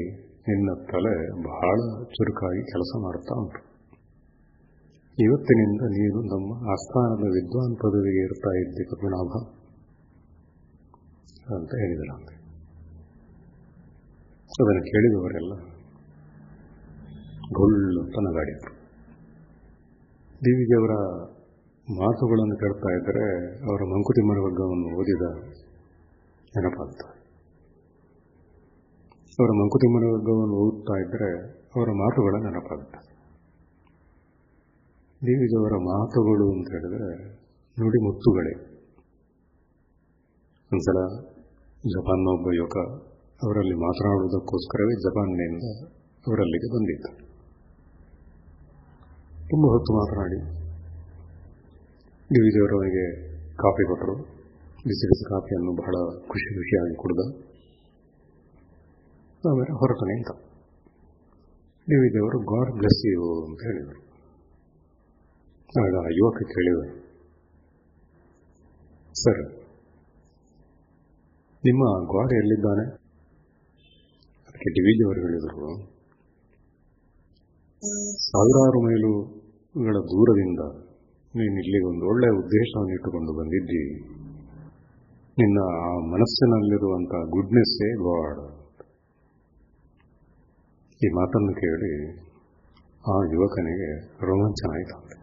ನಿನ್ನ 0.47 0.69
ತಲೆ 0.91 1.13
ಬಹಳ 1.43 1.77
ಚುರುಕಾಗಿ 2.03 2.63
ಕೆಲಸ 2.63 2.91
ಮಾಡ್ತಾ 3.03 3.35
ಉಂಟು. 3.41 3.61
ಇವತ್ತಿನಿಂದ 5.17 5.81
ನೀನು 5.97 6.19
ನಮ್ಮ 6.33 6.71
ಆಸ್ಥಾನದ 6.71 7.29
ವಿದ್ವಾನ್ 7.35 7.77
ಪದವಿಗೆ 7.77 8.23
ಇರ್ತಾ 8.23 8.53
ಇದ್ದಿ 8.61 8.83
ಕರುಣಾಭ 8.85 9.31
ಅಂತ 11.55 11.71
ಹೇಳಿದರಂತೆ 11.83 12.35
ಅದನ್ನು 14.59 14.83
ಕೇಳಿದವರೆಲ್ಲ 14.91 15.53
ಗುಳ್ಳು 17.53 18.01
ಅಂತ 18.03 18.17
ನಗಾಡಿದರು. 18.29 18.78
ದೇವಿಜಿಯವರ 20.45 20.93
ಮಾತುಗಳನ್ನು 21.87 22.55
ಕೇಳ್ತಾ 22.55 22.89
ಇದ್ದರೆ 22.93 23.23
ಅವರ 23.63 23.81
ಮಂಕುತಿಮ್ಮನ 23.83 24.37
ವರ್ಗವನ್ನು 24.37 24.99
ಓದಿದ 24.99 25.21
ನೆನಪಾಗ್ತದೆ. 26.55 27.19
ಅವರ 29.39 29.49
ಮಂಕುತಿಮ್ಮನ 29.61 30.03
ವರ್ಗವನ್ನು 30.13 30.55
ಓದ್ತಾ 30.55 30.95
ಇದ್ದರೆ 30.99 31.29
ಅವರ 31.75 31.89
ಮಾತುಗಳ 31.91 32.35
ನೆನಪಾಗ್ತದೆ. 32.43 33.09
ಅವರ 35.57 35.73
ಮಾತುಗಳು 35.73 36.51
ಅಂತ 36.57 36.67
ಹೇಳಿದ್ರೆ 36.69 37.09
ನುಡಿ 37.77 37.99
ಮುತ್ತುಗಳೇ. 38.05 38.53
ಒಂದ್ಸಲ 40.71 40.99
ಜಪಾನ್ನ 41.93 42.27
ಒಬ್ಬ 42.27 42.53
ಯುವಕ 42.53 42.77
ಅವರಲ್ಲಿ 43.43 43.73
ಮಾತನಾಡುವುದಕ್ಕೋಸ್ಕರವೇ 43.73 44.95
ಜಪಾನ್ನಿಂದ 44.95 45.63
ಅವರಲ್ಲಿಗೆ 46.27 46.69
ಬಂದಿದ್ದ. 46.75 47.28
ತುಂಬ 49.51 49.65
ಹೊತ್ತು 49.73 49.91
ಮಾತನಾಡಿ. 49.97 50.39
ಡಿವಿಜಿಯವರವರಿಗೆ 52.33 53.05
ಕಾಫಿ 53.61 53.83
ಕೊಟ್ಟರು. 53.89 54.15
ಬಿಸಿ 54.87 55.05
ಬಿಸಿ 55.11 55.25
ಕಾಫಿಯನ್ನು 55.29 55.71
ಬಹಳ 55.79 55.95
ಖುಷಿ 56.31 56.49
ಖುಷಿಯಾಗಿ 56.57 56.95
ಕುಡಿದ. 57.01 57.21
ಆಮೇಲೆ 59.43 59.73
ಹೊರಟನೆ 59.79 60.13
ಅಂತ 60.19 60.31
ಡಿವಿಜಿಯವರು 61.87 62.39
ಗಾಡ್ 62.51 62.71
ಬ್ಲೆಸ್ 62.79 63.01
ಯು 63.11 63.25
ಅಂತ 63.47 63.61
ಹೇಳಿದರು. 63.69 64.01
ಆಗ 65.83 65.95
ಯುವಕ 66.17 66.39
ಕೇಳಿದ, 66.53 66.81
ಸರ್, 69.21 69.41
ನಿಮ್ಮ 71.63 71.83
ಗಾಡ್ 72.13 72.33
ಎಲ್ಲಿದ್ದಾನೆ? 72.41 72.85
ಅದಕ್ಕೆ 74.47 74.69
ಡಿವಿಜಿಯವರು 74.77 75.19
ಹೇಳಿದರು, 75.25 75.71
ಸಾವಿರಾರು 78.29 78.79
ಮೈಲುಗಳ 79.75 79.99
ದೂರದಿಂದ 79.99 80.59
ನೀನು 81.35 81.53
ಇಲ್ಲಿಗೆ 81.53 81.85
ಒಂದು 81.85 82.05
ಒಳ್ಳೆಯ 82.05 82.29
ಉದ್ದೇಶವನ್ನು 82.29 82.93
ಇಟ್ಟುಕೊಂಡು 82.93 83.33
ಬಂದಿದ್ದಿ. 83.33 83.99
ನಿನ್ನ 85.37 85.59
ಆ 85.59 85.97
ಮನಸ್ಸಿನಲ್ಲಿರುವಂಥ 85.99 87.09
ಗುಡ್ನೆಸ್ಸೇ 87.09 87.93
ಗಾಡ್. 87.93 88.41
ಈ 91.05 91.07
ಮಾತನ್ನು 91.07 91.53
ಕೇಳಿ 91.53 92.09
ಆ 93.07 93.15
ಯುವಕನಿಗೆ 93.33 94.07
ರೋಮಾಂಚನ 94.25 94.71
ಆಯಿತಂತೆ. 94.71 95.15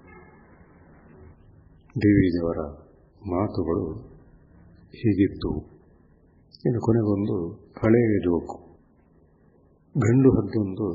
ದೇವಿಜಿಯವರ 1.96 2.58
ಮಾತುಗಳು 3.28 3.92
ಹೀಗಿತ್ತು. 4.90 5.50
ಇನ್ನು 6.66 6.80
ಕೊನೆಗೊಂದು 6.80 7.52
ಹಳೆಯ 7.52 8.18
ಜೋಕು 8.18 8.58
ಗಂಡು 9.98 10.30
ಹದ್ದೊಂದು 10.30 10.88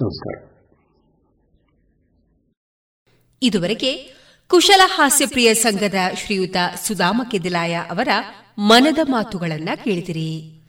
ನಮಸ್ಕಾರ. 0.00 0.50
ಇದುವರೆಗೆ 3.42 3.96
ಕುಶಲ 4.48 4.80
ಹಾಸ್ಯಪ್ರಿಯ 4.84 5.54
ಸಂಘದ 5.54 5.94
ಶ್ರೀಯುತ 6.14 6.56
ಸುಧಾಮ 6.86 7.22
ಕೆದಿಲಾಯ 7.30 7.74
ಅವರ 7.90 8.08
ಮನದ 8.58 8.98
ಮಾತುಗಳನ್ನ 9.10 9.68
ಕೇಳಿದಿರಿ. 9.84 10.59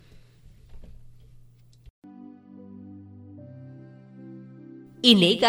ಇನ್ನೀಗ 5.04 5.44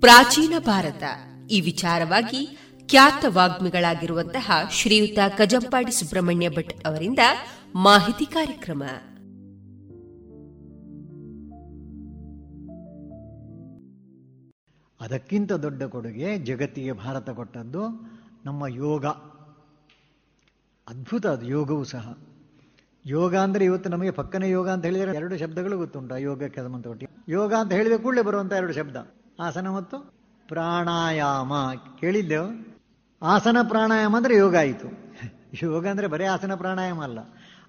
ಪ್ರಾಚೀನ 0.00 0.52
ಭಾರತ. 0.58 1.02
ಈ 1.50 1.60
ವಿಚಾರವಾಗಿ 1.60 2.58
ಖ್ಯಾತ 2.88 3.24
ವಾಗ್ಮಿಗಳಾಗಿರುವಂತಹ 3.28 4.50
ಶ್ರೀಯುತ 4.70 5.18
ಕಜಂಪಾಡಿ 5.36 5.92
ಸುಬ್ರಹ್ಮಣ್ಯ 5.92 6.50
ಭಟ್ 6.50 6.86
ಅವರಿಂದ 6.86 7.18
ಮಾಹಿತಿ 7.74 8.26
ಕಾರ್ಯಕ್ರಮ. 8.26 8.82
ಅದಕ್ಕಿಂತ 15.00 15.52
ದೊಡ್ಡ 15.52 15.82
ಕೊಡುಗೆ 15.82 16.38
ಜಗತ್ತಿಗೆ 16.38 16.92
ಭಾರತ 16.92 17.30
ಕೊಟ್ಟದ್ದು 17.30 17.88
ನಮ್ಮ 18.44 18.66
ಯೋಗ. 18.66 19.06
ಅದ್ಭುತ 20.88 21.26
ಅದು 21.26 21.46
ಯೋಗವೂ 21.46 21.84
ಸಹ. 21.84 22.18
ಯೋಗ 23.06 23.36
ಅಂದರೆ 23.36 23.64
ಇವತ್ತು 23.64 23.90
ನಮಗೆ 23.90 24.10
ಪಕ್ಕನೆ 24.10 24.50
ಯೋಗ 24.50 24.70
ಅಂತ 24.70 24.84
ಹೇಳಿದರೆ 24.84 25.16
ಎರಡು 25.16 25.38
ಶಬ್ದಗಳು 25.38 25.78
ಗೊತ್ತುಂಟು 25.78 26.18
ಯೋಗಕ್ಕೆ 26.18 26.60
ಸಂಬಂಧಪಟ್ಟ 26.60 27.04
ಯೋಗ 27.28 27.54
ಅಂತ 27.54 27.72
ಹೇಳಿದ 27.72 27.92
ಕೂಡಲೇ 28.02 28.22
ಬರುವಂಥ 28.22 28.52
ಎರಡು 28.52 28.72
ಶಬ್ದ. 28.72 28.96
ಆಸನ 29.40 29.68
ಮತ್ತು 29.68 29.98
ಪ್ರಾಣಾಯಾಮ. 30.48 31.52
ಕೇಳಿದ್ದೆವು 32.00 32.76
ಆಸನ 33.22 33.56
ಪ್ರಾಣಾಯಾಮ 33.62 34.16
ಅಂದರೆ 34.16 34.36
ಯೋಗ 34.36 34.56
ಆಯಿತು. 34.56 35.14
ಯೋಗ 35.62 35.86
ಅಂದರೆ 35.86 36.06
ಬರೀ 36.06 36.24
ಆಸನ 36.24 36.54
ಪ್ರಾಣಾಯಾಮ 36.54 37.02
ಅಲ್ಲ. 37.02 37.18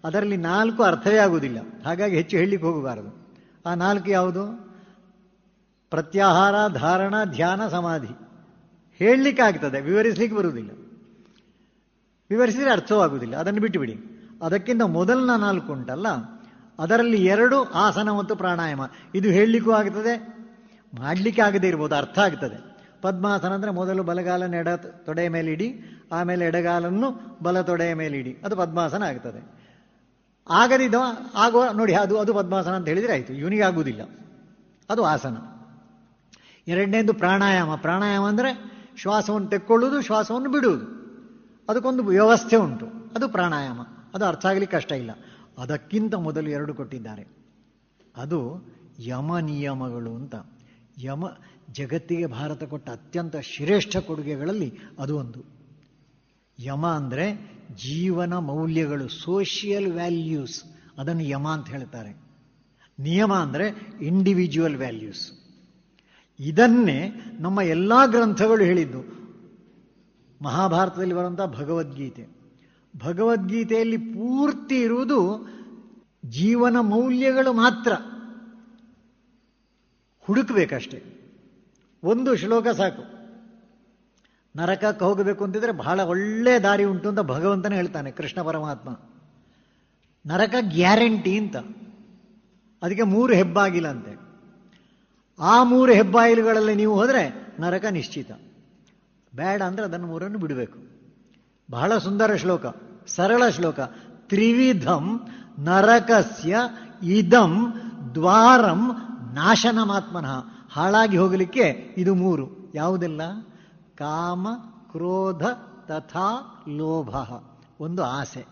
ಅದರಲ್ಲಿ 0.03 0.37
ನಾಲ್ಕು 0.37 0.83
ಅರ್ಥವೇ 0.83 1.17
ಆಗುವುದಿಲ್ಲ. 1.17 1.57
ಹಾಗಾಗಿ 1.85 2.15
ಹೆಚ್ಚು 2.15 2.37
ಹೇಳಲಿಕ್ಕೆ 2.37 2.67
ಹೋಗಬಾರದು. 2.67 3.33
ಆ 3.65 3.73
ನಾಲ್ಕು 3.73 4.09
ಯಾವುದು? 4.09 4.73
ಪ್ರತ್ಯಾಹಾರ, 5.89 6.55
ಧಾರಣ, 6.67 7.13
ಧ್ಯಾನ, 7.23 7.67
ಸಮಾಧಿ. 7.67 8.13
ಹೇಳಲಿಕ್ಕೆ 8.97 9.43
ಆಗ್ತದೆ 9.43 9.81
ವಿವರಿಸಲಿಕ್ಕೆ 9.81 10.37
ಬರುವುದಿಲ್ಲ. 10.37 10.69
ವಿವರಿಸಿದರೆ 12.29 12.71
ಅರ್ಥವಾಗುವುದಿಲ್ಲ. 12.71 13.35
ಅದನ್ನು 13.35 13.61
ಬಿಟ್ಟುಬಿಡಿ 13.61 14.14
ಅದಕ್ಕಿಂತ 14.45 14.81
ಮೊದಲನ 14.81 15.35
ನಾಲ್ಕು 15.35 15.73
ಉಂಟಲ್ಲ? 15.73 16.07
ಅದರಲ್ಲಿ 16.79 17.25
ಎರಡು 17.25 17.63
ಆಸನ 17.63 18.09
ಮತ್ತು 18.11 18.35
ಪ್ರಾಣಾಯಾಮ. 18.35 18.81
ಇದು 19.15 19.29
ಹೇಳಲಿಕ್ಕೂ 19.29 19.71
ಆಗ್ತದೆ, 19.71 20.13
ಮಾಡಲಿಕ್ಕೆ 20.99 21.41
ಆಗದೇ 21.41 21.67
ಇರ್ಬೋದು, 21.67 21.95
ಅರ್ಥ 21.95 22.19
ಆಗ್ತದೆ. 22.19 22.57
ಪದ್ಮಾಸನ 23.01 23.53
ಅಂದರೆ 23.53 23.71
ಮೊದಲು 23.71 24.03
ಬಲಗಾಲನ 24.03 24.53
ಎಡ 24.53 24.69
ತೊಡೆಯ 24.69 25.29
ಮೇಲೆ 25.29 25.51
ಇಡಿ, 25.51 25.67
ಆಮೇಲೆ 26.11 26.45
ಎಡಗಾಲನ್ನು 26.45 27.37
ಬಲ 27.43 27.61
ತೊಡೆಯ 27.61 27.93
ಮೇಲೆ 27.93 28.17
ಇಡಿ. 28.17 28.37
ಅದು 28.45 28.55
ಪದ್ಮಾಸನ 28.55 29.03
ಆಗ್ತದೆ. 29.03 29.41
ಆಗದಿದ್ದ, 30.49 30.95
ಆಗುವ, 31.35 31.63
ನೋಡಿ, 31.73 31.93
ಅದು 31.93 32.19
ಅದು 32.19 32.33
ಪದ್ಮಾಸನ 32.33 32.71
ಅಂತ 32.71 32.87
ಹೇಳಿದರೆ 32.87 33.13
ಆಯಿತು. 33.13 33.33
ಇವನಿಗೆ 33.33 33.61
ಆಗುವುದಿಲ್ಲ. 33.61 34.01
ಅದು 34.89 35.05
ಆಸನ. 35.05 35.37
ಎರಡನೇದು 36.67 37.13
ಪ್ರಾಣಾಯಾಮ. 37.13 37.75
ಪ್ರಾಣಾಯಾಮ 37.75 38.25
ಅಂದರೆ 38.25 38.51
ಶ್ವಾಸವನ್ನು 38.97 39.47
ತೆಕ್ಕೊಳ್ಳುವುದು, 39.47 40.01
ಶ್ವಾಸವನ್ನು 40.01 40.51
ಬಿಡುವುದು. 40.51 40.85
ಅದಕ್ಕೊಂದು 41.69 42.03
ವ್ಯವಸ್ಥೆ 42.03 42.55
ಉಂಟು. 42.55 42.87
ಅದು 43.15 43.29
ಪ್ರಾಣಾಯಾಮ. 43.29 43.81
ಅದು 44.15 44.25
ಅರ್ಥ 44.25 44.45
ಆಗಲಿಕ್ಕೆ 44.45 44.77
ಕಷ್ಟ 44.77 44.91
ಇಲ್ಲ. 44.91 45.11
ಅದಕ್ಕಿಂತ 45.57 46.15
ಮೊದಲು 46.15 46.49
ಎರಡು 46.49 46.73
ಕೊಟ್ಟಿದ್ದಾರೆ. 46.73 47.27
ಅದು 48.15 48.67
ಯಮ 48.99 49.39
ನಿಯಮಗಳು 49.39 50.15
ಅಂತ. 50.15 50.35
ಯಮ 50.97 51.23
ಜಗತ್ತಿಗೆ 51.71 52.25
ಭಾರತ 52.25 52.63
ಕೊಟ್ಟ 52.63 52.89
ಅತ್ಯಂತ 52.89 53.35
ಶ್ರೇಷ್ಠ 53.37 53.97
ಕೊಡುಗೆಗಳಲ್ಲಿ 53.97 54.73
ಅದು 54.99 55.17
ಒಂದು. 55.17 55.45
ಯಮ 56.59 56.87
ಅಂದರೆ 56.87 57.55
ಜೀವನ 57.75 58.33
ಮೌಲ್ಯಗಳು 58.33 59.07
ಸೋಷಿಯಲ್ 59.07 59.93
ವ್ಯಾಲ್ಯೂಸ್ 59.93 60.63
ಅದನ್ನು 60.97 61.23
ಯಮ 61.23 61.47
ಅಂತ 61.47 61.69
ಹೇಳ್ತಾರೆ. 61.69 62.21
ನಿಯಮ 62.99 63.33
ಅಂದರೆ 63.33 63.97
ಇಂಡಿವಿಜುವಲ್ 64.01 64.75
ವ್ಯಾಲ್ಯೂಸ್ 64.75 65.31
ಇದನ್ನೇ 66.39 67.11
ನಮ್ಮ 67.39 67.61
ಎಲ್ಲ 67.61 68.05
ಗ್ರಂಥಗಳು 68.05 68.63
ಹೇಳಿದ್ದು. 68.63 69.01
ಮಹಾಭಾರತದಲ್ಲಿ 70.41 71.13
ಬರುವಂಥ 71.13 71.41
ಭಗವದ್ಗೀತೆ. 71.41 72.44
ಭಗವದ್ಗೀತೆಯಲ್ಲಿ 72.97 73.97
ಪೂರ್ತಿ 73.97 74.81
ಇರುವುದು 74.81 75.49
ಜೀವನ 76.25 76.77
ಮೌಲ್ಯಗಳು 76.79 77.53
ಮಾತ್ರ. 77.53 77.93
ಹುಡುಕಬೇಕಷ್ಟೆ. 80.19 81.03
ಒಂದು 82.03 82.35
ಶ್ಲೋಕ 82.35 82.67
ಸಾಕು. 82.67 83.15
ನರಕಕ್ಕೆ 84.55 85.05
ಹೋಗಬೇಕು 85.05 85.43
ಅಂತಿದ್ರೆ 85.43 85.71
ಬಹಳ 85.71 85.99
ಒಳ್ಳೆ 85.99 86.59
ದಾರಿ 86.59 86.83
ಉಂಟು 86.83 87.09
ಅಂತ 87.09 87.19
ಭಗವಂತನೇ 87.19 87.75
ಹೇಳ್ತಾನೆ, 87.75 88.11
ಕೃಷ್ಣ 88.11 88.41
ಪರಮಾತ್ಮ. 88.41 88.99
ನರಕ 90.25 90.55
ಗ್ಯಾರಂಟಿ 90.61 91.37
ಅಂತ. 91.37 91.55
ಅದಕ್ಕೆ 92.81 93.03
ಮೂರು 93.03 93.33
ಹೆಬ್ಬಾಗಿಲ 93.33 93.87
ಅಂತೆ. 93.87 94.19
ಆ 95.39 95.63
ಮೂರು 95.63 95.91
ಹೆಬ್ಬಾಗಿಲುಗಳಲ್ಲಿ 95.93 96.75
ನೀವು 96.75 96.95
ಹೋದರೆ 96.95 97.55
ನರಕ 97.59 97.85
ನಿಶ್ಚಿತ. 97.85 98.31
ಬೇಡ 99.35 99.61
ಅಂದರೆ 99.61 99.85
ಅದನ್ನು 99.85 100.07
ಮೂರನ್ನು 100.07 100.37
ಬಿಡಬೇಕು. 100.37 100.94
ಬಹಳ 101.71 101.97
ಸುಂದರ 101.97 102.35
ಶ್ಲೋಕ, 102.35 102.65
ಸರಳ 103.07 103.49
ಶ್ಲೋಕ. 103.49 103.79
ತ್ರಿವಿಧಂ 104.05 105.27
ನರಕಸ್ಯ 105.59 106.55
ಇದಂ 107.03 107.73
ದ್ವಾರಂ 108.15 108.91
ನಾಶನಮಾತ್ಮನಃ. 109.33 110.43
ಹಾಳಾಗಿ 110.71 111.17
ಹೋಗಲಿಕ್ಕೆ 111.17 111.95
ಇದು 111.97 112.15
ಮೂರು. 112.15 112.71
ಯಾವುದೆಲ್ಲ? 112.75 113.21
ಕಾಮ, 113.95 114.47
ಕ್ರೋಧ, 114.91 115.43
ತಥಾ, 115.87 116.63
ಲೋಭ. 116.69 117.15
ಒಂದು 117.81 118.03
ಆಸೆ, 118.03 118.45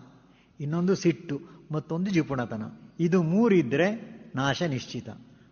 ಇನ್ನೊಂದು 0.60 0.96
ಸಿಟ್ಟು, 0.96 1.42
ಮತ್ತೊಂದು 1.72 2.12
ಜಿಪುಣತನ. 2.12 2.64
ಇದು 3.00 3.24
ಮೂರಿದ್ರೆ 3.24 4.14
ನಾಶ 4.36 4.64
ನಿಶ್ಚಿತ. 4.64 5.10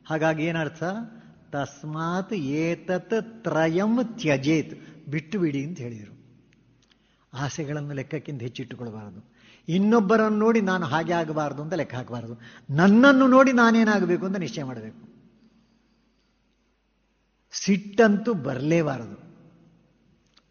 ಹಾಗಾಗಿ 0.09 0.43
ಏನರ್ಥ? 0.43 0.83
ತಸ್ಮಾತ್ 1.51 2.33
ಏತತ್ 2.33 3.43
ತ್ರಯಂ 3.43 4.03
ತ್ಯಜೇತ್. 4.03 5.07
ಬಿಟ್ಟು 5.09 5.39
ಬಿಡಿ 5.39 5.65
ಅಂತ 5.65 5.77
ಹೇಳಿದರು. 5.77 6.20
ಆಸೆಗಳನ್ನು 7.33 7.93
ಲೆಕ್ಕಕ್ಕಿಂತ 7.93 8.41
ಹೆಚ್ಚಿಟ್ಟುಕೊಳ್ಬಾರದು. 8.41 9.31
ಇನ್ನೊಬ್ಬರನ್ನು 9.67 10.37
ನೋಡಿ 10.37 10.61
ನಾನು 10.61 10.85
ಹಾಗೆ 10.85 11.13
ಆಗಬಾರದು 11.13 11.61
ಅಂತ 11.61 11.73
ಲೆಕ್ಕ 11.73 11.95
ಹಾಕಬಾರದು. 11.95 12.39
ನನ್ನನ್ನು 12.69 13.27
ನೋಡಿ 13.27 13.51
ನಾನೇನಾಗಬೇಕು 13.53 14.25
ಅಂತ 14.25 14.35
ನಿಶ್ಚಯ 14.37 14.63
ಮಾಡಬೇಕು. 14.63 15.11
ಸಿಟ್ಟಂತೂ 17.51 18.33
ಬರಲೇಬಾರದು. 18.33 19.31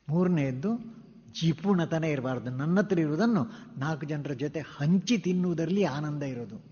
ಮೂರನೆಯದ್ದು 0.09 1.01
ಜಿಪುಣತನ 1.41 2.05
ಇರಬಾರ್ದು. 2.05 2.51
ನನ್ನ 2.51 2.79
ಹತ್ರ 2.79 2.99
ಇರುವುದನ್ನು 2.99 3.45
ನಾಲ್ಕು 3.79 4.07
ಜನರ 4.07 4.33
ಜೊತೆ 4.33 4.61
ಹಂಚಿ 4.61 5.19
ತಿನ್ನುವುದರಲ್ಲಿ 5.19 5.85
ಆನಂದ 5.85 6.23
ಇರೋದು. 6.23 6.65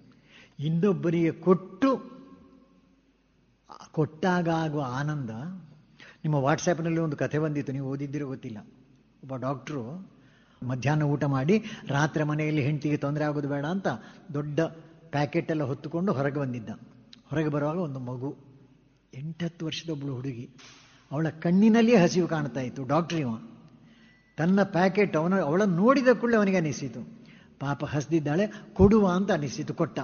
ಇನ್ನೊಬ್ಬರಿಗೆ 0.59 1.33
ಕೊಟ್ಟು, 1.33 1.91
ಕೊಟ್ಟಾಗ 3.93 4.49
ಆಗುವ 4.49 4.87
ಆನಂದ, 4.89 5.31
ನಿಮ್ಮ 6.01 6.35
ವಾಟ್ಸಪ್ನಲ್ಲಿ 6.35 7.01
ಒಂದು 7.01 7.17
ಕಥೆ 7.17 7.39
ಬಂದಿತ್ತು, 7.39 7.73
ನೀವು 7.73 7.91
ಓದಿದ್ದಿರೋ 7.91 8.27
ಗೊತ್ತಿಲ್ಲ. 8.27 8.59
ಒಬ್ಬ 9.23 9.37
ಡಾಕ್ಟ್ರು 9.37 10.11
ಮಧ್ಯಾಹ್ನ 10.63 11.03
ಊಟ 11.03 11.25
ಮಾಡಿ 11.25 11.65
ರಾತ್ರಿ 11.89 12.25
ಮನೆಯಲ್ಲಿ 12.25 12.63
ಹೆಂಡತಿಗೆ 12.63 12.97
ತೊಂದರೆ 12.97 13.25
ಆಗೋದು 13.25 13.49
ಬೇಡ 13.49 13.67
ಅಂತ 13.67 13.87
ದೊಡ್ಡ 14.35 14.61
ಪ್ಯಾಕೆಟ್ 15.11 15.51
ಎಲ್ಲ 15.51 15.63
ಹೊತ್ತುಕೊಂಡು 15.63 16.13
ಹೊರಗೆ 16.13 16.41
ಬಂದಿದ್ದ. 16.41 16.71
ಹೊರಗೆ 17.31 17.49
ಬರುವಾಗ 17.49 17.77
ಒಂದು 17.77 18.01
ಮಗು, 18.01 18.37
ಎಂಟತ್ತು 19.15 19.67
ವರ್ಷದ 19.67 19.91
ಒಬ್ಬಳು 19.91 20.15
ಹುಡುಗಿ, 20.15 20.51
ಅವಳ 21.13 21.29
ಕಣ್ಣಿನಲ್ಲಿಯೇ 21.29 21.99
ಹಸಿವು 21.99 22.29
ಕಾಣ್ತಾ 22.29 22.61
ಇತ್ತು. 22.61 22.85
ಡಾಕ್ಟ್ರ್ 22.85 23.19
ಇವ, 23.19 23.29
ತನ್ನ 24.37 24.63
ಪ್ಯಾಕೆಟ್ 24.63 25.17
ಅವನ, 25.17 25.41
ಅವಳನ್ನು 25.41 25.77
ನೋಡಿದ 25.77 26.09
ಕೂಡಲೇ 26.21 26.37
ಅವನಿಗೆ 26.37 26.57
ಅನಿಸಿತು. 26.57 27.01
ಪಾಪ 27.61 27.85
ಹಸ್ದಿದ್ದಾಳೆ, 27.85 28.47
ಕೊಡುವ 28.73 29.09
ಅಂತ 29.09 29.33
ಅನಿಸಿತು, 29.33 29.75
ಕೊಟ್ಟ. 29.75 30.01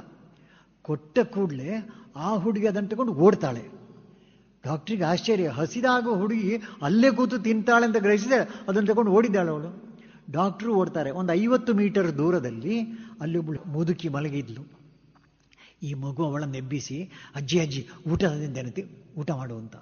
ಕೊಟ್ಟ 0.83 1.19
ಕೂಡಲೇ 1.19 1.89
ಆ 2.17 2.35
ಹುಡುಗಿ 2.35 2.67
ಅದನ್ನು 2.67 3.13
ಓಡ್ತಾಳೆ. 3.13 3.84
ಡಾಕ್ಟ್ರಿಗೆ 4.65 5.05
ಆಶ್ಚರ್ಯ. 5.05 5.49
ಹಸಿದಾಗ 5.49 6.07
ಹುಡುಗಿ 6.09 6.55
ಅಲ್ಲೇ 6.83 7.11
ಕೂತು 7.11 7.39
ತಿಂತಾಳೆ 7.39 7.85
ಅಂತ 7.87 7.97
ಗ್ರಹಿಸಿದರೆ 7.97 8.45
ಅದನ್ನು 8.69 8.89
ತಗೊಂಡು 8.93 9.13
ಓಡಿದ್ದಾಳೆ 9.13 9.51
ಅವಳು. 9.51 9.71
ಡಾಕ್ಟ್ರು 10.31 10.75
ಓಡ್ತಾರೆ. 10.75 11.11
ಒಂದು 11.11 11.33
ಐವತ್ತು 11.33 11.75
ಮೀಟರ್ 11.75 12.11
ದೂರದಲ್ಲಿ 12.19 12.77
ಅಲ್ಲಿ 13.21 13.39
ಒಬ್ಬಳು 13.39 13.61
ಮುದುಕಿ 13.71 14.09
ಮಲಗಿದ್ಲು. 14.09 14.63
ಈ 15.83 15.95
ಮಗು 15.95 16.23
ಅವಳನ್ನು 16.25 16.57
ಎಬ್ಬಿಸಿ 16.57 16.99
ಅಜ್ಜಿ 17.35 17.59
ಅಜ್ಜಿ 17.61 17.83
ಊಟದಿಂದ 18.13 18.59
ಊಟ 19.19 19.31
ಮಾಡುವಂತ 19.31 19.77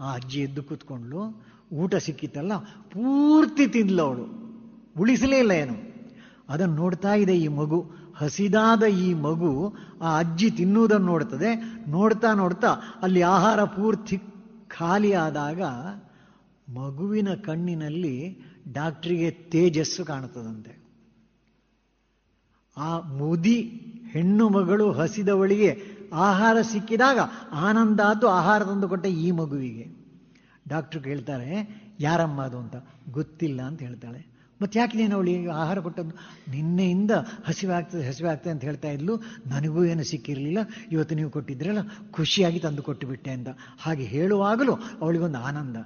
ಆ 0.00 0.14
ಅಜ್ಜಿ 0.14 0.38
ಎದ್ದು 0.40 0.62
ಕೂತ್ಕೊಂಡ್ಲು 0.62 1.20
ಊಟ 1.72 1.94
ಸಿಕ್ಕಿತ್ತಲ್ಲ, 1.96 2.54
ಪೂರ್ತಿ 2.92 3.66
ತಿಂದ್ಲು 3.66 4.02
ಅವಳು. 4.02 4.24
ಉಳಿಸಲೇ 5.00 5.38
ಇಲ್ಲ 5.38 5.52
ಏನು. 5.52 5.76
ಅದನ್ನು 6.48 6.74
ನೋಡ್ತಾ 6.74 7.12
ಇದೆ 7.14 7.34
ಈ 7.36 7.48
ಮಗು. 7.48 7.78
ಹಸಿದಾದ 8.16 8.82
ಈ 8.82 9.14
ಮಗು 9.14 9.74
ಆ 10.02 10.18
ಅಜ್ಜಿ 10.18 10.50
ತಿನ್ನುವುದನ್ನು 10.50 11.06
ನೋಡ್ತದೆ. 11.06 11.54
ನೋಡ್ತಾ 11.88 12.34
ನೋಡ್ತಾ 12.34 12.68
ಅಲ್ಲಿ 13.02 13.22
ಆಹಾರ 13.22 13.64
ಪೂರ್ತಿ 13.64 14.18
ಖಾಲಿಯಾದಾಗ 14.68 15.62
ಮಗುವಿನ 16.72 17.34
ಕಣ್ಣಿನಲ್ಲಿ 17.34 18.38
ಡಾಕ್ಟ್ರಿಗೆ 18.72 19.30
ತೇಜಸ್ಸು 19.30 20.04
ಕಾಣುತ್ತದಂತೆ. 20.04 20.84
ಆ 22.76 23.00
ಮುದಿ 23.00 23.62
ಹೆಣ್ಣು 24.10 24.48
ಮಗಳು 24.48 24.92
ಹಸಿದವಳಿಗೆ 24.92 25.82
ಆಹಾರ 26.14 26.60
ಸಿಕ್ಕಿದಾಗ 26.60 27.18
ಆನಂದ 27.52 28.00
ಆತು 28.00 28.28
ಆಹಾರ 28.28 28.64
ತಂದು 28.64 28.88
ಕೊಟ್ಟ 28.88 29.06
ಈ 29.06 29.30
ಮಗುವಿಗೆ. 29.30 30.04
ಡಾಕ್ಟ್ರು 30.68 31.00
ಕೇಳ್ತಾರೆ, 31.00 31.80
ಯಾರಮ್ಮ 32.00 32.42
ಅದು 32.42 32.58
ಅಂತ? 32.58 32.76
ಗೊತ್ತಿಲ್ಲ 33.10 33.62
ಅಂತ 33.62 33.82
ಹೇಳ್ತಾಳೆ. 33.82 34.33
ಮತ್ತೆ 34.62 34.78
ಯಾಕೆ 34.78 34.98
ನೀನು 34.98 35.14
ಅವಳಿಗೆ 35.14 35.50
ಆಹಾರ 35.50 35.78
ಕೊಟ್ಟದ್ದು? 35.80 36.14
ನಿನ್ನೆಯಿಂದ 36.50 37.10
ಹಸಿವೆ 37.46 37.74
ಆಗ್ತದೆ 37.74 38.06
ಹಸಿವೆ 38.08 38.28
ಆಗ್ತದೆ 38.28 38.50
ಅಂತ 38.50 38.64
ಹೇಳ್ತಾ 38.64 38.88
ಇದ್ಲು. 38.88 39.16
ನನಗೂ 39.46 39.84
ಏನು 39.84 40.04
ಸಿಕ್ಕಿರಲಿಲ್ಲ. 40.04 40.58
ಇವತ್ತು 40.92 41.14
ನೀವು 41.14 41.30
ಕೊಟ್ಟಿದ್ರಲ್ಲ, 41.30 41.78
ಖುಷಿಯಾಗಿ 42.10 42.58
ತಂದು 42.58 42.82
ಕೊಟ್ಟು 42.82 43.06
ಬಿಟ್ಟೆ 43.06 43.30
ಅಂತ. 43.30 43.48
ಹಾಗೆ 43.80 44.04
ಹೇಳುವಾಗಲೂ 44.04 44.74
ಅವಳಿಗೊಂದು 45.00 45.38
ಆನಂದ. 45.38 45.76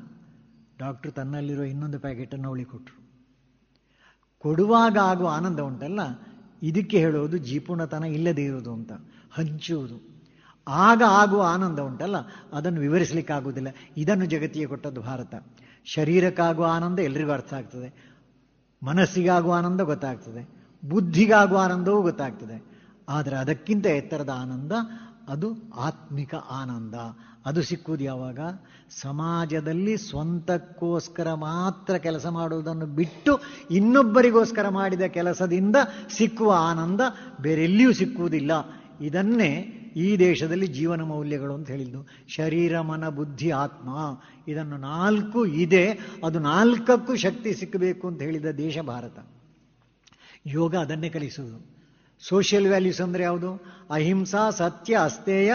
ಡಾಕ್ಟ್ರು 0.79 1.13
ತನ್ನಲ್ಲಿರೋ 1.13 1.63
ಇನ್ನೊಂದು 1.63 1.99
ಪ್ಯಾಕೆಟನ್ನು 1.99 2.49
ಅವಳಿಗೆ 2.49 2.71
ಕೊಟ್ಟರು 2.71 2.99
ಕೊಡುವಾಗ 4.39 4.99
ಆಗುವ 4.99 5.29
ಆನಂದ 5.29 5.61
ಉಂಟಲ್ಲ, 5.61 6.01
ಇದಕ್ಕೆ 6.63 6.99
ಹೇಳೋದು 6.99 7.37
ಜೀಪೂರ್ಣತನ 7.39 8.05
ಇಲ್ಲದೇ 8.05 8.45
ಇರುವುದು 8.45 8.73
ಅಂತ. 8.73 8.93
ಹಂಚುವುದು. 9.33 9.97
ಆಗ 10.69 11.03
ಆಗುವ 11.09 11.43
ಆನಂದ 11.43 11.79
ಉಂಟಲ್ಲ, 11.79 12.17
ಅದನ್ನು 12.53 12.81
ವಿವರಿಸಲಿಕ್ಕಾಗುವುದಿಲ್ಲ. 12.81 13.69
ಇದನ್ನು 13.97 14.27
ಜಗತ್ತಿಗೆ 14.27 14.67
ಕೊಟ್ಟದ್ದು 14.67 15.01
ಭಾರತ. 15.01 15.35
ಶರೀರಕ್ಕಾಗುವ 15.85 16.67
ಆನಂದ 16.71 16.99
ಎಲ್ರಿಗೂ 16.99 17.31
ಅರ್ಥ 17.31 17.55
ಆಗ್ತದೆ. 17.55 18.08
ಮನಸ್ಸಿಗಾಗುವ 18.83 19.55
ಆನಂದ 19.55 19.81
ಗೊತ್ತಾಗ್ತದೆ, 19.81 20.49
ಬುದ್ಧಿಗಾಗುವ 20.89 21.59
ಆನಂದವೂ 21.59 22.03
ಗೊತ್ತಾಗ್ತದೆ. 22.03 22.65
ಆದರೆ 23.09 23.37
ಅದಕ್ಕಿಂತ 23.37 23.87
ಎತ್ತರದ 23.87 24.31
ಆನಂದ, 24.35 24.73
ಅದು 25.29 25.55
ಆತ್ಮಿಕ 25.77 26.35
ಆನಂದ. 26.35 26.95
ಅದು 27.47 27.63
ಸಿಕ್ಕುವುದು 27.63 28.05
ಯಾವಾಗ? 28.05 28.39
ಸಮಾಜದಲ್ಲಿ 29.01 29.97
ಸ್ವಂತಕ್ಕೋಸ್ಕರ 29.97 31.35
ಮಾತ್ರ 31.35 31.95
ಕೆಲಸ 31.95 32.27
ಮಾಡುವುದನ್ನು 32.27 32.87
ಬಿಟ್ಟು 32.87 33.41
ಇನ್ನೊಬ್ಬರಿಗೋಸ್ಕರ 33.71 34.69
ಮಾಡಿದ 34.69 35.01
ಕೆಲಸದಿಂದ 35.01 35.77
ಸಿಕ್ಕುವ 36.17 36.55
ಆನಂದ 36.57 37.01
ಬೇರೆಲ್ಲಿಯೂ 37.41 37.93
ಸಿಕ್ಕುವುದಿಲ್ಲ. 37.93 38.51
ಇದನ್ನೇ 39.01 39.78
ಈ 39.97 40.17
ದೇಶದಲ್ಲಿ 40.17 40.67
ಜೀವನ 40.67 41.03
ಮೌಲ್ಯಗಳು 41.03 41.55
ಅಂತ 41.55 41.71
ಹೇಳಿದ್ದು. 41.71 42.07
ಶರೀರ, 42.29 42.81
ಮನ, 42.81 43.09
ಬುದ್ಧಿ, 43.09 43.51
ಆತ್ಮ, 43.51 44.21
ಇದನ್ನು 44.49 44.77
ನಾಲ್ಕು 44.77 45.47
ಇದೆ. 45.47 45.93
ಅದು 46.25 46.39
ನಾಲ್ಕಕ್ಕೂ 46.39 47.17
ಶಕ್ತಿ 47.17 47.55
ಸಿಕ್ಕಬೇಕು 47.55 48.09
ಅಂತ 48.09 48.23
ಹೇಳಿದ 48.23 48.45
ದೇಶ 48.45 48.79
ಭಾರತ. 48.79 49.19
ಯೋಗ 50.47 50.77
ಅದನ್ನೇ 50.77 51.09
ಕಲಿಸುವುದು. 51.09 51.79
ಸೋಷಿಯಲ್ 52.21 52.67
ವ್ಯಾಲ್ಯೂಸ್ 52.67 53.01
ಅಂದರೆ 53.01 53.23
ಯಾವುದು? 53.23 53.65
ಅಹಿಂಸಾ, 53.91 54.51
ಸತ್ಯ 54.51 54.99
ಅಸ್ತೇಯ 55.05 55.55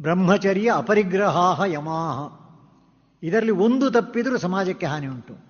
ಬ್ರಹ್ಮಚರ್ಯ, 0.00 0.72
ಅಪರಿಗ್ರಹಾಹ, 0.74 1.62
ಯಮಾಹ. 1.66 2.46
ಇದರಲ್ಲಿ 3.26 3.52
ಒಂದು 3.52 3.90
ತಪ್ಪಿದರೂ 3.90 4.38
ಸಮಾಜಕ್ಕೆ 4.38 4.86
ಹಾನಿ 4.86 5.06
ಉಂಟು. 5.06 5.45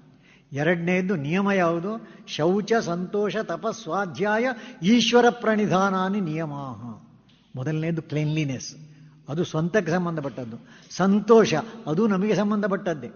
ಎರಡನೇದು 0.52 1.16
ನಿಯಮ 1.16 1.51
ಯಾವುದು? 1.51 2.09
ಶೌಚ, 2.27 2.73
ಸಂತೋಷ 2.81 3.36
ತಪಸ್ವಾಧ್ಯಾಯ 3.36 4.47
ಈಶ್ವರ 4.82 5.24
ಪ್ರಣಿಧಾನಾನಿ 5.31 6.20
ನಿಯಮಾಹ. 6.20 7.06
ಮೊದಲನೇದು 7.56 8.02
ಕ್ಲೀನ್ಲಿನೆಸ್ 8.02 8.77
ಅದು 9.28 9.44
ಸ್ವಂತಕ್ಕೆ 9.44 9.93
ಸಂಬಂಧಪಟ್ಟದ್ದು. 9.93 10.56
ಸಂತೋಷ, 10.90 11.55
ಅದು 11.86 12.06
ನಮಗೆ 12.06 12.35
ಸಂಬಂಧಪಟ್ಟದ್ದೇ. 12.35 13.10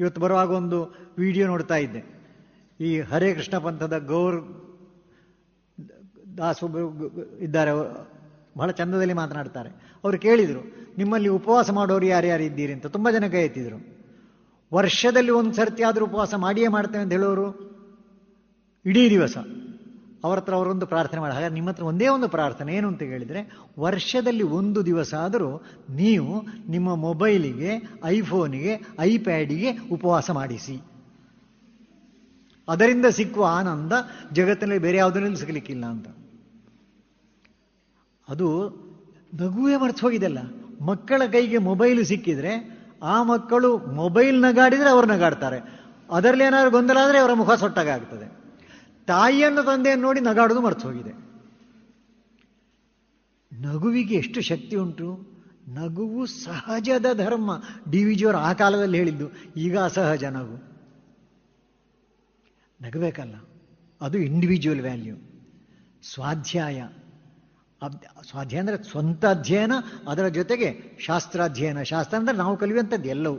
ಇವತ್ತು 0.00 0.20
ಬರುವಾಗ 0.20 0.50
ಒಂದು 0.50 0.94
ವಿಡಿಯೋ 1.18 1.46
ನೋಡ್ತಾ 1.46 1.76
ಇದ್ದೆ. 1.76 2.24
ಈ 2.80 3.00
ಹರೇ 3.00 3.34
ಕೃಷ್ಣ 3.34 3.58
ಪಂಥದ 3.58 3.98
ಗೌರ್ 3.98 4.64
ದಾಸ್ 6.38 6.62
ಒಬ್ಬರು 6.62 7.38
ಇದ್ದಾರೆ. 7.38 7.70
ಬಹಳ 8.58 8.70
ಚಂದದಲ್ಲಿ 8.70 9.12
ಮಾತನಾಡ್ತಾರೆ. 9.12 9.68
ಅವರು 10.04 10.18
ಕೇಳಿದರು, 10.18 10.92
ನಿಮ್ಮಲ್ಲಿ 10.98 11.28
ಉಪವಾಸ 11.28 11.70
ಮಾಡೋರು 11.70 12.06
ಯಾರ್ಯಾರು 12.06 12.42
ಇದ್ದೀರಿ? 12.42 12.72
ಅಂತ. 12.72 12.86
ತುಂಬ 12.86 13.10
ಜನ 13.10 13.26
ಕೈ 13.26 13.38
ಎತ್ತಿದ್ರು 13.38 13.93
ವರ್ಷದಲ್ಲಿ 14.74 15.30
ಒಂದು 15.30 15.52
ಸರ್ತಿ 15.52 15.82
ಆದರೂ 15.82 16.04
ಉಪವಾಸ 16.04 16.34
ಮಾಡಿಯೇ 16.34 16.68
ಮಾಡ್ತೇನೆ 16.68 17.02
ಅಂತ 17.02 17.12
ಹೇಳೋರು 17.12 17.74
ಇಡೀ 18.86 19.10
ದಿವಸ. 19.10 19.36
ಅವ್ರ 20.24 20.36
ಹತ್ರ 20.38 20.54
ಅವರೊಂದು 20.54 20.86
ಪ್ರಾರ್ಥನೆ 20.86 21.20
ಮಾಡಿ. 21.20 21.34
ಹಾಗಾದ್ರೆ 21.34 21.54
ನಿಮ್ಮ 21.54 21.70
ಹತ್ರ 21.70 21.84
ಒಂದೇ 21.84 22.08
ಒಂದು 22.08 22.28
ಪ್ರಾರ್ಥನೆ 22.28 22.74
ಏನು 22.74 22.88
ಅಂತ 22.88 23.02
ಹೇಳಿದರೆ, 23.02 23.58
ವರ್ಷದಲ್ಲಿ 23.78 24.42
ಒಂದು 24.42 24.86
ದಿವಸ 24.86 25.14
ಆದರೂ 25.14 25.62
ನೀವು 25.90 26.46
ನಿಮ್ಮ 26.68 26.96
ಮೊಬೈಲಿಗೆ, 26.96 27.88
ಐಫೋನಿಗೆ, 28.04 28.86
ಐಪ್ಯಾಡಿಗೆ 29.00 29.70
ಉಪವಾಸ 29.92 30.30
ಮಾಡಿಸಿ. 30.30 30.82
ಅದರಿಂದ 32.68 33.06
ಸಿಕ್ಕುವ 33.06 33.46
ಆನಂದ 33.50 33.92
ಜಗತ್ತಿನಲ್ಲಿ 34.32 34.82
ಬೇರೆ 34.82 34.98
ಯಾವುದರಲ್ಲಿ 34.98 35.36
ಸಿಗಲಿಕ್ಕಿಲ್ಲ 35.36 35.84
ಅಂತ. 35.84 36.08
ಅದು 38.28 38.68
ನಗುವೇ 39.34 39.76
ಮರ್ತು 39.76 40.00
ಹೋಗಿದೆಲ್ಲ 40.00 40.38
ಮಕ್ಕಳ 40.84 41.22
ಕೈಗೆ 41.32 41.58
ಮೊಬೈಲ್ 41.58 42.04
ಸಿಕ್ಕಿದ್ರೆ 42.04 42.73
ಆ 43.02 43.22
ಮಕ್ಕಳು 43.22 43.78
ಮೊಬೈಲ್ 43.78 44.42
ನಗಾಡಿದರೆ 44.42 44.88
ಅವ್ರು 44.88 45.08
ನಗಾಡ್ತಾರೆ. 45.08 45.60
ಅದರಲ್ಲಿ 46.10 46.44
ಏನಾದ್ರು 46.44 46.70
ಗೊಂದಲ 46.70 46.98
ಆದರೆ 47.02 47.18
ಅವರ 47.18 47.32
ಮುಖ 47.32 47.50
ಸೊಟ್ಟಾಗ್ತದೆ 47.50 48.44
ತಾಯಿಯನ್ನು 49.06 49.62
ತಂದೆಯನ್ನು 49.62 50.06
ನೋಡಿ 50.06 50.20
ನಗಾಡೋದು 50.20 50.60
ಮರ್ತು 50.60 50.88
ಹೋಗಿದೆ 50.88 51.24
ನಗುವಿಗೆ 53.60 54.14
ಎಷ್ಟು 54.14 54.40
ಶಕ್ತಿ 54.40 54.76
ಉಂಟು? 54.76 55.34
ನಗುವು 55.68 56.26
ಸಹಜದ 56.26 57.06
ಧರ್ಮ. 57.12 57.62
ಡಿ 57.90 58.04
ವಿ 58.04 58.14
ಜಿಯವರು 58.14 58.36
ಆ 58.36 58.52
ಕಾಲದಲ್ಲಿ 58.52 58.98
ಹೇಳಿದ್ದು, 58.98 59.30
ಈಗ 59.56 59.78
ಅಸಹಜ 59.78 60.24
ನಗು. 60.24 60.56
ನಗಬೇಕಲ್ಲ? 62.82 63.34
ಅದು 64.00 64.18
ಇಂಡಿವಿಜುವಲ್ 64.18 64.80
ವ್ಯಾಲ್ಯೂ 64.80 65.16
ಸ್ವಾಧ್ಯಾಯ. 66.02 66.82
ಅಂದರೆ 68.58 68.82
ಸ್ವಂತ 68.82 69.24
ಅಧ್ಯಯನ, 69.26 69.72
ಅದರ 70.08 70.28
ಜೊತೆಗೆ 70.28 70.98
ಶಾಸ್ತ್ರಾಧ್ಯಯನ. 70.98 71.82
ಶಾಸ್ತ್ರ 71.82 72.18
ಅಂದರೆ 72.18 72.36
ನಾವು 72.36 72.56
ಕಲಿಯುವಂಥದ್ದು 72.56 73.08
ಎಲ್ಲವೂ. 73.08 73.38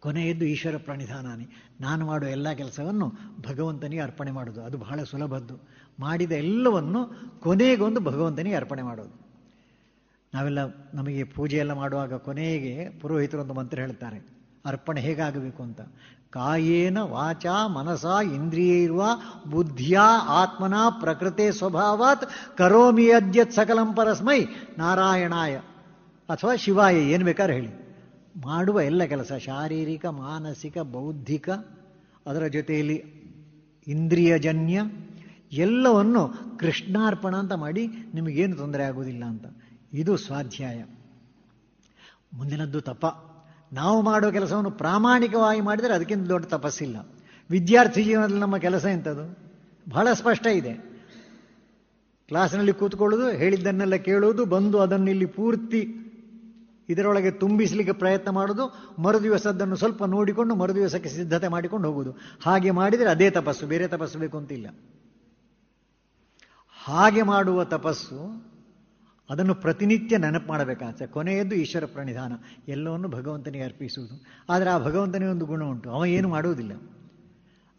ಕೊನೆಯದ್ದು 0.00 0.44
ಈಶ್ವರ 0.44 0.76
ಪ್ರಣಿಧಾನಾನೆ. 0.76 1.46
ನಾನು 1.80 2.06
ಮಾಡುವ 2.06 2.28
ಎಲ್ಲ 2.28 2.52
ಕೆಲಸವನ್ನು 2.52 3.12
ಭಗವಂತನಿಗೆ 3.48 4.02
ಅರ್ಪಣೆ 4.02 4.30
ಮಾಡೋದು 4.30 4.64
ಅದು 4.64 4.78
ಬಹಳ 4.78 5.02
ಸುಲಭದ್ದು. 5.02 5.56
ಮಾಡಿದ 6.00 6.32
ಎಲ್ಲವನ್ನು 6.32 7.00
ಕೊನೆಗೊಂದು 7.40 8.00
ಭಗವಂತನಿಗೆ 8.00 8.56
ಅರ್ಪಣೆ 8.56 8.82
ಮಾಡೋದು 8.82 9.26
ನಾವೆಲ್ಲ 10.34 10.58
ನಮಗೆ 10.94 11.24
ಪೂಜೆ 11.24 11.56
ಎಲ್ಲ 11.56 11.72
ಮಾಡುವಾಗ 11.72 12.14
ಕೊನೆಗೆ 12.14 12.88
ಪುರೋಹಿತರೊಂದು 13.00 13.54
ಮಂತ್ರ 13.54 13.78
ಹೇಳ್ತಾರೆ. 13.78 14.18
ಅರ್ಪಣೆ 14.64 15.00
ಹೇಗಾಗಬೇಕು 15.00 15.62
ಅಂತ. 15.62 15.80
ಕಾಯೇನ 16.36 16.98
ವಾಚ 16.98 17.46
ಮನಸ 17.66 18.04
ಇಂದ್ರಿಯೈರ್ವ 18.34 19.02
ಬುದ್ಧಿಯ 19.50 19.98
ಆತ್ಮನ 20.28 20.74
ಪ್ರಕೃತಿ 21.00 21.58
ಸ್ವಭಾವತ್ 21.58 22.56
ಕರೋಮಿ 22.58 23.10
ಅದ್ಯತ್ 23.10 23.52
ಸಕಲಂ 23.52 23.94
ಪರಸ್ಮೈ 23.94 24.44
ನಾರಾಯಣಾಯ. 24.78 25.56
ಅಥವಾ 26.28 26.56
ಶಿವಾಯ, 26.56 26.96
ಏನು 26.96 27.24
ಬೇಕಾದ್ರೆ 27.24 27.54
ಹೇಳಿ. 27.54 27.96
ಮಾಡುವ 28.46 28.80
ಎಲ್ಲ 28.80 29.04
ಕೆಲಸ, 29.04 29.32
ಶಾರೀರಿಕ, 29.32 30.06
ಮಾನಸಿಕ, 30.06 30.78
ಬೌದ್ಧಿಕ, 30.78 31.50
ಅದರ 32.26 32.46
ಜೊತೆಯಲ್ಲಿ 32.46 32.94
ಇಂದ್ರಿಯಜನ್ಯ, 33.86 34.82
ಎಲ್ಲವನ್ನು 35.52 36.34
ಕೃಷ್ಣಾರ್ಪಣ 36.58 37.36
ಅಂತ 37.36 37.52
ಮಾಡಿ 37.52 37.86
ನಿಮಗೇನು 37.86 38.56
ತೊಂದರೆ 38.56 38.84
ಆಗುವುದಿಲ್ಲ 38.84 39.24
ಅಂತ. 39.24 39.44
ಇದು 39.92 40.16
ಸ್ವಾಧ್ಯಾಯ. 40.16 40.84
ಮುಂದಿನದ್ದು 42.34 42.80
ತಪ. 42.80 43.32
ನಾವು 43.72 44.02
ಮಾಡೋ 44.02 44.30
ಕೆಲಸವನ್ನು 44.30 44.70
ಪ್ರಾಮಾಣಿಕವಾಗಿ 44.70 45.60
ಮಾಡಿದರೆ 45.60 45.94
ಅದಕ್ಕಿಂತ 45.94 46.28
ದೊಡ್ಡ 46.28 46.46
ತಪಸ್ಸಿಲ್ಲ. 46.46 46.96
ವಿದ್ಯಾರ್ಥಿ 47.50 48.02
ಜೀವನದಲ್ಲಿ 48.02 48.40
ನಮ್ಮ 48.40 48.56
ಕೆಲಸ 48.56 48.84
ಎಂಥದ್ದು 48.84 49.38
ಬಹಳ 49.90 50.08
ಸ್ಪಷ್ಟ 50.12 50.46
ಇದೆ. 50.46 50.72
ಕ್ಲಾಸ್ನಲ್ಲಿ 52.28 52.72
ಕೂತ್ಕೊಳ್ಳೋದು, 52.72 53.28
ಹೇಳಿದ್ದನ್ನೆಲ್ಲ 53.28 53.94
ಕೇಳುವುದು 53.94 54.44
ಬಂದು 54.44 54.78
ಅದನ್ನು 54.78 55.10
ಇಲ್ಲಿ 55.10 55.26
ಪೂರ್ತಿ 55.26 55.94
ಇದರೊಳಗೆ 56.88 57.30
ತುಂಬಿಸಲಿಕ್ಕೆ 57.30 57.92
ಪ್ರಯತ್ನ 57.92 58.30
ಮಾಡೋದು, 58.30 58.92
ಮರುದಿವಸದ್ದನ್ನು 59.02 59.76
ಸ್ವಲ್ಪ 59.76 60.04
ನೋಡಿಕೊಂಡು 60.04 60.54
ಮರುದಿವಸಕ್ಕೆ 60.54 61.08
ಸಿದ್ಧತೆ 61.08 61.48
ಮಾಡಿಕೊಂಡು 61.48 61.88
ಹೋಗುವುದು. 61.88 62.14
ಹಾಗೆ 62.42 62.70
ಮಾಡಿದರೆ 62.70 63.10
ಅದೇ 63.10 63.30
ತಪಸ್ಸು, 63.30 63.66
ಬೇರೆ 63.66 63.88
ತಪಸ್ಸು 63.88 64.18
ಬೇಕು 64.18 64.38
ಅಂತಿಲ್ಲ. 64.38 64.66
ಹಾಗೆ 66.84 67.22
ಮಾಡುವ 67.22 67.64
ತಪಸ್ಸು 67.64 68.46
ಅದನ್ನು 69.30 69.54
ಪ್ರತಿನಿತ್ಯ 69.54 70.18
ನೆನಪು 70.18 70.48
ಮಾಡಬೇಕಾಗುತ್ತೆ 70.48 71.06
ಕೊನೆಯದ್ದು 71.06 71.54
ಈಶ್ವರ 71.54 71.84
ಪ್ರಣಿಧಾನ. 71.84 72.32
ಎಲ್ಲವನ್ನು 72.68 73.08
ಭಗವಂತನಿಗೆ 73.08 73.64
ಅರ್ಪಿಸುವುದು. 73.64 74.24
ಆದರೆ 74.50 74.70
ಆ 74.70 74.78
ಭಗವಂತನೇ 74.78 75.26
ಒಂದು 75.26 75.46
ಗುಣ 75.46 75.64
ಉಂಟು. 75.64 75.90
ಅವ 75.90 76.06
ಏನು 76.06 76.28
ಮಾಡುವುದಿಲ್ಲ. 76.28 76.72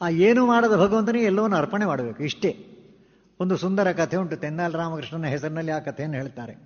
ಆ 0.02 0.10
ಏನು 0.10 0.45
ಮಾಡದ 0.45 0.76
ಭಗವಂತನಿಗೆ 0.76 1.26
ಎಲ್ಲವನ್ನು 1.26 1.57
ಅರ್ಪಣೆ 1.57 1.86
ಮಾಡಬೇಕು. 1.86 2.24
ಇಷ್ಟೇ. 2.24 2.68
ಒಂದು 3.40 3.57
ಸುಂದರ 3.57 3.91
ಕಥೆ 3.91 4.18
ಉಂಟು. 4.18 4.36
ತೆನ್ನಾಲ್ 4.36 4.74
ರಾಮಕೃಷ್ಣನ 4.74 5.26
ಹೆಸರಿನಲ್ಲಿ 5.26 5.72
ಆ 5.72 5.80
ಕಥೆಯನ್ನು 5.80 6.18
ಹೇಳ್ತಾರೆ. 6.18 6.57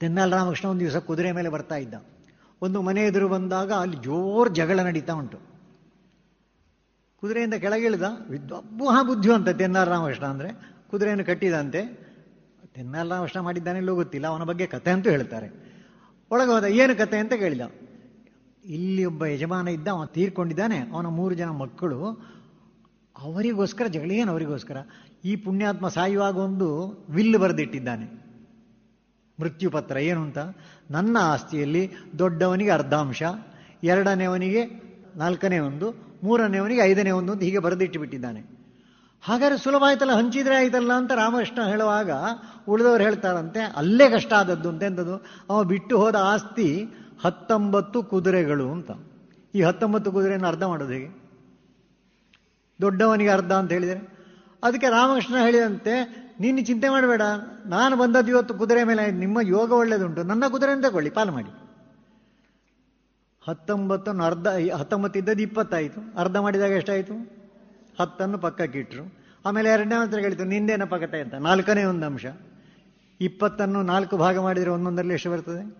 ತೆನ್ನಾಲ್ 0.00 0.32
ರಾಮಕೃಷ್ಣ 0.32 0.68
ಒಂದು 0.68 0.80
ದಿವಸ 0.80 0.96
ಕುದುರೆ 0.96 1.32
ಮೇಲೆ 1.32 1.48
ಬರ್ತಾ 1.48 1.76
ಇದ್ದ. 1.76 1.94
ಒಂದು 2.62 2.82
ಮನೆ 2.82 3.02
ಎದುರು 3.02 3.28
ಬಂದಾಗ 3.28 3.72
ಅಲ್ಲಿ 3.72 3.96
ಜೋರು 3.96 4.54
ಜಗಳ 4.54 4.80
ನಡೀತಾ 4.80 5.12
ಉಂಟು. 5.12 5.38
ಕುದುರೆಯಿಂದ 7.20 7.54
ಕೆಳಗಿಳಿದ. 7.54 8.02
ವಿದ್ವಬ್ಬುಹ 8.30 9.02
ಬುದ್ಧಿವಂತ 9.02 9.48
ತೆನ್ನಾಲ್ 9.48 9.88
ರಾಮಕೃಷ್ಣ 9.88 10.24
ಅಂದರೆ 10.24 10.48
ಕುದುರೆಯನ್ನು 10.90 11.24
ಕಟ್ಟಿದಂತೆ 11.24 12.07
ತೆನ್ನಾಲ್ 12.78 13.12
ಮಾಡಿದ್ದಾನೆ 13.38 13.78
ಇಲ್ಲೂ 13.78 13.94
ಗೊತ್ತಿಲ್ಲ. 13.94 14.26
ಅವನ 14.26 14.42
ಬಗ್ಗೆ 14.42 14.66
ಕತೆ 14.66 14.90
ಅಂತೂ 14.90 15.10
ಹೇಳ್ತಾರೆ. 15.10 15.48
ಒಳಗೆ 16.30 16.50
ಹೋದ, 16.50 16.64
ಏನು 16.64 16.98
ಕತೆ 16.98 17.18
ಅಂತ 17.18 17.32
ಕೇಳಿದ. 17.32 17.60
ಇಲ್ಲಿ 18.64 19.04
ಒಬ್ಬ 19.04 19.24
ಯಜಮಾನ 19.24 19.68
ಇದ್ದ, 19.68 19.88
ಅವನು 19.88 20.06
ತೀರ್ಕೊಂಡಿದ್ದಾನೆ. 20.06 20.78
ಅವನ 20.78 21.06
ಮೂರು 21.06 21.34
ಜನ 21.34 21.48
ಮಕ್ಕಳು, 21.48 22.06
ಅವರಿಗೋಸ್ಕರ 23.18 23.86
ಜಗಳ 23.86 24.10
ಏನು 24.10 24.32
ಅವರಿಗೋಸ್ಕರ, 24.32 24.76
ಈ 25.24 25.36
ಪುಣ್ಯಾತ್ಮ 25.36 25.88
ಸಾಯುವಾಗ 25.88 26.36
ಒಂದು 26.36 26.98
ವಿಲ್ 27.10 27.38
ಬರೆದಿಟ್ಟಿದ್ದಾನೆ. 27.38 28.28
ಮೃತ್ಯು 29.40 29.70
ಪತ್ರ 29.70 29.96
ಏನು 29.96 30.20
ಅಂತ? 30.20 30.38
ನನ್ನ 30.90 31.16
ಆಸ್ತಿಯಲ್ಲಿ 31.20 31.90
ದೊಡ್ಡವನಿಗೆ 32.18 32.70
ಅರ್ಧಾಂಶ 32.70 33.22
ಎರಡನೇವನಿಗೆ 33.84 34.64
ನಾಲ್ಕನೇ 35.16 35.58
ಒಂದು 35.58 35.94
ಮೂರನೇವನಿಗೆ 36.22 36.80
ಐದನೇ 36.80 37.10
ಒಂದು 37.10 37.32
ಅಂತ 37.32 37.42
ಹೀಗೆ 37.42 37.58
ಬರೆದಿಟ್ಟು 37.58 38.00
ಬಿಟ್ಟಿದ್ದಾನೆ. 38.00 38.57
ಹಾಗಾದ್ರೆ 39.22 39.58
ಸುಲಭ 39.58 39.82
ಆಯ್ತಲ್ಲ 39.86 40.12
ಹಂಚಿದ್ರೆ 40.12 40.56
ಆಯ್ತಲ್ಲ 40.56 40.92
ಅಂತ 40.92 41.12
ರಾಮಕೃಷ್ಣ 41.12 41.66
ಹೇಳುವಾಗ 41.66 42.10
ಉಳಿದವರು 42.68 43.02
ಹೇಳ್ತಾರಂತೆ, 43.02 43.60
ಅಲ್ಲೇ 43.60 44.10
ಕಷ್ಟ 44.10 44.32
ಆದದ್ದು 44.32 44.68
ಅಂತ 44.68 44.82
ಎಂಥದ್ದು 44.82 45.16
ಅವ 45.50 45.64
ಬಿಟ್ಟು 45.64 45.98
ಹೋದ 45.98 46.14
ಆಸ್ತಿ 46.14 46.84
ಹತ್ತೊಂಬತ್ತು 47.22 48.02
ಕುದುರೆಗಳು 48.02 48.72
ಅಂತ. 48.72 48.90
ಈ 49.54 49.62
ಹತ್ತೊಂಬತ್ತು 49.62 50.12
ಕುದುರೆಯನ್ನು 50.12 50.48
ಅರ್ಧ 50.48 50.62
ಮಾಡೋದು 50.62 50.92
ಹೇಗೆ? 50.92 51.10
ದೊಡ್ಡವನಿಗೆ 52.80 53.30
ಅರ್ಧ 53.30 53.52
ಅಂತ 53.52 53.72
ಹೇಳಿದರೆ? 53.72 54.18
ಅದಕ್ಕೆ 54.64 54.88
ರಾಮಕೃಷ್ಣ 54.88 55.36
ಹೇಳಿದಂತೆ, 55.36 55.94
ನೀನು 56.40 56.60
ಚಿಂತೆ 56.64 56.88
ಮಾಡಬೇಡ. 56.88 57.22
ನಾನು 57.66 57.96
ಬಂದದ್ದು 57.96 58.30
ಇವತ್ತು 58.30 58.54
ಕುದುರೆ 58.54 58.84
ಮೇಲೆ, 58.84 59.10
ನಿಮ್ಮ 59.10 59.38
ಯೋಗ 59.40 59.72
ಒಳ್ಳೇದುಂಟು. 59.72 60.22
ನನ್ನ 60.22 60.46
ಕುದುರೆಯನ್ನು 60.46 60.88
ತಗೊಳ್ಳಿ, 60.88 61.10
ಪಾಲು 61.10 61.32
ಮಾಡಿ. 61.32 61.50
ಹತ್ತೊಂಬತ್ತನ್ನು 63.48 64.24
ಅರ್ಧ, 64.24 64.46
ಹತ್ತೊಂಬತ್ತು 64.76 65.18
ಇದ್ದದ್ದು 65.18 65.42
ಇಪ್ಪತ್ತಾಯಿತು. 65.42 66.20
ಅರ್ಧ 66.20 66.36
ಮಾಡಿದಾಗ 66.36 66.70
ಎಷ್ಟಾಯಿತು? 66.70 67.37
ಹತ್ತನ್ನು 68.00 68.38
ಪಕ್ಕಕ್ಕೆ 68.38 68.78
ಇಟ್ಟರು 68.78 69.28
ಆಮೇಲೆ 69.44 69.68
ಎರಡನೇ 69.68 69.94
ಹತ್ರ 69.94 70.18
ಹೇಳಿತು 70.18 70.44
ನಿಂದೇನ 70.44 70.84
ಪಕತೆ 70.84 71.20
ಅಂತ. 71.20 71.34
ನಾಲ್ಕನೇ 71.34 71.84
ಒಂದು 71.84 72.06
ಅಂಶ. 72.06 72.26
ಇಪ್ಪತ್ತನ್ನು 73.20 73.82
ನಾಲ್ಕು 73.82 74.16
ಭಾಗ 74.16 74.38
ಮಾಡಿದರೆ 74.38 74.70
ಒಂದೊಂದರಲ್ಲಿ 74.70 75.14
ಎಷ್ಟು 75.14 75.30
ಬರ್ತದೆ? 75.30 75.76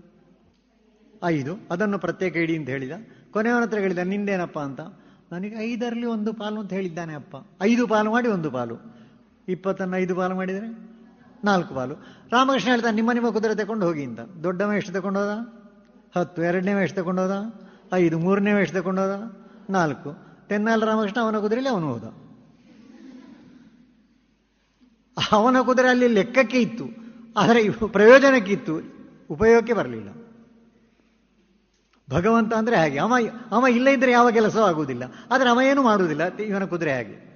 ಐದು. 1.25 1.57
ಅದನ್ನು 1.71 1.99
ಪ್ರತ್ಯೇಕ 1.99 2.37
ಇಡಿ 2.37 2.57
ಅಂತ 2.57 2.69
ಹೇಳಿದ. 2.69 2.93
ಕೊನೆಯವನ 3.31 3.63
ಹತ್ರ 3.63 3.79
ಹೇಳಿದ, 3.79 3.99
ನಿಂದೇನಪ್ಪ 3.99 4.59
ಅಂತ. 4.59 4.81
ನನಗೆ 5.33 5.57
ಐದರಲ್ಲಿ 5.59 6.07
ಒಂದು 6.07 6.33
ಪಾಲು 6.33 6.61
ಅಂತ 6.61 6.73
ಹೇಳಿದ್ದಾನೆ 6.73 7.15
ಅಪ್ಪ. 7.15 7.63
ಐದು 7.63 7.87
ಪಾಲು 7.87 8.11
ಮಾಡಿ 8.11 8.29
ಒಂದು 8.29 8.51
ಪಾಲು. 8.51 8.95
ಇಪ್ಪತ್ತನ್ನು 9.49 9.97
ಐದು 9.97 10.17
ಪಾಲು 10.17 10.35
ಮಾಡಿದರೆ 10.35 10.89
ನಾಲ್ಕು 11.45 11.75
ಪಾಲು. 11.75 11.95
ರಾಮಕೃಷ್ಣ 12.33 12.71
ಹೇಳ್ತಾನೆ, 12.71 12.95
ನಿಮ್ಮ 12.95 13.13
ನಿಮ್ಮ 13.13 13.31
ಕುದುರೆ 13.31 13.55
ತಗೊಂಡು 13.55 13.87
ಹೋಗಿ 13.87 14.05
ಅಂತ. 14.05 14.21
ದೊಡ್ಡವ 14.21 14.73
ಎಷ್ಟು 14.73 14.93
ತಗೊಂಡೋದ 14.93 15.31
ಹತ್ತು. 16.17 16.43
ಎರಡನೇವ 16.43 16.79
ಎಷ್ಟು 16.79 16.97
ತಗೊಂಡೋದ 16.97 17.33
ಐದು. 17.93 18.19
ಮೂರನೇವ 18.19 18.59
ಎಷ್ಟು 18.59 18.77
ತಗೊಂಡೋದ 18.77 19.37
ನಾಲ್ಕು. 19.71 20.28
ತೆನ್ನಾಲ್ 20.49 20.83
ರಾಮಕೃಷ್ಣ 20.83 21.21
ಅವನ 21.21 21.39
ಕುದುರೆಯಲ್ಲಿ 21.39 21.71
ಅವನು 21.71 21.93
ಹೋದ. 21.93 22.29
ಅವನ 25.33 25.61
ಕುದುರೆ 25.61 25.89
ಅಲ್ಲಿ 25.89 26.09
ಲೆಕ್ಕಕ್ಕೆ 26.09 26.61
ಇತ್ತು. 26.61 26.85
ಆದರೆ 27.37 27.71
ಪ್ರಯೋಜನಕ್ಕೆ 27.71 28.53
ಇತ್ತು. 28.53 28.99
ಉಪಯೋಗಕ್ಕೆ 29.31 29.73
ಬರಲಿಲ್ಲ. 29.73 30.09
ಭಗವಂತ 32.11 32.55
ಅಂದರೆ 32.55 32.77
ಹಾಗೆ. 32.77 32.99
ಅವ 32.99 33.15
ಅವ 33.51 33.67
ಇಲ್ಲ 33.71 33.89
ಇದ್ರೆ 33.89 34.13
ಯಾವ 34.13 34.31
ಕೆಲಸವೂ 34.31 34.63
ಆಗುವುದಿಲ್ಲ. 34.63 35.03
ಆದರೆ 35.31 35.51
ಅವ 35.51 35.61
ಏನು 35.61 35.83
ಮಾಡುವುದಿಲ್ಲ. 35.83 36.37
ಇವನ 36.37 36.65
ಕುದುರೆ 36.65 36.93
ಹಾಗೆ. 36.93 37.29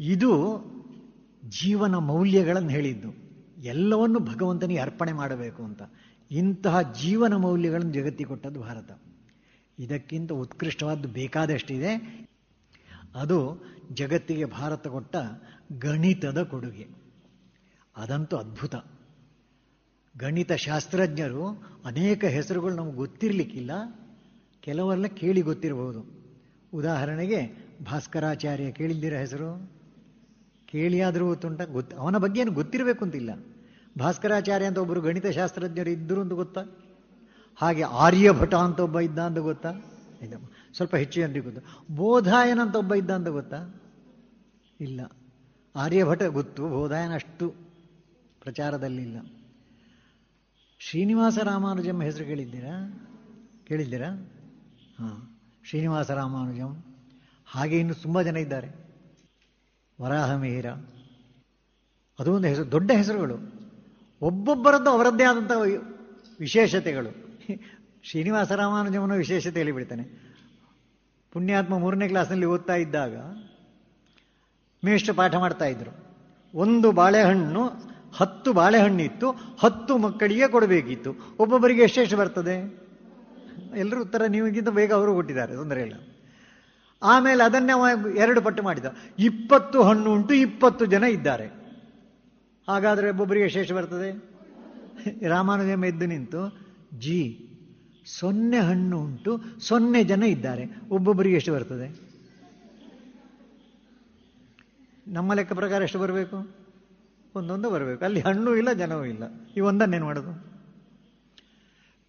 ಇದು 0.00 0.62
ಜೀವನ 1.48 1.94
ಮೌಲ್ಯಗಳನ್ನು 1.94 2.68
ಹೇಳಿದ್ದು. 2.68 3.08
ಎಲ್ಲವನ್ನು 3.62 4.18
ಭಗವಂತನಿಗೆ 4.18 4.80
ಅರ್ಪಣೆ 4.80 5.12
ಮಾಡಬೇಕು 5.12 5.62
ಅಂತ. 5.62 5.82
ಇಂತಹ 6.30 6.82
ಜೀವನ 6.82 7.34
ಮೌಲ್ಯಗಳನ್ನು 7.34 7.92
ಜಗತ್ತಿ 7.92 8.24
ಕೊಟ್ಟದ್ದು 8.24 8.60
ಭಾರತ. 8.60 9.00
ಇದಕ್ಕಿಂತ 9.78 10.32
ಉತ್ಕೃಷ್ಟವಾದ್ದು 10.32 11.08
ಬೇಕಾದಷ್ಟಿದೆ. 11.08 12.26
ಅದು 13.14 13.64
ಜಗತ್ತಿಗೆ 13.92 14.44
ಭಾರತ 14.44 14.88
ಕೊಟ್ಟ 14.88 15.16
ಗಣಿತದ 15.78 16.42
ಕೊಡುಗೆ. 16.42 16.88
ಅದಂತೂ 17.96 18.36
ಅದ್ಭುತ. 18.36 18.74
ಗಣಿತ 20.18 20.52
ಶಾಸ್ತ್ರಜ್ಞರು 20.52 21.46
ಅನೇಕ 21.84 22.24
ಹೆಸರುಗಳು 22.24 22.76
ನಮಗೆ 22.76 22.96
ಗೊತ್ತಿರಲಿಕ್ಕಿಲ್ಲ. 22.96 23.70
ಕೆಲವರೆಲ್ಲ 24.60 25.06
ಕೇಳಿ 25.06 25.40
ಗೊತ್ತಿರಬಹುದು 25.40 26.18
ಉದಾಹರಣೆಗೆ 26.74 27.68
ಭಾಸ್ಕರಾಚಾರ್ಯ 27.84 28.72
ಕೇಳಿದ್ದೀರ 28.72 29.16
ಹೆಸರು? 29.16 29.70
ಕೇಳಿಯಾದರೂ 30.66 31.26
ಗೊತ್ತುಂಟ 31.26 31.62
ಗೊತ್ತು 31.62 31.96
ಅವನ 31.96 32.16
ಬಗ್ಗೆ 32.16 32.40
ಏನು 32.40 32.52
ಗೊತ್ತಿರಬೇಕು 32.52 33.04
ಅಂತಿಲ್ಲ 33.04 33.44
ಭಾಸ್ಕರಾಚಾರ್ಯ 33.98 34.66
ಅಂತ 34.66 34.78
ಒಬ್ಬರು 34.78 35.00
ಗಣಿತ 35.00 35.26
ಶಾಸ್ತ್ರಜ್ಞರು 35.26 35.90
ಇದ್ದರು 35.90 36.20
ಅಂತ 36.20 36.32
ಗೊತ್ತಾ? 36.32 36.60
ಹಾಗೆ 37.60 37.82
ಆರ್ಯಭಟ 37.82 38.54
ಅಂತ 38.54 38.80
ಒಬ್ಬ 38.80 39.00
ಇದ್ದ 39.00 39.18
ಅಂತ 39.18 39.38
ಗೊತ್ತಾ? 39.38 39.72
ಸ್ವಲ್ಪ 40.74 40.96
ಹೆಚ್ಚು 40.96 41.20
ಜನರಿಗೆ 41.20 41.50
ಗೊತ್ತಾ. 41.50 41.94
ಬೋಧಾಯನ 41.96 42.60
ಅಂತ 42.62 42.76
ಒಬ್ಬ 42.76 42.94
ಇದ್ದ 42.94 43.10
ಅಂತ 43.10 43.28
ಗೊತ್ತಾ? 43.28 43.82
ಇಲ್ಲ. 44.80 45.00
ಆರ್ಯಭಟ 45.76 46.22
ಗೊತ್ತು, 46.22 46.68
ಬೋಧಾಯನ 46.68 47.14
ಅಷ್ಟು 47.14 47.54
ಪ್ರಚಾರದಲ್ಲಿಲ್ಲ 48.40 49.20
ಶ್ರೀನಿವಾಸ 50.78 51.38
ರಾಮಾನುಜಂ 51.38 52.02
ಹೆಸರು 52.02 52.24
ಕೇಳಿದ್ದೀರಾ? 52.24 53.06
ಕೇಳಿದ್ದೀರಾ? 53.64 54.32
ಹಾಂ, 54.98 55.38
ಶ್ರೀನಿವಾಸ 55.64 56.10
ರಾಮಾನುಜಂ. 56.10 56.84
ಹಾಗೆ 57.46 57.78
ಇನ್ನು 57.78 57.94
ತುಂಬ 57.94 58.22
ಜನ 58.22 58.36
ಇದ್ದಾರೆ. 58.36 58.68
ವರಾಹ 60.00 60.36
ಮಿಹಿರ. 60.36 60.70
ಅದು 62.18 62.34
ಒಂದು 62.34 62.48
ಹೆಸರು, 62.48 62.70
ದೊಡ್ಡ 62.70 62.90
ಹೆಸರುಗಳು. 62.90 63.36
ಒಬ್ಬೊಬ್ಬರದ್ದು 64.22 64.90
ಅವರದ್ದೇ 64.90 65.24
ಆದಂಥ 65.24 65.50
ವಿಶೇಷತೆಗಳು. 66.40 67.27
ಶ್ರೀನಿವಾಸ 68.02 68.52
ರಾಮಾನುಜಮನ 68.52 69.14
ವಿಶೇಷತೆ 69.14 69.58
ಹೇಳಿಬಿಡ್ತಾನೆ. 69.58 70.04
ಪುಣ್ಯಾತ್ಮ 71.32 71.78
ಮೂರನೇ 71.78 72.08
ಕ್ಲಾಸ್ನಲ್ಲಿ 72.08 72.46
ಓದ್ತಾ 72.46 72.74
ಇದ್ದಾಗ 72.74 73.16
ಮೇಷ್ಟ್ರ 74.84 75.12
ಪಾಠ 75.12 75.34
ಮಾಡ್ತಾ 75.34 75.64
ಇದ್ರು. 75.64 75.92
ಒಂದು 76.54 76.92
ಬಾಳೆಹಣ್ಣು, 76.92 77.62
ಹತ್ತು 78.16 78.52
ಬಾಳೆಹಣ್ಣಿತ್ತು, 78.52 79.30
ಹತ್ತು 79.60 79.98
ಮಕ್ಕಳಿಗೆ 79.98 80.48
ಕೊಡಬೇಕಿತ್ತು. 80.48 81.10
ಒಬ್ಬೊಬ್ಬರಿಗೆ 81.38 81.82
ಎಷ್ಟೆಷ್ಟು 81.82 82.16
ಬರ್ತದೆ? 82.16 82.56
ಎಲ್ಲರೂ 83.76 84.00
ಉತ್ತರ 84.02 84.22
ನಿಮಗಿಂತ 84.28 84.68
ಬೇಗ 84.68 84.92
ಅವರು 84.92 85.14
ಕೊಟ್ಟಿದ್ದಾರೆ, 85.14 85.52
ತೊಂದರೆ 85.54 85.82
ಇಲ್ಲ. 85.82 85.94
ಆಮೇಲೆ 87.02 87.42
ಅದನ್ನೇ 87.44 87.74
ಎರಡು 88.18 88.42
ಪಟ್ಟು 88.42 88.62
ಮಾಡಿದ. 88.62 88.84
ಇಪ್ಪತ್ತು 89.18 89.82
ಹಣ್ಣು 89.82 90.12
ಉಂಟು, 90.12 90.34
ಇಪ್ಪತ್ತು 90.34 90.86
ಜನ 90.86 91.04
ಇದ್ದಾರೆ. 91.04 91.46
ಹಾಗಾದರೆ 92.68 93.08
ಒಬ್ಬೊಬ್ಬರಿಗೆ 93.08 93.46
ಎಷ್ಟೆಷ್ಟು 93.46 93.74
ಬರ್ತದೆ? 93.74 94.10
ರಾಮಾನುಜಮ 95.28 95.84
ಎದ್ದು 95.84 96.06
ನಿಂತು 96.06 96.67
ಜಿ. 96.92 97.44
ಸೊನ್ನೆ 98.06 98.58
ಹಣ್ಣು 98.58 98.98
ಉಂಟು, 98.98 99.60
ಸೊನ್ನೆ 99.60 100.04
ಜನ 100.04 100.22
ಇದ್ದಾರೆ. 100.22 100.64
ಒಬ್ಬೊಬ್ಬರಿಗೆ 100.90 101.36
ಎಷ್ಟು 101.36 101.52
ಬರ್ತದೆ? 101.52 102.08
ನಮ್ಮ 105.08 105.32
ಲೆಕ್ಕ 105.32 105.52
ಪ್ರಕಾರ 105.52 105.82
ಎಷ್ಟು 105.82 105.98
ಬರಬೇಕು? 105.98 106.56
ಒಂದೊಂದು 107.34 107.70
ಬರಬೇಕು. 107.70 108.04
ಅಲ್ಲಿ 108.04 108.20
ಹಣ್ಣು 108.20 108.56
ಇಲ್ಲ, 108.56 108.72
ಜನವೂ 108.72 109.04
ಇಲ್ಲ. 109.04 109.22
ಈ 109.56 109.60
ಒಂದನ್ನೇನು 109.60 110.04
ಮಾಡೋದು? 110.04 110.48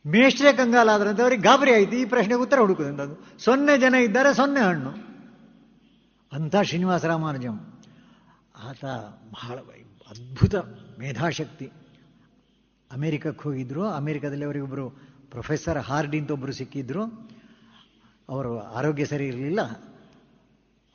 ಮೇಷ್ಟ್ರೆ 0.10 0.54
ಕಂಗಾಲಾದ್ರಂತೆ 0.54 1.22
ಅವ್ರಿಗೆ 1.22 1.42
ಗಾಬರಿ 1.42 1.74
ಆಯಿತು. 1.74 1.96
ಈ 1.96 2.06
ಪ್ರಶ್ನೆಗೆ 2.06 2.42
ಉತ್ತರ 2.42 2.60
ಹುಡುಕುದಂಥದ್ದು 2.60 3.40
ಸೊನ್ನೆ 3.40 3.78
ಜನ 3.78 3.96
ಇದ್ದಾರೆ, 3.96 4.34
ಸೊನ್ನೆ 4.34 4.62
ಹಣ್ಣು. 4.62 4.92
ಅಂಥ 6.34 6.56
ಶ್ರೀನಿವಾಸ 6.64 7.06
ರಾಮಾನುಜಂ. 7.06 7.74
ಆತ 8.58 8.86
ಬಹಳ 9.32 9.58
ಅದ್ಭುತ 10.10 10.56
ಮೇಧಾಶಕ್ತಿ. 11.00 11.72
ಅಮೇರಿಕಕ್ಕೆ 12.92 13.44
ಹೋಗಿದ್ರು. 13.44 13.88
ಅಮೇರಿಕಾದಲ್ಲಿ 13.88 14.46
ಅವರಿಗೊಬ್ಬರು 14.46 14.90
ಪ್ರೊಫೆಸರ್ 15.32 15.78
ಹಾರ್ಡಿ 15.78 16.20
ಅಂತ 16.20 16.32
ಒಬ್ಬರು 16.32 16.52
ಸಿಕ್ಕಿದ್ರು. 16.52 17.30
ಅವರು 18.30 18.60
ಆರೋಗ್ಯ 18.60 19.06
ಸರಿ 19.06 19.28
ಇರಲಿಲ್ಲ. 19.28 19.62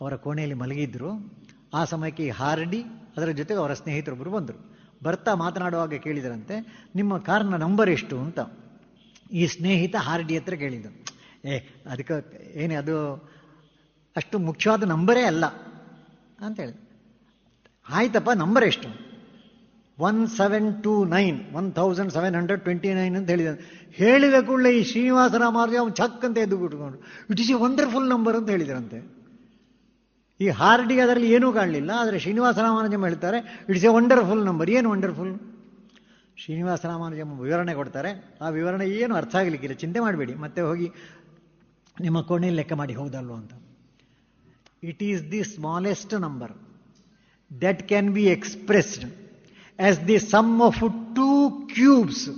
ಅವರ 0.00 0.16
ಕೋಣೆಯಲ್ಲಿ 0.16 0.54
ಮಲಗಿದ್ರು. 0.54 1.32
ಆ 1.74 1.84
ಸಮಯಕ್ಕೆ 1.84 2.30
ಹಾರ್ಡಿ 2.30 2.82
ಅದರ 3.16 3.28
ಜೊತೆಗೆ 3.28 3.60
ಅವರ 3.60 3.74
ಸ್ನೇಹಿತರೊಬ್ಬರು 3.74 4.30
ಬಂದರು. 4.30 4.74
ಬರ್ತಾ 5.02 5.34
ಮಾತನಾಡುವಾಗ 5.34 5.94
ಕೇಳಿದರಂತೆ, 5.94 6.86
ನಿಮ್ಮ 6.94 7.18
ಕಾರ್ನ 7.18 7.56
ನಂಬರ್ 7.56 7.90
ಎಷ್ಟು 7.90 8.18
ಅಂತ. 8.18 8.40
ಈ 9.32 9.46
ಸ್ನೇಹಿತ 9.46 9.96
ಹಾರ್ಡಿ 9.98 10.38
ಹತ್ರ 10.38 10.54
ಕೇಳಿದ್ದು. 10.54 10.88
ಏ, 11.48 11.58
ಅದಕ್ಕೆ 11.90 12.52
ಏನೇ 12.54 12.74
ಅದು 12.74 13.14
ಅಷ್ಟು 14.16 14.38
ಮುಖ್ಯವಾದ 14.38 14.82
ನಂಬರೇ 14.82 15.22
ಅಲ್ಲ 15.22 15.46
ಅಂತೇಳಿ 16.40 16.80
ಆಯ್ತಪ್ಪ, 17.88 18.30
ನಂಬರ್ 18.30 18.64
ಎಷ್ಟು? 18.64 19.03
One 19.98 20.20
seven 20.38 20.68
two 20.84 20.92
nine 21.16 21.36
one 21.58 21.66
thousand 21.78 22.12
seven 22.14 22.36
hundred 22.38 22.62
twenty 22.66 22.90
nine 22.98 23.16
ಅಂತ 23.18 23.28
ಹೇಳಿದ 23.34 23.50
ಹೇಳಿದ 24.02 24.36
ಕೂಡಲೇ 24.46 24.70
ಈ 24.78 24.80
ಶ್ರೀನಿವಾಸ 24.90 25.34
ರಾಮಾರ್ಜಿ 25.44 25.76
ಅವನು 25.82 25.94
ಚಕ್ 26.00 26.24
ಅಂತ 26.28 26.38
ಎದ್ದು 26.44 26.56
ಬಿಟ್ಕೊಂಡು 26.62 26.98
it 27.32 27.40
is 27.44 27.52
a 27.54 27.58
wonderful 27.64 28.08
number 28.14 28.36
ಅಂತ 28.40 28.48
ಹೇಳಿದ್ರಂತೆ. 28.54 28.98
ಈ 30.40 30.46
ಹಾರ್ಡಿಗೆ 30.60 31.02
ಅದರಲ್ಲಿ 31.06 31.28
ಏನೂ 31.36 31.48
ಕಾಣಲಿಲ್ಲ, 31.58 31.90
ಆದರೆ 32.02 32.16
ಶ್ರೀನಿವಾಸ 32.24 32.56
ರಾಮಾನುಜಂ 32.66 33.02
ಹೇಳ್ತಾರೆ 33.08 33.38
ಇಟ್ಸ್ 33.70 33.86
ಎ 33.88 33.92
ವಂಡರ್ಫುಲ್ 33.98 34.44
ನಂಬರ್ 34.50 34.70
ಏನು 34.78 34.88
ವಂಡರ್ಫುಲ್ 34.94 35.34
ಶ್ರೀನಿವಾಸ 36.42 36.82
ರಾಮಾನುಜಮ್ 36.92 37.32
ವಿವರಣೆ 37.46 37.74
ಕೊಡ್ತಾರೆ. 37.80 38.10
ಆ 38.44 38.48
ವಿವರಣೆ 38.58 38.86
ಏನು 39.02 39.14
ಅರ್ಥ 39.20 39.34
ಆಗಲಿಕ್ಕಿಲ್ಲ. 39.40 39.76
ಚಿಂತೆ 39.82 40.00
ಮಾಡಬೇಡಿ. 40.06 40.34
ಮತ್ತೆ 40.44 40.60
ಹೋಗಿ 40.68 40.88
ನಿಮ್ಮ 41.96 42.20
ಕೋಣೆಯಲ್ಲಿ 42.30 42.60
ಲೆಕ್ಕ 42.60 42.74
ಮಾಡಿ 42.80 42.94
ಹೌದಲ್ವ 43.00 43.34
ಅಂತ. 43.40 43.52
It 44.90 45.02
is 45.10 45.22
the 45.34 45.42
smallest 45.56 46.14
number 46.26 46.54
that 47.50 47.82
can 47.92 48.10
be 48.16 48.24
expressed. 48.36 49.04
As 49.78 49.98
the 50.00 50.18
sum 50.18 50.60
of 50.62 50.76
two 51.14 51.66
cubes 51.74 52.30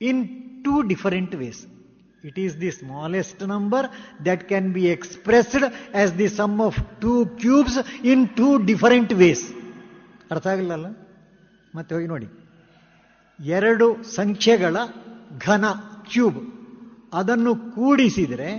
in 0.00 0.16
two 0.64 0.82
different 0.84 1.34
ways. 1.34 1.66
It 2.24 2.36
is 2.36 2.56
the 2.56 2.70
smallest 2.70 3.40
number 3.40 3.90
that 4.24 4.46
can 4.48 4.72
be 4.72 4.88
expressed 4.88 5.62
as 5.92 6.12
the 6.12 6.28
sum 6.28 6.60
of 6.60 6.74
two 7.00 7.26
cubes 7.38 7.78
in 8.02 8.28
two 8.34 8.52
different 8.64 9.12
ways. 9.22 9.42
ಅರ್ಥ 10.32 10.46
ಆಗಲಿಲ್ಲ 10.46 10.88
ಮತ್ತೆ 11.74 11.92
ಹೋಗಿ 11.94 12.06
ನೋಡಿ 12.06 12.28
ಎರಡು 13.40 13.86
ಸಂಖ್ಯೆಗಳ 14.18 14.76
ಘನ 15.46 15.64
cube 16.10 16.38
ಅದನ್ನು 17.18 17.52
ಕೂಡಿಸಿದರೆ 17.74 18.50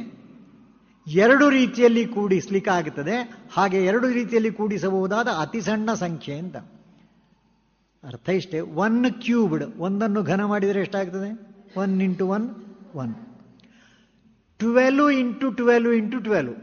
ಎರಡು 1.08 1.50
ರೀತಿಯಲ್ಲಿ 1.50 2.06
ಕೂಡಿಸ್ಲಿಕ್ಕೆ 2.06 2.72
ಆಗುತ್ತದೆ 2.72 3.16
ಹಾಗೆ 3.54 3.86
ಎರಡು 3.86 4.08
ರೀತಿಯಲ್ಲಿ 4.08 4.52
ಕೂಡಿಸಬಹುದಾದ 4.52 5.28
ಅತಿ 5.40 5.62
ಸಣ್ಣ 5.62 5.94
ಸಂಖ್ಯೆ 5.94 6.36
ಅಂತ. 6.36 6.58
ಅರ್ಥ 8.04 8.30
ಇಷ್ಟೇ? 8.30 8.60
ಒನ್ 8.60 9.06
ಕ್ಯೂಬ್ಡ್ 9.12 9.64
ಒಂದನ್ನು 9.64 10.24
ಘನ 10.24 10.46
ಮಾಡಿದರೆ 10.46 10.82
ಎಷ್ಟಾಗ್ತದೆ? 10.82 11.30
One 11.78 12.02
into 12.02 12.28
one 12.28 12.46
one 12.96 13.14
twelve 14.60 15.12
into 15.12 15.52
twelve 15.52 15.94
into 15.94 16.20
twelve 16.20 16.56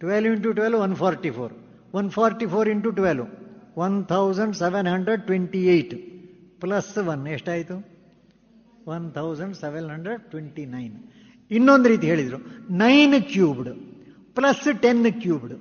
twelve 0.00 0.34
into 0.34 0.52
twelve 0.52 0.80
one 0.80 0.94
forty 0.96 1.30
four 1.30 1.52
one 1.94 2.10
forty 2.10 2.46
four 2.46 2.68
into 2.68 2.90
twelve 2.90 3.26
one 3.78 4.04
thousand 4.04 4.56
seven 4.56 4.86
hundred 4.86 5.22
twenty 5.22 5.62
eight 5.64 5.94
plus 6.60 6.98
one 6.98 7.26
ಎಷ್ಟಾಯಿತು? 7.26 7.76
One 8.86 9.12
thousand 9.12 9.54
seven 9.54 9.90
hundred 9.90 10.22
twenty 10.22 10.66
nine 10.66 10.96
ಇನ್ನೊಂದು 11.58 11.88
ರೀತಿ 11.92 12.06
ಹೇಳಿದರು. 12.12 12.38
Nine 12.82 13.16
cubed 13.32 13.70
plus 14.36 14.66
ten 14.84 15.06
cubed 15.22 15.54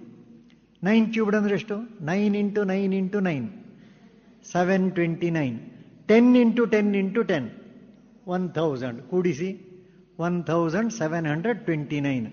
nine 0.83 1.05
cubed 1.13 1.35
ಅಂದ್ರೆ 1.39 1.55
ಎಷ್ಟು? 1.55 1.75
Nine 2.09 2.35
into 2.35 2.61
nine 2.63 2.93
into 2.93 3.19
nine 3.19 3.47
seven 4.51 4.85
twenty 4.91 5.29
nine 5.29 5.57
ten 6.09 6.31
into 6.35 6.63
ten 6.65 6.93
into 7.01 7.23
ten 7.23 7.49
one 8.27 8.45
thousand 8.49 9.01
ಕೂಡಿಸಿ 9.01 9.49
one 10.19 10.37
thousand 10.43 10.91
seven 10.93 11.27
hundred 11.27 11.59
twenty 11.59 11.99
nine 11.99 12.27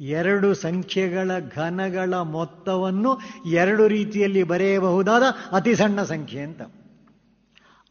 ಎರಡು 0.00 0.54
ಸಂಖ್ಯೆಗಳ 0.54 1.30
ಘನಗಳ 1.54 2.14
ಮೊತ್ತವನ್ನು 2.34 3.12
ಎರಡು 3.52 3.84
ರೀತಿಯಲ್ಲಿ 3.88 4.42
ಬರೆಯಬಹುದಾದ 4.42 5.22
ಅತಿ 5.52 5.74
ಸಣ್ಣ 5.74 6.02
ಸಂಖ್ಯೆ 6.02 6.40
ಅಂತ. 6.40 6.62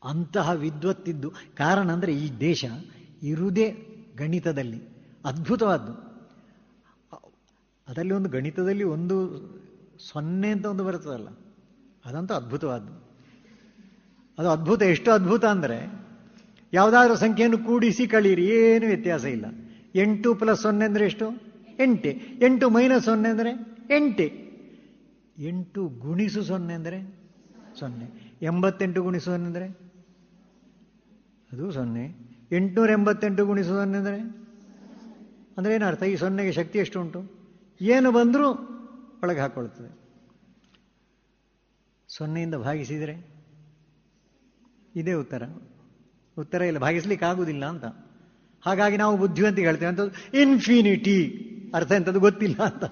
ಅಂತಹ 0.04 0.50
ವಿದ್ವತ್ತಿದ್ದು 0.56 1.30
ಕಾರಣ 1.56 1.88
ಅಂದರೆ 1.92 2.14
ಈ 2.14 2.28
ದೇಶ 2.40 2.66
ಇರುವುದೇ 3.24 3.68
ಗಣಿತದಲ್ಲಿ. 4.18 4.97
ಅದ್ಭುತವಾದ್ದು. 5.24 5.94
ಅದರಲ್ಲಿ 7.88 8.14
ಒಂದು 8.14 8.30
ಗಣಿತದಲ್ಲಿ 8.30 8.84
ಒಂದು 8.84 9.16
ಸೊನ್ನೆ 10.00 10.50
ಅಂತ 10.52 10.66
ಒಂದು 10.66 10.84
ಬರ್ತದಲ್ಲ, 10.84 11.30
ಅದಂತೂ 12.06 12.34
ಅದ್ಭುತವಾದ್ದು. 12.34 12.94
ಅದು 14.38 14.50
ಅದ್ಭುತ, 14.50 14.82
ಎಷ್ಟು 14.82 15.10
ಅದ್ಭುತ 15.12 15.46
ಅಂದರೆ, 15.46 15.78
ಯಾವುದಾದ್ರೂ 16.74 17.16
ಸಂಖ್ಯೆಯನ್ನು 17.16 17.58
ಕೂಡಿಸಿ 17.58 18.06
ಕಳೀರಿ, 18.08 18.46
ಏನು 18.58 18.86
ವ್ಯತ್ಯಾಸ 18.86 19.26
ಇಲ್ಲ. 19.26 19.46
ಎಂಟು 19.96 20.30
ಪ್ಲಸ್ 20.36 20.62
ಸೊನ್ನೆ 20.62 20.86
ಅಂದರೆ 20.86 21.06
ಎಷ್ಟು? 21.06 21.28
ಎಂಟೆ. 21.80 22.12
ಎಂಟು 22.46 22.66
ಮೈನಸ್ 22.70 23.06
ಸೊನ್ನೆ 23.06 23.30
ಅಂದರೆ 23.30 23.52
ಎಂಟೆ. 23.90 24.28
ಎಂಟು 25.38 25.82
ಗುಣಿಸು 25.88 26.42
ಸೊನ್ನೆ 26.44 26.74
ಅಂದರೆ 26.74 27.00
ಸೊನ್ನೆ. 27.80 28.08
ಎಂಬತ್ತೆಂಟು 28.42 29.00
ಗುಣಿಸು 29.04 29.26
ಸೊನ್ನೆ 29.26 29.48
ಅಂದರೆ 29.48 29.68
ಅದು 31.50 31.66
ಸೊನ್ನೆ. 31.72 32.06
ಎಂಟುನೂರ 32.52 32.90
ಎಂಬತ್ತೆಂಟು 32.90 33.46
ಗುಣಿಸು 33.46 33.70
ಸೊನ್ನೆ 33.70 33.98
ಅಂದರೆ 33.98 34.20
ಅಂದರೆ 35.58 35.72
ಏನರ್ಥ? 35.76 36.04
ಈ 36.14 36.16
ಸೊನ್ನೆಗೆ 36.24 36.52
ಶಕ್ತಿ 36.60 36.78
ಎಷ್ಟು 36.84 36.98
ಉಂಟು 37.02 37.20
ಏನು 37.82 38.10
ಬಂದರೂ 38.18 38.50
ಒಳಗೆ 39.24 39.40
ಹಾಕ್ಕೊಳ್ತದೆ 39.44 39.90
ಸೊನ್ನೆಯಿಂದ 42.10 42.56
ಭಾಗಿಸಿದರೆ 42.66 43.16
ಇದೇ 44.96 45.14
ಉತ್ತರ. 45.24 45.44
ಉತ್ತರ 46.38 46.62
ಇಲ್ಲ, 46.70 46.80
ಭಾಗಿಸ್ಲಿಕ್ಕೆ 46.80 47.26
ಆಗುವುದಿಲ್ಲ 47.26 47.64
ಅಂತ. 47.74 47.86
ಹಾಗಾಗಿ 48.64 48.98
ನಾವು 49.02 49.14
ಬುದ್ಧಿವಂತಿಗೆ 49.18 49.68
ಹೇಳ್ತೇವೆ. 49.70 49.90
ಅಂತ 49.94 50.02
ಇನ್ಫಿನಿಟಿ 50.44 51.18
ಅರ್ಥ 51.78 51.92
ಎಂಥದ್ದು 51.92 52.22
ಗೊತ್ತಿಲ್ಲ 52.28 52.58
ಅಂತ. 52.70 52.86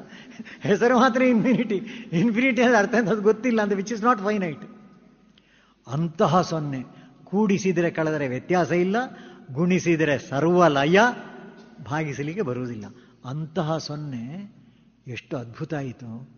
ಹೆಸರು 0.61 0.95
ಮಾತ್ರ 0.99 1.21
ಇನ್ಫಿನಿಟಿ 1.33 1.77
ಇನ್ಫಿನಿಟಿ 2.21 2.59
ಅಂದರೆ 2.61 2.77
ಅರ್ಥ 2.77 2.93
ಎಂಥದ್ದು 3.01 3.23
ಗೊತ್ತಿಲ್ಲ 3.29 3.59
ಅಂತ 3.65 3.73
ವಿಚ್ 3.81 3.93
ಇಸ್ 3.95 4.03
ನಾಟ್ 4.03 4.21
ಫೈನೈಟ್ 4.27 4.65
ಅಂತಹ 5.87 6.41
ಸೊನ್ನೆ. 6.51 6.81
ಕೂಡಿಸಿದರೆ 7.29 7.89
ಕಳೆದರೆ 7.91 8.27
ವ್ಯತ್ಯಾಸ 8.27 8.71
ಇಲ್ಲ, 8.85 8.97
ಗುಣಿಸಿದರೆ 9.51 10.17
ಸರ್ವಲಯ. 10.31 10.99
ಭಾಗಿಸಲಿಕ್ಕೆ 11.83 12.41
ಬರುವುದಿಲ್ಲ. 12.41 12.85
ಅಂತಹ 13.25 13.77
ಸೊನ್ನೆ 13.77 14.55
ಎಷ್ಟು 15.07 15.37
ಅದ್ಭುತ 15.37 15.73
ಆಯಿತು. 15.73 16.35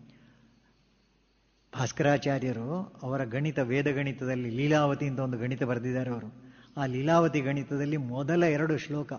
ಭಾಸ್ಕರಾಚಾರ್ಯರು 1.78 2.98
ಅವರ 3.02 3.24
ಗಣಿತ, 3.24 3.58
ವೇದ 3.58 3.90
ಗಣಿತದಲ್ಲಿ 3.90 4.50
ಲೀಲಾವತಿ 4.50 5.06
ಅಂತ 5.06 5.18
ಒಂದು 5.18 5.38
ಗಣಿತ 5.38 5.62
ಬರೆದಿದ್ದಾರೆ 5.62 6.10
ಅವರು. 6.10 6.54
ಆ 6.76 6.86
ಲೀಲಾವತಿ 6.86 7.40
ಗಣಿತದಲ್ಲಿ 7.40 7.96
ಮೊದಲ 7.96 8.42
ಎರಡು 8.42 8.78
ಶ್ಲೋಕ, 8.78 9.12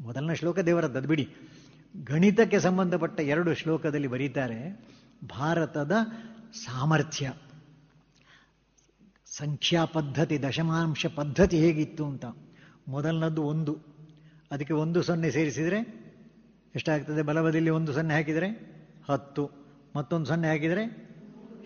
ಮೊದಲನೇ 0.00 0.34
ಶ್ಲೋಕ 0.34 0.58
ದದ್ಬಿಡಿ 0.58 1.06
ಬಿಡಿ. 1.06 1.28
ಗಣಿತಕ್ಕೆ 2.04 2.60
ಸಂಬಂಧಪಟ್ಟ 2.60 3.20
ಎರಡು 3.20 3.54
ಶ್ಲೋಕದಲ್ಲಿ 3.54 4.08
ಬರೀತಾರೆ, 4.08 4.80
ಭಾರತದ 5.30 5.92
ಸಾಮರ್ಥ್ಯ, 6.64 7.32
ಸಂಖ್ಯಾ 9.26 9.84
ಪದ್ಧತಿ, 9.84 10.42
ದಶಮಾಂಶ 10.42 11.06
ಪದ್ಧತಿ 11.06 11.58
ಹೇಗಿತ್ತು 11.58 12.06
ಅಂತ. 12.06 12.24
ಮೊದಲನದ್ದು 12.88 13.42
ಒಂದು. 13.42 13.93
ಅದಕ್ಕೆ 14.54 14.74
ಒಂದು 14.74 15.02
ಸೊನ್ನೆ 15.02 15.30
ಸೇರಿಸಿದರೆ 15.30 15.78
ಎಷ್ಟಾಗ್ತದೆ? 16.74 17.22
ಬಲಬದಿಯಲ್ಲಿ 17.22 17.70
ಒಂದು 17.70 17.92
ಸೊನ್ನೆ 17.92 18.14
ಹಾಕಿದರೆ 18.14 18.48
ಹತ್ತು. 19.10 19.50
ಮತ್ತೊಂದು 19.96 20.26
ಸೊನ್ನೆ 20.26 20.48
ಹಾಕಿದರೆ 20.48 20.84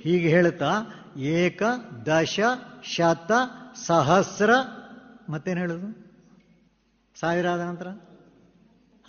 ಹೀಗೆ 0.01 0.29
ಹೇಳುತ್ತಾ, 0.29 0.73
ಏಕ 1.17 1.63
ದಶ 2.07 2.41
ಶತ 2.85 3.33
ಸಹಸ್ರ, 3.87 4.51
ಮತ್ತೇನು 5.29 5.61
ಹೇಳೋದು? 5.61 5.89
ಸಾವಿರ 7.21 7.49
ಆದ 7.49 7.61
ನಂತರ? 7.61 7.89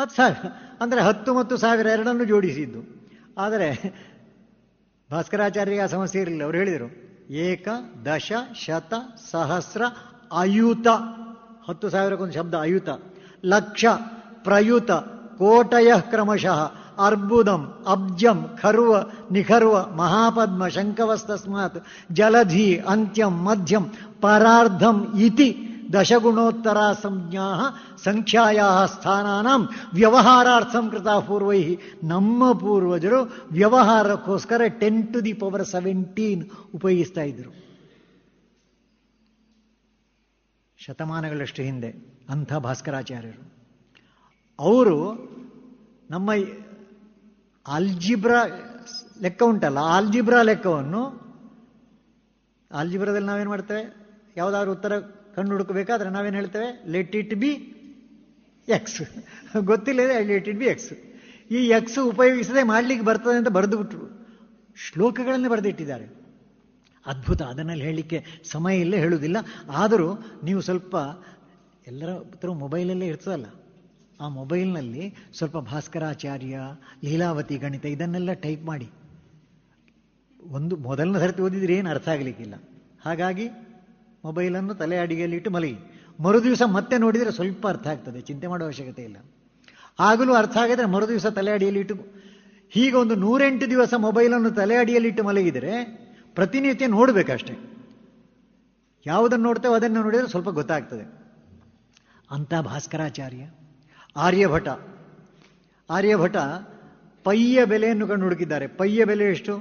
ಹತ್ತು 0.01 0.15
ಸಾವಿರ. 0.15 0.47
ಅಂದರೆ 0.81 1.01
ಹತ್ತು 1.01 1.34
ಮತ್ತು 1.34 1.57
ಸಾವಿರ 1.57 1.88
ಎರಡನ್ನು 1.88 2.23
ಜೋಡಿಸಿದ್ದು. 2.23 2.81
ಆದರೆ 3.38 3.68
ಭಾಸ್ಕರಾಚಾರ್ಯರಿಗೆ 5.11 5.81
ಆ 5.81 5.85
ಸಮಸ್ಯೆ 5.85 6.22
ಇರಲಿಲ್ಲ. 6.22 6.43
ಅವರು 6.43 6.57
ಹೇಳಿದರು, 6.57 6.88
ಏಕ 7.34 7.68
ದಶ 8.06 8.31
ಶತ 8.65 8.93
ಸಹಸ್ರ 9.31 9.81
ಅಯುತ. 10.31 10.88
ಹತ್ತು 11.69 11.89
ಸಾವಿರಕ್ಕೊಂದು 11.89 12.34
ಶಬ್ದ 12.34 12.53
ಅಯುತ. 12.56 12.89
ಲಕ್ಷ, 13.45 13.86
ಪ್ರಯುತ, 14.44 14.91
ಕೋಟಯ 15.38 15.91
ಕ್ರಮಶಃ, 15.99 16.72
ಅರ್ಬುದಂ, 17.06 17.84
ಅಬ್ಜಂ, 17.88 18.57
ಖರ್ವ, 18.61 18.95
ನಿಖರ್ವ, 19.32 19.95
ಮಹಾಪದ್ಮ 19.95 20.68
ಶಂಕವಸ್ತಸ್ಮಾತ್ 20.68 21.86
ಜಲಧಿ, 22.11 22.78
ಅಂತ್ಯಂ, 22.78 23.30
ಮಧ್ಯಂ, 23.30 23.90
ಪರಾರ್ಧಂ 24.22 25.14
ಇತಿ 25.20 25.66
ದಶಗುಣೋತ್ತರ 25.94 26.78
ಸಂಜ್ಞಾ 27.02 27.78
ಸಂಖ್ಯಾಯ 28.03 28.60
ಸ್ಥಾನಾಂ 28.94 29.70
ವ್ಯವಹಾರಾರ್ಥಂ 29.94 30.90
ಕೃತ 30.90 31.07
ಪೂರ್ವೈ 31.07 31.78
ನಮ್ಮ 32.03 32.52
ಪೂರ್ವಜರು 32.52 33.48
ವ್ಯವಹಾರಕ್ಕೋಸ್ಕರ 33.52 34.61
ten 34.68 35.14
to 35.14 35.26
the 35.26 35.34
power 35.34 35.68
seventeen 35.68 36.49
ಉಪಯೋಗಿಸ್ತಾ 36.76 37.22
ಇದ್ರು. 37.22 37.52
ಶತಮಾನಗಳಷ್ಟು 40.78 41.61
ಹಿಂದೆ. 41.64 42.19
ಅಂಥ 42.34 42.51
ಭಾಸ್ಕರಾಚಾರ್ಯರು. 42.65 43.43
ಅವರು 44.60 44.97
ನಮ್ಮ 46.14 46.30
ಆಲ್ಜಿಬ್ರಾ 47.65 48.41
ಲೆಕ್ಕ 49.26 49.41
ಉಂಟಲ್ಲ, 49.51 49.80
ಆಲ್ಜಿಬ್ರಾ 49.95 50.39
ಲೆಕ್ಕವನ್ನು 50.49 51.01
ಆಲ್ಜಿಬ್ರಾದಲ್ಲಿ 52.72 53.30
ನಾವೇನು 53.31 53.51
ಮಾಡ್ತೇವೆ? 53.56 53.84
ಯಾವುದಾದ್ರು 54.38 54.72
ಉತ್ತರ 54.77 54.93
ಕಂಡು 55.35 55.51
ಹುಡುಕಬೇಕಾದ್ರೆ 55.56 56.10
ನಾವೇನು 56.15 56.38
ಹೇಳ್ತೇವೆ? 56.41 56.69
ಲೆಟ್ 56.93 57.15
ಇಟ್ 57.22 57.35
ಬಿ 57.43 57.51
ಎಕ್ಸ್ 58.68 59.01
ಗೊತ್ತಿಲ್ಲ 59.72 59.99
ಲೆಟ್ 60.31 60.47
ಇಟ್ 60.51 60.60
ಬಿ 60.60 60.68
ಎಕ್ಸ್ 60.73 60.91
ಈ 61.51 61.60
ಎಕ್ಸ್ 61.77 61.97
ಉಪಯೋಗಿಸದೆ 62.14 62.64
ಮಾಡ್ಲಿಕ್ಕೆ 62.73 63.06
ಬರ್ತದೆ 63.06 63.38
ಅಂತ 63.41 63.51
ಬರೆದು 63.57 63.77
ಬಿಟ್ರು 63.81 64.07
ಶ್ಲೋಕಗಳನ್ನು 64.77 65.49
ಬರೆದಿಟ್ಟಿದ್ದಾರೆ. 65.53 66.06
ಅದ್ಭುತ, 67.06 67.41
ಅದನ್ನಲ್ಲಿ 67.51 67.84
ಹೇಳಲಿಕ್ಕೆ 67.88 68.18
ಸಮಯ 68.51 68.76
ಇಲ್ಲ, 68.84 68.95
ಹೇಳುವುದಿಲ್ಲ. 69.03 69.38
ಆದರೂ 69.81 70.10
ನೀವು 70.43 70.61
ಸ್ವಲ್ಪ 70.68 70.95
ಎಲ್ಲರ 71.90 72.11
ಹತ್ರ 72.11 72.49
ಮೊಬೈಲಲ್ಲೇ 72.64 73.06
ಇರ್ತದಲ್ಲ, 73.06 73.48
ಆ 74.20 74.28
ಮೊಬೈಲ್ನಲ್ಲಿ 74.28 75.03
ಸ್ವಲ್ಪ 75.38 75.57
ಭಾಸ್ಕರಾಚಾರ್ಯ, 75.57 76.56
ಲೀಲಾವತಿ 77.03 77.56
ಗಣಿತ 77.57 77.86
ಇದನ್ನೆಲ್ಲ 77.86 78.32
ಟೈಪ್ 78.45 78.64
ಮಾಡಿ. 78.64 78.88
ಒಂದು 80.57 80.76
ಮೊದಲನೇ 80.88 81.20
ಸರ್ತಿ 81.20 81.41
ಓದಿದ್ರೆ 81.41 81.74
ಏನು 81.74 81.90
ಅರ್ಥ 81.90 82.07
ಆಗಲಿಕ್ಕಿಲ್ಲ. 82.07 82.56
ಹಾಗಾಗಿ 83.06 83.45
ಮೊಬೈಲನ್ನು 84.24 84.74
ತಲೆ 84.76 84.98
ಅಡಿಗೆಯಲ್ಲಿ 84.98 85.36
ಇಟ್ಟು 85.36 85.52
ಮಲಗಿ. 85.52 85.78
ಮರುದಿವಸ 86.24 86.64
ಮತ್ತೆ 86.74 86.95
ನೋಡಿದರೆ 86.98 87.32
ಸ್ವಲ್ಪ 87.32 87.64
ಅರ್ಥ 87.68 87.88
ಆಗ್ತದೆ, 87.88 88.22
ಚಿಂತೆ 88.22 88.48
ಮಾಡುವ 88.48 88.68
ಅವಶ್ಯಕತೆ 88.68 89.03
ಇಲ್ಲ. 89.03 89.18
ಆಗಲೂ 89.99 90.34
ಅರ್ಥ 90.34 90.57
ಆಗಿದ್ರೆ 90.57 90.88
ಮರುದಿವಸ 90.88 91.28
ತಲೆ 91.38 91.52
ಅಡಿಯಲ್ಲಿಟ್ಟು 91.52 91.95
ಹೀಗೆ 92.72 92.95
ಒಂದು 92.95 93.16
ನೂರೆಂಟು 93.16 93.66
ದಿವಸ 93.70 93.94
ಮೊಬೈಲನ್ನು 93.98 94.52
ತಲೆ 94.52 94.76
ಅಡಿಯಲ್ಲಿಟ್ಟು 94.76 95.24
ಮಲಗಿದರೆ 95.24 95.74
ಪ್ರತಿನಿತ್ಯ 96.36 96.88
ನೋಡಬೇಕಷ್ಟೆ. 96.88 97.56
ಯಾವುದನ್ನು 99.06 99.45
ನೋಡ್ತೇವೆ 99.45 99.76
ಅದನ್ನು 99.76 100.02
ನೋಡಿದರೆ 100.02 100.28
ಸ್ವಲ್ಪ 100.28 100.49
ಗೊತ್ತಾಗ್ತದೆ. 100.49 101.19
ಅಂತ 102.31 102.53
ಭಾಸ್ಕರಾಚಾರ್ಯ. 102.56 103.49
ಆರ್ಯಭಟ. 104.18 104.68
ಆರ್ಯಭಟ 105.89 106.38
ಪೈಯ 107.23 107.65
ಬೆಲೆಯನ್ನು 107.65 108.07
ಕಂಡು 108.07 108.23
ಹುಡುಕಿದ್ದಾರೆ. 108.23 108.68
ಪೈಯ 108.68 109.06
ಬೆಲೆ 109.06 109.26
ಎಷ್ಟು? 109.26 109.57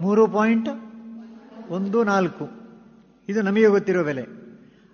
ಮೂರು 0.00 0.28
ಪಾಯಿಂಟ್ 0.28 0.68
ಒಂದು 1.68 2.04
ನಾಲ್ಕು. 2.04 2.48
ಇದು 3.28 3.42
ನಮಗೆ 3.42 3.66
ಗೊತ್ತಿರೋ 3.66 4.04
ಬೆಲೆ. 4.04 4.24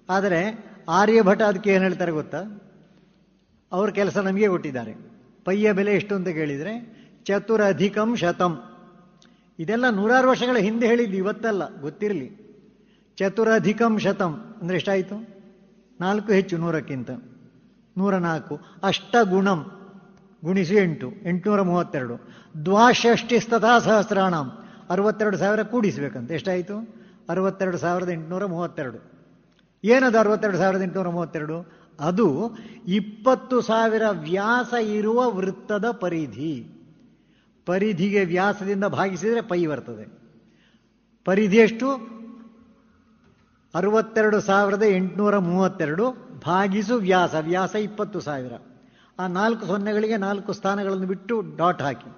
ಆದರೆ 0.08 0.64
ಆರ್ಯಭಟ 0.88 1.42
ಅದಕ್ಕೆ 1.42 1.70
ಏನು 1.70 1.84
ಹೇಳ್ತಾರೆ 1.84 2.12
ಗೊತ್ತಾ? 2.12 2.42
ಅವ್ರ 3.72 3.90
ಕೆಲಸ 3.90 4.18
ನಮಗೆ 4.18 4.48
ಕೊಟ್ಟಿದ್ದಾರೆ. 4.48 4.94
ಪೈಯ 5.44 5.72
ಬೆಲೆ 5.72 5.94
ಎಷ್ಟು 5.94 6.14
ಅಂತ 6.14 6.28
ಕೇಳಿದರೆ 6.28 7.02
ಚತುರಧಿಕಂ 7.24 8.16
ಶತಂ. 8.16 8.62
ಇದೆಲ್ಲ 9.58 9.90
ನೂರಾರು 9.90 10.28
ವರ್ಷಗಳ 10.28 10.56
ಹಿಂದೆ 10.56 10.86
ಹೇಳಿದ್ದು 10.86 11.16
ಇವತ್ತಲ್ಲ, 11.16 11.80
ಗೊತ್ತಿರಲಿ. 11.80 12.30
ಚತುರಧಿಕಂ 13.16 13.98
ಶತಂ 13.98 14.58
ಅಂದರೆ 14.62 14.76
ಎಷ್ಟಾಯಿತು? 14.76 15.31
ನಾಲ್ಕು 16.00 16.32
ಹೆಚ್ಚು 16.32 16.58
ನೂರಕ್ಕಿಂತ. 16.58 17.10
ನೂರ 17.98 18.16
ನಾಲ್ಕು 18.16 18.60
ಅಷ್ಟಗುಣಂ 18.82 19.70
ಗುಣಿಸಿ 20.44 20.74
ಎಂಟು. 20.74 21.12
ಎಂಟುನೂರ 21.24 21.62
ಮೂವತ್ತೆರಡು. 21.62 22.32
ದ್ವಾಷಷ್ಟಿಸ್ತಥಾ 22.64 23.78
ಸಹಸ್ರಾಣಂ 23.78 24.52
ಅರವತ್ತೆರಡು 24.90 25.36
ಸಾವಿರ 25.36 25.62
ಕೂಡಿಸ್ಬೇಕಂತ. 25.62 26.30
ಎಷ್ಟಾಯಿತು? 26.30 26.94
ಅರವತ್ತೆರಡು 27.28 27.78
ಸಾವಿರದ 27.78 28.08
ಎಂಟುನೂರ 28.08 28.44
ಮೂವತ್ತೆರಡು. 28.46 29.12
ಏನದು 29.84 30.18
ಅರವತ್ತೆರಡು 30.18 30.56
ಸಾವಿರದ 30.58 30.82
ಎಂಟುನೂರ 30.82 31.08
ಮೂವತ್ತೆರಡು? 31.08 31.82
ಅದು 32.00 32.50
ಇಪ್ಪತ್ತು 32.88 33.60
ಸಾವಿರ 33.60 34.02
ವ್ಯಾಸ 34.10 34.72
ಇರುವ 34.72 35.32
ವೃತ್ತದ 35.32 35.90
ಪರಿಧಿ. 35.90 36.66
ಪರಿಧಿಗೆ 37.66 38.24
ವ್ಯಾಸದಿಂದ 38.24 38.84
ಭಾಗಿಸಿದರೆ 38.84 39.40
ಪೈ 39.40 39.66
ಬರ್ತದೆ. 39.66 40.22
ಪರಿಧಿ 41.24 41.56
ಎಷ್ಟು? 41.56 42.21
ಅರವತ್ತೆರಡು 43.74 44.40
ಸಾವಿರದ 44.40 44.82
ಎಂಟುನೂರ 44.82 45.38
ಮೂವತ್ತೆರಡು 45.38 46.10
ಭಾಗಿಸು 46.46 46.94
ವ್ಯಾಸ 46.94 47.34
ವ್ಯಾಸ 47.40 47.74
ಇಪ್ಪತ್ತು 47.74 48.20
ಸಾವಿರ. 48.20 48.52
ಆ 49.18 49.26
ನಾಲ್ಕು 49.26 49.66
ಸೊನ್ನೆಗಳಿಗೆ 49.66 50.16
ನಾಲ್ಕು 50.16 50.52
ಸ್ಥಾನಗಳನ್ನು 50.52 51.06
ಬಿಟ್ಟು 51.06 51.42
ಡಾಟ್ 51.56 51.82
ಹಾಕಿ. 51.82 52.16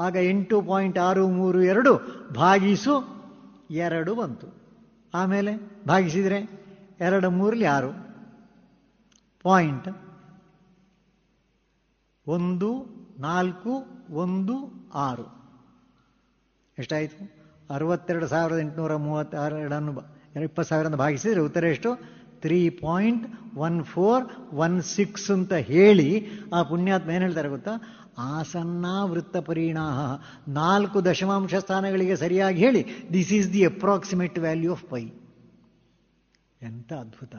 ಆಗ 0.00 0.16
ಎಂಟು 0.16 0.62
ಪಾಯಿಂಟ್ 0.62 0.98
ಆರು 0.98 1.28
ಮೂರು 1.28 1.62
ಎರಡು 1.62 2.00
ಭಾಗಿಸು 2.34 3.24
ಎರಡು 3.70 4.14
ಬಂತು. 4.14 4.46
ಆಮೇಲೆ 5.14 5.84
ಭಾಗಿಸಿದರೆ 5.88 6.66
ಎರಡು 7.00 7.30
ಮೂರಲ್ಲಿ 7.30 7.64
ಆರು. 7.64 8.14
ಪಾಯಿಂಟ್ 9.42 9.88
ಒಂದು, 12.26 12.86
ನಾಲ್ಕು, 13.18 13.84
ಒಂದು, 14.10 14.70
ಆರು. 14.94 15.44
ಎಷ್ಟಾಯಿತು? 16.78 17.44
ಅರವತ್ತೆರಡು 17.74 18.26
ಸಾವಿರದ 18.26 18.58
ಎಂಟುನೂರ 18.58 18.96
ಮೂವತ್ತಾರನ್ನು 18.96 20.13
ಇಪ್ಪತ್ತು 20.42 20.68
ಸಾವಿರದಿಂದ 20.68 20.98
ಭಾಗಿಸಿದರೆ 20.98 21.40
ಉತ್ತರ 21.40 21.64
ಎಷ್ಟು? 21.64 21.96
Three 22.40 22.70
point 22.70 23.56
one 23.56 23.84
four 23.84 24.54
one 24.54 24.82
six 24.82 25.30
ಅಂತ 25.30 25.52
ಹೇಳಿ 25.52 26.26
ಆ 26.54 26.62
ಪುಣ್ಯಾತ್ಮ 26.62 27.10
ಏನು 27.10 27.20
ಹೇಳ್ತಾರೆ 27.20 27.48
ಗೊತ್ತಾ? 27.48 27.70
ಆಸನ್ನ 28.18 28.86
ವೃತ್ತ 29.02 29.36
ಪರಿಣಾಮ 29.36 30.20
ನಾಲ್ಕು 30.52 31.04
ದಶಮಾಂಶ 31.04 31.54
ಸ್ಥಾನಗಳಿಗೆ 31.54 32.16
ಸರಿಯಾಗಿ 32.16 32.58
ಹೇಳಿ. 32.58 32.86
This 33.12 33.32
is 33.32 33.52
the 33.52 33.66
approximate 33.66 34.38
value 34.38 34.72
of 34.72 34.84
pi 34.90 35.02
ಎಂಥ 36.62 36.92
ಅದ್ಭುತ. 36.92 37.34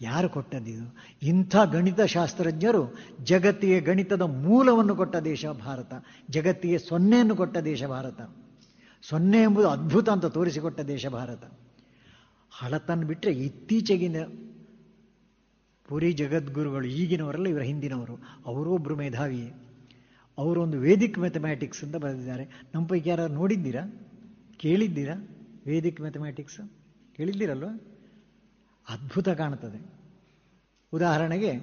ಯಾರು 0.00 0.28
ಕೊಟ್ಟದ್ದಿದು? 0.28 0.96
ಇಂಥ 1.22 1.56
ಗಣಿತಶಾಸ್ತ್ರಜ್ಞರು 1.56 2.98
ಜಗತ್ತಿಗೆ 3.24 3.80
ಗಣಿತದ 3.80 4.22
ಮೂಲವನ್ನು 4.22 4.96
ಕೊಟ್ಟ 4.96 5.16
ದೇಶ 5.16 5.46
ಭಾರತ. 5.46 5.94
ಜಗತ್ತಿಗೆ 6.30 6.78
ಸೊನ್ನೆಯನ್ನು 6.78 7.36
ಕೊಟ್ಟ 7.36 7.58
ದೇಶ 7.58 7.84
ಭಾರತ. 7.84 8.20
ಸೊನ್ನೆ 9.02 9.42
ಎಂಬುದು 9.42 9.68
ಅದ್ಭುತ 9.68 10.08
ಅಂತ 10.08 10.26
ತೋರಿಸಿಕೊಟ್ಟ 10.26 10.80
ದೇಶ 10.80 11.06
ಭಾರತ. 11.06 11.44
ಹಳತನ್ನು 12.50 13.06
ಬಿಟ್ಟರೆ 13.06 13.32
ಇತ್ತೀಚೆಗಿನ 13.32 14.16
ಪುರಿ 15.88 16.12
ಜಗದ್ಗುರುಗಳು 16.12 16.86
ಈಗಿನವರಲ್ಲ, 16.86 17.46
ಇವರ 17.46 17.60
ಹಿಂದಿನವರು. 17.60 18.18
ಅವರು 18.46 18.70
ಒಬ್ಬರು 18.70 18.96
ಅವರು 18.96 19.62
ಅವರೊಂದು 20.38 20.78
ವೇದಿಕ್ 20.78 21.18
ಮ್ಯಾಥಮ್ಯಾಟಿಕ್ಸ್ 21.18 21.84
ಅಂತ 21.84 21.96
ಬರೆದಿದ್ದಾರೆ. 21.96 22.62
ನಮ್ಮ 22.74 22.86
ಪೈಕಿ 22.86 23.10
ಯಾರು 23.10 23.28
ನೋಡಿದ್ದೀರಾ? 23.28 24.08
ಕೇಳಿದ್ದೀರಾ 24.56 25.28
ವೇದಿಕ್ 25.66 26.00
ಮ್ಯಾಥಮ್ಯಾಟಿಕ್ಸ್? 26.00 26.70
ಕೇಳಿದ್ದೀರಲ್ವ? 27.16 27.66
ಅದ್ಭುತ 28.88 29.28
ಕಾಣ್ತದೆ. 29.28 29.86
ಉದಾಹರಣೆಗೆ, 30.92 31.60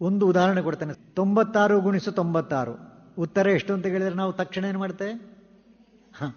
ಒಂದು 0.00 0.26
ಉದಾಹರಣೆ 0.26 0.62
ಕೊಡ್ತೇನೆ. 0.62 0.92
ತೊಂಬತ್ತಾರು 1.14 1.80
ಗುಣಿಸು 1.80 2.12
ತೊಂಬತ್ತಾರು. 2.12 2.72
ಉತ್ತರ 3.18 3.46
ಎಷ್ಟು 3.46 3.74
ಅಂತ 3.74 3.86
ಕೇಳಿದರೆ 3.86 4.14
ನಾವು 4.14 4.32
ತಕ್ಷಣ 4.32 4.64
ಏನು 4.64 4.78
ಮಾಡ್ತೇವೆ? 4.78 5.31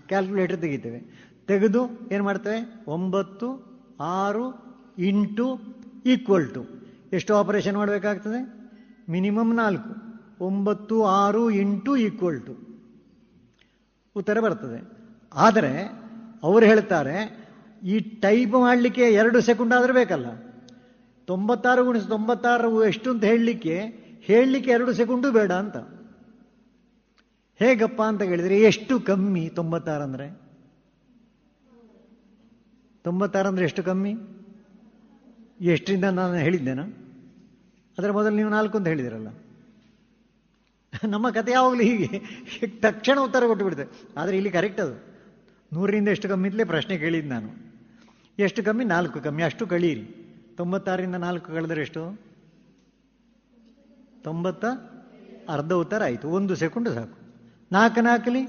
ಕ್ಯಾಲ್ಕುಲೇಟರ್ 0.07 0.61
ತೆಗಿತೇವೆ. 0.61 1.31
ತೆಗೆದು 1.47 2.10
ಏನು 2.11 2.23
ಮಾಡ್ತೇವೆ? 2.23 2.84
ಒಂಬತ್ತು, 2.88 3.76
ಆರು, 3.99 4.65
ಇಂಟು, 4.97 5.60
ಈಕ್ವಲ್ 6.06 6.53
ಟು. 6.53 6.65
ಎಷ್ಟು 7.14 7.35
ಆಪರೇಷನ್ 7.35 7.77
ಮಾಡಬೇಕಾಗ್ತದೆ? 7.77 8.69
ಮಿನಿಮಮ್ 9.10 9.56
ನಾಲ್ಕು. 9.56 10.06
ಒಂಬತ್ತು, 10.43 11.06
ಆರು, 11.06 11.52
ಇಂಟು, 11.52 11.97
ಈಕ್ವಲ್ 11.97 12.41
ಟು. 12.41 12.57
ಉತ್ತರ 14.15 14.39
ಬರ್ತದೆ. 14.39 14.89
ಆದರೆ, 15.34 15.91
ಅವರು 16.43 16.65
ಹೇಳ್ತಾರೆ, 16.65 17.45
ಈ 17.84 17.99
ಟೈಪ್ 17.99 18.52
ಮಾಡಲಿಕ್ಕೆ 18.52 19.02
ಎರಡು 19.02 19.41
ಸೆಕೆಂಡ್ 19.41 19.73
ಆದರೂ 19.73 19.93
ಬೇಕಲ್ಲ. 19.93 20.26
ತೊಂಬತ್ತಾರು 21.26 21.85
ಗುಣಿಸಿ 21.85 22.07
ತೊಂಬತ್ತಾರು 22.07 22.85
ಎಷ್ಟು 22.85 23.11
ಅಂತ 23.11 23.23
ಹೇಳಲಿಕ್ಕೆ 23.23 24.06
ಹೇಳಲಿಕ್ಕೆ 24.22 24.72
ಎರಡು 24.72 24.93
ಸೆಕೆಂಡು 24.93 25.31
ಬೇಡ 25.31 25.52
ಅಂತ. 25.52 25.94
ಹೇಗಪ್ಪ 27.60 28.02
ಅಂತ 28.02 28.22
ಕೇಳಿದರೆ 28.22 28.61
ಎಷ್ಟು 28.61 28.99
ಕಮ್ಮಿ? 28.99 29.49
ತೊಂಬತ್ತಾರು 29.49 30.03
ಅಂದರೆ? 30.03 30.41
ತೊಂಬತ್ತಾರು 33.03 33.48
ಅಂದರೆ 33.48 33.65
ಎಷ್ಟು 33.65 33.84
ಕಮ್ಮಿ? 33.84 34.15
ಎಷ್ಟರಿಂದ 35.61 36.03
ನಾನು 36.03 36.34
ಹೇಳಿದ್ದೇನಾ? 36.34 36.84
ಅದರ 37.98 38.11
ಮೊದಲು 38.11 38.36
ನೀವು 38.36 38.49
ನಾಲ್ಕು 38.49 38.77
ಅಂತ 38.77 38.88
ಹೇಳಿದಿರಲ್ಲ. 38.88 39.27
ನಮ್ಮ 41.10 41.30
ಕತೆ 41.30 41.52
ಯಾವಾಗಲೂ 41.52 41.82
ಹೀಗೆ. 41.82 42.22
ತಕ್ಷಣ 42.82 43.19
ಉತ್ತರ 43.19 43.44
ಕೊಟ್ಟು 43.48 43.65
ಬಿಡ್ತೇವೆ 43.65 44.03
ಆದರೆ 44.18 44.38
ಇಲ್ಲಿ 44.38 44.52
ಕರೆಕ್ಟ್ 44.52 44.82
ಅದು. 44.82 45.03
ನೂರರಿಂದ 45.73 46.07
ಎಷ್ಟು 46.07 46.30
ಕಮ್ಮಿ 46.30 46.48
ಇದ್ಲೇ 46.48 46.64
ಪ್ರಶ್ನೆ 46.64 46.98
ಕೇಳಿದ್ದು 46.98 47.30
ನಾನು. 47.30 47.49
ಎಷ್ಟು 48.40 48.64
ಕಮ್ಮಿ? 48.64 48.84
ನಾಲ್ಕು 48.84 49.22
ಕಮ್ಮಿ. 49.22 49.44
ಅಷ್ಟು 49.44 49.68
ಕಳೀರಿ. 49.68 50.06
ತೊಂಬತ್ತಾರರಿಂದ 50.57 51.15
ನಾಲ್ಕು 51.15 51.48
ಕಳೆದರೆ 51.48 51.82
ಎಷ್ಟು? 51.82 52.19
ತೊಂಬತ್ತ? 54.23 54.65
ಅರ್ಧ 55.49 55.73
ಉತ್ತರ 55.73 56.03
ಆಯಿತು. 56.03 56.30
ಒಂದು 56.30 56.56
ಸೆಕೆಂಡು 56.56 56.94
ಸಾಕು. 56.94 57.24
ನಾಲ್ಕು 57.72 58.02
ನಾಲ್ಕಲಿ 58.02 58.44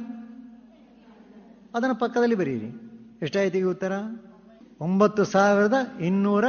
ಅದನ್ನು 1.75 1.95
ಪಕ್ಕದಲ್ಲಿ 1.95 2.35
ಬರೀರಿ. 2.35 2.71
ಎಷ್ಟಾಯ್ತು 3.23 3.59
ಈಗ 3.59 3.67
ಉತ್ತರ? 3.67 3.93
ಒಂಬತ್ತು 4.81 5.25
ಸಾವಿರದ 5.25 5.75
ಇನ್ನೂರ 6.01 6.45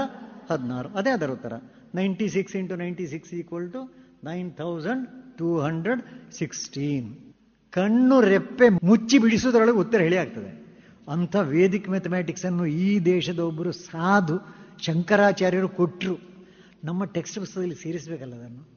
ಹದಿನಾರು. 0.51 0.89
ಅದೇ 0.89 1.09
ಅದರ 1.09 1.29
ಉತ್ತರ. 1.29 1.53
Ninety 1.95 2.29
six 2.29 2.55
into 2.55 2.75
ninety 2.75 3.07
six 3.07 3.33
equal 3.33 3.71
to 3.71 3.95
nine 4.23 4.51
thousand 4.51 5.37
two 5.37 5.59
hundred 5.59 6.31
sixteen. 6.31 7.15
ಕಣ್ಣು 7.71 8.21
ರೆಪ್ಪೆ 8.21 8.69
ಮುಚ್ಚಿ 8.69 9.17
ಬಿಡಿಸೋದ್ರೊಳಗೆ 9.17 9.77
ಉತ್ತರ 9.77 10.01
ಹೇಳಿ 10.01 10.17
ಆಗ್ತದೆ. 10.17 10.67
ಅಂಥ 11.11 11.35
ವೇದಿಕ್ 11.35 11.89
ಮ್ಯಾಥಮ್ಯಾಟಿಕ್ಸ್ 11.89 12.45
ಅನ್ನು 12.45 12.65
ಈ 12.65 12.99
ದೇಶದ 12.99 13.39
ಒಬ್ಬರು 13.39 13.71
ಸಾಧು 13.71 14.37
ಶಂಕರಾಚಾರ್ಯರು 14.81 15.69
ಕೊಟ್ಟರು 15.69 16.19
ನಮ್ಮ 16.83 17.03
ಟೆಕ್ಸ್ಟ್ 17.03 17.39
ಪುಸ್ತಕದಲ್ಲಿ 17.39 17.75
ಸೇರಿಸಬೇಕಲ್ಲ 17.75 18.35
ಅದನ್ನು? 18.35 18.76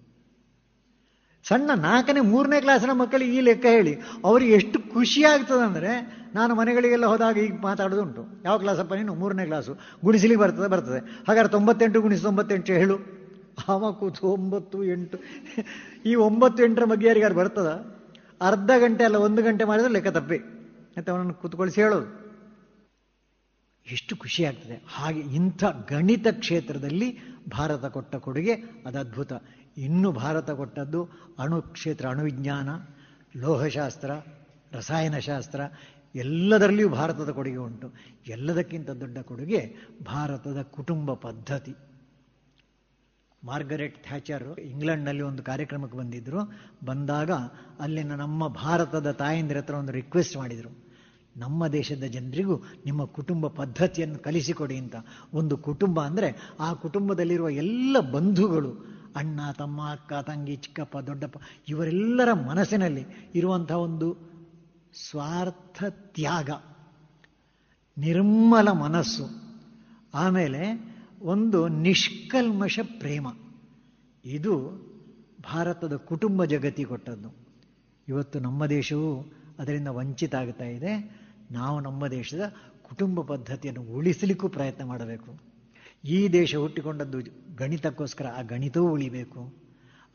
ಸಣ್ಣ 1.45 1.71
ನಾಲ್ಕನೇ, 1.75 2.21
ಮೂರನೇ 2.21 2.61
ಕ್ಲಾಸಿನ 2.61 2.93
ಮಕ್ಕಳಿಗೆ 2.93 3.37
ಈ 3.37 3.41
ಲೆಕ್ಕ 3.41 3.67
ಹೇಳಿ. 3.67 3.95
ಅವರಿಗೆ 4.25 4.53
ಎಷ್ಟು 4.53 4.79
ಖುಷಿ 4.93 5.25
ಅಂದರೆ 5.25 6.21
ನಾನು 6.35 6.55
ಮನೆಗಳಿಗೆಲ್ಲ 6.55 7.07
ಹೋದಾಗ 7.07 7.37
ಈಗ 7.37 7.55
ಮಾತಾಡೋದುಂಟು 7.61 8.43
ಯಾವ 8.45 8.59
ಕ್ಲಾಸಪ್ಪ 8.59 8.95
ನೀನು? 8.95 9.15
ಮೂರನೇ 9.15 9.45
ಕ್ಲಾಸು. 9.45 9.75
ಗುಣಿಸಲಿಕ್ಕೆ 10.05 10.41
ಬರ್ತದೆ 10.41 10.69
ಬರ್ತದೆ. 10.69 11.25
ಹಾಗಾದ್ರೆ 11.29 11.51
ತೊಂಬತ್ತೆಂಟು 11.51 12.01
ಗುಣಿಸಿ 12.01 12.23
ತೊಂಬತ್ತೆಂಟು 12.23 12.73
ಹೇಳು. 12.73 13.21
ಆವ 13.69 13.93
ಕೂತು 13.93 14.27
ಒಂಬತ್ತು, 14.27 14.85
ಎಂಟು. 14.85 15.19
ಈ 16.07 16.15
ಒಂಬತ್ತು 16.15 16.65
ಎಂಟರ 16.65 16.85
ಬಗ್ಗೆ 16.85 17.07
ಯಾರಿಗಾರು 17.07 17.35
ಬರ್ತದ? 17.35 18.01
ಅರ್ಧ 18.41 18.71
ಗಂಟೆ 18.79 19.05
ಅಲ್ಲ, 19.05 19.17
ಒಂದು 19.17 19.43
ಗಂಟೆ 19.43 19.65
ಮಾಡಿದ್ರೆ 19.65 19.93
ಲೆಕ್ಕ 19.93 20.09
ತಪ್ಪಿ. 20.09 20.37
ಅಂತ 20.97 21.11
ಅವನನ್ನು 21.11 21.35
ಕೂತ್ಕೊಳಿಸಿ 21.35 21.83
ಹೇಳೋದು. 21.83 22.21
ಎಷ್ಟು 23.93 24.17
ಖುಷಿ 24.17 24.45
ಆಗ್ತದೆ. 24.45 24.83
ಹಾಗೆ 24.95 25.21
ಇಂಥ 25.21 25.65
ಗಣಿತ 25.65 26.27
ಕ್ಷೇತ್ರದಲ್ಲಿ 26.31 27.19
ಭಾರತ 27.51 27.85
ಕೊಟ್ಟ 27.85 28.17
ಕೊಡುಗೆ 28.17 28.53
ಅದು 28.87 28.99
ಅದ್ಭುತ. 28.99 29.33
ಇನ್ನು 29.76 30.12
ಭಾರತ 30.12 30.51
ಕೊಟ್ಟದ್ದು 30.51 31.09
ಅಣು 31.38 31.62
ಕ್ಷೇತ್ರ 31.62 32.09
ಅಣುವಿಜ್ಞಾನ, 32.09 32.68
ಲೋಹಶಾಸ್ತ್ರ, 33.36 34.10
ರಸಾಯನಶಾಸ್ತ್ರ, 34.72 35.60
ಎಲ್ಲದರಲ್ಲಿಯೂ 36.14 36.88
ಭಾರತದ 36.88 37.30
ಕೊಡುಗೆ 37.30 37.56
ಉಂಟು. 37.56 37.92
ಎಲ್ಲದಕ್ಕಿಂತ 38.28 38.90
ದೊಡ್ಡ 38.90 39.18
ಕೊಡುಗೆ 39.18 39.74
ಭಾರತದ 40.06 40.62
ಕುಟುಂಬ 40.62 41.14
ಪದ್ಧತಿ. 41.14 41.74
ಮಾರ್ಗರೆಟ್ 43.44 44.05
ಥ್ಯಾಚರ್ 44.05 44.59
ಇಂಗ್ಲೆಂಡ್ನಲ್ಲಿ 44.59 45.22
ಒಂದು 45.22 45.42
ಕಾರ್ಯಕ್ರಮಕ್ಕೆ 45.42 45.98
ಬಂದಿದ್ದರು 45.98 46.52
ಬಂದಾಗ 46.84 47.30
ಅಲ್ಲಿನ 47.80 48.14
ನಮ್ಮ 48.14 48.48
ಭಾರತದ 48.48 49.10
ತಾಯಂದಿರ 49.10 49.56
ಹತ್ರ 49.56 49.74
ಒಂದು 49.74 49.92
ರಿಕ್ವೆಸ್ಟ್ 49.92 50.36
ಮಾಡಿದರು. 50.36 50.90
ನಮ್ಮ 51.36 51.68
ದೇಶದ 51.68 52.05
ಜನರಿಗೂ 52.05 52.62
ನಿಮ್ಮ 52.86 53.05
ಕುಟುಂಬ 53.05 53.47
ಪದ್ಧತಿಯನ್ನು 53.47 54.18
ಕಲಿಸಿಕೊಡಿ 54.18 54.76
ಅಂತ. 54.76 54.94
ಒಂದು 55.34 55.56
ಕುಟುಂಬ 55.56 56.02
ಅಂದರೆ 56.02 56.56
ಆ 56.60 56.72
ಕುಟುಂಬದಲ್ಲಿರುವ 56.72 57.51
ಎಲ್ಲ 57.51 58.01
ಬಂಧುಗಳು 58.01 58.90
ಅಣ್ಣ, 59.16 59.41
ತಮ್ಮ 59.59 59.91
ಅಕ್ಕ, 59.91 60.12
ತಂಗಿ, 60.12 60.57
ಚಿಕ್ಕಪ್ಪ, 60.57 60.99
ದೊಡ್ಡಪ್ಪ, 60.99 61.37
ಇವರೆಲ್ಲರ 61.69 62.32
ಮನಸ್ಸಿನಲ್ಲಿ 62.32 63.05
ಇರುವಂಥ 63.35 63.73
ಒಂದು 63.73 64.16
ಸ್ವಾರ್ಥ 64.95 65.85
ತ್ಯಾಗ, 65.85 66.51
ನಿರ್ಮಲ 67.99 68.70
ಮನಸ್ಸು, 68.70 69.28
ಆಮೇಲೆ 70.15 70.91
ಒಂದು 71.23 71.69
ನಿಷ್ಕಲ್ಮಷ 71.69 72.78
ಪ್ರೇಮ. 72.99 73.27
ಇದು 74.24 74.69
ಭಾರತದ 75.41 75.97
ಕುಟುಂಬ 75.97 76.45
ಜಗತಿ 76.45 76.85
ಕೊಟ್ಟದ್ದು. 76.85 77.28
ಇವತ್ತು 78.09 78.41
ನಮ್ಮ 78.41 78.66
ದೇಶವು 78.66 79.32
ಅದರಿಂದ 79.59 79.89
ವಂಚಿತ 79.89 80.35
ಆಗ್ತಾ 80.35 80.65
ಇದೆ. 80.65 81.20
ನಾವು 81.51 81.81
ನಮ್ಮ 81.81 82.07
ದೇಶದ 82.07 82.55
ಕುಟುಂಬ 82.82 83.20
ಪದ್ಧತಿಯನ್ನು 83.20 83.82
ಉಳಿಸಲಿಕ್ಕೂ 83.82 84.49
ಪ್ರಯತ್ನ 84.49 84.85
ಮಾಡಬೇಕು. 84.85 85.49
ಈ 86.05 86.28
ದೇಶ 86.28 86.56
ಹುಟ್ಟಿಕೊಂಡದ್ದು 86.56 87.18
ಗಣಿತಕ್ಕೋಸ್ಕರ, 87.56 88.27
ಆ 88.27 88.43
ಗಣಿತವೂ 88.43 88.89
ಉಳಿಬೇಕು. 88.89 89.55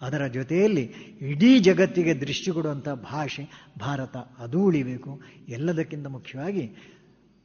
ಅದರ 0.02 0.28
ಜೊತೆಯಲ್ಲಿ 0.28 0.94
ಇಡೀ 1.22 1.60
ಜಗತ್ತಿಗೆ 1.60 2.14
ದೃಷ್ಟಿ 2.14 2.52
ಕೊಡುವಂಥ 2.52 2.90
ಭಾಷೆ, 2.90 3.72
ಭಾರತ, 3.80 4.18
ಅದೂ 4.18 4.60
ಉಳಿಬೇಕು. 4.60 5.22
ಎಲ್ಲದಕ್ಕಿಂತ 5.48 6.07
ಮುಖ್ಯವಾಗಿ 6.07 6.76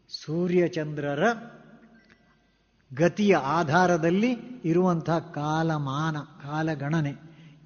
ಸೂರ್ಯಚಂದ್ರರ 0.08 1.22
ಗತಿಯ 2.94 3.36
ಆಧಾರದಲ್ಲಿ 3.36 4.36
ಇರುವಂಥ 4.64 5.10
ಕಾಲಮಾನ, 5.10 6.18
ಕಾಲಗಣನೆ, 6.18 7.14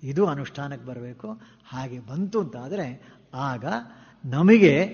ಇದು 0.02 0.26
ಅನುಷ್ಠಾನಕ್ಕೆ 0.26 0.86
ಬರಬೇಕು. 0.86 1.40
ಹಾಗೆ 1.66 2.00
ಬಂತು 2.00 2.40
ಅಂತಾದರೆ 2.40 3.02
ಆಗ 3.34 3.64
ನಮಗೆ 4.24 4.88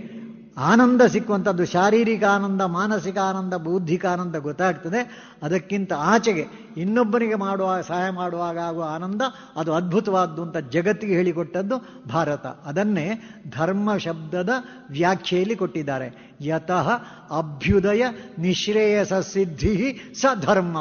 ಆನಂದ 0.60 1.02
ಸಿಕ್ಕುವಂಥದ್ದು, 1.02 1.64
ಶಾರೀರಿಕ 1.64 2.24
ಆನಂದ, 2.24 2.60
ಮಾನಸಿಕ 2.60 3.18
ಆನಂದ, 3.18 3.54
ಬೌದ್ಧಿಕ 3.54 4.06
ಆನಂದ 4.06 4.36
ಗೊತ್ತಾಗ್ತದೆ. 4.36 5.30
ಅದಕ್ಕಿಂತ 5.42 5.92
ಆಚೆಗೆ 5.96 6.46
ಇನ್ನೊಬ್ಬನಿಗೆ 6.76 7.34
ಮಾಡುವ, 7.34 7.80
ಸಹಾಯ 7.80 8.10
ಮಾಡುವಾಗ 8.10 8.58
ಆಗುವ 8.58 8.88
ಆನಂದ, 8.94 9.22
ಅದು 9.56 9.72
ಅದ್ಭುತವಾದ್ದು 9.72 10.42
ಅಂತ 10.42 10.56
ಜಗತ್ತಿಗೆ 10.56 11.14
ಹೇಳಿಕೊಟ್ಟದ್ದು 11.14 12.00
ಭಾರತ. 12.08 12.46
ಅದನ್ನೇ 12.46 13.22
ಧರ್ಮ 13.50 13.96
ಶಬ್ದದ 13.96 14.50
ವ್ಯಾಖ್ಯೆಯಲ್ಲಿ 14.90 15.56
ಕೊಟ್ಟಿದ್ದಾರೆ. 15.56 16.36
ಯತಃ 16.40 16.90
ಅಭ್ಯುದಯ 17.38 18.04
ನಿಶ್ರೇಯಸ 18.38 19.12
ಸಿದ್ಧಿ 19.12 20.12
ಸ 20.20 20.24
ಧರ್ಮ. 20.40 20.76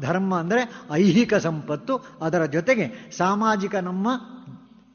ಧರ್ಮ 0.00 0.34
ಅಂದರೆ 0.34 0.82
ಐಹಿಕ 0.92 1.34
ಸಂಪತ್ತು. 1.34 2.06
ಅದರ 2.22 2.44
ಜೊತೆಗೆ 2.44 3.10
ಸಾಮಾಜಿಕ 3.16 3.74
ನಮ್ಮ 3.74 4.08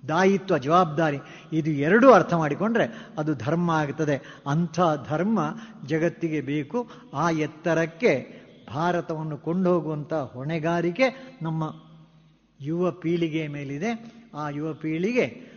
ದಾಯಿತ್ವ, 0.08 0.58
ಜವಾಬ್ದಾರಿ 0.58 1.18
ಇದು 1.54 1.70
ಎರಡೂ 1.70 2.12
ಅರ್ಥ 2.12 2.34
ಮಾಡಿಕೊಂಡ್ರೆ 2.34 3.08
ಅದು 3.18 3.36
ಧರ್ಮ 3.36 3.72
ಆಗ್ತದೆ. 3.72 4.42
ಅಂಥ 4.48 4.80
ಧರ್ಮ 5.10 5.40
ಜಗತ್ತಿಗೆ 5.86 6.42
ಬೇಕು. 6.42 6.90
ಆ 7.14 7.30
ಎತ್ತರಕ್ಕೆ 7.30 8.42
ಭಾರತವನ್ನು 8.74 9.38
ಕೊಂಡೋಗುವಂಥ 9.38 10.14
ಹೊಣೆಗಾರಿಕೆ 10.14 11.36
ನಮ್ಮ 11.42 11.74
ಯುವ 12.62 12.92
ಪೀಳಿಗೆಯ 12.92 13.48
ಮೇಲಿದೆ. 13.48 14.22
ಆ 14.36 14.50
ಯುವ 14.50 14.74
ಪೀಳಿಗೆ 14.74 15.52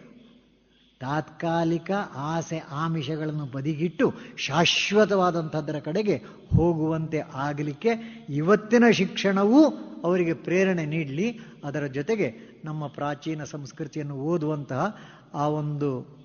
ತಾತ್ಕಾಲಿಕ 1.01 1.91
ಆಸೆ 2.15 2.59
ಆಮಿಷಗಳನ್ನು 2.59 3.47
ಬದಿಗಿಟ್ಟು 3.47 4.15
ಶಾಶ್ವತವಾದಂಥದ್ದರ 4.37 5.79
ಕಡೆಗೆ 5.79 6.17
ಹೋಗುವಂತೆ 6.57 7.21
ಆಗಲಿಕ್ಕೆ 7.35 8.25
ಇವತ್ತಿನ 8.29 8.85
ಶಿಕ್ಷಣವೂ 8.93 9.71
ಅವರಿಗೆ 10.05 10.33
ಪ್ರೇರಣೆ 10.33 10.87
ನೀಡಲಿ. 10.87 11.41
ಅದರ 11.65 11.87
ಜೊತೆಗೆ 11.87 12.54
ನಮ್ಮ 12.65 12.87
ಪ್ರಾಚೀನ 12.87 13.45
ಸಂಸ್ಕೃತಿಯನ್ನು 13.45 14.15
ಓದುವಂತಹ 14.15 14.97
ಆ 15.35 15.49
ಒಂದು 15.49 16.25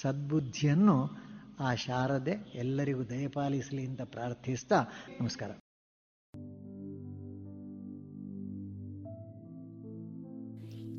ಸದ್ಬುದ್ಧಿಯನ್ನು 0.00 1.10
ಆ 1.60 1.74
ಶಾರದೆ 1.74 2.52
ಎಲ್ಲರಿಗೂ 2.54 3.04
ದಯಪಾಲಿಸಲಿ 3.04 3.86
ಅಂತ 3.86 4.02
ಪ್ರಾರ್ಥಿಸ್ತಾ 4.02 4.84
ನಮಸ್ಕಾರ. 5.20 5.50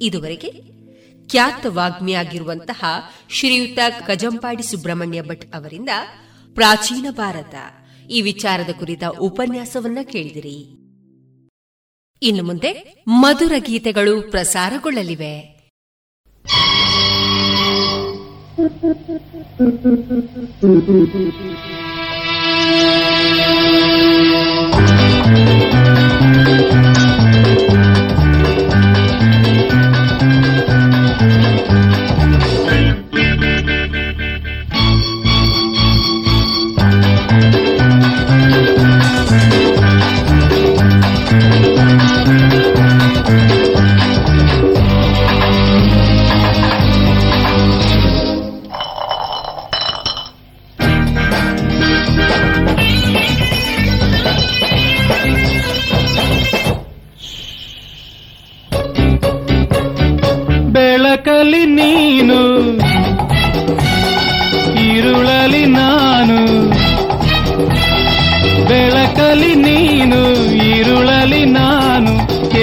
ಇದುವರೆಗೆ 0.01 0.51
ಖ್ಯಾತ 1.27 1.65
ವಾಗ್ಮಿಯಾಗಿರುವಂತಹ 1.69 2.83
ಶ್ರೀಯುತ 3.29 3.79
ಕಜಂಪಾಡಿ 4.07 4.63
ಸುಬ್ರಹ್ಮಣ್ಯ 4.63 5.21
ಭಟ್ 5.21 5.55
ಅವರಿಂದ 5.55 5.89
ಪ್ರಾಚೀನ 6.53 7.05
ಭಾರತ 7.11 7.55
ಈ 8.09 8.21
ವಿಚಾರದ 8.21 8.79
ಕುರಿತ 8.79 9.03
ಉಪನ್ಯಾಸವನ್ನ 9.19 9.97
ಕೇಳಿದಿರಿ. 10.03 10.82
ಇನ್ನು 12.23 12.43
ಮುಂದೆ 12.43 12.71
ಮಧುರ 13.07 13.53
ಗೀತೆಗಳು 13.57 14.31
ಪ್ರಸಾರಗೊಳ್ಳಲಿವೆ. 14.31 15.33
ಬೆಳಕಲಿ 26.33 26.93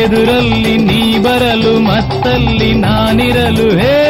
ಎದುರಲ್ಲಿ 0.01 0.77
ನೀ 0.85 1.03
ಬರಲು 1.19 1.73
ಮತ್ತಲ್ಲಿ 1.85 2.71
ನಾನಿರಲು 2.81 3.69
ಹೇಗೆ 3.81 4.10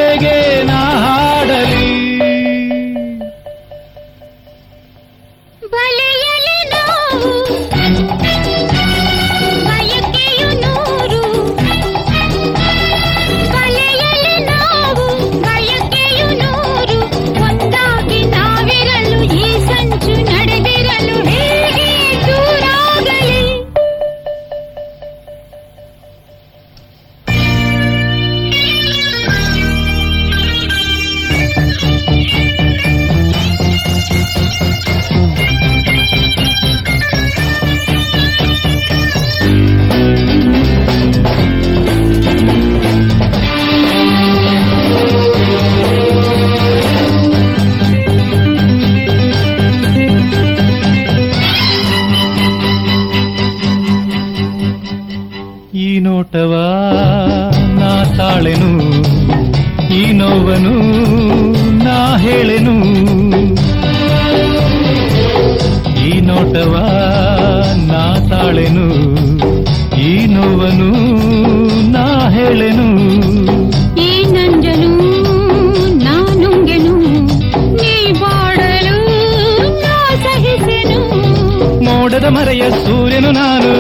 ಮೋಡದ 82.21 82.33
ಮರೆಯ 82.33 82.71
ಸೂರ್ಯನು 82.71 83.31
ನಾನು. 83.31 83.73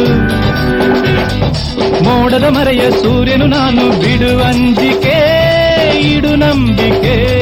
ಮೋಡದ 2.04 2.42
ಮರೆಯ 2.42 2.90
ಸೂರ್ಯನು 2.90 3.46
ನಾನು. 3.46 4.00
ಬಿಡು 4.00 4.42
ಅಂಜಿಕೆ 4.42 5.18
ಇಡು 6.00 6.34
ನಂಬಿಕೆ. 6.36 7.39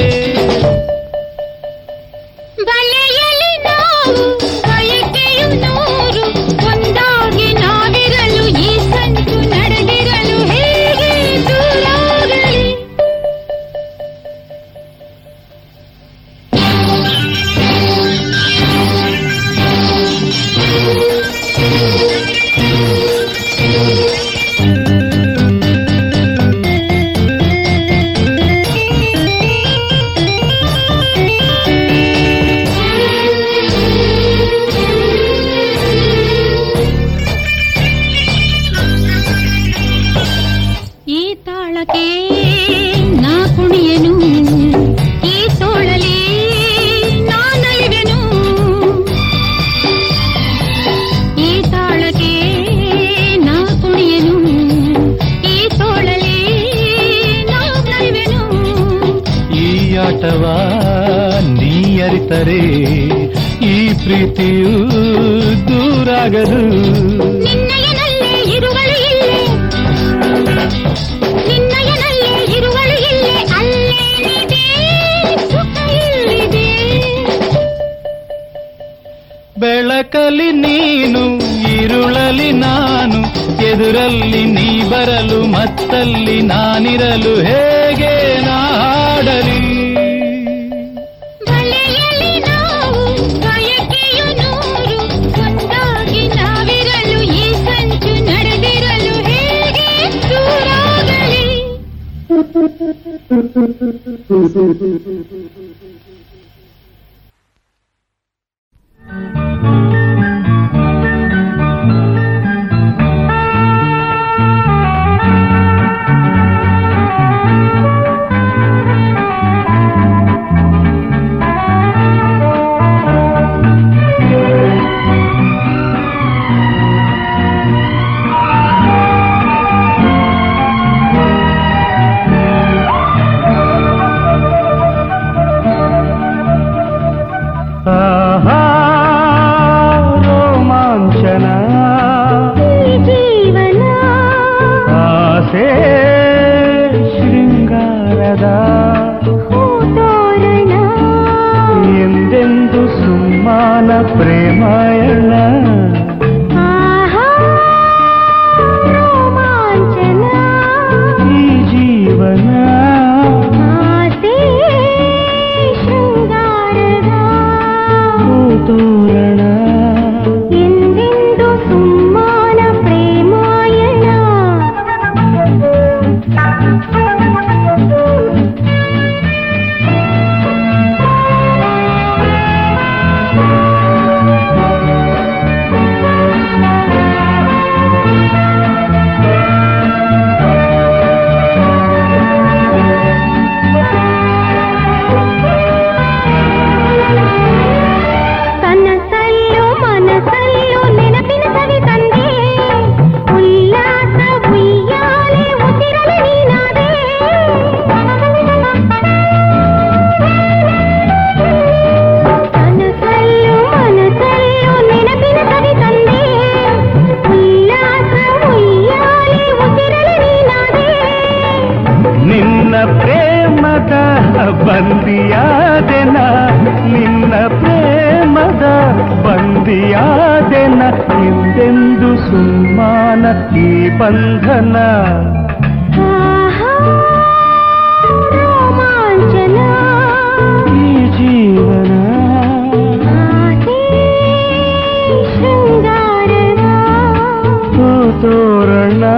தோரணா? 248.22 249.14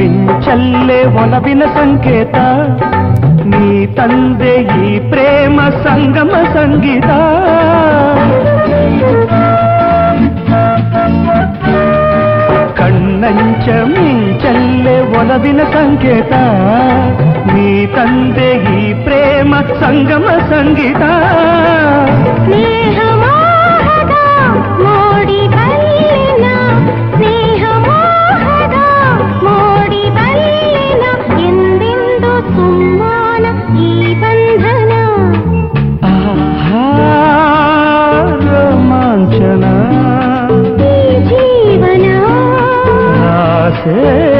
ಮಿಂಚಲ್ಲೇ 0.00 0.98
ಒಲವಿನ 1.22 1.62
ಸಂಕೇತ 1.74 2.36
ನೀ 3.50 3.66
ತಂದೆ 3.96 4.52
ಈ 4.78 4.90
ಪ್ರೇಮ 5.10 5.58
ಸಂಗಮ 5.84 6.34
ಸಂಗೀತ 6.54 7.10
ಕಣ್ಣಂಚ 12.78 13.66
ಮಿಂಚಲ್ಲೇ 13.92 14.96
ಒಲವಿನ 15.18 15.60
ಸಂಕೇತ 15.72 16.34
ನೀ 17.52 17.68
ತಂದೆ 17.96 18.50
ಈ 18.74 18.82
ಪ್ರೇಮ 19.04 19.52
ಸಂಗಮ 19.82 20.28
ಸಂಗೀತ 20.50 21.02
ಸ್ನೇಹಮೋಹದ 22.38 23.19
ಆಸೆ 43.80 44.39